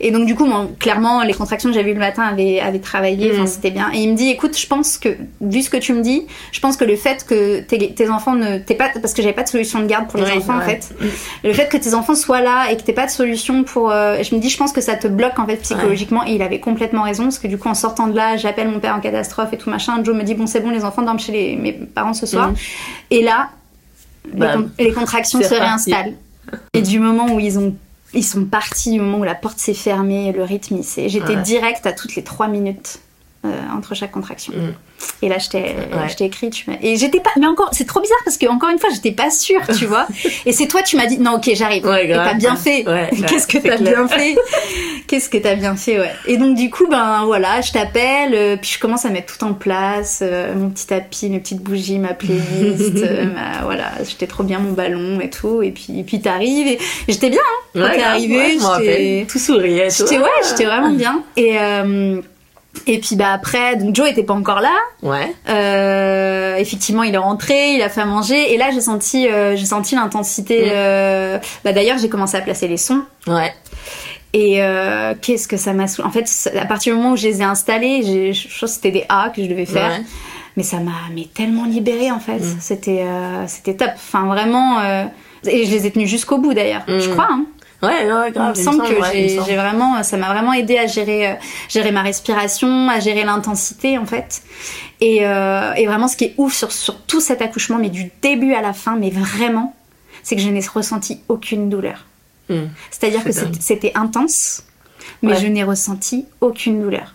Et 0.00 0.10
donc 0.10 0.26
du 0.26 0.34
coup, 0.34 0.46
bon, 0.46 0.70
clairement, 0.78 1.22
les 1.22 1.34
contractions 1.34 1.68
que 1.70 1.74
j'avais 1.74 1.90
eues 1.90 1.94
le 1.94 2.00
matin 2.00 2.22
avaient, 2.22 2.60
avaient 2.60 2.78
travaillé, 2.78 3.32
Mm. 3.32 3.46
c'était 3.46 3.70
bien. 3.70 3.90
Et 3.92 3.98
il 3.98 4.10
me 4.12 4.16
dit, 4.16 4.28
écoute, 4.30 4.56
je 4.58 4.66
pense 4.66 4.98
que, 4.98 5.08
vu 5.40 5.62
ce 5.62 5.70
que 5.70 5.76
tu 5.76 5.92
me 5.92 6.02
dis, 6.02 6.26
je 6.52 6.60
pense 6.60 6.76
que 6.76 6.84
le 6.84 6.96
fait 6.96 7.24
que 7.26 7.60
tes, 7.60 7.92
tes 7.94 8.08
enfants 8.10 8.34
ne... 8.34 8.58
T'es 8.58 8.74
pas, 8.74 8.90
parce 9.00 9.12
que 9.14 9.22
j'avais 9.22 9.34
pas 9.34 9.42
de 9.42 9.48
solution 9.48 9.80
de 9.80 9.86
garde 9.86 10.08
pour 10.08 10.20
les 10.20 10.30
enfants 10.30 10.56
en 10.56 10.60
fait. 10.60 10.94
Le 11.42 11.52
fait 11.52 11.68
que 11.68 11.76
tes 11.76 11.94
enfants 11.94 12.14
soient 12.14 12.40
là 12.40 12.70
et 12.70 12.76
que 12.76 12.82
t'aies 12.82 12.92
pas 12.92 13.06
de 13.06 13.10
solution 13.10 13.64
pour... 13.64 13.90
euh, 13.90 14.22
je 14.22 14.34
me 14.34 14.40
dis, 14.40 14.48
je 14.50 14.56
pense 14.56 14.72
que 14.72 14.80
ça 14.80 14.94
te 14.94 15.08
bloque 15.08 15.38
en 15.38 15.46
fait 15.46 15.56
psychologiquement. 15.56 16.24
Et 16.26 16.32
il 16.34 16.42
avait 16.42 16.60
complètement 16.60 17.02
raison, 17.02 17.24
parce 17.24 17.38
que 17.38 17.48
du 17.48 17.58
coup, 17.58 17.68
en 17.68 17.74
sortant 17.74 18.06
de 18.06 18.14
là, 18.16 18.36
j'appelle 18.36 18.68
mon 18.68 18.80
père 18.80 18.94
en 18.94 19.00
catastrophe 19.00 19.52
et 19.52 19.58
tout 19.58 19.70
machin. 19.70 20.02
Joe 20.04 20.14
me 20.14 20.22
dit, 20.22 20.34
bon 20.34 20.46
c'est 20.46 20.60
bon, 20.60 20.70
les 20.70 20.84
enfants 20.84 21.02
dorment 21.02 21.18
chez 21.18 21.32
les, 21.32 21.56
mes 21.56 21.72
parents 21.72 22.14
ce 22.14 22.26
soir. 22.26 22.50
Mm. 22.50 22.54
Et 23.10 23.22
là, 23.22 23.50
les, 24.32 24.46
con- 24.46 24.70
les 24.78 24.92
contractions 24.92 25.40
se 25.42 25.48
réinstallent. 25.54 26.14
Et 26.72 26.82
du 26.82 26.98
moment 26.98 27.34
où 27.34 27.40
ils 27.40 27.58
ont 27.58 27.74
ils 28.16 28.22
sont 28.24 28.44
partis, 28.44 28.92
du 28.92 29.00
moment 29.00 29.18
où 29.18 29.24
la 29.24 29.34
porte 29.34 29.58
s'est 29.58 29.74
fermée, 29.74 30.30
le 30.30 30.44
rythme, 30.44 30.76
il 30.76 30.84
s'est- 30.84 31.08
j'étais 31.08 31.34
Ouais. 31.34 31.42
direct 31.42 31.84
à 31.84 31.92
toutes 31.92 32.14
les 32.14 32.22
trois 32.22 32.46
minutes 32.46 33.00
euh, 33.44 33.50
entre 33.76 33.94
chaque 33.94 34.10
contraction. 34.12 34.52
Mm. 34.54 34.74
Et 35.22 35.28
là, 35.28 35.38
je 35.38 35.48
t'ai 35.48 35.58
Ouais. 35.62 36.08
je 36.08 36.16
t'ai 36.16 36.24
écrit, 36.24 36.50
tu 36.50 36.64
et 36.82 36.96
j'étais 36.96 37.20
pas, 37.20 37.30
mais 37.38 37.46
encore, 37.46 37.68
c'est 37.72 37.86
trop 37.86 38.00
bizarre 38.00 38.18
parce 38.24 38.38
que 38.38 38.46
encore 38.46 38.70
une 38.70 38.78
fois, 38.78 38.90
j'étais 38.94 39.12
pas 39.12 39.30
sûre, 39.30 39.60
tu 39.78 39.86
vois. 39.86 40.06
Et 40.46 40.52
c'est 40.52 40.66
toi, 40.66 40.82
tu 40.82 40.96
m'as 40.96 41.06
dit, 41.06 41.18
non, 41.18 41.32
ok, 41.36 41.50
j'arrive. 41.54 41.84
Ouais, 41.86 42.06
et 42.08 42.12
t'as 42.12 42.34
bien 42.34 42.56
fait. 42.56 42.86
Ouais, 42.88 43.10
Qu'est-ce 43.28 43.46
que 43.46 43.58
t'as 43.58 43.76
bien 43.76 44.08
fait? 44.08 44.34
Qu'est-ce 45.06 45.28
que 45.28 45.38
t'as 45.38 45.54
bien 45.54 45.76
fait, 45.76 45.98
ouais. 45.98 46.10
Et 46.26 46.36
donc 46.36 46.56
du 46.56 46.70
coup, 46.70 46.86
ben 46.88 47.24
voilà, 47.26 47.60
je 47.60 47.72
t'appelle, 47.72 48.34
euh, 48.34 48.56
puis 48.60 48.70
je 48.74 48.78
commence 48.78 49.04
à 49.04 49.10
mettre 49.10 49.36
tout 49.36 49.44
en 49.44 49.52
place, 49.54 50.20
euh, 50.22 50.54
mon 50.54 50.70
petit 50.70 50.86
tapis, 50.86 51.28
mes 51.28 51.38
petites 51.40 51.60
bougies, 51.62 51.98
ma 51.98 52.14
playlist, 52.14 52.96
euh, 53.02 53.26
ma- 53.26 53.62
voilà, 53.64 53.92
j'étais 54.08 54.26
trop 54.26 54.42
bien 54.42 54.58
mon 54.58 54.72
ballon 54.72 55.20
et 55.20 55.30
tout, 55.30 55.62
et 55.62 55.70
puis, 55.70 55.98
et 55.98 56.02
puis 56.04 56.20
t'arrives 56.20 56.66
et 56.66 56.78
j'étais 57.08 57.30
bien, 57.30 57.40
hein, 57.40 57.80
quand 57.80 57.90
t'es 57.90 57.98
grave, 57.98 58.10
arrivé, 58.10 58.36
ouais, 58.36 58.54
je 58.58 58.62
m'en 58.62 58.78
j'étais-. 58.78 59.26
Tout 59.30 59.38
souriait. 59.38 59.90
J'étais 59.90 60.18
ouais, 60.18 60.24
j'étais 60.48 60.64
vraiment 60.64 60.92
bien. 60.92 61.22
Et 61.36 61.58
euh, 61.58 62.20
et 62.86 62.98
puis 62.98 63.16
bah 63.16 63.32
après, 63.32 63.76
donc 63.76 63.94
Joe 63.94 64.08
était 64.08 64.22
pas 64.24 64.34
encore 64.34 64.60
là. 64.60 64.74
Ouais. 65.02 65.32
Euh, 65.48 66.56
effectivement, 66.56 67.02
il 67.02 67.14
est 67.14 67.18
rentré, 67.18 67.74
il 67.74 67.82
a 67.82 67.88
fait 67.88 68.00
à 68.02 68.04
manger. 68.06 68.52
Et 68.52 68.56
là, 68.56 68.70
j'ai 68.72 68.80
senti, 68.80 69.28
euh, 69.28 69.56
j'ai 69.56 69.64
senti 69.66 69.94
l'intensité. 69.94 70.66
Mm. 70.66 70.70
euh, 70.72 71.38
Bah 71.64 71.72
d'ailleurs, 71.72 71.98
j'ai 71.98 72.08
commencé 72.08 72.36
à 72.36 72.40
placer 72.40 72.68
les 72.68 72.76
sons. 72.76 73.02
Ouais. 73.26 73.52
Et 74.32 74.62
euh, 74.62 75.14
qu'est-ce 75.20 75.46
que 75.46 75.56
ça 75.56 75.72
m'a 75.72 75.84
En 76.02 76.10
fait, 76.10 76.28
à 76.60 76.64
partir 76.66 76.92
du 76.94 76.98
moment 77.00 77.12
où 77.12 77.16
je 77.16 77.28
les 77.28 77.40
ai 77.40 77.44
installés, 77.44 78.02
j'ai- 78.04 78.32
je 78.32 78.48
pense 78.48 78.58
que 78.60 78.66
c'était 78.66 78.90
des 78.90 79.04
A 79.08 79.30
que 79.34 79.42
je 79.42 79.48
devais 79.48 79.66
faire. 79.66 79.90
Ouais. 79.90 80.04
Mais 80.56 80.62
ça 80.62 80.78
m'a 80.78 80.92
mais 81.14 81.26
tellement 81.34 81.64
libérée 81.64 82.10
en 82.10 82.20
fait. 82.20 82.38
Mm. 82.38 82.56
C'était 82.60 83.02
euh, 83.02 83.44
c'était 83.46 83.74
top. 83.74 83.90
Enfin 83.96 84.26
vraiment. 84.26 84.80
euh, 84.80 85.04
Et 85.46 85.66
je 85.66 85.70
les 85.72 85.86
ai 85.86 85.90
tenus 85.90 86.08
jusqu'au 86.08 86.38
bout 86.38 86.54
d'ailleurs. 86.54 86.82
Je 86.88 87.08
Mm. 87.08 87.12
crois. 87.12 87.28
Hein. 87.30 87.44
Ouais, 87.86 88.12
ouais, 88.12 88.28
Il 88.28 88.32
grave. 88.32 88.50
me 88.54 88.56
il 88.60 88.62
semble 88.64 88.86
semble, 88.86 88.94
que 88.96 89.00
ouais, 89.00 89.38
j'ai 89.46 89.56
vraiment, 89.56 90.02
ça 90.02 90.16
m'a 90.16 90.28
vraiment 90.32 90.52
aidé 90.52 90.78
à 90.78 90.86
gérer, 90.86 91.28
euh, 91.30 91.34
gérer 91.68 91.92
ma 91.92 92.02
respiration, 92.02 92.88
à 92.88 93.00
gérer 93.00 93.24
l'intensité 93.24 93.98
en 93.98 94.06
fait. 94.06 94.42
Et, 95.00 95.26
euh, 95.26 95.72
et 95.74 95.86
vraiment, 95.86 96.08
ce 96.08 96.16
qui 96.16 96.24
est 96.24 96.34
ouf 96.38 96.54
sur, 96.54 96.72
sur 96.72 97.00
tout 97.02 97.20
cet 97.20 97.42
accouchement, 97.42 97.78
mais 97.78 97.90
du 97.90 98.10
début 98.22 98.54
à 98.54 98.62
la 98.62 98.72
fin, 98.72 98.96
mais 98.96 99.10
vraiment, 99.10 99.74
c'est 100.22 100.36
que 100.36 100.42
je 100.42 100.48
n'ai 100.48 100.60
ressenti 100.66 101.20
aucune 101.28 101.68
douleur. 101.68 102.04
Mm. 102.48 102.64
C'est-à-dire 102.90 103.20
C'est 103.22 103.28
que 103.28 103.32
c'était- 103.34 103.60
c'était 103.60 103.92
intense, 103.94 104.62
mais 105.22 105.32
Ouais. 105.32 105.40
je 105.40 105.46
n'ai 105.46 105.64
ressenti 105.64 106.26
aucune 106.40 106.80
douleur. 106.80 107.14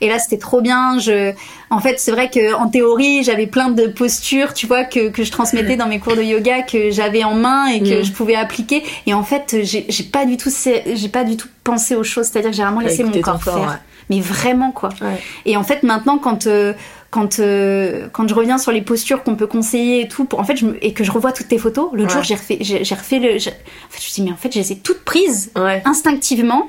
Et 0.00 0.08
là, 0.08 0.18
c'était 0.18 0.38
trop 0.38 0.60
bien. 0.60 0.98
Je, 0.98 1.32
en 1.70 1.80
fait, 1.80 1.98
c'est 1.98 2.10
vrai 2.12 2.30
que 2.30 2.54
en 2.54 2.68
théorie, 2.68 3.22
j'avais 3.24 3.46
plein 3.46 3.68
de 3.70 3.86
postures, 3.86 4.54
tu 4.54 4.66
vois, 4.66 4.84
que, 4.84 5.08
que 5.08 5.22
je 5.24 5.30
transmettais 5.30 5.76
dans 5.76 5.86
mes 5.86 5.98
cours 5.98 6.16
de 6.16 6.22
yoga, 6.22 6.62
que 6.62 6.90
j'avais 6.90 7.24
en 7.24 7.34
main 7.34 7.66
et 7.66 7.80
que 7.80 8.00
Mm. 8.00 8.04
je 8.04 8.12
pouvais 8.12 8.34
appliquer. 8.36 8.82
Et 9.06 9.14
en 9.14 9.22
fait, 9.22 9.56
j'ai 9.62 10.04
pas 10.04 10.24
du 10.24 10.36
tout, 10.36 10.50
j'ai 10.94 11.08
pas 11.08 11.24
du 11.24 11.36
tout 11.36 11.48
pensé 11.64 11.94
aux 11.96 12.04
choses. 12.04 12.26
C'est-à-dire 12.26 12.50
que 12.50 12.56
j'ai 12.56 12.62
vraiment 12.64 12.80
laissé 12.80 13.04
mon 13.04 13.12
corps 13.20 13.40
corps, 13.42 13.54
faire. 13.54 13.68
ouais. 13.68 13.76
Mais 14.08 14.20
vraiment, 14.20 14.72
quoi. 14.72 14.88
Ouais. 15.00 15.20
Et 15.46 15.56
en 15.56 15.62
fait, 15.62 15.84
maintenant, 15.84 16.18
quand 16.18 16.48
euh, 16.48 16.72
quand 17.10 17.38
euh, 17.38 18.08
quand 18.12 18.26
je 18.28 18.34
reviens 18.34 18.58
sur 18.58 18.72
les 18.72 18.82
postures 18.82 19.22
qu'on 19.22 19.36
peut 19.36 19.46
conseiller 19.46 20.00
et 20.02 20.08
tout, 20.08 20.24
pour, 20.24 20.40
en 20.40 20.44
fait, 20.44 20.56
je 20.56 20.66
me- 20.66 20.84
et 20.84 20.92
que 20.92 21.04
je 21.04 21.12
revois 21.12 21.30
toutes 21.30 21.46
tes 21.46 21.58
photos, 21.58 21.90
l'autre 21.92 22.08
Ouais. 22.08 22.14
jour, 22.14 22.22
j'ai 22.24 22.34
refait, 22.34 22.58
j'ai 22.60 22.94
refait 22.96 23.20
le. 23.20 23.36
En 23.36 23.38
fait, 23.38 24.00
je 24.00 24.06
me 24.08 24.14
dis 24.14 24.22
mais 24.22 24.32
en 24.32 24.36
fait, 24.36 24.52
je 24.52 24.58
les 24.58 24.72
ai 24.72 24.76
toutes 24.78 25.04
prises 25.04 25.52
Ouais. 25.56 25.80
instinctivement. 25.84 26.68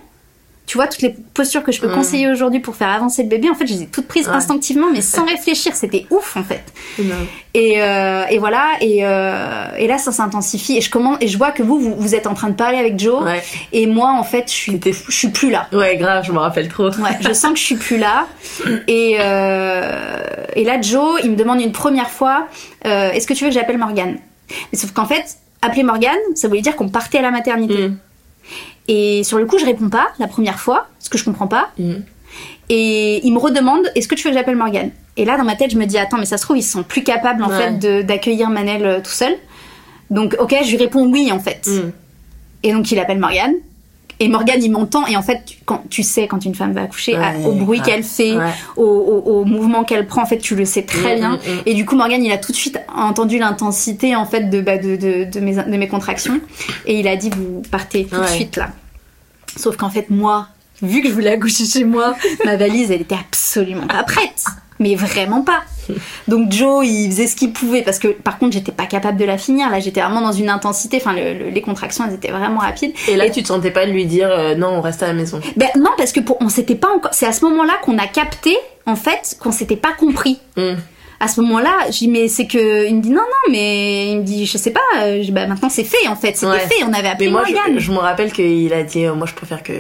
Tu 0.72 0.78
vois, 0.78 0.88
toutes 0.88 1.02
les 1.02 1.14
postures 1.34 1.64
que 1.64 1.74
je 1.74 1.82
peux 1.82 1.90
Mm. 1.90 1.96
conseiller 1.96 2.30
aujourd'hui 2.30 2.62
pour 2.62 2.78
faire 2.78 2.88
avancer 2.88 3.24
le 3.24 3.28
bébé, 3.28 3.50
en 3.50 3.56
fait, 3.56 3.68
je 3.68 3.74
les 3.74 3.82
ai 3.82 3.86
toutes 3.88 4.08
prises 4.08 4.30
Ouais. 4.30 4.34
instinctivement, 4.36 4.88
mais 4.90 5.02
sans 5.02 5.26
réfléchir. 5.26 5.76
C'était 5.76 6.06
ouf, 6.10 6.38
en 6.38 6.46
fait. 6.46 6.64
Et, 7.54 7.82
euh, 7.82 8.24
et 8.30 8.38
voilà, 8.38 8.68
et, 8.80 9.00
euh, 9.02 9.66
et 9.78 9.86
là, 9.88 9.98
ça 9.98 10.14
s'intensifie. 10.14 10.78
Et 10.78 10.82
je 10.82 10.90
commence, 10.90 11.18
et 11.20 11.28
je 11.28 11.38
vois 11.38 11.52
que 11.52 11.62
vous, 11.62 11.78
vous, 11.78 11.94
vous 11.98 12.16
êtes 12.16 12.26
en 12.26 12.34
train 12.36 12.48
de 12.48 12.54
parler 12.56 12.78
avec 12.78 12.98
Joe, 12.98 13.22
Ouais. 13.22 13.44
et 13.74 13.86
moi, 13.86 14.12
en 14.14 14.24
fait, 14.24 14.46
je 14.48 14.54
suis, 14.54 14.80
je 14.86 15.12
suis 15.14 15.28
plus 15.28 15.50
là. 15.52 15.68
Ouais, 15.74 15.98
grave, 15.98 16.24
je 16.26 16.32
me 16.32 16.38
rappelle 16.40 16.70
trop. 16.70 16.86
Ouais, 16.88 17.18
je 17.20 17.34
sens 17.34 17.52
que 17.52 17.60
je 17.60 17.64
suis 17.66 17.76
plus 17.76 17.98
là. 17.98 18.28
Et, 18.88 19.18
euh, 19.20 20.24
et 20.56 20.64
là, 20.64 20.80
Joe, 20.80 21.20
il 21.26 21.32
me 21.32 21.36
demande 21.36 21.60
une 21.60 21.74
première 21.74 22.10
fois 22.10 22.48
Est-ce 22.86 23.28
que 23.28 23.34
tu 23.34 23.44
veux 23.44 23.50
que 23.50 23.56
j'appelle 23.56 23.78
Morgane? 23.78 24.20
Mais 24.72 24.78
Sauf 24.80 24.92
qu'en 24.94 25.06
fait, 25.06 25.36
appeler 25.62 25.84
Morgane, 25.84 26.16
ça 26.36 26.48
voulait 26.48 26.62
dire 26.62 26.78
qu'on 26.78 26.88
partait 26.88 27.18
à 27.18 27.22
la 27.24 27.32
maternité. 27.32 27.90
Mm. 27.90 27.98
Et 28.88 29.24
sur 29.24 29.38
le 29.38 29.46
coup, 29.46 29.58
je 29.58 29.66
réponds 29.66 29.90
pas 29.90 30.08
la 30.20 30.28
première 30.28 30.60
fois, 30.60 30.88
parce 30.98 31.10
que 31.10 31.18
je 31.18 31.24
comprends 31.24 31.48
pas. 31.48 31.70
Mm. 31.78 31.94
Et 32.70 33.26
il 33.26 33.34
me 33.34 33.40
redemande 33.40 33.84
Est-ce 33.96 34.08
que 34.08 34.16
tu 34.16 34.24
veux 34.24 34.32
que 34.32 34.38
j'appelle 34.38 34.56
Morgane? 34.56 34.92
Et 35.18 35.26
là, 35.26 35.38
dans 35.38 35.44
ma 35.44 35.56
tête, 35.56 35.72
je 35.72 35.78
me 35.78 35.86
dis 35.86 35.98
Attends, 35.98 36.18
mais 36.18 36.26
ça 36.26 36.38
se 36.38 36.44
trouve, 36.44 36.58
ils 36.58 36.64
sont 36.64 36.84
plus 36.84 37.04
capables 37.04 37.44
en 37.44 37.50
Ouais. 37.50 37.78
fait 37.80 38.04
d'accueillir 38.04 38.50
Manel 38.50 38.86
euh, 38.86 39.00
tout 39.02 39.12
seul. 39.12 39.34
Donc, 40.10 40.36
ok, 40.40 40.56
je 40.64 40.70
lui 40.72 40.78
réponds 40.78 41.06
oui 41.12 41.32
en 41.32 41.40
fait. 41.40 41.68
Mm. 41.68 41.92
Et 42.64 42.74
donc 42.74 42.92
il 42.92 43.00
appelle 43.00 43.20
Morgane. 43.20 43.54
Et 44.24 44.28
Morgane, 44.30 44.64
il 44.64 44.72
m'entend. 44.72 45.06
Et 45.08 45.18
en 45.18 45.22
fait, 45.22 45.42
tu- 45.46 45.58
quand 45.66 45.84
tu 45.90 46.04
sais 46.04 46.28
quand 46.28 46.46
une 46.46 46.54
femme 46.56 46.74
va 46.74 46.84
accoucher, 46.84 47.16
à- 47.16 47.34
au 47.46 47.54
bruit 47.54 47.80
ouais, 47.80 47.86
qu'elle 47.86 48.04
fait, 48.04 48.38
ouais. 48.38 48.52
au, 48.78 48.84
au, 48.86 49.42
au 49.42 49.46
mouvement 49.46 49.84
qu'elle 49.84 50.06
prend, 50.08 50.22
en 50.22 50.26
fait, 50.26 50.38
tu 50.38 50.56
le 50.56 50.64
sais 50.64 50.84
très 50.84 51.16
Mm, 51.16 51.20
bien. 51.20 51.30
mm, 51.32 51.36
mm. 51.36 51.62
Et 51.66 51.74
du 51.74 51.86
coup, 51.86 51.96
Morgane, 51.96 52.24
il 52.24 52.32
a 52.32 52.38
tout 52.38 52.52
de 52.52 52.58
suite 52.58 52.80
entendu 52.96 53.40
l'intensité 53.40 54.16
en 54.16 54.26
fait 54.26 54.50
de, 54.50 54.62
bah, 54.62 54.78
de, 54.78 54.96
de, 54.96 55.24
de 55.26 55.40
mes, 55.40 55.56
de 55.56 55.78
mes 55.78 55.88
contractions. 55.88 56.40
Et 56.86 57.00
il 57.00 57.08
a 57.08 57.16
dit 57.16 57.30
vous 57.36 57.64
partez 57.72 58.06
tout 58.06 58.22
de 58.22 58.28
suite 58.28 58.58
là. 58.58 58.70
Sauf 59.58 59.76
qu'en 59.76 59.90
fait, 59.90 60.10
moi, 60.10 60.48
vu 60.82 61.02
que 61.02 61.10
je 61.10 61.14
voulais 61.14 61.32
accoucher 61.32 61.66
chez 61.66 61.84
moi, 61.84 62.16
ma 62.46 62.56
valise, 62.58 62.92
elle 62.92 63.02
était 63.02 63.16
absolument 63.20 63.88
pas 63.88 64.04
prête. 64.04 64.46
Mais 64.82 64.96
vraiment 64.96 65.42
pas. 65.44 65.62
Donc 66.28 66.52
Joe, 66.52 66.86
il 66.86 67.10
faisait 67.12 67.28
ce 67.28 67.36
qu'il 67.36 67.54
pouvait 67.54 67.82
parce 67.84 68.00
que 68.00 68.08
par 68.10 68.38
contre, 68.40 68.54
j'étais 68.54 68.72
pas 68.74 68.86
capable 68.88 69.18
de 69.18 69.26
la 69.26 69.38
finir. 69.38 69.70
Là, 69.70 69.80
j'étais 69.80 70.02
vraiment 70.02 70.22
dans 70.22 70.32
une 70.34 70.50
intensité. 70.50 70.98
Enfin, 70.98 71.14
le- 71.14 71.34
le- 71.34 71.50
les 71.50 71.62
contractions, 71.62 72.04
elles 72.08 72.16
étaient 72.16 72.32
vraiment 72.32 72.60
rapides. 72.60 72.92
Et 73.08 73.16
là, 73.16 73.30
tu 73.30 73.42
te 73.44 73.48
sentais 73.48 73.72
pas 73.72 73.86
de 73.86 73.92
lui 73.92 74.06
dire 74.06 74.30
euh, 74.30 74.56
non, 74.56 74.70
on 74.70 74.82
reste 74.82 75.04
à 75.04 75.08
la 75.08 75.14
maison. 75.14 75.40
Ben 75.56 75.70
non, 75.78 75.92
parce 75.98 76.12
que 76.12 76.20
pour, 76.20 76.38
on 76.42 76.50
s'était 76.50 76.76
pas 76.76 76.90
encore. 76.96 77.14
C'est 77.14 77.26
à 77.28 77.32
ce 77.32 77.46
moment-là 77.46 77.74
qu'on 77.84 77.98
a 77.98 78.08
capté, 78.08 78.58
en 78.86 78.96
fait, 78.96 79.38
qu'on 79.40 79.52
s'était 79.52 79.76
pas 79.78 79.94
compris. 79.98 80.40
Mm. 80.58 80.74
À 81.20 81.28
ce 81.28 81.40
moment-là, 81.42 81.72
je 81.92 81.98
dis 82.00 82.08
mais 82.08 82.28
c'est 82.28 82.48
que 82.48 82.88
il 82.88 82.96
me 82.96 83.02
dit 83.02 83.12
non 83.12 83.18
non 83.22 83.52
mais 83.52 84.10
il 84.12 84.18
me 84.18 84.24
dit 84.24 84.48
je 84.48 84.58
sais 84.58 84.72
pas. 84.72 84.80
euh, 85.02 85.18
Je 85.20 85.26
dis, 85.26 85.32
bah 85.32 85.46
maintenant 85.46 85.70
c'est 85.70 85.84
fait 85.84 86.08
en 86.08 86.16
fait, 86.16 86.36
c'était 86.36 86.48
Ouais. 86.52 86.60
fait. 86.62 86.84
On 86.84 86.92
avait 86.94 87.04
Mais 87.04 87.10
appelé 87.10 87.30
moi, 87.30 87.44
Morgane. 87.44 87.76
je, 87.76 87.80
je 87.80 87.92
me 87.92 88.00
rappelle 88.00 88.32
qu'il 88.34 88.74
a 88.74 88.82
dit 88.82 89.06
euh, 89.06 89.14
moi, 89.14 89.28
je 89.28 89.36
préfère 89.36 89.62
que 89.62 89.72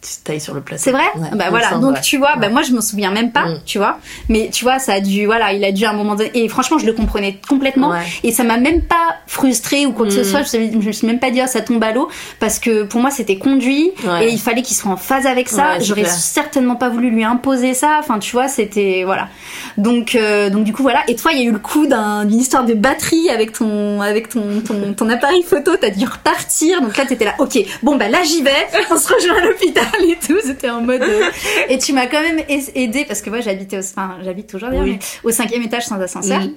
tu 0.00 0.10
t'ailles 0.22 0.40
sur 0.40 0.54
le 0.54 0.60
plateau. 0.60 0.80
C'est 0.82 0.92
vrai 0.92 1.02
Ouais, 1.16 1.28
Bah 1.34 1.46
voilà, 1.50 1.72
donc 1.78 1.94
ouais. 1.96 2.00
tu 2.00 2.18
vois, 2.18 2.36
bah 2.36 2.46
Ouais. 2.46 2.52
moi 2.52 2.62
je 2.62 2.70
me 2.72 2.80
souviens 2.80 3.10
même 3.10 3.32
pas, 3.32 3.46
Mm. 3.46 3.60
tu 3.66 3.78
vois. 3.78 3.98
Mais 4.28 4.48
tu 4.52 4.64
vois, 4.64 4.78
ça 4.78 4.92
a 4.94 5.00
dû, 5.00 5.26
voilà, 5.26 5.52
il 5.52 5.64
a 5.64 5.72
dû 5.72 5.84
à 5.84 5.90
un 5.90 5.92
moment 5.94 6.14
donné. 6.14 6.30
Et 6.34 6.48
franchement, 6.48 6.78
je 6.78 6.86
le 6.86 6.92
comprenais 6.92 7.38
complètement. 7.48 7.92
Et 8.22 8.30
ça 8.30 8.44
m'a 8.44 8.58
même 8.58 8.82
pas 8.82 9.16
frustrée 9.26 9.86
ou 9.86 9.92
quoi 9.92 10.06
que 10.06 10.12
ce 10.12 10.20
Mm. 10.20 10.24
soit. 10.24 10.42
Je, 10.42 10.80
je 10.80 10.86
me 10.86 10.92
suis 10.92 11.06
même 11.06 11.18
pas 11.18 11.30
dit, 11.30 11.40
ah, 11.40 11.46
ça 11.48 11.60
tombe 11.62 11.82
à 11.82 11.92
l'eau. 11.92 12.08
Parce 12.38 12.58
que 12.60 12.84
pour 12.84 13.00
moi, 13.00 13.10
c'était 13.10 13.38
conduit. 13.38 13.90
Et 14.22 14.28
il 14.30 14.38
fallait 14.40 14.62
qu'il 14.62 14.76
soit 14.76 14.90
en 14.92 14.96
phase 14.96 15.26
avec 15.26 15.48
ça. 15.48 15.78
J'aurais 15.80 16.04
certainement 16.04 16.76
pas 16.76 16.88
voulu 16.88 17.10
lui 17.10 17.24
imposer 17.24 17.74
ça. 17.74 17.96
Enfin, 17.98 18.18
tu 18.20 18.32
vois, 18.32 18.46
c'était. 18.48 19.02
Voilà. 19.04 19.28
Donc, 19.76 20.14
euh, 20.14 20.48
donc 20.50 20.62
du 20.64 20.72
coup, 20.72 20.82
voilà. 20.82 21.02
Et 21.08 21.16
toi, 21.16 21.32
il 21.32 21.38
y 21.38 21.42
a 21.42 21.44
eu 21.44 21.52
le 21.52 21.58
coup 21.58 21.86
d'un- 21.86 22.24
d'une 22.24 22.38
histoire 22.38 22.64
de 22.64 22.74
batterie 22.74 23.30
avec 23.30 23.52
ton, 23.52 24.00
avec 24.00 24.28
ton, 24.28 24.60
ton, 24.66 24.92
ton 24.94 25.08
appareil 25.08 25.42
photo. 25.42 25.72
T'as 25.76 25.90
dû 25.90 26.04
repartir. 26.04 26.80
Donc 26.82 26.96
là, 26.96 27.04
t'étais 27.04 27.24
là, 27.24 27.34
ok, 27.38 27.58
bon, 27.82 27.96
bah 27.96 28.08
là, 28.08 28.22
j'y 28.22 28.42
vais. 28.42 28.50
On 28.90 28.96
se 28.96 29.12
rejoint 29.12 29.36
à 29.36 29.40
l'hôpital 29.44 29.84
et 30.08 30.16
tout. 30.24 30.38
C'était 30.44 30.70
en 30.70 30.80
mode. 30.82 31.02
euh, 31.02 31.24
Et 31.68 31.78
tu 31.78 31.92
m'as 31.92 32.06
quand 32.06 32.20
même 32.22 32.40
aidé 32.74 33.04
parce 33.06 33.22
que 33.22 33.30
moi, 33.30 33.40
j'habitais 33.40 33.76
au, 33.78 33.80
enfin, 33.80 34.16
j'habite 34.24 34.46
toujours 34.48 34.70
Oui. 34.72 34.92
mais 34.92 34.98
au 35.24 35.30
cinquième 35.30 35.62
étage 35.62 35.84
sans 35.86 36.00
ascenseur. 36.00 36.40
Mm. 36.40 36.52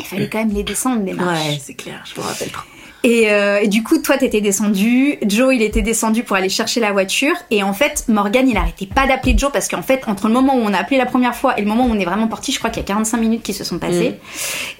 Il 0.00 0.04
fallait 0.04 0.28
quand 0.28 0.38
même 0.38 0.52
les 0.52 0.64
descendre, 0.64 1.04
les 1.04 1.12
marches. 1.12 1.46
Ouais, 1.46 1.58
c'est 1.62 1.74
clair, 1.74 2.02
je 2.12 2.20
me 2.20 2.26
rappelle 2.26 2.50
trop. 2.50 2.64
Et, 3.04 3.30
euh, 3.30 3.60
et 3.60 3.68
du 3.68 3.84
coup, 3.84 3.98
toi, 3.98 4.18
t'étais 4.18 4.40
descendu. 4.40 5.18
Joe, 5.24 5.54
il 5.54 5.62
était 5.62 5.82
descendu 5.82 6.24
pour 6.24 6.34
aller 6.34 6.48
chercher 6.48 6.80
la 6.80 6.90
voiture. 6.90 7.34
Et 7.52 7.62
en 7.62 7.72
fait, 7.72 8.04
Morgan, 8.08 8.48
il 8.48 8.56
arrêtait 8.56 8.86
pas 8.92 9.06
d'appeler 9.06 9.38
Joe 9.38 9.52
parce 9.52 9.68
qu'en 9.68 9.82
fait, 9.82 10.02
entre 10.08 10.26
le 10.26 10.32
moment 10.34 10.56
où 10.56 10.58
on 10.62 10.74
a 10.74 10.78
appelé 10.78 10.96
la 10.98 11.06
première 11.06 11.36
fois 11.36 11.56
et 11.56 11.62
le 11.62 11.68
moment 11.68 11.86
où 11.86 11.90
on 11.92 11.98
est 12.00 12.04
vraiment 12.04 12.26
parti, 12.26 12.50
je 12.50 12.58
crois 12.58 12.70
qu'il 12.70 12.82
y 12.82 12.84
a 12.84 12.88
45 12.88 13.18
minutes 13.18 13.42
qui 13.44 13.54
se 13.54 13.62
sont 13.62 13.78
passées. 13.78 14.16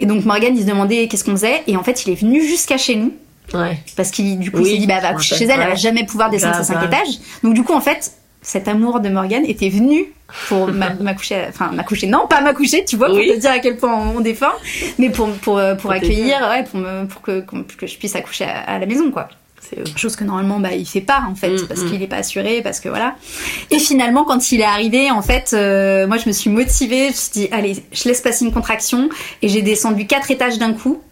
Et 0.01 0.07
donc, 0.07 0.25
Morgan, 0.25 0.53
il 0.57 0.63
se 0.63 0.67
demandait 0.67 1.07
qu'est-ce 1.07 1.23
qu'on 1.25 1.31
faisait. 1.37 1.63
Et 1.69 1.77
en 1.77 1.85
fait, 1.85 2.05
il 2.07 2.13
est 2.13 2.17
venu 2.21 2.43
jusqu'à 2.43 2.77
chez 2.77 2.97
nous. 2.97 3.15
Ouais. 3.55 3.79
Parce 3.97 4.11
qu'il, 4.11 4.39
du 4.39 4.51
coup, 4.51 4.59
il 4.59 4.63
Oui, 4.65 4.71
s'est 4.73 4.79
dit, 4.79 4.87
bah, 4.87 4.95
elle 4.99 5.03
va 5.03 5.13
coucher 5.15 5.37
chez 5.37 5.45
elle, 5.45 5.61
elle 5.61 5.69
va 5.69 5.75
jamais 5.75 6.05
pouvoir 6.05 6.31
descendre 6.31 6.57
ses 6.57 6.65
cinq 6.65 6.83
étages. 6.85 7.19
Donc, 7.43 7.55
du 7.55 7.63
coup, 7.65 7.73
en 7.73 7.81
fait, 7.81 8.13
cet 8.43 8.69
amour 8.69 9.01
de 9.01 9.09
Morgan 9.09 9.45
était 9.47 9.69
venu 9.69 10.05
pour 10.49 10.69
m'a- 10.69 10.95
m'accoucher, 11.01 11.45
enfin, 11.49 11.71
m'accoucher, 11.73 12.07
non, 12.07 12.27
pas 12.29 12.41
m'accoucher, 12.41 12.85
tu 12.85 12.97
vois, 12.97 13.09
pour 13.09 13.17
Oui. 13.17 13.33
te 13.35 13.39
dire 13.41 13.51
à 13.51 13.59
quel 13.59 13.77
point 13.77 13.95
on 14.15 14.21
défend, 14.21 14.53
mais 14.99 15.11
pour, 15.11 15.29
pour, 15.33 15.59
euh, 15.59 15.75
pour 15.75 15.83
Pour 15.83 15.93
accueillir, 15.93 16.39
ouais, 16.51 16.65
pour 16.65 16.79
me, 16.81 17.07
pour 17.07 17.23
que, 17.23 17.41
que 17.41 17.87
je 17.87 17.97
puisse 17.97 18.15
accoucher 18.15 18.45
à, 18.45 18.61
à 18.61 18.79
la 18.79 18.87
maison, 18.87 19.11
quoi. 19.11 19.29
C'est. 19.61 19.99
Chose 19.99 20.15
que 20.15 20.23
normalement, 20.25 20.61
bah, 20.61 20.73
il 20.73 20.87
fait 20.87 21.01
pas, 21.01 21.25
en 21.29 21.35
fait, 21.35 21.51
Mm, 21.51 21.67
parce 21.67 21.81
mm. 21.83 21.91
qu'il 21.91 22.03
est 22.03 22.07
pas 22.07 22.17
assuré, 22.19 22.63
parce 22.63 22.79
que 22.81 22.89
voilà. 22.89 23.17
Et 23.71 23.79
finalement, 23.81 24.25
quand 24.25 24.53
il 24.53 24.61
est 24.61 24.65
arrivé, 24.65 25.11
en 25.11 25.21
fait, 25.21 25.51
euh, 25.53 26.07
moi, 26.07 26.17
je 26.17 26.29
me 26.29 26.33
suis 26.33 26.49
motivée, 26.49 27.05
je 27.07 27.09
me 27.09 27.13
suis 27.13 27.31
dit, 27.33 27.49
allez, 27.51 27.77
je 27.93 28.05
laisse 28.09 28.21
passer 28.21 28.45
une 28.45 28.53
contraction, 28.53 29.09
et 29.43 29.49
j'ai 29.49 29.63
descendu 29.63 30.07
quatre 30.07 30.31
étages 30.31 30.59
d'un 30.59 30.73
coup. 30.75 31.03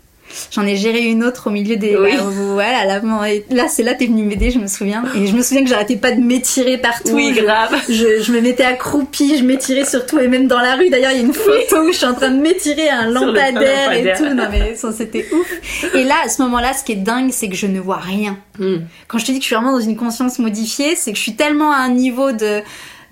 J'en 0.52 0.66
ai 0.66 0.76
géré 0.76 1.00
une 1.04 1.24
autre 1.24 1.46
au 1.48 1.50
milieu 1.50 1.76
des. 1.76 1.96
Oui. 1.96 2.10
bah, 2.16 2.22
voilà, 2.30 2.84
là, 2.84 3.00
et 3.30 3.44
là 3.50 3.68
c'est 3.68 3.82
là 3.82 3.94
t'es 3.94 4.06
venu 4.06 4.22
m'aider, 4.24 4.50
je 4.50 4.58
me 4.58 4.66
souviens. 4.66 5.04
Et 5.14 5.26
je 5.26 5.34
me 5.34 5.42
souviens 5.42 5.62
que 5.64 5.70
j'arrêtais 5.70 5.96
pas 5.96 6.12
de 6.12 6.20
m'étirer 6.20 6.78
partout. 6.78 7.12
Oui, 7.12 7.32
Je- 7.36 7.42
grave. 7.42 7.74
Je, 7.88 8.22
je 8.22 8.32
me 8.32 8.40
mettais 8.40 8.64
accroupie, 8.64 9.38
je 9.38 9.44
m'étirais 9.44 9.84
surtout 9.84 10.18
et 10.18 10.28
même 10.28 10.46
dans 10.46 10.60
la 10.60 10.74
rue. 10.76 10.90
D'ailleurs, 10.90 11.12
il 11.12 11.18
y 11.18 11.20
a 11.20 11.24
une 11.24 11.32
photo 11.32 11.82
où 11.82 11.92
je 11.92 11.96
suis 11.96 12.06
en 12.06 12.14
train 12.14 12.30
de 12.30 12.40
m'étirer 12.40 12.88
à 12.88 13.00
un 13.00 13.10
lampadaire 13.10 13.92
et 13.92 14.12
tout. 14.16 14.24
Non 14.34 14.44
mais 14.50 14.74
ça, 14.74 14.92
c'était 14.92 15.26
ouf. 15.32 15.94
Et 15.94 16.04
là, 16.04 16.14
à 16.24 16.28
ce 16.28 16.42
moment-là, 16.42 16.72
ce 16.72 16.84
qui 16.84 16.92
est 16.92 16.96
dingue, 16.96 17.30
c'est 17.32 17.48
que 17.48 17.56
je 17.56 17.66
ne 17.66 17.80
vois 17.80 17.98
rien. 17.98 18.36
Mm. 18.58 18.76
Quand 19.08 19.18
je 19.18 19.26
te 19.26 19.32
dis 19.32 19.38
que 19.38 19.42
je 19.42 19.46
suis 19.48 19.56
vraiment 19.56 19.72
dans 19.72 19.80
une 19.84 19.96
conscience 19.96 20.38
modifiée, 20.38 20.96
c'est 20.96 21.12
que 21.12 21.16
je 21.18 21.22
suis 21.22 21.36
tellement 21.36 21.72
à 21.72 21.76
un 21.78 21.90
niveau 21.90 22.32
de 22.32 22.60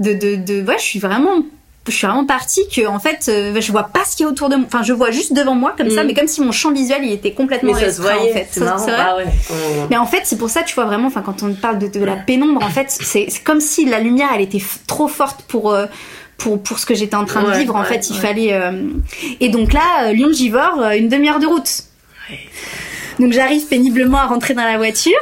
de 0.01 0.13
de, 0.15 0.37
de 0.37 0.63
ouais, 0.67 0.77
je 0.79 0.83
suis 0.85 0.99
vraiment 0.99 1.43
je 1.87 1.93
suis 1.93 2.07
vraiment 2.07 2.25
partie 2.25 2.63
que 2.75 2.87
en 2.87 2.99
fait 2.99 3.27
euh, 3.29 3.61
je 3.61 3.71
vois 3.71 3.83
pas 3.85 4.05
ce 4.07 4.17
qu'il 4.17 4.25
y 4.25 4.27
a 4.27 4.33
autour 4.33 4.49
de 4.49 4.57
moi 4.57 4.65
enfin 4.67 4.83
je 4.83 4.93
vois 4.95 5.11
juste 5.11 5.33
devant 5.35 5.55
moi 5.55 5.75
comme 5.77 5.91
ça 5.91 6.03
Mm. 6.03 6.07
mais 6.07 6.15
comme 6.15 6.29
si 6.29 6.41
mon 6.41 6.51
champ 6.53 6.73
visuel 6.73 7.01
il 7.05 7.13
était 7.13 7.33
complètement 7.33 7.73
Mais 7.75 7.81
ça 7.81 7.93
se 7.93 8.01
restreint 8.01 8.17
voyait. 8.17 8.31
en 8.31 8.35
fait 8.35 8.49
C'est 8.51 8.61
Ça, 8.61 8.65
marrant. 8.67 8.85
vrai 8.87 8.95
Ah 8.99 9.17
ouais. 9.17 9.25
On- 9.51 9.87
mais 9.91 9.97
en 9.99 10.07
fait, 10.07 10.21
c'est 10.25 10.39
pour 10.39 10.49
ça, 10.51 10.63
tu 10.63 10.75
vois, 10.75 10.85
vraiment, 10.87 11.09
enfin, 11.09 11.21
quand 11.23 11.43
on 11.43 11.53
parle 11.55 11.79
de, 11.79 11.89
de 11.89 12.03
la 12.05 12.17
pénombre, 12.17 12.65
en 12.65 12.71
fait, 12.71 12.87
c'est 12.89 13.29
comme 13.45 13.61
si 13.61 13.85
la 13.85 14.01
lumière, 14.01 14.29
elle 14.35 14.41
était 14.41 14.63
trop 14.87 15.09
forte 15.09 15.43
pour, 15.43 15.73
euh, 15.73 15.87
pour, 16.39 16.63
pour 16.63 16.79
ce 16.79 16.87
que 16.87 16.95
j'étais 16.95 17.17
en 17.17 17.27
train 17.27 17.43
de 17.43 17.49
Ouais, 17.51 17.59
vivre. 17.59 17.77
En 17.77 17.85
fait, 17.85 18.09
il 18.11 18.17
fallait. 18.17 18.55
euh, 18.55 18.73
Et 19.41 19.51
donc 19.51 19.73
là, 19.75 20.07
euh, 20.07 20.13
Lyon-Givors, 20.13 20.81
euh, 20.81 20.91
une 20.97 21.09
demi-heure 21.09 21.39
de 21.39 21.47
route. 21.47 21.71
Donc 23.21 23.33
j'arrive 23.33 23.67
péniblement 23.67 24.19
à 24.19 24.27
rentrer 24.27 24.55
dans 24.55 24.65
la 24.65 24.79
voiture. 24.79 25.13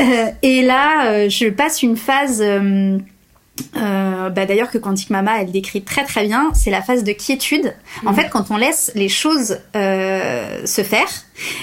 Euh, 0.00 0.26
et 0.42 0.62
là, 0.62 1.06
euh, 1.10 1.28
je 1.28 1.48
passe 1.48 1.82
une 1.82 1.96
phase. 1.96 2.40
Euh, 3.76 4.30
bah 4.30 4.46
d'ailleurs 4.46 4.70
que 4.70 4.78
Quantique 4.78 5.10
Mama 5.10 5.40
elle 5.40 5.52
décrit 5.52 5.82
très 5.82 6.04
très 6.04 6.26
bien, 6.26 6.50
c'est 6.54 6.70
la 6.70 6.82
phase 6.82 7.04
de 7.04 7.12
quiétude. 7.12 7.74
En 8.06 8.12
fait, 8.12 8.28
quand 8.30 8.50
on 8.50 8.56
laisse 8.56 8.92
les 8.94 9.08
choses 9.08 9.58
euh, 9.76 10.66
se 10.66 10.82
faire, 10.82 11.08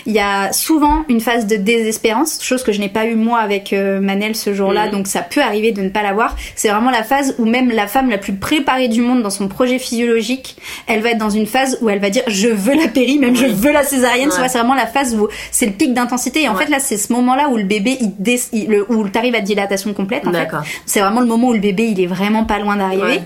il 0.05 0.13
y 0.13 0.19
a 0.19 0.51
souvent 0.53 1.03
une 1.09 1.21
phase 1.21 1.47
de 1.47 1.55
désespérance, 1.55 2.39
chose 2.43 2.63
que 2.63 2.71
je 2.71 2.79
n'ai 2.79 2.89
pas 2.89 3.05
eu 3.05 3.15
moi 3.15 3.39
avec 3.39 3.73
euh, 3.73 3.99
Manel 3.99 4.35
ce 4.35 4.53
jour-là, 4.53 4.85
Mhm. 4.85 4.91
donc 4.91 5.07
ça 5.07 5.21
peut 5.21 5.41
arriver 5.41 5.71
de 5.71 5.81
ne 5.81 5.89
pas 5.89 6.01
l'avoir. 6.03 6.35
C'est 6.55 6.69
vraiment 6.69 6.91
la 6.91 7.03
phase 7.03 7.35
où 7.39 7.45
même 7.45 7.69
la 7.71 7.87
femme 7.87 8.09
la 8.09 8.17
plus 8.17 8.33
préparée 8.33 8.87
du 8.87 9.01
monde 9.01 9.23
dans 9.23 9.29
son 9.29 9.47
projet 9.47 9.79
physiologique, 9.79 10.57
elle 10.87 11.01
va 11.01 11.11
être 11.11 11.17
dans 11.17 11.29
une 11.29 11.45
phase 11.47 11.77
où 11.81 11.89
elle 11.89 11.99
va 11.99 12.09
dire 12.09 12.23
je 12.27 12.47
veux 12.47 12.75
la 12.75 12.87
péri, 12.87 13.19
même 13.19 13.35
je 13.35 13.45
veux 13.45 13.71
la 13.71 13.83
césarienne. 13.83 14.29
Ouais. 14.29 14.35
c'est 14.49 14.57
vraiment 14.57 14.75
la 14.75 14.87
phase 14.87 15.15
où 15.15 15.27
c'est 15.51 15.65
le 15.65 15.71
pic 15.73 15.93
d'intensité. 15.93 16.43
Et 16.43 16.49
en 16.49 16.55
Ouais. 16.55 16.65
fait 16.65 16.71
là, 16.71 16.79
c'est 16.79 16.97
ce 16.97 17.11
moment-là 17.13 17.49
où 17.49 17.57
le 17.57 17.63
bébé, 17.63 17.97
il, 17.99 18.11
dé- 18.19 18.39
il- 18.53 18.67
le, 18.67 18.91
où 18.91 19.07
t'arrives 19.09 19.35
à 19.35 19.41
dilatation 19.41 19.93
complète. 19.93 20.25
En 20.27 20.31
fait. 20.31 20.37
D'accord. 20.37 20.63
C'est 20.85 20.99
vraiment 21.01 21.19
le 21.21 21.27
moment 21.27 21.47
où 21.49 21.53
le 21.53 21.59
bébé 21.59 21.85
il 21.85 21.99
est 22.01 22.07
vraiment 22.07 22.45
pas 22.45 22.59
loin 22.59 22.75
d'arriver. 22.77 23.03
Ouais. 23.03 23.21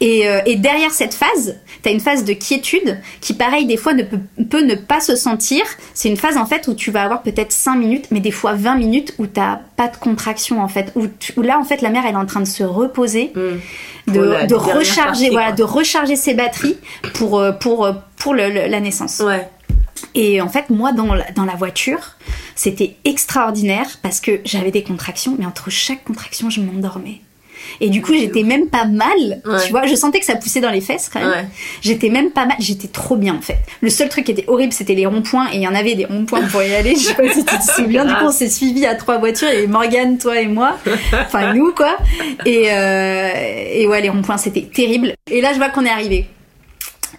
Et, 0.00 0.28
euh, 0.28 0.40
et 0.46 0.56
derrière 0.56 0.90
cette 0.90 1.14
phase, 1.14 1.56
t'as 1.82 1.90
une 1.90 2.00
phase 2.00 2.24
de 2.24 2.32
quiétude 2.32 2.98
qui, 3.20 3.34
pareil, 3.34 3.66
des 3.66 3.76
fois 3.76 3.94
ne 3.94 4.02
peut, 4.02 4.18
peut 4.50 4.62
ne 4.64 4.74
pas 4.74 5.00
se 5.00 5.16
sentir. 5.16 5.62
C'est 5.94 6.08
une 6.08 6.16
phase 6.16 6.36
en 6.36 6.46
fait 6.46 6.68
où 6.68 6.74
tu 6.74 6.90
vas 6.90 7.02
avoir 7.02 7.22
peut-être 7.22 7.52
5 7.52 7.74
minutes, 7.76 8.06
mais 8.10 8.20
des 8.20 8.30
fois 8.30 8.54
20 8.54 8.76
minutes 8.76 9.14
où 9.18 9.26
t'as 9.26 9.60
pas 9.76 9.88
de 9.88 9.96
contraction 9.96 10.62
en 10.62 10.68
fait. 10.68 10.92
Où, 10.94 11.06
tu- 11.06 11.32
où 11.36 11.42
là 11.42 11.58
en 11.58 11.64
fait 11.64 11.82
la 11.82 11.90
mère 11.90 12.04
elle 12.06 12.14
est 12.14 12.18
en 12.18 12.26
train 12.26 12.40
de 12.40 12.44
se 12.46 12.62
reposer, 12.64 13.32
Mm. 13.34 14.12
de, 14.12 14.46
dernière 14.46 14.76
recharger, 14.76 15.30
voilà, 15.30 15.52
de 15.52 15.62
recharger 15.62 16.16
ses 16.16 16.34
batteries 16.34 16.76
pour 17.14 17.38
euh, 17.38 17.52
pour 17.52 17.84
euh, 17.84 17.92
pour 18.16 18.34
le- 18.34 18.48
le- 18.50 18.66
la 18.68 18.80
naissance. 18.80 19.20
Ouais. 19.20 19.48
Et 20.14 20.40
en 20.40 20.48
fait, 20.48 20.68
moi, 20.68 20.92
dans 20.92 21.14
la, 21.14 21.30
dans 21.30 21.44
la 21.44 21.54
voiture, 21.54 22.16
c'était 22.56 22.96
extraordinaire 23.04 23.86
parce 24.02 24.20
que 24.20 24.40
j'avais 24.44 24.70
des 24.70 24.82
contractions, 24.82 25.36
mais 25.38 25.46
entre 25.46 25.70
chaque 25.70 26.04
contraction, 26.04 26.50
je 26.50 26.60
m'endormais. 26.60 27.20
Et 27.80 27.88
du 27.90 28.02
coup, 28.02 28.12
j'étais 28.14 28.42
même 28.42 28.68
pas 28.68 28.84
mal, 28.84 29.40
Ouais. 29.44 29.58
tu 29.64 29.70
vois. 29.70 29.86
Je 29.86 29.94
sentais 29.94 30.20
que 30.20 30.24
ça 30.26 30.36
poussait 30.36 30.60
dans 30.60 30.70
les 30.70 30.80
fesses 30.80 31.08
quand 31.12 31.20
même. 31.20 31.28
Ouais. 31.30 31.46
J'étais 31.80 32.08
même 32.08 32.30
pas 32.30 32.46
mal, 32.46 32.56
j'étais 32.58 32.88
trop 32.88 33.16
bien 33.16 33.34
en 33.36 33.40
fait. 33.40 33.58
Le 33.80 33.90
seul 33.90 34.08
truc 34.08 34.24
qui 34.24 34.32
était 34.32 34.44
horrible, 34.48 34.72
c'était 34.72 34.94
les 34.94 35.06
ronds-points, 35.06 35.48
et 35.52 35.56
il 35.56 35.62
y 35.62 35.68
en 35.68 35.74
avait 35.74 35.94
des 35.94 36.04
ronds-points 36.04 36.42
pour 36.48 36.62
y 36.62 36.74
aller. 36.74 36.94
Je 36.96 37.00
sais 37.00 37.14
pas 37.14 37.28
si 37.32 37.44
tu 37.44 37.56
te 37.58 37.62
souviens. 37.64 38.04
Du 38.04 38.14
coup, 38.14 38.24
on 38.24 38.32
s'est 38.32 38.48
suivis 38.50 38.86
à 38.86 38.94
trois 38.94 39.18
voitures, 39.18 39.48
avait 39.48 39.66
Morgane, 39.66 40.18
toi 40.18 40.40
et 40.40 40.46
moi. 40.46 40.76
Enfin, 41.12 41.54
nous 41.54 41.72
quoi. 41.72 41.96
Et, 42.46 42.70
euh, 42.70 43.30
et 43.72 43.86
ouais, 43.86 44.00
les 44.00 44.08
ronds-points, 44.08 44.36
c'était 44.38 44.62
terrible. 44.62 45.14
Et 45.30 45.40
là, 45.40 45.52
je 45.52 45.58
vois 45.58 45.68
qu'on 45.70 45.84
est 45.84 45.90
arrivé. 45.90 46.26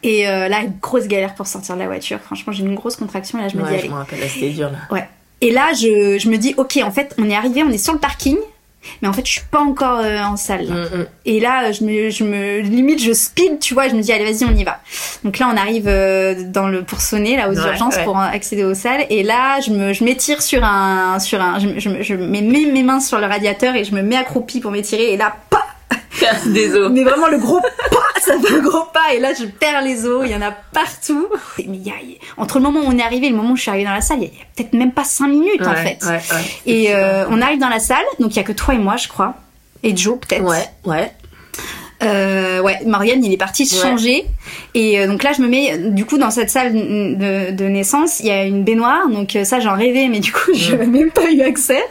Et 0.01 0.27
euh, 0.27 0.49
là, 0.49 0.59
une 0.61 0.73
grosse 0.81 1.07
galère 1.07 1.33
pour 1.33 1.47
sortir 1.47 1.75
de 1.75 1.79
la 1.79 1.85
voiture. 1.87 2.19
Franchement, 2.19 2.51
j'ai 2.51 2.63
une 2.63 2.75
grosse 2.75 2.95
contraction 2.97 3.39
et 3.39 3.43
là, 3.43 3.47
je 3.47 3.55
me 3.57 3.61
dis, 3.63 3.69
Ouais, 3.69 3.75
allez. 3.77 3.87
je 3.87 3.91
me 3.91 3.95
rappelle, 3.97 4.19
là, 4.19 4.25
c'était 4.27 4.49
dur 4.49 4.69
là. 4.69 4.77
Ouais. 4.91 5.07
Et 5.41 5.51
là, 5.51 5.71
je, 5.73 6.17
je 6.19 6.29
me 6.29 6.37
dis, 6.37 6.53
ok, 6.57 6.79
en 6.83 6.91
fait, 6.91 7.13
on 7.17 7.29
est 7.29 7.35
arrivé, 7.35 7.63
on 7.63 7.69
est 7.69 7.77
sur 7.77 7.93
le 7.93 7.99
parking. 7.99 8.37
Mais 9.01 9.07
en 9.07 9.13
fait, 9.13 9.25
je 9.25 9.31
suis 9.31 9.41
pas 9.49 9.59
encore 9.59 9.99
euh, 9.99 10.19
en 10.23 10.36
salle. 10.38 10.65
là. 10.67 10.75
Mm, 10.75 10.97
mm. 11.01 11.05
Et 11.25 11.39
là, 11.39 11.71
je 11.71 11.84
me, 11.84 12.09
je 12.09 12.23
me, 12.23 12.59
limite, 12.59 13.01
je 13.01 13.13
speed, 13.13 13.59
tu 13.59 13.73
vois, 13.73 13.88
je 13.88 13.95
me 13.95 14.01
dis, 14.01 14.11
allez, 14.11 14.25
vas-y, 14.25 14.45
on 14.45 14.55
y 14.55 14.63
va. 14.63 14.79
Donc 15.23 15.39
là, 15.39 15.49
on 15.53 15.57
arrive 15.57 15.88
euh, 15.88 16.36
dans 16.45 16.67
le, 16.67 16.84
pour 16.84 17.01
sonner, 17.01 17.38
là, 17.38 17.49
aux 17.49 17.53
Ouais, 17.57 17.67
urgences, 17.67 17.95
ouais. 17.95 18.03
pour 18.03 18.17
accéder 18.19 18.63
aux 18.63 18.73
salles. 18.73 19.05
Et 19.09 19.23
là, 19.23 19.59
je 19.61 19.71
me, 19.71 19.93
je 19.93 20.03
m'étire 20.03 20.41
sur 20.41 20.63
un, 20.63 21.19
sur 21.19 21.41
un, 21.41 21.59
je, 21.59 21.67
je, 21.77 22.01
je 22.01 22.13
mets 22.15 22.41
mes, 22.41 22.65
mes 22.65 22.84
mains 22.84 22.99
sur 22.99 23.19
le 23.19 23.25
radiateur 23.27 23.75
et 23.75 23.84
je 23.84 23.93
me 23.95 24.01
mets 24.01 24.15
accroupie 24.17 24.59
pour 24.59 24.71
m'étirer. 24.71 25.13
Et 25.13 25.17
là, 25.17 25.36
os. 26.22 26.91
mais 26.91 27.03
vraiment 27.03 27.28
le 27.28 27.38
gros 27.38 27.59
pas, 27.61 28.20
ça 28.22 28.34
fait 28.39 28.55
un 28.55 28.59
gros 28.59 28.86
pas. 28.93 29.14
Et 29.14 29.20
là, 29.20 29.34
je 29.34 29.45
perds 29.45 29.82
les 29.82 30.05
os, 30.05 30.24
il 30.26 30.32
y 30.32 30.36
en 30.36 30.41
a 30.41 30.51
partout. 30.51 31.28
Mais 31.57 31.78
y 31.78 31.89
a, 31.89 31.93
entre 32.38 32.59
le 32.59 32.64
moment 32.64 32.82
où 32.82 32.86
on 32.88 32.97
est 32.97 33.03
arrivé 33.03 33.28
et 33.28 33.30
le 33.30 33.36
moment 33.36 33.51
où 33.51 33.55
je 33.55 33.61
suis 33.61 33.72
arrivée 33.72 33.86
dans 33.86 33.93
la 33.93 34.01
salle, 34.01 34.20
il 34.20 34.26
y 34.26 34.28
a, 34.28 34.45
peut-être 34.55 34.74
même 34.74 34.91
pas 34.91 35.03
cinq 35.03 35.28
minutes, 35.28 35.66
en 35.66 35.76
fait. 35.76 35.99
Ouais, 36.03 36.11
ouais. 36.11 36.22
Et 36.66 36.95
euh, 36.95 37.26
on 37.30 37.41
arrive 37.41 37.59
dans 37.59 37.70
la 37.70 37.80
salle, 37.80 38.05
donc 38.20 38.32
il 38.32 38.38
y 38.38 38.39
a 38.39 38.43
que 38.43 38.51
toi 38.51 38.74
et 38.74 38.80
moi, 38.80 38.97
je 38.97 39.07
crois. 39.07 39.36
Et 39.84 39.95
Joe, 39.95 40.18
peut-être. 40.20 40.43
Ouais, 40.43 40.66
ouais. 40.86 41.11
Euh, 42.04 42.62
ouais, 42.62 42.80
Morgane, 42.86 43.24
il 43.24 43.32
est 43.34 43.38
parti 43.38 43.64
Ouais. 43.64 43.80
changer. 43.82 44.26
Et 44.76 44.99
euh, 44.99 45.08
donc 45.08 45.24
là, 45.24 45.32
je 45.36 45.41
me 45.41 45.47
mets, 45.47 45.78
du 45.78 46.06
coup, 46.06 46.18
dans 46.18 46.32
cette 46.32 46.49
salle 46.49 46.74
de, 46.74 47.51
de 47.51 47.64
naissance, 47.66 48.20
il 48.20 48.26
y 48.28 48.32
a 48.32 48.43
une 48.43 48.64
baignoire. 48.64 49.08
Donc 49.10 49.36
euh, 49.36 49.43
ça, 49.43 49.60
j'en 49.60 49.76
rêvais, 49.76 50.08
mais 50.10 50.20
du 50.20 50.32
coup, 50.32 50.51
je 50.54 50.72
n'avais 50.72 50.86
même 50.88 51.12
pas 51.12 51.32
eu 51.32 51.41
accès. 51.41 51.82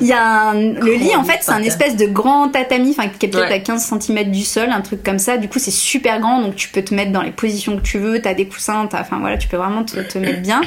Il 0.00 0.06
y 0.06 0.12
a 0.12 0.50
un, 0.50 0.54
le 0.54 0.94
lit, 0.94 1.14
en 1.16 1.24
fait, 1.24 1.38
c'est 1.42 1.52
un 1.52 1.62
espèce 1.62 1.96
de 1.96 2.06
grand 2.06 2.48
tatami, 2.48 2.90
enfin, 2.96 3.08
qui 3.08 3.26
est 3.26 3.28
peut-être 3.28 3.48
Ouais. 3.48 3.54
à 3.54 3.58
15 3.58 3.94
cm 4.00 4.30
du 4.30 4.42
sol, 4.42 4.68
un 4.70 4.80
truc 4.80 5.02
comme 5.02 5.18
ça. 5.18 5.36
Du 5.36 5.48
coup, 5.48 5.58
c'est 5.58 5.70
super 5.70 6.20
grand, 6.20 6.40
donc 6.40 6.56
tu 6.56 6.68
peux 6.68 6.82
te 6.82 6.94
mettre 6.94 7.12
dans 7.12 7.22
les 7.22 7.30
positions 7.30 7.76
que 7.76 7.82
tu 7.82 7.98
veux. 7.98 8.20
T'as 8.20 8.34
des 8.34 8.46
coussins, 8.46 8.88
enfin 8.92 9.18
voilà, 9.20 9.36
tu 9.38 9.48
peux 9.48 9.56
vraiment 9.56 9.84
te, 9.84 9.96
te 10.00 10.18
mettre 10.18 10.40
bien. 10.42 10.60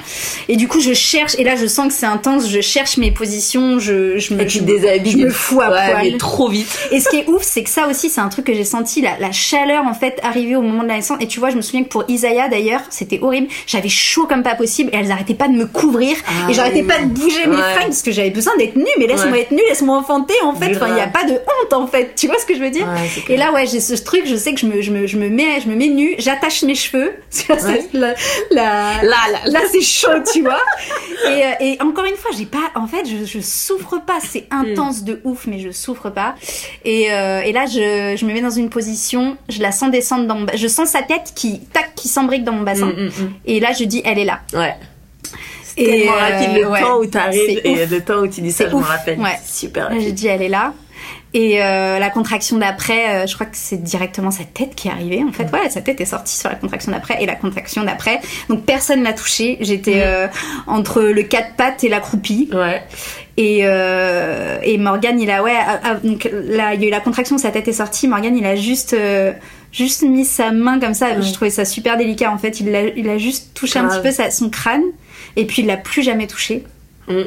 Et 0.49 0.55
du 0.57 0.67
coup, 0.67 0.79
je 0.79 0.93
cherche, 0.93 1.35
et 1.37 1.43
là, 1.43 1.55
je 1.55 1.65
sens 1.67 1.87
que 1.87 1.93
c'est 1.93 2.05
intense. 2.05 2.49
Je 2.49 2.61
cherche 2.61 2.97
mes 2.97 3.11
positions, 3.11 3.79
je, 3.79 4.17
je 4.17 4.33
me, 4.33 4.47
je, 4.47 4.59
je 4.59 5.17
me 5.17 5.29
fous 5.29 5.61
à 5.61 5.69
ouais, 5.71 5.91
poil. 5.91 6.03
mais 6.11 6.17
trop 6.17 6.47
vite. 6.49 6.67
Et 6.91 6.99
ce 6.99 7.09
qui 7.09 7.17
est 7.17 7.27
ouf, 7.27 7.43
c'est 7.43 7.63
que 7.63 7.69
ça 7.69 7.87
aussi, 7.87 8.09
c'est 8.09 8.21
un 8.21 8.29
truc 8.29 8.45
que 8.45 8.53
j'ai 8.53 8.63
senti, 8.63 8.84
la, 9.01 9.17
la 9.19 9.31
chaleur 9.31 9.85
en 9.85 9.93
fait 9.93 10.19
arriver 10.23 10.55
au 10.55 10.61
moment 10.61 10.83
de 10.83 10.87
la 10.87 10.95
naissance. 10.95 11.17
Et 11.21 11.27
tu 11.27 11.39
vois, 11.39 11.49
je 11.49 11.55
me 11.57 11.61
souviens 11.61 11.83
que 11.83 11.89
pour 11.89 12.03
Isaiah 12.07 12.47
d'ailleurs, 12.49 12.81
c'était 12.89 13.19
horrible. 13.21 13.47
J'avais 13.67 13.89
chaud 13.89 14.25
comme 14.27 14.43
pas 14.43 14.55
possible 14.55 14.89
et 14.93 14.97
elles 14.97 15.11
arrêtaient 15.11 15.33
pas 15.33 15.47
de 15.47 15.53
me 15.53 15.65
couvrir 15.65 16.15
Ah 16.27 16.49
et 16.49 16.53
j'arrêtais 16.53 16.81
oui. 16.81 16.87
pas 16.87 16.99
de 16.99 17.05
bouger 17.05 17.47
mes 17.47 17.55
Ouais. 17.55 17.61
fringues 17.73 17.87
parce 17.87 18.01
que 18.01 18.11
j'avais 18.11 18.29
besoin 18.31 18.55
d'être 18.57 18.75
nue. 18.75 18.85
Mais 18.99 19.07
laisse-moi 19.07 19.31
Ouais. 19.31 19.41
être 19.41 19.51
nue, 19.51 19.61
laisse-moi 19.69 19.97
enfanter 19.97 20.35
en 20.43 20.53
fait. 20.53 20.75
Enfin, 20.75 20.87
il 20.89 20.97
y 20.97 21.01
a 21.01 21.07
pas 21.07 21.23
de 21.25 21.33
honte 21.33 21.73
en 21.73 21.87
fait. 21.87 22.13
Tu 22.15 22.27
vois 22.27 22.37
ce 22.39 22.45
que 22.45 22.53
je 22.55 22.59
veux 22.59 22.69
dire 22.69 22.85
Ouais, 22.87 23.33
Et 23.33 23.37
là, 23.37 23.51
ouais, 23.53 23.65
j'ai 23.67 23.79
ce 23.79 23.93
truc. 23.95 24.23
Je 24.25 24.35
sais 24.35 24.53
que 24.53 24.59
je 24.59 24.65
me, 24.67 24.81
je 24.81 24.91
me, 24.91 25.07
je 25.07 25.17
me 25.17 25.29
mets, 25.29 25.59
je 25.61 25.67
me 25.67 25.75
mets 25.75 25.87
nue, 25.87 26.15
j'attache 26.19 26.63
mes 26.63 26.75
cheveux. 26.75 27.13
Parce 27.47 27.63
que 27.63 27.71
là, 27.71 27.79
c'est 27.91 27.97
la, 27.97 28.13
la, 28.51 29.03
Là, 29.03 29.19
là, 29.31 29.39
Là, 29.45 29.59
c'est 29.71 29.81
chaud, 29.81 30.09
tu 30.31 30.41
vois. 30.41 30.59
Et, 31.27 31.43
euh, 31.43 31.51
et 31.59 31.77
encore 31.81 32.05
une 32.05 32.15
fois, 32.15 32.31
j'ai 32.37 32.45
pas. 32.45 32.71
En 32.75 32.87
fait, 32.87 33.05
je, 33.05 33.25
je 33.25 33.39
souffre 33.39 33.99
pas. 34.05 34.17
C'est 34.21 34.45
intense 34.51 35.03
de 35.03 35.21
ouf, 35.23 35.47
mais 35.47 35.59
je 35.59 35.71
souffre 35.71 36.09
pas. 36.09 36.35
Et, 36.83 37.11
euh, 37.11 37.41
et 37.41 37.51
là, 37.51 37.65
je, 37.65 38.15
je 38.17 38.25
me 38.25 38.33
mets 38.33 38.41
dans 38.41 38.49
une 38.49 38.69
position. 38.75 39.37
Je 39.47 39.61
la 39.61 39.71
sens 39.71 39.89
descendre 39.89 40.27
dans 40.27 40.35
mon. 40.35 40.45
Je 40.53 40.67
sens 40.67 40.89
sa 40.89 41.01
tête 41.01 41.31
qui 41.33 41.61
tac, 41.71 41.95
qui 41.95 42.09
s'embrique 42.09 42.43
dans 42.43 42.51
mon 42.51 42.63
bassin. 42.63 42.87
Mm, 42.87 43.05
mm, 43.05 43.23
mm. 43.23 43.33
Et 43.45 43.59
là, 43.61 43.69
je 43.77 43.85
dis, 43.85 44.01
elle 44.03 44.19
est 44.19 44.25
là. 44.25 44.41
Ouais. 44.53 44.75
C'est 45.63 45.81
Et, 45.81 45.85
tellement 45.85 46.13
euh, 46.13 46.19
rapide 46.19 46.61
le 46.61 46.69
ouais. 46.69 46.81
temps 46.81 46.97
où 46.99 47.05
t'arrives 47.05 47.61
et 47.63 47.83
ouf. 47.83 47.91
le 47.91 48.01
temps 48.01 48.19
où 48.19 48.27
tu 48.27 48.41
dis 48.41 48.51
ça, 48.51 48.69
je 48.69 48.75
me 48.75 48.81
rappelle. 48.81 49.19
Ouais. 49.19 49.39
Super 49.45 49.87
rapide. 49.89 50.13
dit, 50.13 50.27
elle 50.27 50.41
est 50.41 50.49
là. 50.49 50.73
Et 51.37 51.61
euh, 51.61 51.99
la 51.99 52.09
contraction 52.09 52.57
d'après, 52.57 53.09
euh, 53.09 53.27
je 53.27 53.33
crois 53.35 53.45
que 53.45 53.57
c'est 53.57 53.83
directement 53.83 54.31
sa 54.31 54.45
tête 54.45 54.73
qui 54.73 54.87
est 54.87 54.91
arrivée. 54.91 55.21
En 55.27 55.33
fait, 55.33 55.43
ouais, 55.51 55.69
sa 55.69 55.81
tête 55.81 55.99
est 55.99 56.05
sortie 56.05 56.37
sur 56.37 56.47
la 56.47 56.55
contraction 56.55 56.93
d'après 56.93 57.21
et 57.21 57.25
la 57.25 57.35
contraction 57.35 57.83
d'après. 57.83 58.21
Donc 58.47 58.63
personne 58.63 59.01
m'a 59.01 59.11
touchée. 59.11 59.57
J'étais 59.59 60.01
euh, 60.05 60.27
entre 60.65 61.01
le 61.01 61.23
quatre 61.23 61.55
pattes 61.57 61.83
et 61.83 61.89
la 61.89 61.99
croupie. 61.99 62.49
Ouais. 62.53 62.81
Et, 63.35 63.63
euh, 63.63 64.59
et 64.63 64.77
Morgan, 64.77 65.19
il 65.19 65.29
a 65.29 65.43
ouais, 65.43 65.57
donc 66.05 66.29
là, 66.31 66.73
il 66.73 66.81
y 66.81 66.85
a 66.85 66.87
eu 66.87 66.91
la 66.91 67.01
contraction, 67.01 67.37
sa 67.37 67.51
tête 67.51 67.67
est 67.67 67.73
sortie. 67.73 68.07
Morgan, 68.07 68.33
il 68.37 68.45
a 68.45 68.55
juste 68.55 68.93
euh, 68.93 69.33
juste 69.73 70.03
mis 70.03 70.23
sa 70.23 70.51
main 70.51 70.79
comme 70.79 70.93
ça. 70.93 71.19
Je 71.19 71.33
trouvais 71.33 71.51
ça 71.51 71.65
super 71.65 71.97
délicat 71.97 72.31
en 72.31 72.37
fait. 72.37 72.61
Il 72.61 72.73
a, 72.73 72.83
il 72.83 73.09
a 73.09 73.17
juste 73.17 73.53
touché 73.53 73.77
un 73.79 73.89
petit 73.89 74.01
peu 74.01 74.11
sa- 74.11 74.31
son 74.31 74.49
crâne 74.49 74.83
et 75.35 75.43
puis 75.43 75.63
il 75.63 75.65
l'a 75.65 75.75
plus 75.75 76.01
jamais 76.01 76.27
touché. 76.27 76.63
Mm. 77.07 77.21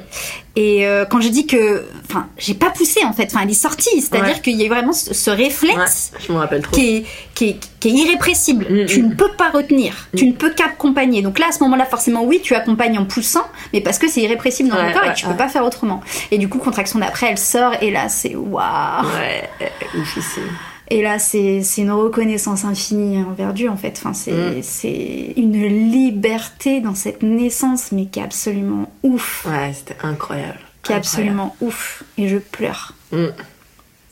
Et 0.57 0.87
euh, 0.87 1.05
quand 1.05 1.20
je 1.20 1.29
dis 1.29 1.47
que, 1.47 1.85
enfin, 2.09 2.26
j'ai 2.37 2.55
pas 2.55 2.70
poussé 2.70 3.05
en 3.05 3.12
fait. 3.12 3.26
Enfin, 3.26 3.41
elle 3.45 3.51
est 3.51 3.55
sortie. 3.55 4.01
C'est-à-dire 4.01 4.35
Ouais. 4.37 4.41
qu'il 4.43 4.57
y 4.61 4.66
a 4.66 4.68
vraiment 4.68 4.93
ce, 4.93 5.14
ce 5.14 5.31
Ouais, 5.31 5.37
réflexe. 5.37 6.12
je 6.26 6.33
rappelle 6.33 6.62
trop. 6.62 6.74
Qui 6.74 6.97
est, 6.97 7.05
qui, 7.35 7.51
est, 7.51 7.57
qui 7.79 7.89
est 7.89 7.93
irrépressible. 7.93 8.66
Mm, 8.68 8.87
tu 8.87 9.03
mm. 9.03 9.09
ne 9.11 9.14
peux 9.14 9.31
pas 9.37 9.51
retenir. 9.51 10.09
Tu 10.16 10.26
ne 10.26 10.33
peux 10.33 10.51
qu'accompagner. 10.51 11.22
Donc 11.22 11.39
là, 11.39 11.47
à 11.49 11.53
ce 11.53 11.62
moment-là, 11.62 11.85
forcément, 11.85 12.24
oui, 12.24 12.41
tu 12.43 12.55
accompagnes 12.55 12.99
en 12.99 13.05
poussant, 13.05 13.47
mais 13.72 13.81
parce 13.81 13.99
que 13.99 14.09
c'est 14.09 14.20
irrépressible 14.22 14.68
dans 14.70 14.76
Ouais, 14.76 14.93
ton 14.93 14.99
corps 14.99 15.11
et 15.11 15.14
tu 15.14 15.26
peux 15.26 15.37
pas 15.37 15.49
faire 15.49 15.64
autrement. 15.64 16.01
Et 16.33 16.39
du 16.39 16.49
coup, 16.49 16.59
contraction 16.59 16.99
d'après, 16.99 17.29
elle 17.31 17.39
sort 17.39 17.72
et 17.81 17.91
là, 17.91 18.09
c'est 18.09 18.35
waouh. 18.35 19.07
Ouais, 19.16 19.49
euh, 19.62 20.01
oufissime. 20.01 20.43
Et 20.91 21.03
là, 21.03 21.18
c'est 21.18 21.61
une 21.76 21.91
reconnaissance 21.91 22.64
infinie 22.64 23.22
envers 23.22 23.53
Dieu, 23.53 23.68
en 23.68 23.76
fait. 23.76 23.95
Enfin, 23.99 24.14
c'est 24.14 24.32
Mm. 24.32 24.62
c'est 24.62 25.34
une 25.36 25.66
liberté 25.91 26.80
dans 26.80 26.95
cette 26.95 27.22
naissance, 27.22 27.93
mais 27.93 28.07
qui 28.07 28.20
est 28.20 28.22
absolument 28.22 28.91
ouf. 29.03 29.45
Ouais, 29.49 29.72
c'était 29.74 29.97
incroyable. 30.03 30.59
Qui 30.82 30.93
est 30.93 30.95
Incroyable. 30.95 30.97
absolument 31.07 31.57
ouf. 31.61 32.03
Et 32.16 32.28
je 32.28 32.39
pleure. 32.39 32.95
Mm. 33.12 33.26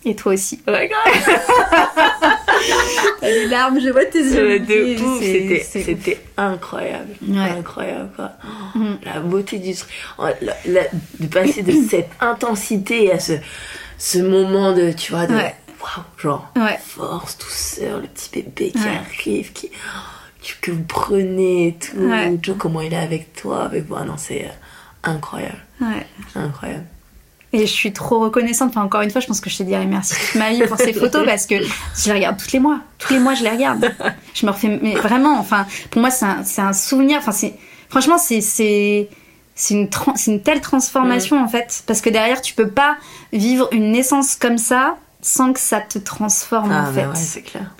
Et 0.05 0.14
toi 0.14 0.35
aussi. 0.35 0.61
Ouais, 0.68 0.89
grave. 0.89 1.39
T'as 3.20 3.29
des 3.33 3.47
larmes, 3.47 3.81
je 3.81 3.89
vois 3.91 4.05
tes 4.05 4.22
de 4.22 4.97
C'est- 5.62 5.83
c'était, 5.83 6.20
incroyable. 6.37 7.14
Ouais. 7.27 7.39
Incroyable, 7.59 8.11
quoi. 8.14 8.33
Oh, 8.45 8.79
Mm. 8.79 8.99
La 9.05 9.20
beauté 9.20 9.59
du 9.59 9.74
truc. 9.74 9.89
Oh, 10.18 10.24
la- 10.43 10.57
la- 10.66 10.87
de 11.20 11.27
passer 11.27 11.62
de 11.62 11.72
cette 11.89 12.11
intensité 12.20 13.11
à 13.12 13.18
ce, 13.18 13.33
ce 13.99 14.18
moment 14.18 14.72
de, 14.72 14.93
tu 14.93 15.12
vois, 15.12 15.27
de. 15.27 15.35
Ouais. 15.35 15.55
Waouh, 15.97 16.05
genre, 16.18 16.49
Ouais. 16.57 16.78
force, 16.84 17.39
douceur, 17.39 18.01
le 18.01 18.07
petit 18.09 18.30
bébé 18.32 18.70
qui 18.72 18.78
Ouais. 18.78 18.97
arrive, 18.97 19.53
qui. 19.53 19.70
tu- 20.43 20.57
que 20.61 20.70
vous 20.70 20.82
prenez 20.84 21.68
et 21.68 21.74
tout. 21.74 21.97
Ouais. 21.99 22.37
Joe, 22.43 22.57
comment 22.59 22.80
il 22.80 22.93
est 22.93 22.97
avec 22.99 23.34
toi, 23.34 23.64
avec 23.64 23.89
moi. 23.89 24.05
Non, 24.05 24.14
c'est 24.16 24.45
euh, 24.45 24.49
incroyable. 25.11 25.59
Ouais. 25.80 26.07
Incroyable. 26.34 26.84
Et 27.53 27.61
je 27.61 27.72
suis 27.72 27.93
trop 27.93 28.20
reconnaissante. 28.20 28.70
Enfin, 28.70 28.82
encore 28.82 29.01
une 29.03 29.11
fois, 29.11 29.20
je 29.20 29.26
pense 29.26 29.41
que 29.41 29.49
je 29.51 29.59
te 29.59 29.62
dirai 29.62 29.87
merci 29.87 30.14
toute 30.14 30.34
ma 30.34 30.51
vie 30.51 30.62
pour 30.66 30.76
ces 30.78 30.93
photos 31.01 31.24
parce 31.24 31.47
que 31.47 31.57
je 31.62 32.07
les 32.07 32.12
regarde 32.12 32.37
tous 32.39 32.53
les 32.53 32.59
mois. 32.61 32.80
Tous 32.99 33.12
les 33.12 33.18
mois, 33.18 33.34
je 33.34 33.43
les 33.45 33.51
regarde. 33.51 33.93
Je 34.34 34.47
me 34.47 34.51
refais. 34.51 34.78
Mais 34.82 34.95
vraiment, 34.95 35.39
enfin, 35.39 35.66
pour 35.91 36.01
moi, 36.01 36.11
c'est 36.11 36.26
un, 36.26 36.43
un 36.59 36.72
souvenir. 36.72 37.18
Enfin, 37.18 37.32
c'est. 37.32 37.55
Franchement, 37.89 38.18
c'est. 38.18 38.41
c'est 38.41 39.09
c'est 39.59 39.72
une, 39.72 39.89
tran- 39.89 40.12
c'est 40.16 40.32
une 40.32 40.43
telle 40.43 40.61
transformation 40.61 41.43
en 41.43 41.49
fait 41.49 41.82
parce 41.87 42.03
que 42.03 42.11
derrière 42.11 42.43
tu 42.43 42.53
peux 42.53 42.68
pas 42.68 42.99
vivre 43.32 43.70
une 43.72 43.91
naissance 43.91 44.37
comme 44.37 44.59
ça 44.59 44.99
sans 45.29 45.53
que 45.53 45.59
ça 45.61 45.81
te 45.81 45.99
transforme 45.99 46.70
Ah, 46.72 46.85
en 46.89 46.93
mais 46.93 47.01
fait 47.03 47.07
ouais, 47.09 47.14
c'est 47.16 47.43
clair. 47.43 47.74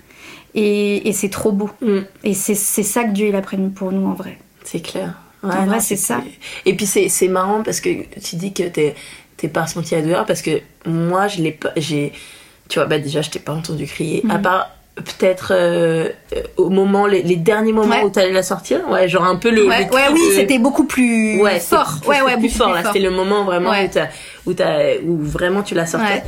et, 0.53 1.07
et 1.07 1.13
c'est 1.13 1.29
trop 1.29 1.51
beau 1.53 1.69
Mm. 1.81 1.99
et 2.25 2.33
c'est 2.33 2.55
ça 2.55 3.03
que 3.05 3.11
Dieu 3.11 3.27
il 3.27 3.35
a 3.35 3.41
prévu 3.41 3.69
pour 3.69 3.91
nous 3.93 4.05
en 4.05 4.13
vrai 4.13 4.37
C'est 4.65 4.81
clair. 4.81 5.13
En 5.43 5.49
Ouais, 5.49 5.65
vrai, 5.65 5.79
c'est 5.79 5.95
ça. 5.95 6.19
Et 6.65 6.73
puis 6.75 6.85
c'est 6.87 7.27
marrant 7.29 7.61
parce 7.63 7.79
que 7.79 7.89
tu 8.19 8.35
dis 8.35 8.51
que 8.53 8.63
t'es 8.63 9.47
pas 9.47 9.63
ressenti 9.63 9.95
la 9.95 10.01
douleur 10.01 10.25
parce 10.25 10.41
que 10.41 10.59
moi 10.85 11.27
je 11.29 11.41
l'ai 11.41 11.51
pas 11.53 11.71
tu 11.75 12.11
vois 12.79 12.85
bah 12.85 12.99
déjà 12.99 13.21
je 13.21 13.29
t'ai 13.29 13.39
pas 13.39 13.53
entendu 13.53 13.85
crier 13.85 14.23
à 14.29 14.35
Mhm. 14.37 14.41
part 14.41 14.71
peut-être 14.95 15.53
euh, 15.55 16.09
au 16.57 16.69
moment 16.69 17.05
les, 17.05 17.21
les 17.21 17.35
derniers 17.37 17.71
moments 17.71 17.95
Ouais. 17.95 18.03
où 18.03 18.09
t'allais 18.09 18.33
la 18.33 18.41
sortir 18.43 18.89
ouais 18.89 19.07
genre 19.07 19.23
un 19.25 19.35
peu 19.37 19.51
le, 19.51 19.67
ouais, 19.67 19.85
le 19.85 19.93
ouais 19.95 20.07
oui 20.11 20.27
de- 20.31 20.33
c'était 20.35 20.57
beaucoup 20.59 20.85
plus 20.85 21.39
ouais 21.39 21.59
fort 21.61 21.91
c'était- 21.93 22.07
ouais 22.09 22.21
ouais 22.23 22.33
plus 22.33 22.41
beaucoup 22.47 22.55
fort 22.57 22.67
plus 22.69 22.75
là 22.75 22.81
fort. 22.83 22.93
c'était 22.93 23.05
le 23.05 23.11
moment 23.15 23.45
vraiment 23.45 23.69
Ouais. 23.69 23.89
où 24.47 24.53
t'as 24.53 24.95
où 25.05 25.11
où 25.11 25.23
vraiment 25.23 25.61
tu 25.61 25.75
la 25.75 25.85
sortais 25.85 26.05
Ouais. 26.07 26.23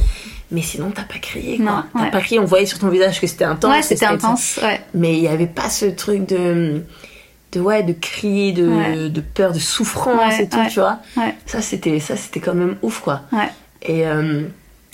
Mais 0.52 0.62
sinon 0.62 0.92
t'as 0.92 1.04
pas 1.04 1.20
crié 1.20 1.58
quoi. 1.58 1.66
Non, 1.66 1.84
t'as 1.94 2.00
ouais. 2.06 2.12
pas 2.12 2.22
crié 2.22 2.40
on 2.40 2.46
voyait 2.46 2.66
sur 2.66 2.80
ton 2.80 2.90
visage 2.90 3.22
que 3.22 3.28
c'était 3.28 3.46
intense 3.46 3.74
ouais 3.76 3.82
c'était 3.84 4.06
intense 4.06 4.60
ouais. 4.64 4.82
Mais 4.94 5.14
il 5.18 5.24
y 5.24 5.28
avait 5.28 5.46
pas 5.48 5.70
ce 5.70 5.86
truc 5.86 6.26
de 6.28 6.82
de 7.52 7.60
ouais 7.60 7.84
de 7.84 7.94
crier 7.94 8.52
de, 8.52 8.68
Ouais. 8.68 9.10
de 9.10 9.22
peur 9.22 9.54
de 9.54 9.60
souffrance 9.60 10.16
Ouais, 10.38 10.44
et 10.44 10.50
tout 10.50 10.58
tu 10.72 10.80
vois. 10.80 11.00
Ça 11.46 11.62
c'était 11.62 12.00
ça 12.00 12.16
c'était 12.16 12.40
quand 12.40 12.54
même 12.56 12.78
ouf 12.82 13.00
quoi. 13.00 13.22
Ouais. 13.32 13.50
Et 13.84 14.08
euh, 14.08 14.44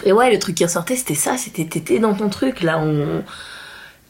et 0.06 0.12
ouais 0.12 0.32
le 0.32 0.40
truc 0.40 0.56
qui 0.56 0.64
ressortait 0.66 0.96
c'était 0.96 1.16
ça 1.16 1.38
c'était 1.38 1.66
t'étais 1.66 2.00
dans 2.00 2.14
ton 2.14 2.30
truc 2.30 2.62
là 2.62 2.78
on 2.80 3.24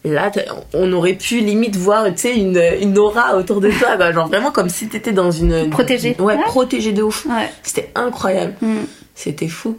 là 0.04 0.32
on 0.74 0.92
aurait 0.94 1.14
pu 1.14 1.40
limite 1.40 1.76
voir 1.76 2.06
tu 2.06 2.18
sais 2.18 2.38
une, 2.38 2.62
une 2.82 2.98
aura 3.00 3.36
autour 3.38 3.60
de 3.62 3.72
toi 3.72 3.98
quoi. 3.98 4.12
genre 4.14 4.28
vraiment 4.28 4.52
comme 4.52 4.70
si 4.70 4.88
t'étais 4.88 5.12
dans 5.12 5.32
une 5.32 5.70
Protégée. 5.72 6.16
ouais, 6.20 6.38
protégée 6.44 6.92
de 6.92 7.02
ouf. 7.02 7.26
C'était 7.64 7.92
incroyable. 7.96 8.54
Mm. 8.62 8.76
c'était 9.16 9.48
fou. 9.48 9.78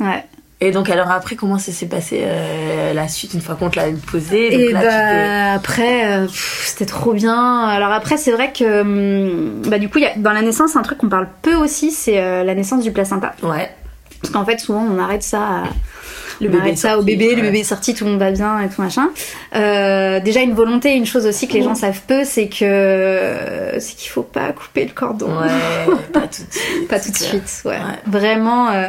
Ouais 0.00 0.24
et 0.60 0.70
donc 0.72 0.90
alors 0.90 1.10
après 1.10 1.36
comment 1.36 1.58
ça 1.58 1.70
s'est 1.72 1.86
passé 1.86 2.22
euh, 2.24 2.92
la 2.92 3.06
suite 3.08 3.32
une 3.34 3.40
fois 3.40 3.54
qu'on 3.54 3.70
te 3.70 3.76
l'a 3.78 3.86
posé 4.10 4.50
donc 4.50 4.60
Et 4.60 4.72
là, 4.72 4.80
tu 4.80 4.86
t'es- 4.86 4.90
bah 4.90 5.52
après, 5.52 6.12
euh, 6.12 6.26
c'était 6.64 6.86
trop 6.86 7.12
bien. 7.12 7.60
Alors 7.64 7.92
après, 7.92 8.16
c'est 8.16 8.32
vrai 8.32 8.52
que 8.52 8.80
hum, 8.80 9.62
bah 9.68 9.78
du 9.78 9.88
coup, 9.88 9.98
y 9.98 10.06
a- 10.06 10.16
dans 10.16 10.32
la 10.32 10.42
naissance, 10.42 10.74
un 10.76 10.82
truc 10.82 10.98
qu'on 10.98 11.08
parle 11.08 11.28
peu 11.42 11.54
aussi, 11.54 11.90
c'est 11.92 12.20
euh, 12.20 12.42
la 12.44 12.54
naissance 12.54 12.82
du 12.82 12.90
placenta. 12.92 13.34
ouais 13.42 13.70
Parce 14.20 14.32
qu'en 14.32 14.44
fait, 14.44 14.58
souvent, 14.58 14.84
on 14.84 14.98
arrête 14.98 15.22
ça, 15.22 15.40
à- 15.40 15.62
le 16.40 16.48
bébé 16.48 16.76
ça 16.76 16.90
au 16.96 17.00
sorti, 17.00 17.16
bébé, 17.16 17.34
le 17.34 17.42
bébé 17.42 17.60
est 17.60 17.64
sorti, 17.64 17.94
tout 17.94 18.04
le 18.04 18.10
monde 18.12 18.20
va 18.20 18.30
bien 18.30 18.60
et 18.60 18.68
tout 18.68 18.80
machin. 18.82 19.10
Euh, 19.54 20.20
déjà 20.20 20.40
une 20.40 20.54
volonté, 20.54 20.94
une 20.94 21.06
chose 21.06 21.26
aussi 21.26 21.48
que 21.48 21.54
les 21.54 21.62
gens 21.62 21.74
savent 21.74 22.00
peu, 22.06 22.24
c'est 22.24 22.48
que 22.48 23.76
c'est 23.78 23.96
qu'il 23.96 24.10
faut 24.10 24.22
pas 24.22 24.52
couper 24.52 24.84
le 24.84 24.92
cordon. 24.92 25.28
ouais 25.28 25.94
pas 26.12 26.20
tout 26.20 26.42
de 26.42 26.52
suite 26.54 26.88
Pas 26.88 27.00
tout 27.00 27.10
de 27.10 27.16
c'est 27.16 27.30
clair. 27.30 27.42
suite, 27.42 27.62
ouais. 27.64 27.72
Ouais. 27.72 27.98
Vraiment, 28.06 28.70
euh, 28.70 28.88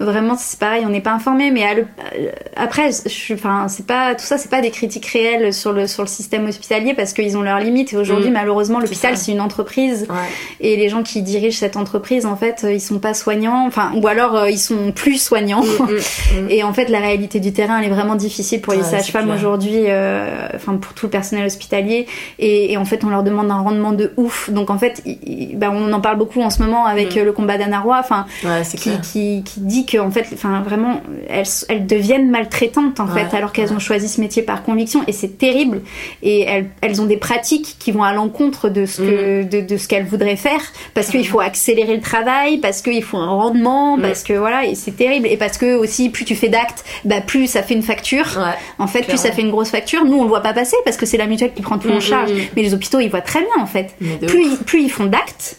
vraiment, 0.00 0.36
c'est 0.38 0.58
pareil, 0.58 0.84
on 0.86 0.90
n'est 0.90 1.00
pas 1.00 1.12
informé. 1.12 1.50
Mais 1.50 1.74
le- 1.74 1.82
euh, 1.82 2.30
après, 2.56 2.90
je 2.92 3.34
enfin, 3.34 3.66
c'est 3.68 3.86
pas 3.86 4.14
tout 4.14 4.24
ça, 4.24 4.38
c'est 4.38 4.50
pas 4.50 4.60
des 4.60 4.70
critiques 4.70 5.06
réelles 5.06 5.52
sur 5.52 5.72
le 5.72 5.86
sur 5.86 6.02
le 6.02 6.08
système 6.08 6.46
hospitalier 6.46 6.94
parce 6.94 7.12
qu'ils 7.12 7.36
ont 7.36 7.42
leurs 7.42 7.60
limites. 7.60 7.92
Et 7.92 7.96
aujourd'hui, 7.96 8.30
Mm. 8.30 8.34
malheureusement, 8.34 8.80
l'hôpital 8.80 9.16
c'est 9.16 9.32
une 9.32 9.40
entreprise 9.40 10.06
ouais 10.08 10.16
et 10.60 10.76
les 10.76 10.88
gens 10.88 11.02
qui 11.02 11.22
dirigent 11.22 11.58
cette 11.58 11.76
entreprise, 11.76 12.26
en 12.26 12.36
fait, 12.36 12.66
ils 12.68 12.80
sont 12.80 12.98
pas 12.98 13.14
soignants, 13.14 13.66
enfin, 13.66 13.92
ou 13.94 14.06
alors 14.06 14.48
ils 14.48 14.58
sont 14.58 14.92
plus 14.92 15.20
soignants. 15.22 15.62
Mm, 15.64 15.92
mm, 15.92 16.40
mm. 16.42 16.50
Et 16.50 16.62
en 16.62 16.72
fait, 16.72 16.85
la 16.92 17.00
réalité 17.00 17.40
du 17.40 17.52
terrain, 17.52 17.78
elle 17.80 17.86
est 17.86 17.94
vraiment 17.94 18.14
difficile 18.14 18.60
pour 18.60 18.72
les 18.72 18.80
Ouais, 18.80 18.84
sages-femmes 18.84 19.30
aujourd'hui, 19.30 19.84
euh, 19.88 20.48
enfin 20.54 20.76
pour 20.76 20.92
tout 20.94 21.06
le 21.06 21.10
personnel 21.10 21.46
hospitalier. 21.46 22.06
Et, 22.38 22.72
et 22.72 22.76
en 22.76 22.84
fait, 22.84 23.04
on 23.04 23.08
leur 23.08 23.22
demande 23.22 23.50
un 23.50 23.60
rendement 23.60 23.92
de 23.92 24.12
ouf. 24.16 24.50
Donc 24.50 24.70
en 24.70 24.78
fait, 24.78 25.02
il- 25.06 25.18
il- 25.26 25.58
bah, 25.58 25.70
on 25.72 25.92
en 25.92 26.00
parle 26.00 26.18
beaucoup 26.18 26.40
en 26.42 26.50
ce 26.50 26.62
moment 26.62 26.86
avec 26.86 27.14
Mm. 27.14 27.18
euh, 27.18 27.24
le 27.24 27.32
combat 27.32 27.58
d'Anna 27.58 27.80
Roy, 27.80 27.96
enfin, 27.98 28.26
ouais 28.44 28.62
qui, 28.76 28.90
qui, 29.00 29.42
qui 29.44 29.60
dit 29.60 29.86
que 29.86 29.98
en 29.98 30.10
fait, 30.10 30.26
enfin 30.32 30.60
vraiment, 30.62 31.00
elles, 31.28 31.44
elles 31.68 31.86
deviennent 31.86 32.30
maltraitantes 32.30 33.00
en 33.00 33.06
Ouais, 33.06 33.24
fait, 33.24 33.36
alors 33.36 33.52
qu'elles 33.52 33.72
ont 33.72 33.78
choisi 33.78 34.08
ce 34.08 34.20
métier 34.20 34.42
par 34.42 34.62
conviction. 34.62 35.02
Et 35.06 35.12
c'est 35.12 35.38
terrible. 35.38 35.82
Et 36.22 36.42
elles, 36.42 36.66
elles 36.82 37.00
ont 37.00 37.06
des 37.06 37.16
pratiques 37.16 37.76
qui 37.78 37.92
vont 37.92 38.02
à 38.02 38.12
l'encontre 38.12 38.68
de 38.68 38.86
ce 38.86 39.02
que, 39.02 39.42
Mm. 39.42 39.48
de, 39.48 39.60
de 39.62 39.76
ce 39.76 39.88
qu'elles 39.88 40.04
voudraient 40.06 40.36
faire, 40.36 40.60
parce 40.94 41.08
qu'il 41.08 41.26
faut 41.26 41.40
accélérer 41.40 41.94
le 41.96 42.02
travail, 42.02 42.58
parce 42.58 42.82
qu'il 42.82 43.02
faut 43.02 43.18
un 43.18 43.28
rendement, 43.28 43.96
Mm. 43.96 44.02
parce 44.02 44.22
que 44.22 44.32
voilà, 44.34 44.64
et 44.66 44.74
c'est 44.74 44.92
terrible. 44.96 45.26
Et 45.26 45.36
parce 45.36 45.58
que 45.58 45.76
aussi, 45.76 46.08
plus 46.10 46.24
tu 46.24 46.34
fais 46.34 46.48
d'actes, 46.48 46.75
bah 47.04 47.20
plus 47.20 47.46
ça 47.46 47.62
fait 47.62 47.74
une 47.74 47.82
facture. 47.82 48.26
ouais 48.36 48.54
En 48.78 48.86
fait, 48.86 49.02
plus 49.02 49.18
ça 49.18 49.32
fait 49.32 49.42
une 49.42 49.50
grosse 49.50 49.70
facture. 49.70 50.04
Nous, 50.04 50.16
on 50.16 50.22
le 50.22 50.28
voit 50.28 50.42
pas 50.42 50.52
passer 50.52 50.76
parce 50.84 50.96
que 50.96 51.06
c'est 51.06 51.16
la 51.16 51.26
mutuelle 51.26 51.52
qui 51.54 51.62
prend 51.62 51.78
tout 51.78 51.90
en 51.90 51.96
Mm, 51.96 52.00
charge. 52.00 52.30
mm, 52.32 52.36
mm. 52.36 52.40
Mais 52.56 52.62
les 52.62 52.74
hôpitaux, 52.74 53.00
ils 53.00 53.10
voient 53.10 53.20
très 53.20 53.40
bien 53.40 53.62
en 53.62 53.66
fait. 53.66 53.94
Plus, 54.26 54.44
ils- 54.44 54.56
plus 54.58 54.82
ils 54.82 54.90
font 54.90 55.06
d'actes, 55.06 55.56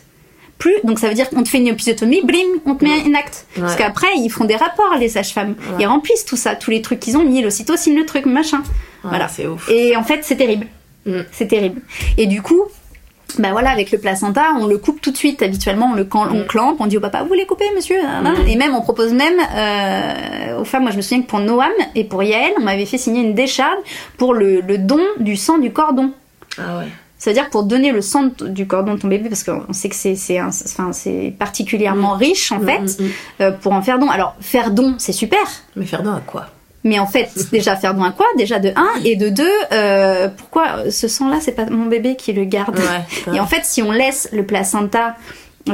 plus. 0.58 0.76
Donc 0.84 1.00
ça 1.00 1.08
veut 1.08 1.14
dire 1.14 1.30
qu'on 1.30 1.44
te 1.44 1.50
fait 1.50 1.58
une 1.60 1.68
épisiotomie, 1.68 2.22
blim, 2.24 2.48
on 2.66 2.76
te 2.76 2.84
met 2.84 2.92
un 3.06 3.14
acte. 3.16 3.46
Parce 3.60 3.76
qu'après, 3.76 4.08
ils 4.18 4.30
font 4.30 4.46
des 4.46 4.56
rapports, 4.56 4.96
les 5.00 5.10
sages-femmes. 5.10 5.56
Ouais. 5.60 5.76
Ils 5.82 5.86
remplissent 5.88 6.26
tout 6.26 6.38
ça, 6.38 6.56
tous 6.56 6.72
les 6.72 6.82
trucs 6.82 7.00
qu'ils 7.00 7.18
ont 7.18 7.24
mis, 7.24 7.42
l'ocytocine, 7.42 7.96
le 7.96 8.06
truc, 8.06 8.26
machin. 8.26 8.62
Voilà. 9.04 9.28
c'est 9.28 9.48
ouf 9.48 9.70
Et 9.70 9.96
en 9.96 10.04
fait, 10.04 10.20
c'est 10.24 10.36
terrible. 10.38 10.68
Mm. 11.06 11.20
C'est 11.32 11.48
terrible. 11.48 11.82
Et 12.18 12.26
du 12.26 12.42
coup, 12.42 12.64
bah 13.40 13.50
voilà, 13.52 13.70
avec 13.72 13.92
le 13.92 13.98
placenta, 14.00 14.44
on 14.60 14.66
le 14.68 14.78
coupe 14.78 15.02
tout 15.02 15.12
de 15.12 15.18
suite. 15.18 15.42
Habituellement, 15.42 15.92
on 15.92 15.96
le 15.96 16.08
on 16.14 16.26
Mm. 16.44 16.48
clampe, 16.48 16.78
on 16.80 16.88
dit 16.88 16.98
au 16.98 17.02
papa, 17.02 17.22
vous 17.22 17.28
voulez 17.28 17.46
couper, 17.46 17.66
monsieur 17.76 18.02
Nanana. 18.02 18.32
Mm. 18.40 18.48
Et 18.48 18.56
même, 18.56 18.74
on 18.76 18.82
propose 18.82 19.14
même 19.14 19.38
euh, 19.56 20.60
aux 20.60 20.64
femmes. 20.66 20.84
Moi, 20.84 20.92
je 20.92 20.98
me 20.98 21.02
souviens 21.02 21.22
que 21.22 21.28
pour 21.28 21.40
Noam 21.40 21.70
et 21.96 22.04
pour 22.04 22.24
Yael, 22.24 22.54
on 22.58 22.62
m'avait 22.64 22.86
fait 22.86 22.98
signer 22.98 23.22
une 23.22 23.36
décharge 23.36 23.78
pour 24.18 24.34
le, 24.34 24.62
le 24.62 24.78
don 24.78 25.02
du 25.20 25.36
sang 25.36 25.58
du 25.58 25.72
cordon. 25.72 26.12
ah 26.58 26.80
ouais 26.80 26.88
C'est-à-dire 27.20 27.50
pour 27.50 27.64
donner 27.64 27.92
le 27.92 28.02
sang 28.02 28.30
du 28.42 28.66
cordon 28.68 28.94
de 28.96 29.00
ton 29.00 29.08
bébé, 29.08 29.28
parce 29.30 29.44
qu'on 29.44 29.74
sait 29.74 29.90
que 29.90 29.96
c'est 29.96 30.42
enfin, 30.42 30.92
c'est 30.94 31.34
particulièrement 31.38 32.14
riche 32.14 32.52
en 32.52 32.60
Mm, 32.60 32.66
fait, 32.66 32.80
mm, 32.80 33.04
mm. 33.06 33.10
euh, 33.42 33.52
pour 33.52 33.74
en 33.74 33.82
faire 33.82 34.00
don. 34.00 34.10
Alors 34.10 34.36
faire 34.40 34.72
don, 34.72 34.96
c'est 35.00 35.12
super, 35.14 35.42
mais 35.76 35.86
faire 35.86 36.02
don 36.04 36.14
à 36.14 36.22
quoi? 36.22 36.48
Mais 36.88 37.00
en 37.00 37.06
fait, 37.06 37.30
déjà 37.52 37.76
faire 37.76 38.02
à 38.02 38.12
quoi? 38.12 38.26
Déjà 38.38 38.60
de 38.60 38.70
1 38.76 39.04
et 39.04 39.16
de 39.16 39.30
2, 39.30 39.44
euh, 39.72 40.30
pourquoi 40.36 40.90
ce 40.90 41.08
sang-là, 41.08 41.38
c'est 41.42 41.52
pas 41.52 41.66
mon 41.66 41.86
bébé 41.86 42.16
qui 42.16 42.34
le 42.34 42.46
garde? 42.46 42.78
Ouais, 42.78 43.34
Et 43.36 43.40
en 43.40 43.48
fait, 43.48 43.62
si 43.64 43.82
on 43.82 43.92
laisse 43.92 44.30
le 44.32 44.46
placenta 44.46 45.16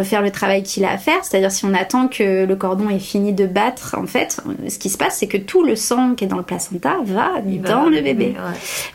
faire 0.02 0.24
le 0.24 0.32
travail 0.32 0.64
qu'il 0.64 0.86
a 0.86 0.92
à 0.92 0.98
faire. 0.98 1.24
C'est-à-dire 1.24 1.52
si 1.52 1.66
on 1.66 1.74
attend 1.76 2.08
que 2.08 2.46
le 2.46 2.56
cordon 2.56 2.90
ait 2.90 2.98
fini 2.98 3.32
de 3.32 3.46
battre, 3.46 3.96
en 4.00 4.08
fait, 4.08 4.42
ce 4.68 4.80
qui 4.80 4.90
se 4.90 4.98
passe, 4.98 5.18
c'est 5.20 5.28
que 5.28 5.38
tout 5.38 5.64
le 5.64 5.76
sang 5.76 6.16
qui 6.16 6.24
est 6.24 6.28
dans 6.28 6.38
le 6.38 6.44
placenta 6.44 6.96
va 7.06 7.34
dans 7.64 7.90
le 7.90 8.02
bébé. 8.02 8.34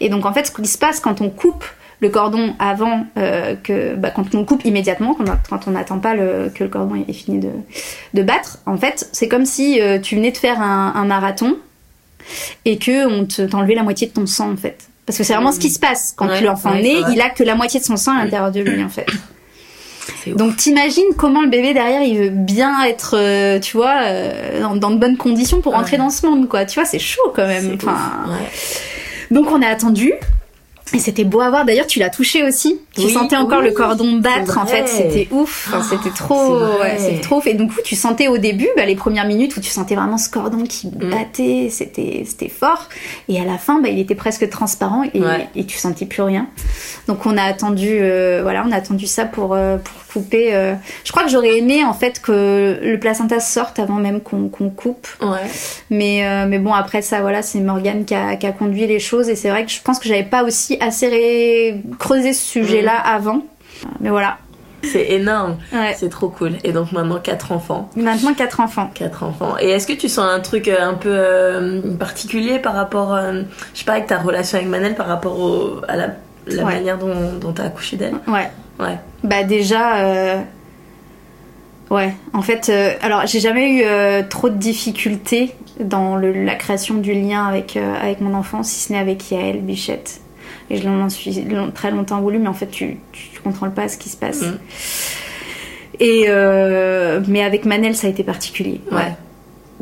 Et 0.01 0.09
donc 0.09 0.27
en 0.27 0.33
fait, 0.33 0.49
ce 0.49 0.51
qui 0.51 0.67
se 0.67 0.79
passe 0.79 0.99
quand 0.99 1.21
on 1.21 1.31
coupe 1.31 1.65
le 2.01 2.09
cordon 2.11 2.55
avant 2.59 3.07
euh, 3.17 3.57
que 3.57 3.95
bah, 3.97 4.11
quand 4.11 4.35
on 4.35 4.39
le 4.39 4.45
coupe 4.45 4.65
immédiatement 4.65 5.17
quand 5.51 5.67
on 5.67 5.73
n'attend 5.73 5.99
pas 5.99 6.15
le, 6.15 6.51
que 6.55 6.63
le 6.63 6.71
cordon 6.71 6.95
ait 7.09 7.13
fini 7.13 7.39
de, 7.41 7.51
de 8.15 8.23
battre 8.23 8.59
en 8.67 8.77
fait 8.77 9.09
c'est 9.11 9.27
comme 9.27 9.45
si 9.45 9.81
euh, 9.81 9.99
tu 9.99 10.15
venais 10.15 10.31
de 10.31 10.37
faire 10.37 10.61
un, 10.61 10.93
un 10.95 11.05
marathon 11.05 11.57
et 12.65 12.79
que 12.79 13.07
on 13.07 13.27
t'enlevait 13.49 13.75
la 13.75 13.83
moitié 13.83 14.07
de 14.07 14.13
ton 14.13 14.27
sang 14.27 14.53
en 14.53 14.57
fait. 14.57 14.89
Parce 15.07 15.17
que 15.17 15.25
c'est 15.25 15.33
vraiment 15.33 15.53
ce 15.53 15.59
qui 15.59 15.71
se 15.71 15.79
passe 15.79 16.13
quand 16.15 16.27
l'enfant 16.41 16.73
ouais, 16.73 16.83
naît 16.83 17.03
il 17.13 17.21
a 17.21 17.31
que 17.31 17.43
la 17.43 17.55
moitié 17.55 17.81
de 17.81 17.85
son 17.85 17.97
sang 17.97 18.13
à 18.17 18.25
l'intérieur 18.25 18.53
de 18.53 18.61
lui 18.61 18.83
en 18.83 18.89
fait. 18.89 19.07
Donc 20.27 20.57
t'imagines 20.57 21.15
comment 21.17 21.43
le 21.43 21.49
bébé 21.49 21.73
derrière 21.73 22.03
il 22.03 22.19
veut 22.19 22.31
bien 22.31 22.85
être, 22.85 23.17
euh, 23.17 23.59
tu 23.59 23.77
vois, 23.77 24.03
euh, 24.03 24.61
dans, 24.61 24.77
dans, 24.77 24.91
de 24.91 24.99
bonnes 24.99 25.17
conditions 25.17 25.61
pour 25.61 25.73
rentrer 25.73 25.97
dans 25.97 26.11
ce 26.11 26.27
monde, 26.27 26.49
quoi. 26.49 26.65
Tu 26.65 26.79
vois, 26.79 26.87
c'est 26.87 26.99
chaud 26.99 27.33
quand 27.35 27.47
même. 27.47 27.77
Enfin, 27.77 28.27
donc 29.31 29.51
on 29.51 29.63
a 29.63 29.67
attendu. 29.67 30.13
Et 30.95 30.99
c'était 30.99 31.25
beau 31.25 31.41
à 31.41 31.51
voir. 31.51 31.65
D'ailleurs, 31.65 31.87
tu 31.87 31.99
l'as 31.99 32.09
touché 32.11 32.43
aussi. 32.43 32.81
Tu 32.99 33.07
oui, 33.07 33.13
sentais 33.13 33.37
encore 33.37 33.61
oui, 33.61 33.67
le 33.67 33.73
cordon 33.73 34.19
battre. 34.19 34.59
En 34.59 34.67
fait, 34.67 34.89
c'était 34.89 35.29
ouf. 35.31 35.69
Enfin, 35.69 35.83
c'était 35.83 36.15
trop, 36.15 36.59
ouais, 36.59 36.99
c'était 36.99 37.21
trop. 37.21 37.41
Et 37.47 37.57
coup, 37.57 37.81
tu 37.85 37.95
sentais 37.95 38.27
au 38.27 38.39
début, 38.39 38.69
bah, 38.77 38.85
les 38.85 38.97
premières 38.97 39.27
minutes 39.27 39.57
où 39.57 39.61
tu 39.61 39.71
sentais 39.71 39.95
vraiment 39.95 40.19
ce 40.19 40.29
cordon 40.29 40.65
qui 40.65 40.89
battait. 40.89 41.69
C'était, 41.71 42.25
c'était 42.27 42.49
fort. 42.49 42.89
Et 43.29 43.41
à 43.41 43.45
la 43.45 43.57
fin, 43.57 43.81
bah, 43.81 43.89
il 43.89 44.01
était 44.01 44.17
presque 44.17 44.49
transparent 44.49 45.05
et, 45.15 45.21
ouais. 45.21 45.49
et 45.55 45.65
tu 45.65 45.79
sentais 45.79 46.07
plus 46.07 46.23
rien. 46.23 46.49
Donc, 47.07 47.25
on 47.25 47.37
a 47.37 47.43
attendu, 47.43 47.89
euh, 47.89 48.41
voilà, 48.43 48.65
on 48.67 48.73
a 48.73 48.77
attendu 48.77 49.07
ça 49.07 49.25
pour, 49.25 49.55
euh, 49.55 49.77
pour 49.77 49.95
couper. 50.13 50.55
Euh... 50.55 50.75
Je 51.05 51.13
crois 51.13 51.23
que 51.23 51.31
j'aurais 51.31 51.59
aimé 51.59 51.85
en 51.85 51.93
fait 51.93 52.21
que 52.21 52.79
le 52.83 52.99
placenta 52.99 53.41
sorte 53.41 53.79
avant 53.79 53.97
même 53.97 54.21
qu'on, 54.21 54.49
coupe. 54.49 55.07
Ouais. 55.21 55.47
Mais, 55.91 56.47
mais 56.49 56.59
bon, 56.59 56.73
après 56.73 57.03
ça, 57.03 57.21
voilà, 57.21 57.43
c'est 57.43 57.61
Morgane 57.61 58.05
qui 58.05 58.15
a, 58.15 58.37
qui 58.37 58.47
a 58.47 58.53
conduit 58.53 58.87
les 58.87 58.99
choses. 58.99 59.29
Et 59.29 59.37
c'est 59.37 59.51
vrai 59.51 59.65
que 59.65 59.71
je 59.71 59.81
pense 59.83 59.99
que 59.99 60.09
j'avais 60.09 60.25
pas 60.25 60.43
aussi 60.43 60.77
assez 60.81 61.09
ré... 61.09 61.81
creusé 61.99 62.33
ce 62.33 62.45
sujet-là 62.45 62.88
mmh. 62.95 63.17
avant. 63.17 63.41
Mais 64.01 64.11
voilà. 64.11 64.39
C'est 64.85 65.11
énorme. 65.11 65.57
Ouais. 65.73 65.95
C'est 65.99 66.09
trop 66.09 66.29
cool. 66.29 66.53
Et 66.63 66.73
donc 66.73 66.93
maintenant, 66.93 67.19
quatre 67.19 67.51
enfants. 67.53 67.91
Maintenant, 67.97 68.33
quatre 68.35 68.61
enfants. 68.61 68.91
Quatre 68.95 69.25
enfants. 69.25 69.57
Et 69.61 69.71
est-ce 69.71 69.87
que 69.87 69.93
tu 69.93 70.09
sens 70.09 70.27
un 70.31 70.41
truc 70.41 70.69
un 70.69 70.95
peu 70.95 71.13
euh, 71.13 71.97
particulier 71.99 72.59
par 72.61 72.75
rapport, 72.75 73.13
euh, 73.13 73.43
je 73.75 73.81
sais 73.81 73.85
pas, 73.85 73.95
avec 73.95 74.07
ta 74.07 74.19
relation 74.19 74.59
avec 74.59 74.69
Manel 74.71 74.95
par 74.95 75.09
rapport 75.09 75.39
au, 75.39 75.81
à 75.89 75.97
la, 75.97 76.07
la 76.47 76.65
ouais. 76.65 76.75
manière 76.75 76.99
dont, 76.99 77.33
dont 77.41 77.53
tu 77.53 77.61
as 77.61 77.65
accouché 77.65 77.97
d'elle? 77.97 78.15
Ouais. 78.29 78.51
Ouais. 78.79 78.99
Bah 79.25 79.43
déjà... 79.43 79.97
Euh... 79.99 80.41
Ouais, 81.91 82.15
en 82.35 82.43
fait, 82.43 82.69
euh, 82.69 82.93
alors 83.01 83.27
j'ai 83.27 83.41
jamais 83.41 83.81
eu 83.81 83.83
euh, 83.83 84.23
trop 84.23 84.51
de 84.51 84.57
difficultés 84.57 85.55
dans 85.81 86.17
le, 86.17 86.45
la 86.45 86.55
création 86.55 86.97
du 86.97 87.15
lien 87.15 87.47
avec, 87.47 87.79
euh, 87.79 87.95
avec 87.99 88.21
mon 88.21 88.35
enfant, 88.35 88.63
si 88.63 88.79
ce 88.79 88.93
n'est 88.93 88.99
avec 88.99 89.31
Yael 89.31 89.63
Bichette. 89.63 90.21
Et 90.71 90.77
je 90.77 90.89
m'en 90.89 91.09
suis 91.09 91.47
très 91.75 91.91
longtemps 91.91 92.21
voulu, 92.21 92.39
mais 92.39 92.49
en 92.49 92.55
fait, 92.55 92.71
tu, 92.71 92.99
tu, 93.13 93.41
contrôles 93.41 93.73
pas 93.73 93.89
ce 93.89 93.97
qui 93.97 94.09
se 94.09 94.17
passe. 94.17 94.43
Mmh. 94.43 94.59
Et 96.01 96.25
euh, 96.29 97.21
mais 97.27 97.43
avec 97.43 97.65
Manel, 97.65 97.97
ça 97.97 98.07
a 98.07 98.11
été 98.11 98.23
particulier. 98.23 98.81
Ouais. 98.93 99.15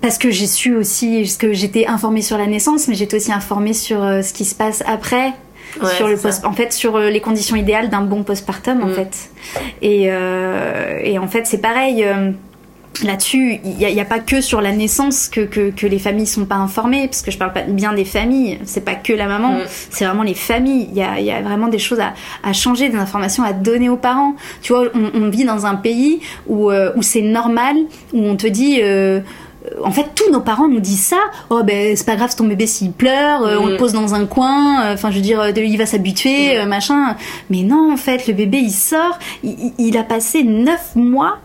Parce 0.00 0.18
que 0.18 0.30
j'ai 0.30 0.46
su 0.46 0.76
aussi, 0.76 1.22
parce 1.22 1.36
que 1.36 1.52
j'étais 1.52 1.86
informée 1.86 2.22
sur 2.22 2.38
la 2.38 2.46
naissance, 2.46 2.86
mais 2.88 2.94
j'étais 2.94 3.16
aussi 3.16 3.32
informée 3.32 3.72
sur 3.72 4.02
euh, 4.02 4.22
ce 4.22 4.32
qui 4.32 4.44
se 4.44 4.54
passe 4.54 4.82
après. 4.86 5.32
Ouais, 5.82 5.94
sur 5.96 6.08
le 6.08 6.16
post, 6.16 6.44
en 6.44 6.52
fait, 6.52 6.72
sur 6.72 6.96
euh, 6.96 7.10
les 7.10 7.20
conditions 7.20 7.56
idéales 7.56 7.90
d'un 7.90 8.02
bon 8.02 8.22
postpartum, 8.22 8.78
mmh. 8.78 8.82
en 8.82 8.88
fait. 8.88 9.30
Et, 9.82 10.04
euh, 10.06 11.00
et 11.02 11.18
en 11.18 11.28
fait, 11.28 11.46
c'est 11.46 11.60
pareil. 11.60 12.06
Euh, 13.02 13.06
là-dessus, 13.06 13.60
il 13.64 13.76
n'y 13.76 14.00
a, 14.00 14.02
a, 14.02 14.04
pas 14.04 14.18
que 14.18 14.40
sur 14.40 14.60
la 14.60 14.72
naissance 14.72 15.28
que, 15.28 15.42
que, 15.42 15.70
que, 15.70 15.86
les 15.86 15.98
familles 15.98 16.26
sont 16.26 16.44
pas 16.44 16.56
informées, 16.56 17.06
parce 17.06 17.22
que 17.22 17.30
je 17.30 17.38
parle 17.38 17.52
pas 17.52 17.62
bien 17.62 17.92
des 17.92 18.04
familles, 18.04 18.58
c'est 18.64 18.84
pas 18.84 18.94
que 18.94 19.12
la 19.12 19.26
maman, 19.26 19.52
mmh. 19.52 19.62
c'est 19.90 20.04
vraiment 20.04 20.22
les 20.22 20.34
familles. 20.34 20.88
Il 20.90 20.98
y 20.98 21.02
a, 21.02 21.20
y 21.20 21.30
a, 21.30 21.40
vraiment 21.42 21.68
des 21.68 21.78
choses 21.78 22.00
à, 22.00 22.14
à, 22.42 22.52
changer, 22.52 22.88
des 22.88 22.98
informations 22.98 23.42
à 23.42 23.52
donner 23.52 23.88
aux 23.88 23.96
parents. 23.96 24.34
Tu 24.62 24.72
vois, 24.72 24.84
on, 24.94 25.10
on 25.14 25.28
vit 25.28 25.44
dans 25.44 25.66
un 25.66 25.76
pays 25.76 26.20
où, 26.46 26.70
euh, 26.70 26.92
où 26.96 27.02
c'est 27.02 27.22
normal, 27.22 27.76
où 28.12 28.20
on 28.20 28.36
te 28.36 28.46
dit... 28.46 28.80
Euh, 28.82 29.20
en 29.82 29.90
fait, 29.90 30.06
tous 30.14 30.30
nos 30.30 30.42
parents 30.42 30.68
nous 30.68 30.78
disent 30.78 31.06
ça. 31.06 31.18
Oh 31.50 31.64
ben, 31.64 31.96
c'est 31.96 32.06
pas 32.06 32.14
grave, 32.14 32.28
c'est 32.30 32.36
ton 32.36 32.46
bébé 32.46 32.68
s'il 32.68 32.92
pleure, 32.92 33.40
mmh. 33.40 33.58
on 33.60 33.66
le 33.66 33.76
pose 33.76 33.92
dans 33.92 34.14
un 34.14 34.24
coin. 34.24 34.92
Enfin, 34.92 35.10
je 35.10 35.16
veux 35.16 35.22
dire, 35.22 35.44
il 35.56 35.76
va 35.76 35.86
s'habituer, 35.86 36.56
mmh. 36.64 36.68
machin. 36.68 37.16
Mais 37.50 37.62
non, 37.62 37.92
en 37.92 37.96
fait, 37.96 38.28
le 38.28 38.34
bébé 38.34 38.58
il 38.58 38.70
sort, 38.70 39.18
il, 39.42 39.72
il 39.78 39.96
a 39.98 40.04
passé 40.04 40.44
neuf 40.44 40.94
mois 40.94 41.40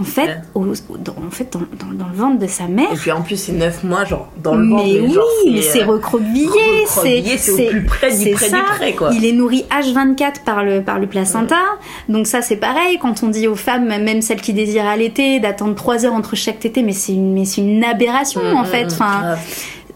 en 0.00 0.04
fait, 0.04 0.40
ouais. 0.54 0.64
au, 0.88 0.96
dans, 0.96 1.12
en 1.12 1.30
fait 1.30 1.52
dans, 1.52 1.60
dans, 1.60 1.92
dans, 1.92 2.08
le 2.08 2.16
ventre 2.16 2.38
de 2.38 2.46
sa 2.46 2.66
mère. 2.66 2.92
Et 2.92 2.96
puis 2.96 3.12
en 3.12 3.20
plus, 3.20 3.36
c'est 3.36 3.52
9 3.52 3.84
mois, 3.84 4.04
genre, 4.04 4.28
dans 4.42 4.54
le 4.54 4.66
ventre. 4.66 4.84
Mais 4.86 5.00
oui, 5.00 5.12
genre, 5.12 5.24
mais 5.50 5.60
c'est 5.60 5.84
recroquevillé. 5.84 6.48
C'est 6.86 7.52
au 7.52 7.70
plus 7.70 7.84
près 7.84 8.16
du 8.16 8.30
près 8.30 8.48
ça. 8.48 8.56
du 8.56 8.62
près, 8.62 8.92
quoi. 8.94 9.10
Il 9.12 9.24
est 9.26 9.32
nourri 9.32 9.66
H24 9.70 10.44
par 10.44 10.64
le, 10.64 10.82
par 10.82 10.98
le 10.98 11.06
placenta. 11.06 11.56
Ouais. 11.56 12.14
Donc 12.14 12.26
ça, 12.26 12.40
c'est 12.40 12.56
pareil. 12.56 12.98
Quand 13.00 13.22
on 13.22 13.28
dit 13.28 13.46
aux 13.46 13.54
femmes, 13.54 13.86
même 13.86 14.22
celles 14.22 14.40
qui 14.40 14.54
désirent 14.54 14.86
allaiter, 14.86 15.40
d'attendre 15.40 15.74
3 15.74 16.06
heures 16.06 16.14
entre 16.14 16.36
chaque 16.36 16.58
tété, 16.58 16.82
mais 16.82 16.92
c'est 16.92 17.12
une, 17.12 17.44
une 17.58 17.84
aberration, 17.84 18.42
mmh, 18.42 18.56
en 18.56 18.64
fait. 18.64 18.86
Enfin, 18.86 19.36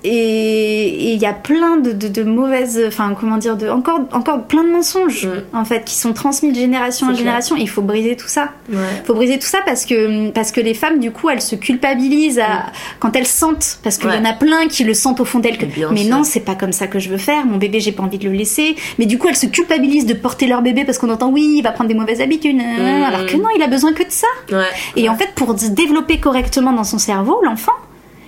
et 0.08 1.14
il 1.14 1.20
y 1.20 1.26
a 1.26 1.32
plein 1.32 1.78
de, 1.78 1.90
de, 1.90 2.06
de, 2.06 2.22
mauvaises 2.22 2.80
enfin 2.86 3.14
comment 3.18 3.38
dire 3.38 3.56
de 3.56 3.68
encore 3.68 4.00
encore 4.12 4.44
plein 4.44 4.62
de 4.62 4.70
mensonges 4.70 5.26
mm. 5.26 5.56
en 5.56 5.64
fait 5.64 5.84
qui 5.84 5.96
sont 5.96 6.12
transmis 6.12 6.52
de 6.52 6.56
génération 6.56 7.08
en 7.08 7.14
génération 7.14 7.56
il 7.56 7.68
faut 7.68 7.82
briser 7.82 8.14
tout 8.14 8.28
ça 8.28 8.50
il 8.68 8.76
ouais. 8.76 8.82
faut 9.04 9.14
briser 9.14 9.38
tout 9.38 9.46
ça 9.48 9.58
parce 9.66 9.84
que 9.84 10.30
parce 10.30 10.52
que 10.52 10.60
les 10.60 10.74
femmes 10.74 11.00
du 11.00 11.10
coup 11.10 11.28
elles 11.28 11.42
se 11.42 11.56
culpabilisent 11.56 12.38
à, 12.38 12.58
mm. 12.58 12.72
quand 13.00 13.16
elles 13.16 13.26
sentent 13.26 13.80
parce 13.82 13.98
qu'il 13.98 14.08
ouais. 14.08 14.16
y 14.16 14.20
en 14.20 14.24
a 14.24 14.32
plein 14.32 14.68
qui 14.68 14.84
le 14.84 14.94
sentent 14.94 15.18
au 15.20 15.24
fond 15.24 15.40
d'elles 15.40 15.58
que 15.58 15.66
mais 15.90 16.04
sûr. 16.04 16.16
non 16.16 16.22
c'est 16.22 16.40
pas 16.40 16.54
comme 16.54 16.72
ça 16.72 16.86
que 16.86 17.00
je 17.00 17.08
veux 17.08 17.18
faire 17.18 17.44
mon 17.44 17.56
bébé 17.56 17.80
j'ai 17.80 17.92
pas 17.92 18.04
envie 18.04 18.18
de 18.18 18.28
le 18.28 18.34
laisser 18.34 18.76
mais 18.98 19.06
du 19.06 19.18
coup 19.18 19.26
elles 19.28 19.36
se 19.36 19.46
culpabilisent 19.46 20.06
de 20.06 20.14
porter 20.14 20.46
leur 20.46 20.62
bébé 20.62 20.84
parce 20.84 20.98
qu'on 20.98 21.10
entend 21.10 21.30
oui 21.30 21.56
il 21.56 21.62
va 21.62 21.72
prendre 21.72 21.88
des 21.88 21.96
mauvaises 21.96 22.20
habitudes 22.20 22.56
mm. 22.56 23.02
alors 23.02 23.26
que 23.26 23.36
non 23.36 23.48
il 23.56 23.62
a 23.62 23.66
besoin 23.66 23.92
que 23.92 24.04
de 24.04 24.10
ça 24.10 24.28
ouais. 24.52 24.64
et 24.94 25.08
en 25.08 25.16
fait 25.16 25.32
pour 25.34 25.58
se 25.58 25.66
développer 25.66 26.20
correctement 26.20 26.72
dans 26.72 26.84
son 26.84 26.98
cerveau 26.98 27.40
l'enfant 27.42 27.72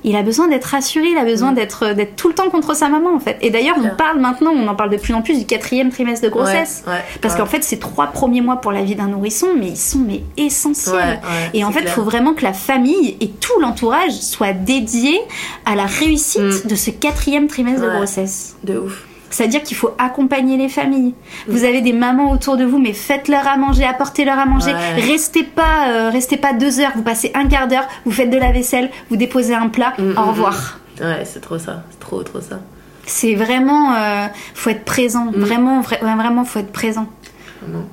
il 0.08 0.16
a 0.16 0.22
besoin 0.22 0.48
d'être 0.48 0.64
rassuré, 0.64 1.08
il 1.10 1.18
a 1.18 1.24
besoin 1.24 1.52
mmh. 1.52 1.54
d'être 1.54 1.94
d'être 1.94 2.16
tout 2.16 2.28
le 2.28 2.34
temps 2.34 2.50
contre 2.50 2.74
sa 2.74 2.88
maman 2.88 3.14
en 3.14 3.20
fait. 3.20 3.38
Et 3.40 3.50
d'ailleurs, 3.50 3.76
on 3.78 3.94
parle 3.96 4.20
maintenant, 4.20 4.52
on 4.54 4.66
en 4.68 4.74
parle 4.74 4.90
de 4.90 4.96
plus 4.96 5.14
en 5.14 5.22
plus 5.22 5.38
du 5.38 5.46
quatrième 5.46 5.90
trimestre 5.90 6.24
de 6.24 6.30
grossesse, 6.30 6.84
ouais, 6.86 6.92
ouais, 6.92 6.98
parce 7.20 7.34
ouais. 7.34 7.40
qu'en 7.40 7.46
fait, 7.46 7.62
ces 7.62 7.78
trois 7.78 8.08
premiers 8.08 8.40
mois 8.40 8.56
pour 8.56 8.72
la 8.72 8.82
vie 8.82 8.94
d'un 8.94 9.08
nourrisson, 9.08 9.48
mais 9.58 9.68
ils 9.68 9.76
sont 9.76 9.98
mais 9.98 10.22
essentiels. 10.36 11.20
et 11.54 11.64
en 11.64 11.72
fait, 11.72 11.82
il 11.82 11.88
faut 11.88 12.02
vraiment 12.02 12.34
que 12.34 12.44
la 12.44 12.52
famille 12.52 13.16
et 13.20 13.28
tout 13.28 13.58
l'entourage 13.60 14.12
soient 14.12 14.52
dédiés 14.52 15.20
à 15.64 15.74
la 15.74 15.86
réussite 15.86 16.64
mmh. 16.64 16.68
de 16.68 16.74
ce 16.74 16.90
quatrième 16.90 17.48
trimestre 17.48 17.82
de 17.82 17.90
grossesse. 17.90 18.56
De 18.64 18.78
ouf. 18.78 19.04
C'est-à-dire 19.30 19.62
qu'il 19.62 19.76
faut 19.76 19.94
accompagner 19.98 20.56
les 20.56 20.68
familles. 20.68 21.14
Vous 21.48 21.64
avez 21.64 21.80
des 21.80 21.92
mamans 21.92 22.30
autour 22.30 22.56
de 22.56 22.64
vous, 22.64 22.78
mais 22.78 22.92
faites-leur 22.92 23.46
à 23.46 23.56
manger, 23.56 23.84
apportez-leur 23.84 24.38
à 24.38 24.46
manger. 24.46 24.72
Ouais. 24.72 25.00
Restez 25.12 25.42
pas, 25.42 25.88
euh, 25.88 26.10
restez 26.10 26.36
pas 26.36 26.52
deux 26.52 26.80
heures. 26.80 26.92
Vous 26.94 27.02
passez 27.02 27.30
un 27.34 27.46
quart 27.46 27.68
d'heure, 27.68 27.86
vous 28.04 28.12
faites 28.12 28.30
de 28.30 28.38
la 28.38 28.52
vaisselle, 28.52 28.90
vous 29.10 29.16
déposez 29.16 29.54
un 29.54 29.68
plat. 29.68 29.92
Mmh, 29.98 30.12
au 30.16 30.26
revoir. 30.26 30.80
Ouais, 31.00 31.22
c'est 31.24 31.40
trop 31.40 31.58
ça. 31.58 31.84
C'est 31.90 32.00
trop, 32.00 32.22
trop 32.22 32.40
ça. 32.40 32.60
C'est 33.06 33.34
vraiment, 33.34 33.94
euh, 33.94 34.26
faut 34.54 34.70
être 34.70 34.84
présent. 34.84 35.26
Mmh. 35.26 35.36
Vraiment, 35.36 35.80
vra 35.80 35.96
vraiment, 35.96 36.44
faut 36.44 36.58
être 36.58 36.72
présent. 36.72 37.06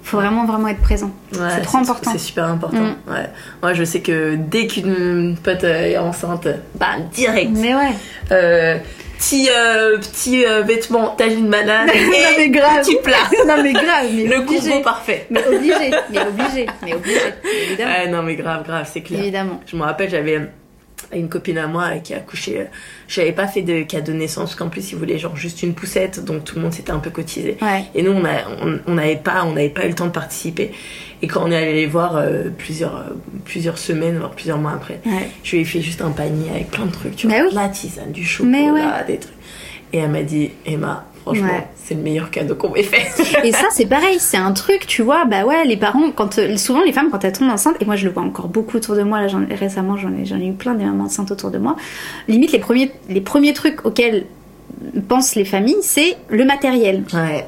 Faut 0.03 0.17
vraiment 0.17 0.45
vraiment 0.45 0.67
être 0.67 0.81
présent. 0.81 1.11
Ouais, 1.33 1.39
c'est 1.55 1.61
trop 1.61 1.79
important. 1.79 2.11
C'est 2.11 2.19
super 2.19 2.45
important. 2.45 2.81
Mm. 2.81 3.11
Ouais. 3.11 3.29
Moi, 3.61 3.73
je 3.73 3.83
sais 3.83 3.99
que 3.99 4.35
dès 4.35 4.67
qu'une 4.67 5.35
pote 5.41 5.63
est 5.63 5.97
enceinte, 5.97 6.47
bam, 6.75 7.07
direct. 7.11 7.51
Mais 7.53 7.75
ouais. 7.75 7.91
Euh, 8.31 8.77
petit 9.25 9.49
euh, 9.49 9.97
petit 9.97 10.45
euh, 10.45 10.61
vêtement 10.61 11.09
tagine 11.15 11.49
banane 11.49 11.87
non, 11.87 11.93
mais 12.37 12.49
grave. 12.49 12.81
petit 12.81 12.97
plat. 12.97 13.17
Non 13.47 13.61
mais 13.63 13.73
grave 13.73 14.07
mais 14.13 14.25
le 14.25 14.41
combo 14.41 14.81
parfait. 14.83 15.25
Mais 15.29 15.45
obligé 15.47 15.91
mais 16.11 16.19
obligé 16.21 16.65
mais 16.83 16.93
obligé 16.93 17.19
évidemment. 17.67 17.91
Ouais, 17.91 18.07
non 18.07 18.21
mais 18.23 18.35
grave 18.35 18.63
grave 18.63 18.87
c'est 18.91 19.01
clair. 19.01 19.19
Évidemment. 19.21 19.59
Je 19.65 19.75
me 19.75 19.83
rappelle 19.83 20.09
j'avais 20.09 20.41
une 21.13 21.29
copine 21.29 21.57
à 21.57 21.67
moi 21.67 21.97
qui 22.03 22.13
a 22.13 22.17
accouché 22.17 22.67
j'avais 23.07 23.31
pas 23.31 23.47
fait 23.47 23.61
de 23.61 23.83
cadeau 23.83 24.11
de 24.11 24.17
naissance 24.17 24.49
parce 24.51 24.55
qu'en 24.55 24.69
plus 24.69 24.91
ils 24.91 24.97
voulaient 24.97 25.17
genre 25.17 25.35
juste 25.35 25.63
une 25.63 25.73
poussette 25.73 26.23
donc 26.23 26.43
tout 26.43 26.55
le 26.55 26.61
monde 26.61 26.73
s'était 26.73 26.91
un 26.91 26.99
peu 26.99 27.09
cotisé 27.09 27.57
ouais. 27.61 27.85
et 27.93 28.01
nous 28.01 28.11
on 28.11 28.25
a 28.25 28.79
on 28.87 28.93
n'avait 28.93 29.15
pas 29.15 29.43
on 29.45 29.53
n'avait 29.53 29.69
pas 29.69 29.85
eu 29.85 29.89
le 29.89 29.95
temps 29.95 30.05
de 30.07 30.11
participer 30.11 30.71
et 31.21 31.27
quand 31.27 31.43
on 31.45 31.51
est 31.51 31.55
allé 31.55 31.73
les 31.73 31.85
voir 31.85 32.15
euh, 32.17 32.49
plusieurs 32.57 32.95
euh, 32.97 33.13
plusieurs 33.45 33.77
semaines 33.77 34.17
voire 34.17 34.31
plusieurs 34.31 34.57
mois 34.57 34.71
après 34.73 34.99
ouais. 35.05 35.29
je 35.43 35.55
lui 35.55 35.61
ai 35.61 35.65
fait 35.65 35.81
juste 35.81 36.01
un 36.01 36.11
panier 36.11 36.49
avec 36.49 36.71
plein 36.71 36.85
de 36.85 36.91
trucs 36.91 37.15
tu 37.15 37.27
Mais 37.27 37.39
vois 37.39 37.49
oui. 37.49 37.55
la 37.55 37.69
tisane 37.69 38.11
du 38.11 38.23
chocolat 38.25 38.73
ouais. 38.73 39.05
des 39.07 39.17
trucs 39.19 39.33
et 39.93 39.99
elle 39.99 40.11
m'a 40.11 40.23
dit 40.23 40.51
Emma 40.65 41.05
franchement 41.25 41.47
ouais. 41.47 41.67
c'est 41.83 41.95
le 41.95 42.01
meilleur 42.01 42.29
cadeau 42.31 42.55
qu'on 42.55 42.69
m'ait 42.69 42.83
fait 42.83 43.05
et 43.43 43.51
ça 43.51 43.65
c'est 43.71 43.87
pareil 43.87 44.17
c'est 44.19 44.37
un 44.37 44.51
truc 44.53 44.85
tu 44.87 45.01
vois 45.01 45.25
bah 45.25 45.43
ouais 45.45 45.65
les 45.65 45.75
parents 45.77 46.11
quand 46.15 46.37
euh, 46.37 46.55
souvent 46.57 46.83
les 46.83 46.91
femmes 46.93 47.09
quand 47.11 47.23
elles 47.25 47.31
tombent 47.33 47.49
enceintes 47.49 47.75
et 47.81 47.85
moi 47.85 47.95
je 47.95 48.05
le 48.05 48.11
vois 48.13 48.23
encore 48.23 48.47
beaucoup 48.47 48.77
autour 48.77 48.95
de 48.95 49.03
moi 49.03 49.21
là 49.21 49.27
récemment 49.51 49.97
j'en 49.97 50.11
ai, 50.13 50.23
ai 50.41 50.47
eu 50.47 50.53
plein 50.53 50.75
des 50.75 50.85
mamans 50.85 51.05
enceintes 51.05 51.31
autour 51.31 51.49
de 51.51 51.57
moi 51.57 51.75
limite 52.27 52.51
les 52.51 52.59
premiers 52.59 52.91
les 53.09 53.21
premiers 53.21 53.53
trucs 53.53 53.85
auxquels 53.85 54.25
pensent 55.07 55.35
les 55.35 55.45
familles 55.45 55.75
c'est 55.81 56.15
le 56.29 56.45
matériel 56.45 57.03
ouais 57.13 57.45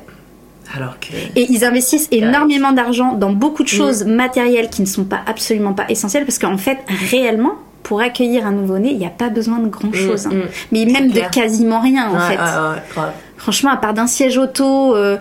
Alors 0.75 0.99
que. 0.99 1.13
Et 1.35 1.45
ils 1.49 1.63
investissent 1.63 2.07
énormément 2.11 2.71
d'argent 2.73 3.13
dans 3.13 3.31
beaucoup 3.31 3.63
de 3.63 3.69
choses 3.69 4.03
matérielles 4.05 4.69
qui 4.69 4.81
ne 4.81 4.87
sont 4.87 5.05
pas 5.05 5.21
absolument 5.25 5.73
pas 5.73 5.85
essentielles 5.87 6.25
parce 6.25 6.39
qu'en 6.39 6.57
fait, 6.57 6.79
réellement, 7.09 7.53
pour 7.83 8.01
accueillir 8.01 8.45
un 8.45 8.51
nouveau-né, 8.51 8.89
il 8.91 8.97
n'y 8.97 9.05
a 9.05 9.09
pas 9.09 9.29
besoin 9.29 9.59
de 9.59 9.69
grand 9.69 9.93
chose. 9.93 10.27
hein. 10.27 10.31
Mm, 10.33 10.37
mm. 10.39 10.47
Mais 10.73 10.85
même 10.85 11.11
de 11.11 11.21
quasiment 11.31 11.79
rien, 11.79 12.09
en 12.09 12.15
Ouais, 12.15 12.19
fait. 12.31 12.37
ouais, 12.37 13.03
ouais. 13.03 13.11
Franchement, 13.47 13.71
à 13.71 13.77
part 13.77 13.93
d'un 13.93 14.07
siège 14.07 14.37
auto, 14.37 14.93
euh, 14.93 15.15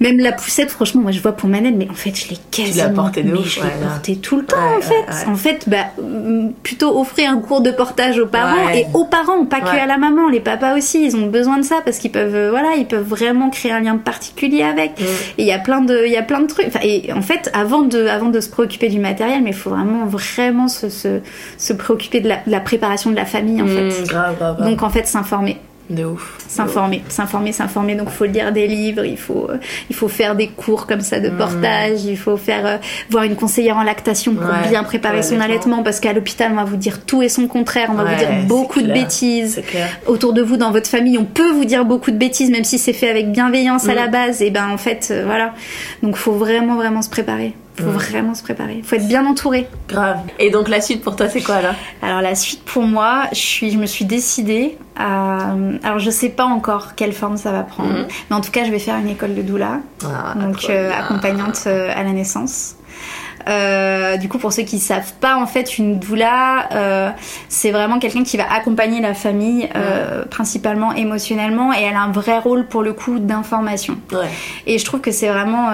même 0.00 0.18
la 0.20 0.30
poussette, 0.30 0.70
franchement, 0.70 1.02
moi 1.02 1.10
je 1.10 1.20
vois 1.20 1.32
pour 1.32 1.48
Manette, 1.48 1.74
mais 1.76 1.88
en 1.90 1.94
fait, 1.94 2.14
je 2.14 2.28
l'ai 2.30 2.38
quasiment 2.52 2.90
portée 2.94 3.22
de 3.24 3.32
mais 3.32 3.38
ouf, 3.38 3.48
je 3.48 3.60
l'ai 3.60 3.66
là. 3.66 3.88
portée 3.90 4.16
tout 4.16 4.36
le 4.36 4.44
temps, 4.46 4.56
Ouais, 4.56 4.76
en 4.78 4.80
fait. 4.80 4.94
ouais, 4.94 5.24
ouais. 5.24 5.26
En 5.26 5.34
fait, 5.34 5.68
bah, 5.68 5.76
euh, 6.00 6.48
plutôt 6.62 6.98
offrir 7.00 7.30
un 7.30 7.38
cours 7.40 7.60
de 7.62 7.70
portage 7.72 8.16
aux 8.18 8.26
parents 8.28 8.68
et 8.72 8.86
aux 8.94 9.04
parents, 9.04 9.44
pas 9.44 9.60
que 9.60 9.66
à 9.76 9.84
la 9.86 9.98
maman. 9.98 10.28
Les 10.28 10.38
papas 10.40 10.76
aussi, 10.76 11.04
ils 11.04 11.16
ont 11.16 11.26
besoin 11.26 11.58
de 11.58 11.64
ça 11.64 11.80
parce 11.84 11.98
qu'ils 11.98 12.12
peuvent, 12.12 12.34
euh, 12.34 12.48
voilà, 12.50 12.76
ils 12.78 12.86
peuvent 12.86 13.02
vraiment 13.06 13.50
créer 13.50 13.72
un 13.72 13.80
lien 13.80 13.96
particulier 13.96 14.62
avec. 14.62 15.00
Mm. 15.00 15.04
Et 15.38 15.42
il 15.42 15.46
y 15.46 15.52
a 15.52 15.58
plein 15.58 15.80
de, 15.82 16.02
il 16.06 16.12
y 16.12 16.16
a 16.16 16.22
plein 16.22 16.40
de 16.40 16.46
trucs. 16.46 16.68
Enfin, 16.68 16.80
et 16.84 17.12
en 17.12 17.20
fait, 17.22 17.50
avant 17.52 17.82
de, 17.82 18.06
avant 18.06 18.28
de 18.30 18.40
se 18.40 18.48
préoccuper 18.48 18.88
du 18.88 19.00
matériel, 19.00 19.42
mais 19.42 19.50
il 19.50 19.56
faut 19.56 19.70
vraiment, 19.70 20.06
vraiment 20.06 20.68
se, 20.68 20.88
se, 20.90 21.20
se 21.58 21.72
préoccuper 21.72 22.20
de 22.20 22.28
la, 22.28 22.36
de 22.36 22.50
la 22.52 22.60
préparation 22.60 23.10
de 23.10 23.16
la 23.16 23.26
famille, 23.26 23.60
en 23.60 23.66
Mm, 23.66 23.90
fait. 23.90 24.04
grave, 24.06 24.36
grave. 24.38 24.62
Donc 24.64 24.82
en 24.84 24.90
fait, 24.90 25.08
s'informer. 25.08 25.58
De 25.90 26.04
ouf. 26.04 26.36
S'informer, 26.48 27.02
s'informer, 27.08 27.52
s'informer. 27.52 27.94
Donc, 27.94 28.08
il 28.10 28.14
faut 28.16 28.24
lire 28.26 28.52
des 28.52 28.66
livres, 28.66 29.04
il 29.04 29.16
faut, 29.16 29.48
euh, 29.50 29.56
il 29.88 29.96
faut 29.96 30.08
faire 30.08 30.34
des 30.36 30.48
cours 30.48 30.86
comme 30.86 31.00
ça 31.00 31.18
de 31.20 31.30
portage, 31.30 32.04
il 32.04 32.16
faut 32.18 32.36
faire 32.36 32.66
euh, 32.66 32.76
voir 33.10 33.24
une 33.24 33.36
conseillère 33.36 33.76
en 33.76 33.82
lactation 33.82 34.34
pour 34.34 34.44
Ouais, 34.48 34.68
bien 34.68 34.82
préparer 34.82 35.16
ouais, 35.18 35.22
son 35.22 35.40
allaitement, 35.40 35.82
parce 35.82 36.00
qu'à 36.00 36.12
l'hôpital, 36.12 36.50
on 36.52 36.56
va 36.56 36.64
vous 36.64 36.76
dire 36.76 37.04
tout 37.04 37.22
et 37.22 37.28
son 37.28 37.46
contraire, 37.48 37.88
on 37.90 37.94
va 37.94 38.04
Ouais, 38.04 38.10
vous 38.14 38.18
dire 38.18 38.46
beaucoup 38.46 38.80
de 38.82 38.92
bêtises. 38.92 39.62
Autour 40.06 40.32
de 40.34 40.42
vous, 40.42 40.56
dans 40.56 40.70
votre 40.72 40.88
famille, 40.88 41.16
on 41.18 41.24
peut 41.24 41.50
vous 41.52 41.64
dire 41.64 41.84
beaucoup 41.84 42.10
de 42.10 42.16
bêtises, 42.18 42.50
même 42.50 42.64
si 42.64 42.78
c'est 42.78 42.92
fait 42.92 43.08
avec 43.08 43.32
bienveillance 43.32 43.88
à 43.88 43.92
Mm. 43.92 43.96
la 43.96 44.06
base. 44.08 44.42
Et 44.42 44.50
ben, 44.50 44.68
en 44.70 44.78
fait, 44.78 45.08
euh, 45.10 45.24
voilà. 45.26 45.54
Donc, 46.02 46.16
faut 46.16 46.32
vraiment, 46.32 46.76
vraiment 46.76 47.02
se 47.02 47.08
préparer. 47.10 47.54
Faut 47.82 47.90
vraiment 47.90 48.34
se 48.34 48.42
préparer. 48.42 48.82
Faut 48.84 48.96
être 48.96 49.08
bien 49.08 49.26
entouré. 49.26 49.68
Grave. 49.88 50.18
Et 50.38 50.50
donc 50.50 50.68
la 50.68 50.80
suite 50.80 51.02
pour 51.02 51.16
toi, 51.16 51.28
c'est 51.28 51.42
quoi 51.42 51.60
là? 51.62 51.74
Alors 52.02 52.20
la 52.20 52.34
suite 52.34 52.62
pour 52.64 52.82
moi, 52.82 53.24
je, 53.32 53.36
suis, 53.38 53.70
je 53.70 53.78
me 53.78 53.86
suis 53.86 54.04
décidée 54.04 54.76
à... 54.96 55.54
Alors 55.84 55.98
je 55.98 56.10
sais 56.10 56.28
pas 56.30 56.44
encore 56.44 56.94
quelle 56.96 57.12
forme 57.12 57.36
ça 57.36 57.52
va 57.52 57.62
prendre, 57.62 57.90
Mhm. 57.90 58.06
mais 58.30 58.36
en 58.36 58.40
tout 58.40 58.50
cas 58.50 58.64
je 58.64 58.70
vais 58.70 58.78
faire 58.78 58.96
une 58.96 59.08
école 59.08 59.34
de 59.34 59.42
doula, 59.42 59.80
Ah, 60.04 60.34
donc 60.34 60.66
euh, 60.70 60.90
accompagnante 60.92 61.60
euh, 61.66 61.90
à 61.94 62.02
la 62.02 62.10
naissance. 62.12 62.74
Euh, 63.48 64.16
du 64.18 64.28
coup, 64.28 64.38
pour 64.38 64.52
ceux 64.52 64.62
qui 64.62 64.78
savent 64.78 65.12
pas, 65.20 65.36
en 65.36 65.46
fait, 65.46 65.78
une 65.78 65.98
doula, 65.98 66.68
euh, 66.72 67.10
c'est 67.48 67.70
vraiment 67.70 67.98
quelqu'un 67.98 68.22
qui 68.22 68.36
va 68.36 68.44
accompagner 68.52 69.00
la 69.00 69.14
famille, 69.14 69.68
euh, 69.74 70.24
principalement 70.24 70.92
émotionnellement, 70.92 71.72
et 71.72 71.82
elle 71.82 71.94
a 71.96 72.00
un 72.02 72.12
vrai 72.12 72.38
rôle 72.38 72.66
pour 72.66 72.82
le 72.82 72.92
coup 72.92 73.18
d'information. 73.18 73.96
Ouais. 74.12 74.28
Et 74.66 74.78
je 74.78 74.84
trouve 74.84 75.00
que 75.00 75.10
c'est 75.12 75.28
vraiment, 75.28 75.70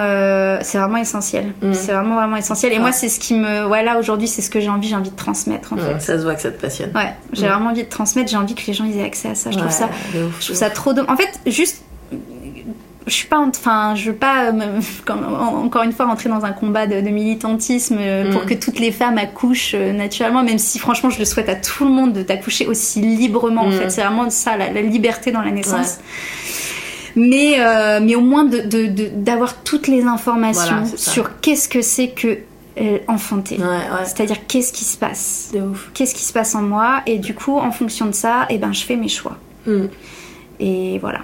c'est 0.61 0.77
vraiment 0.77 0.97
essentiel. 0.97 1.53
Mhm. 1.61 1.73
C'est 1.73 1.91
vraiment 1.91 2.15
vraiment 2.15 2.37
essentiel. 2.37 2.71
Et 2.71 2.75
Ouais. 2.75 2.81
moi, 2.81 2.91
c'est 2.91 3.09
ce 3.09 3.19
qui 3.19 3.33
me, 3.33 3.63
voilà, 3.65 3.97
aujourd'hui, 3.99 4.27
c'est 4.27 4.41
ce 4.41 4.49
que 4.49 4.59
j'ai 4.59 4.69
envie, 4.69 4.87
j'ai 4.87 4.95
envie 4.95 5.09
de 5.11 5.15
transmettre 5.15 5.73
en 5.73 5.77
fait. 5.77 5.93
Ouais, 5.93 5.99
ça 5.99 6.17
se 6.17 6.23
voit 6.23 6.35
que 6.35 6.41
ça 6.41 6.51
te 6.51 6.61
passionne. 6.61 6.91
Ouais, 6.95 7.13
j'ai 7.33 7.45
Mm. 7.45 7.49
vraiment 7.49 7.69
envie 7.71 7.83
de 7.83 7.89
transmettre, 7.89 8.29
j'ai 8.29 8.37
envie 8.37 8.55
que 8.55 8.65
les 8.67 8.73
gens 8.73 8.85
ils 8.85 8.97
aient 8.99 9.03
accès 9.05 9.29
à 9.29 9.35
ça. 9.35 9.51
Je 9.51 9.57
trouve 9.57 9.69
ça, 9.71 9.85
de 10.13 10.19
je 10.19 10.19
de 10.19 10.43
trouve 10.43 10.55
ça 10.55 10.69
trop 10.69 10.93
dommage. 10.93 11.11
En 11.11 11.17
fait, 11.17 11.29
juste, 11.51 11.83
je 13.07 13.11
suis 13.13 13.27
pas, 13.27 13.37
en- 13.37 13.49
enfin, 13.49 13.93
je 13.95 14.09
veux 14.11 14.15
pas, 14.17 14.51
me- 14.51 14.79
comme- 15.05 15.23
en- 15.23 15.63
encore 15.65 15.83
une 15.83 15.91
fois, 15.91 16.05
rentrer 16.05 16.29
dans 16.29 16.43
un 16.45 16.51
combat 16.53 16.87
de, 16.87 17.01
de 17.01 17.09
militantisme 17.09 17.97
euh, 17.99 18.31
pour 18.31 18.43
Mm. 18.43 18.45
que 18.47 18.53
toutes 18.55 18.79
les 18.79 18.91
femmes 18.91 19.17
accouchent 19.17 19.73
euh, 19.75 19.93
naturellement, 19.93 20.43
même 20.43 20.57
si 20.59 20.79
franchement, 20.79 21.09
je 21.09 21.19
le 21.19 21.25
souhaite 21.25 21.49
à 21.49 21.55
tout 21.55 21.85
le 21.85 21.91
monde 21.91 22.13
de 22.13 22.23
d'accoucher 22.23 22.67
aussi 22.67 23.01
librement. 23.01 23.61
En 23.63 23.69
Mm. 23.69 23.73
fait, 23.73 23.89
c'est 23.89 24.01
vraiment 24.01 24.29
ça, 24.29 24.57
la, 24.57 24.71
la 24.71 24.81
liberté 24.81 25.31
dans 25.31 25.41
la 25.41 25.51
naissance. 25.51 25.99
Mais, 27.15 27.55
euh, 27.59 27.99
mais 28.01 28.15
au 28.15 28.21
moins 28.21 28.43
de- 28.43 28.59
de- 28.61 28.87
de- 28.87 29.09
d'avoir 29.15 29.61
toutes 29.63 29.87
les 29.87 30.03
informations 30.03 30.81
Voilà, 30.81 30.97
sur 30.97 31.39
qu'est-ce 31.39 31.69
que 31.69 31.81
c'est 31.81 32.09
que 32.09 32.39
enfanter. 33.07 33.55
Ouais, 33.57 33.63
ouais. 33.63 34.03
C'est-à-dire 34.03 34.45
qu'est-ce 34.49 34.73
qui 34.73 34.83
se 34.83 34.97
passe? 34.97 35.53
Qu'est-ce 35.93 36.13
qui 36.13 36.23
se 36.23 36.33
passe 36.33 36.55
en 36.55 36.61
moi? 36.61 37.03
Et 37.05 37.19
du 37.19 37.33
coup 37.33 37.57
en 37.57 37.71
fonction 37.71 38.05
de 38.05 38.11
ça 38.11 38.47
et 38.49 38.57
ben 38.57 38.73
je 38.73 38.83
fais 38.83 38.97
mes 38.97 39.07
choix 39.07 39.37
Mm. 39.65 39.85
et 40.59 40.99
voilà 40.99 41.19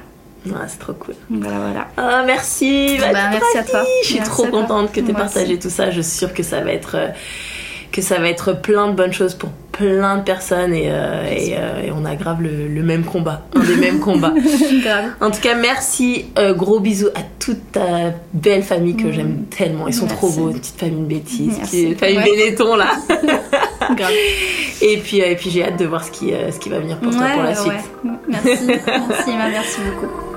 C'est 0.68 0.80
trop 0.80 0.94
cool. 0.94 1.14
voilà 1.30 1.58
voilà 1.60 1.88
Ah, 1.98 2.24
merci. 2.26 2.98
Bah, 3.00 3.08
merci 3.32 3.58
à 3.58 3.64
toi 3.64 3.84
Je 4.02 4.08
suis 4.08 4.16
Merci 4.18 4.32
trop 4.32 4.46
contente 4.48 4.92
que 4.92 5.00
tu 5.00 5.12
aies 5.12 5.14
partagé 5.14 5.54
aussi. 5.54 5.60
tout 5.60 5.70
ça. 5.70 5.92
Je 5.92 6.02
suis 6.02 6.18
sûre 6.20 6.34
que 6.34 6.44
ça 6.44 6.62
va 6.62 6.72
être 6.72 6.96
euh, 6.96 7.08
que 7.92 8.02
ça 8.02 8.20
va 8.20 8.30
être 8.30 8.54
plein 8.54 8.88
de 8.88 8.94
bonnes 8.94 9.12
choses 9.12 9.36
pour 9.36 9.50
plein 9.74 10.18
de 10.18 10.24
personnes 10.24 10.74
et, 10.74 10.86
euh, 10.90 11.26
et, 11.30 11.56
euh, 11.58 11.82
et 11.88 11.92
on 11.92 12.06
a 12.06 12.16
grave 12.16 12.42
le, 12.42 12.68
le 12.70 12.84
même 12.84 13.04
combat, 13.04 13.42
un 13.54 13.60
des 13.60 13.76
mêmes 13.76 14.00
combats. 14.00 14.34
En 15.22 15.30
tout 15.30 15.42
cas, 15.42 15.56
merci. 15.56 16.26
euh, 16.40 16.54
gros 16.54 16.80
bisous 16.80 17.10
à 17.16 17.20
toute 17.40 17.74
ta 17.74 18.12
belle 18.34 18.64
famille 18.64 18.96
que 18.96 19.12
j'aime 19.12 19.44
tellement. 19.50 19.88
Ils 19.90 19.94
sont 19.94 20.06
Merci. 20.06 20.18
trop 20.18 20.30
beaux, 20.30 20.50
une 20.52 20.60
petite 20.60 20.80
famille 20.80 21.02
de 21.02 21.06
bêtises, 21.06 21.56
Merci. 21.58 21.84
petite 21.88 22.00
famille 22.00 22.18
Ouais. 22.18 22.46
Benetton 22.46 22.76
là. 22.78 22.92
grave 23.96 24.12
Et 24.82 24.98
puis, 24.98 25.22
euh, 25.22 25.26
et 25.32 25.36
puis 25.36 25.50
j'ai 25.50 25.66
hâte 25.66 25.78
de 25.78 25.86
voir 25.86 26.04
ce 26.06 26.12
qui, 26.12 26.34
euh, 26.34 26.50
ce 26.52 26.60
qui 26.60 26.70
va 26.70 26.80
venir 26.80 26.98
pour 27.00 27.12
toi 27.12 27.28
pour 27.34 27.44
la 27.44 27.50
ouais. 27.50 27.56
suite. 27.56 27.92
merci 28.30 28.66
merci 28.68 29.30
Emma 29.32 29.50
merci 29.50 29.80
beaucoup 29.82 30.31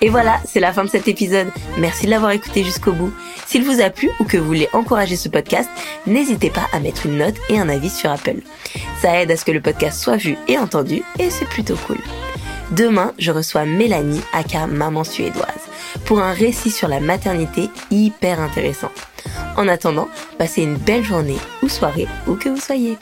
Et 0.00 0.10
voilà, 0.10 0.40
c'est 0.46 0.60
la 0.60 0.72
fin 0.72 0.84
de 0.84 0.90
cet 0.90 1.08
épisode. 1.08 1.48
Merci 1.78 2.06
de 2.06 2.10
l'avoir 2.10 2.30
écouté 2.30 2.62
jusqu'au 2.62 2.92
bout. 2.92 3.12
S'il 3.46 3.64
vous 3.64 3.80
a 3.80 3.90
plu 3.90 4.10
ou 4.20 4.24
que 4.24 4.36
vous 4.36 4.46
voulez 4.46 4.68
encourager 4.72 5.16
ce 5.16 5.28
podcast, 5.28 5.68
n'hésitez 6.06 6.50
pas 6.50 6.66
à 6.72 6.78
mettre 6.78 7.06
une 7.06 7.18
note 7.18 7.34
et 7.48 7.58
un 7.58 7.68
avis 7.68 7.90
sur 7.90 8.10
Apple. 8.10 8.40
Ça 9.02 9.20
aide 9.20 9.30
à 9.30 9.36
ce 9.36 9.44
que 9.44 9.50
le 9.50 9.60
podcast 9.60 10.00
soit 10.00 10.16
vu 10.16 10.36
et 10.46 10.58
entendu 10.58 11.02
et 11.18 11.30
c'est 11.30 11.48
plutôt 11.48 11.76
cool. 11.86 11.98
Demain, 12.70 13.12
je 13.18 13.32
reçois 13.32 13.64
Mélanie, 13.64 14.22
aka 14.32 14.66
Maman 14.66 15.02
Suédoise, 15.02 15.46
pour 16.04 16.20
un 16.20 16.32
récit 16.32 16.70
sur 16.70 16.86
la 16.86 17.00
maternité 17.00 17.70
hyper 17.90 18.40
intéressant. 18.40 18.92
En 19.56 19.66
attendant, 19.68 20.08
passez 20.36 20.62
une 20.62 20.76
belle 20.76 21.04
journée 21.04 21.38
ou 21.62 21.68
soirée 21.68 22.06
où 22.26 22.34
que 22.34 22.50
vous 22.50 22.60
soyez. 22.60 22.98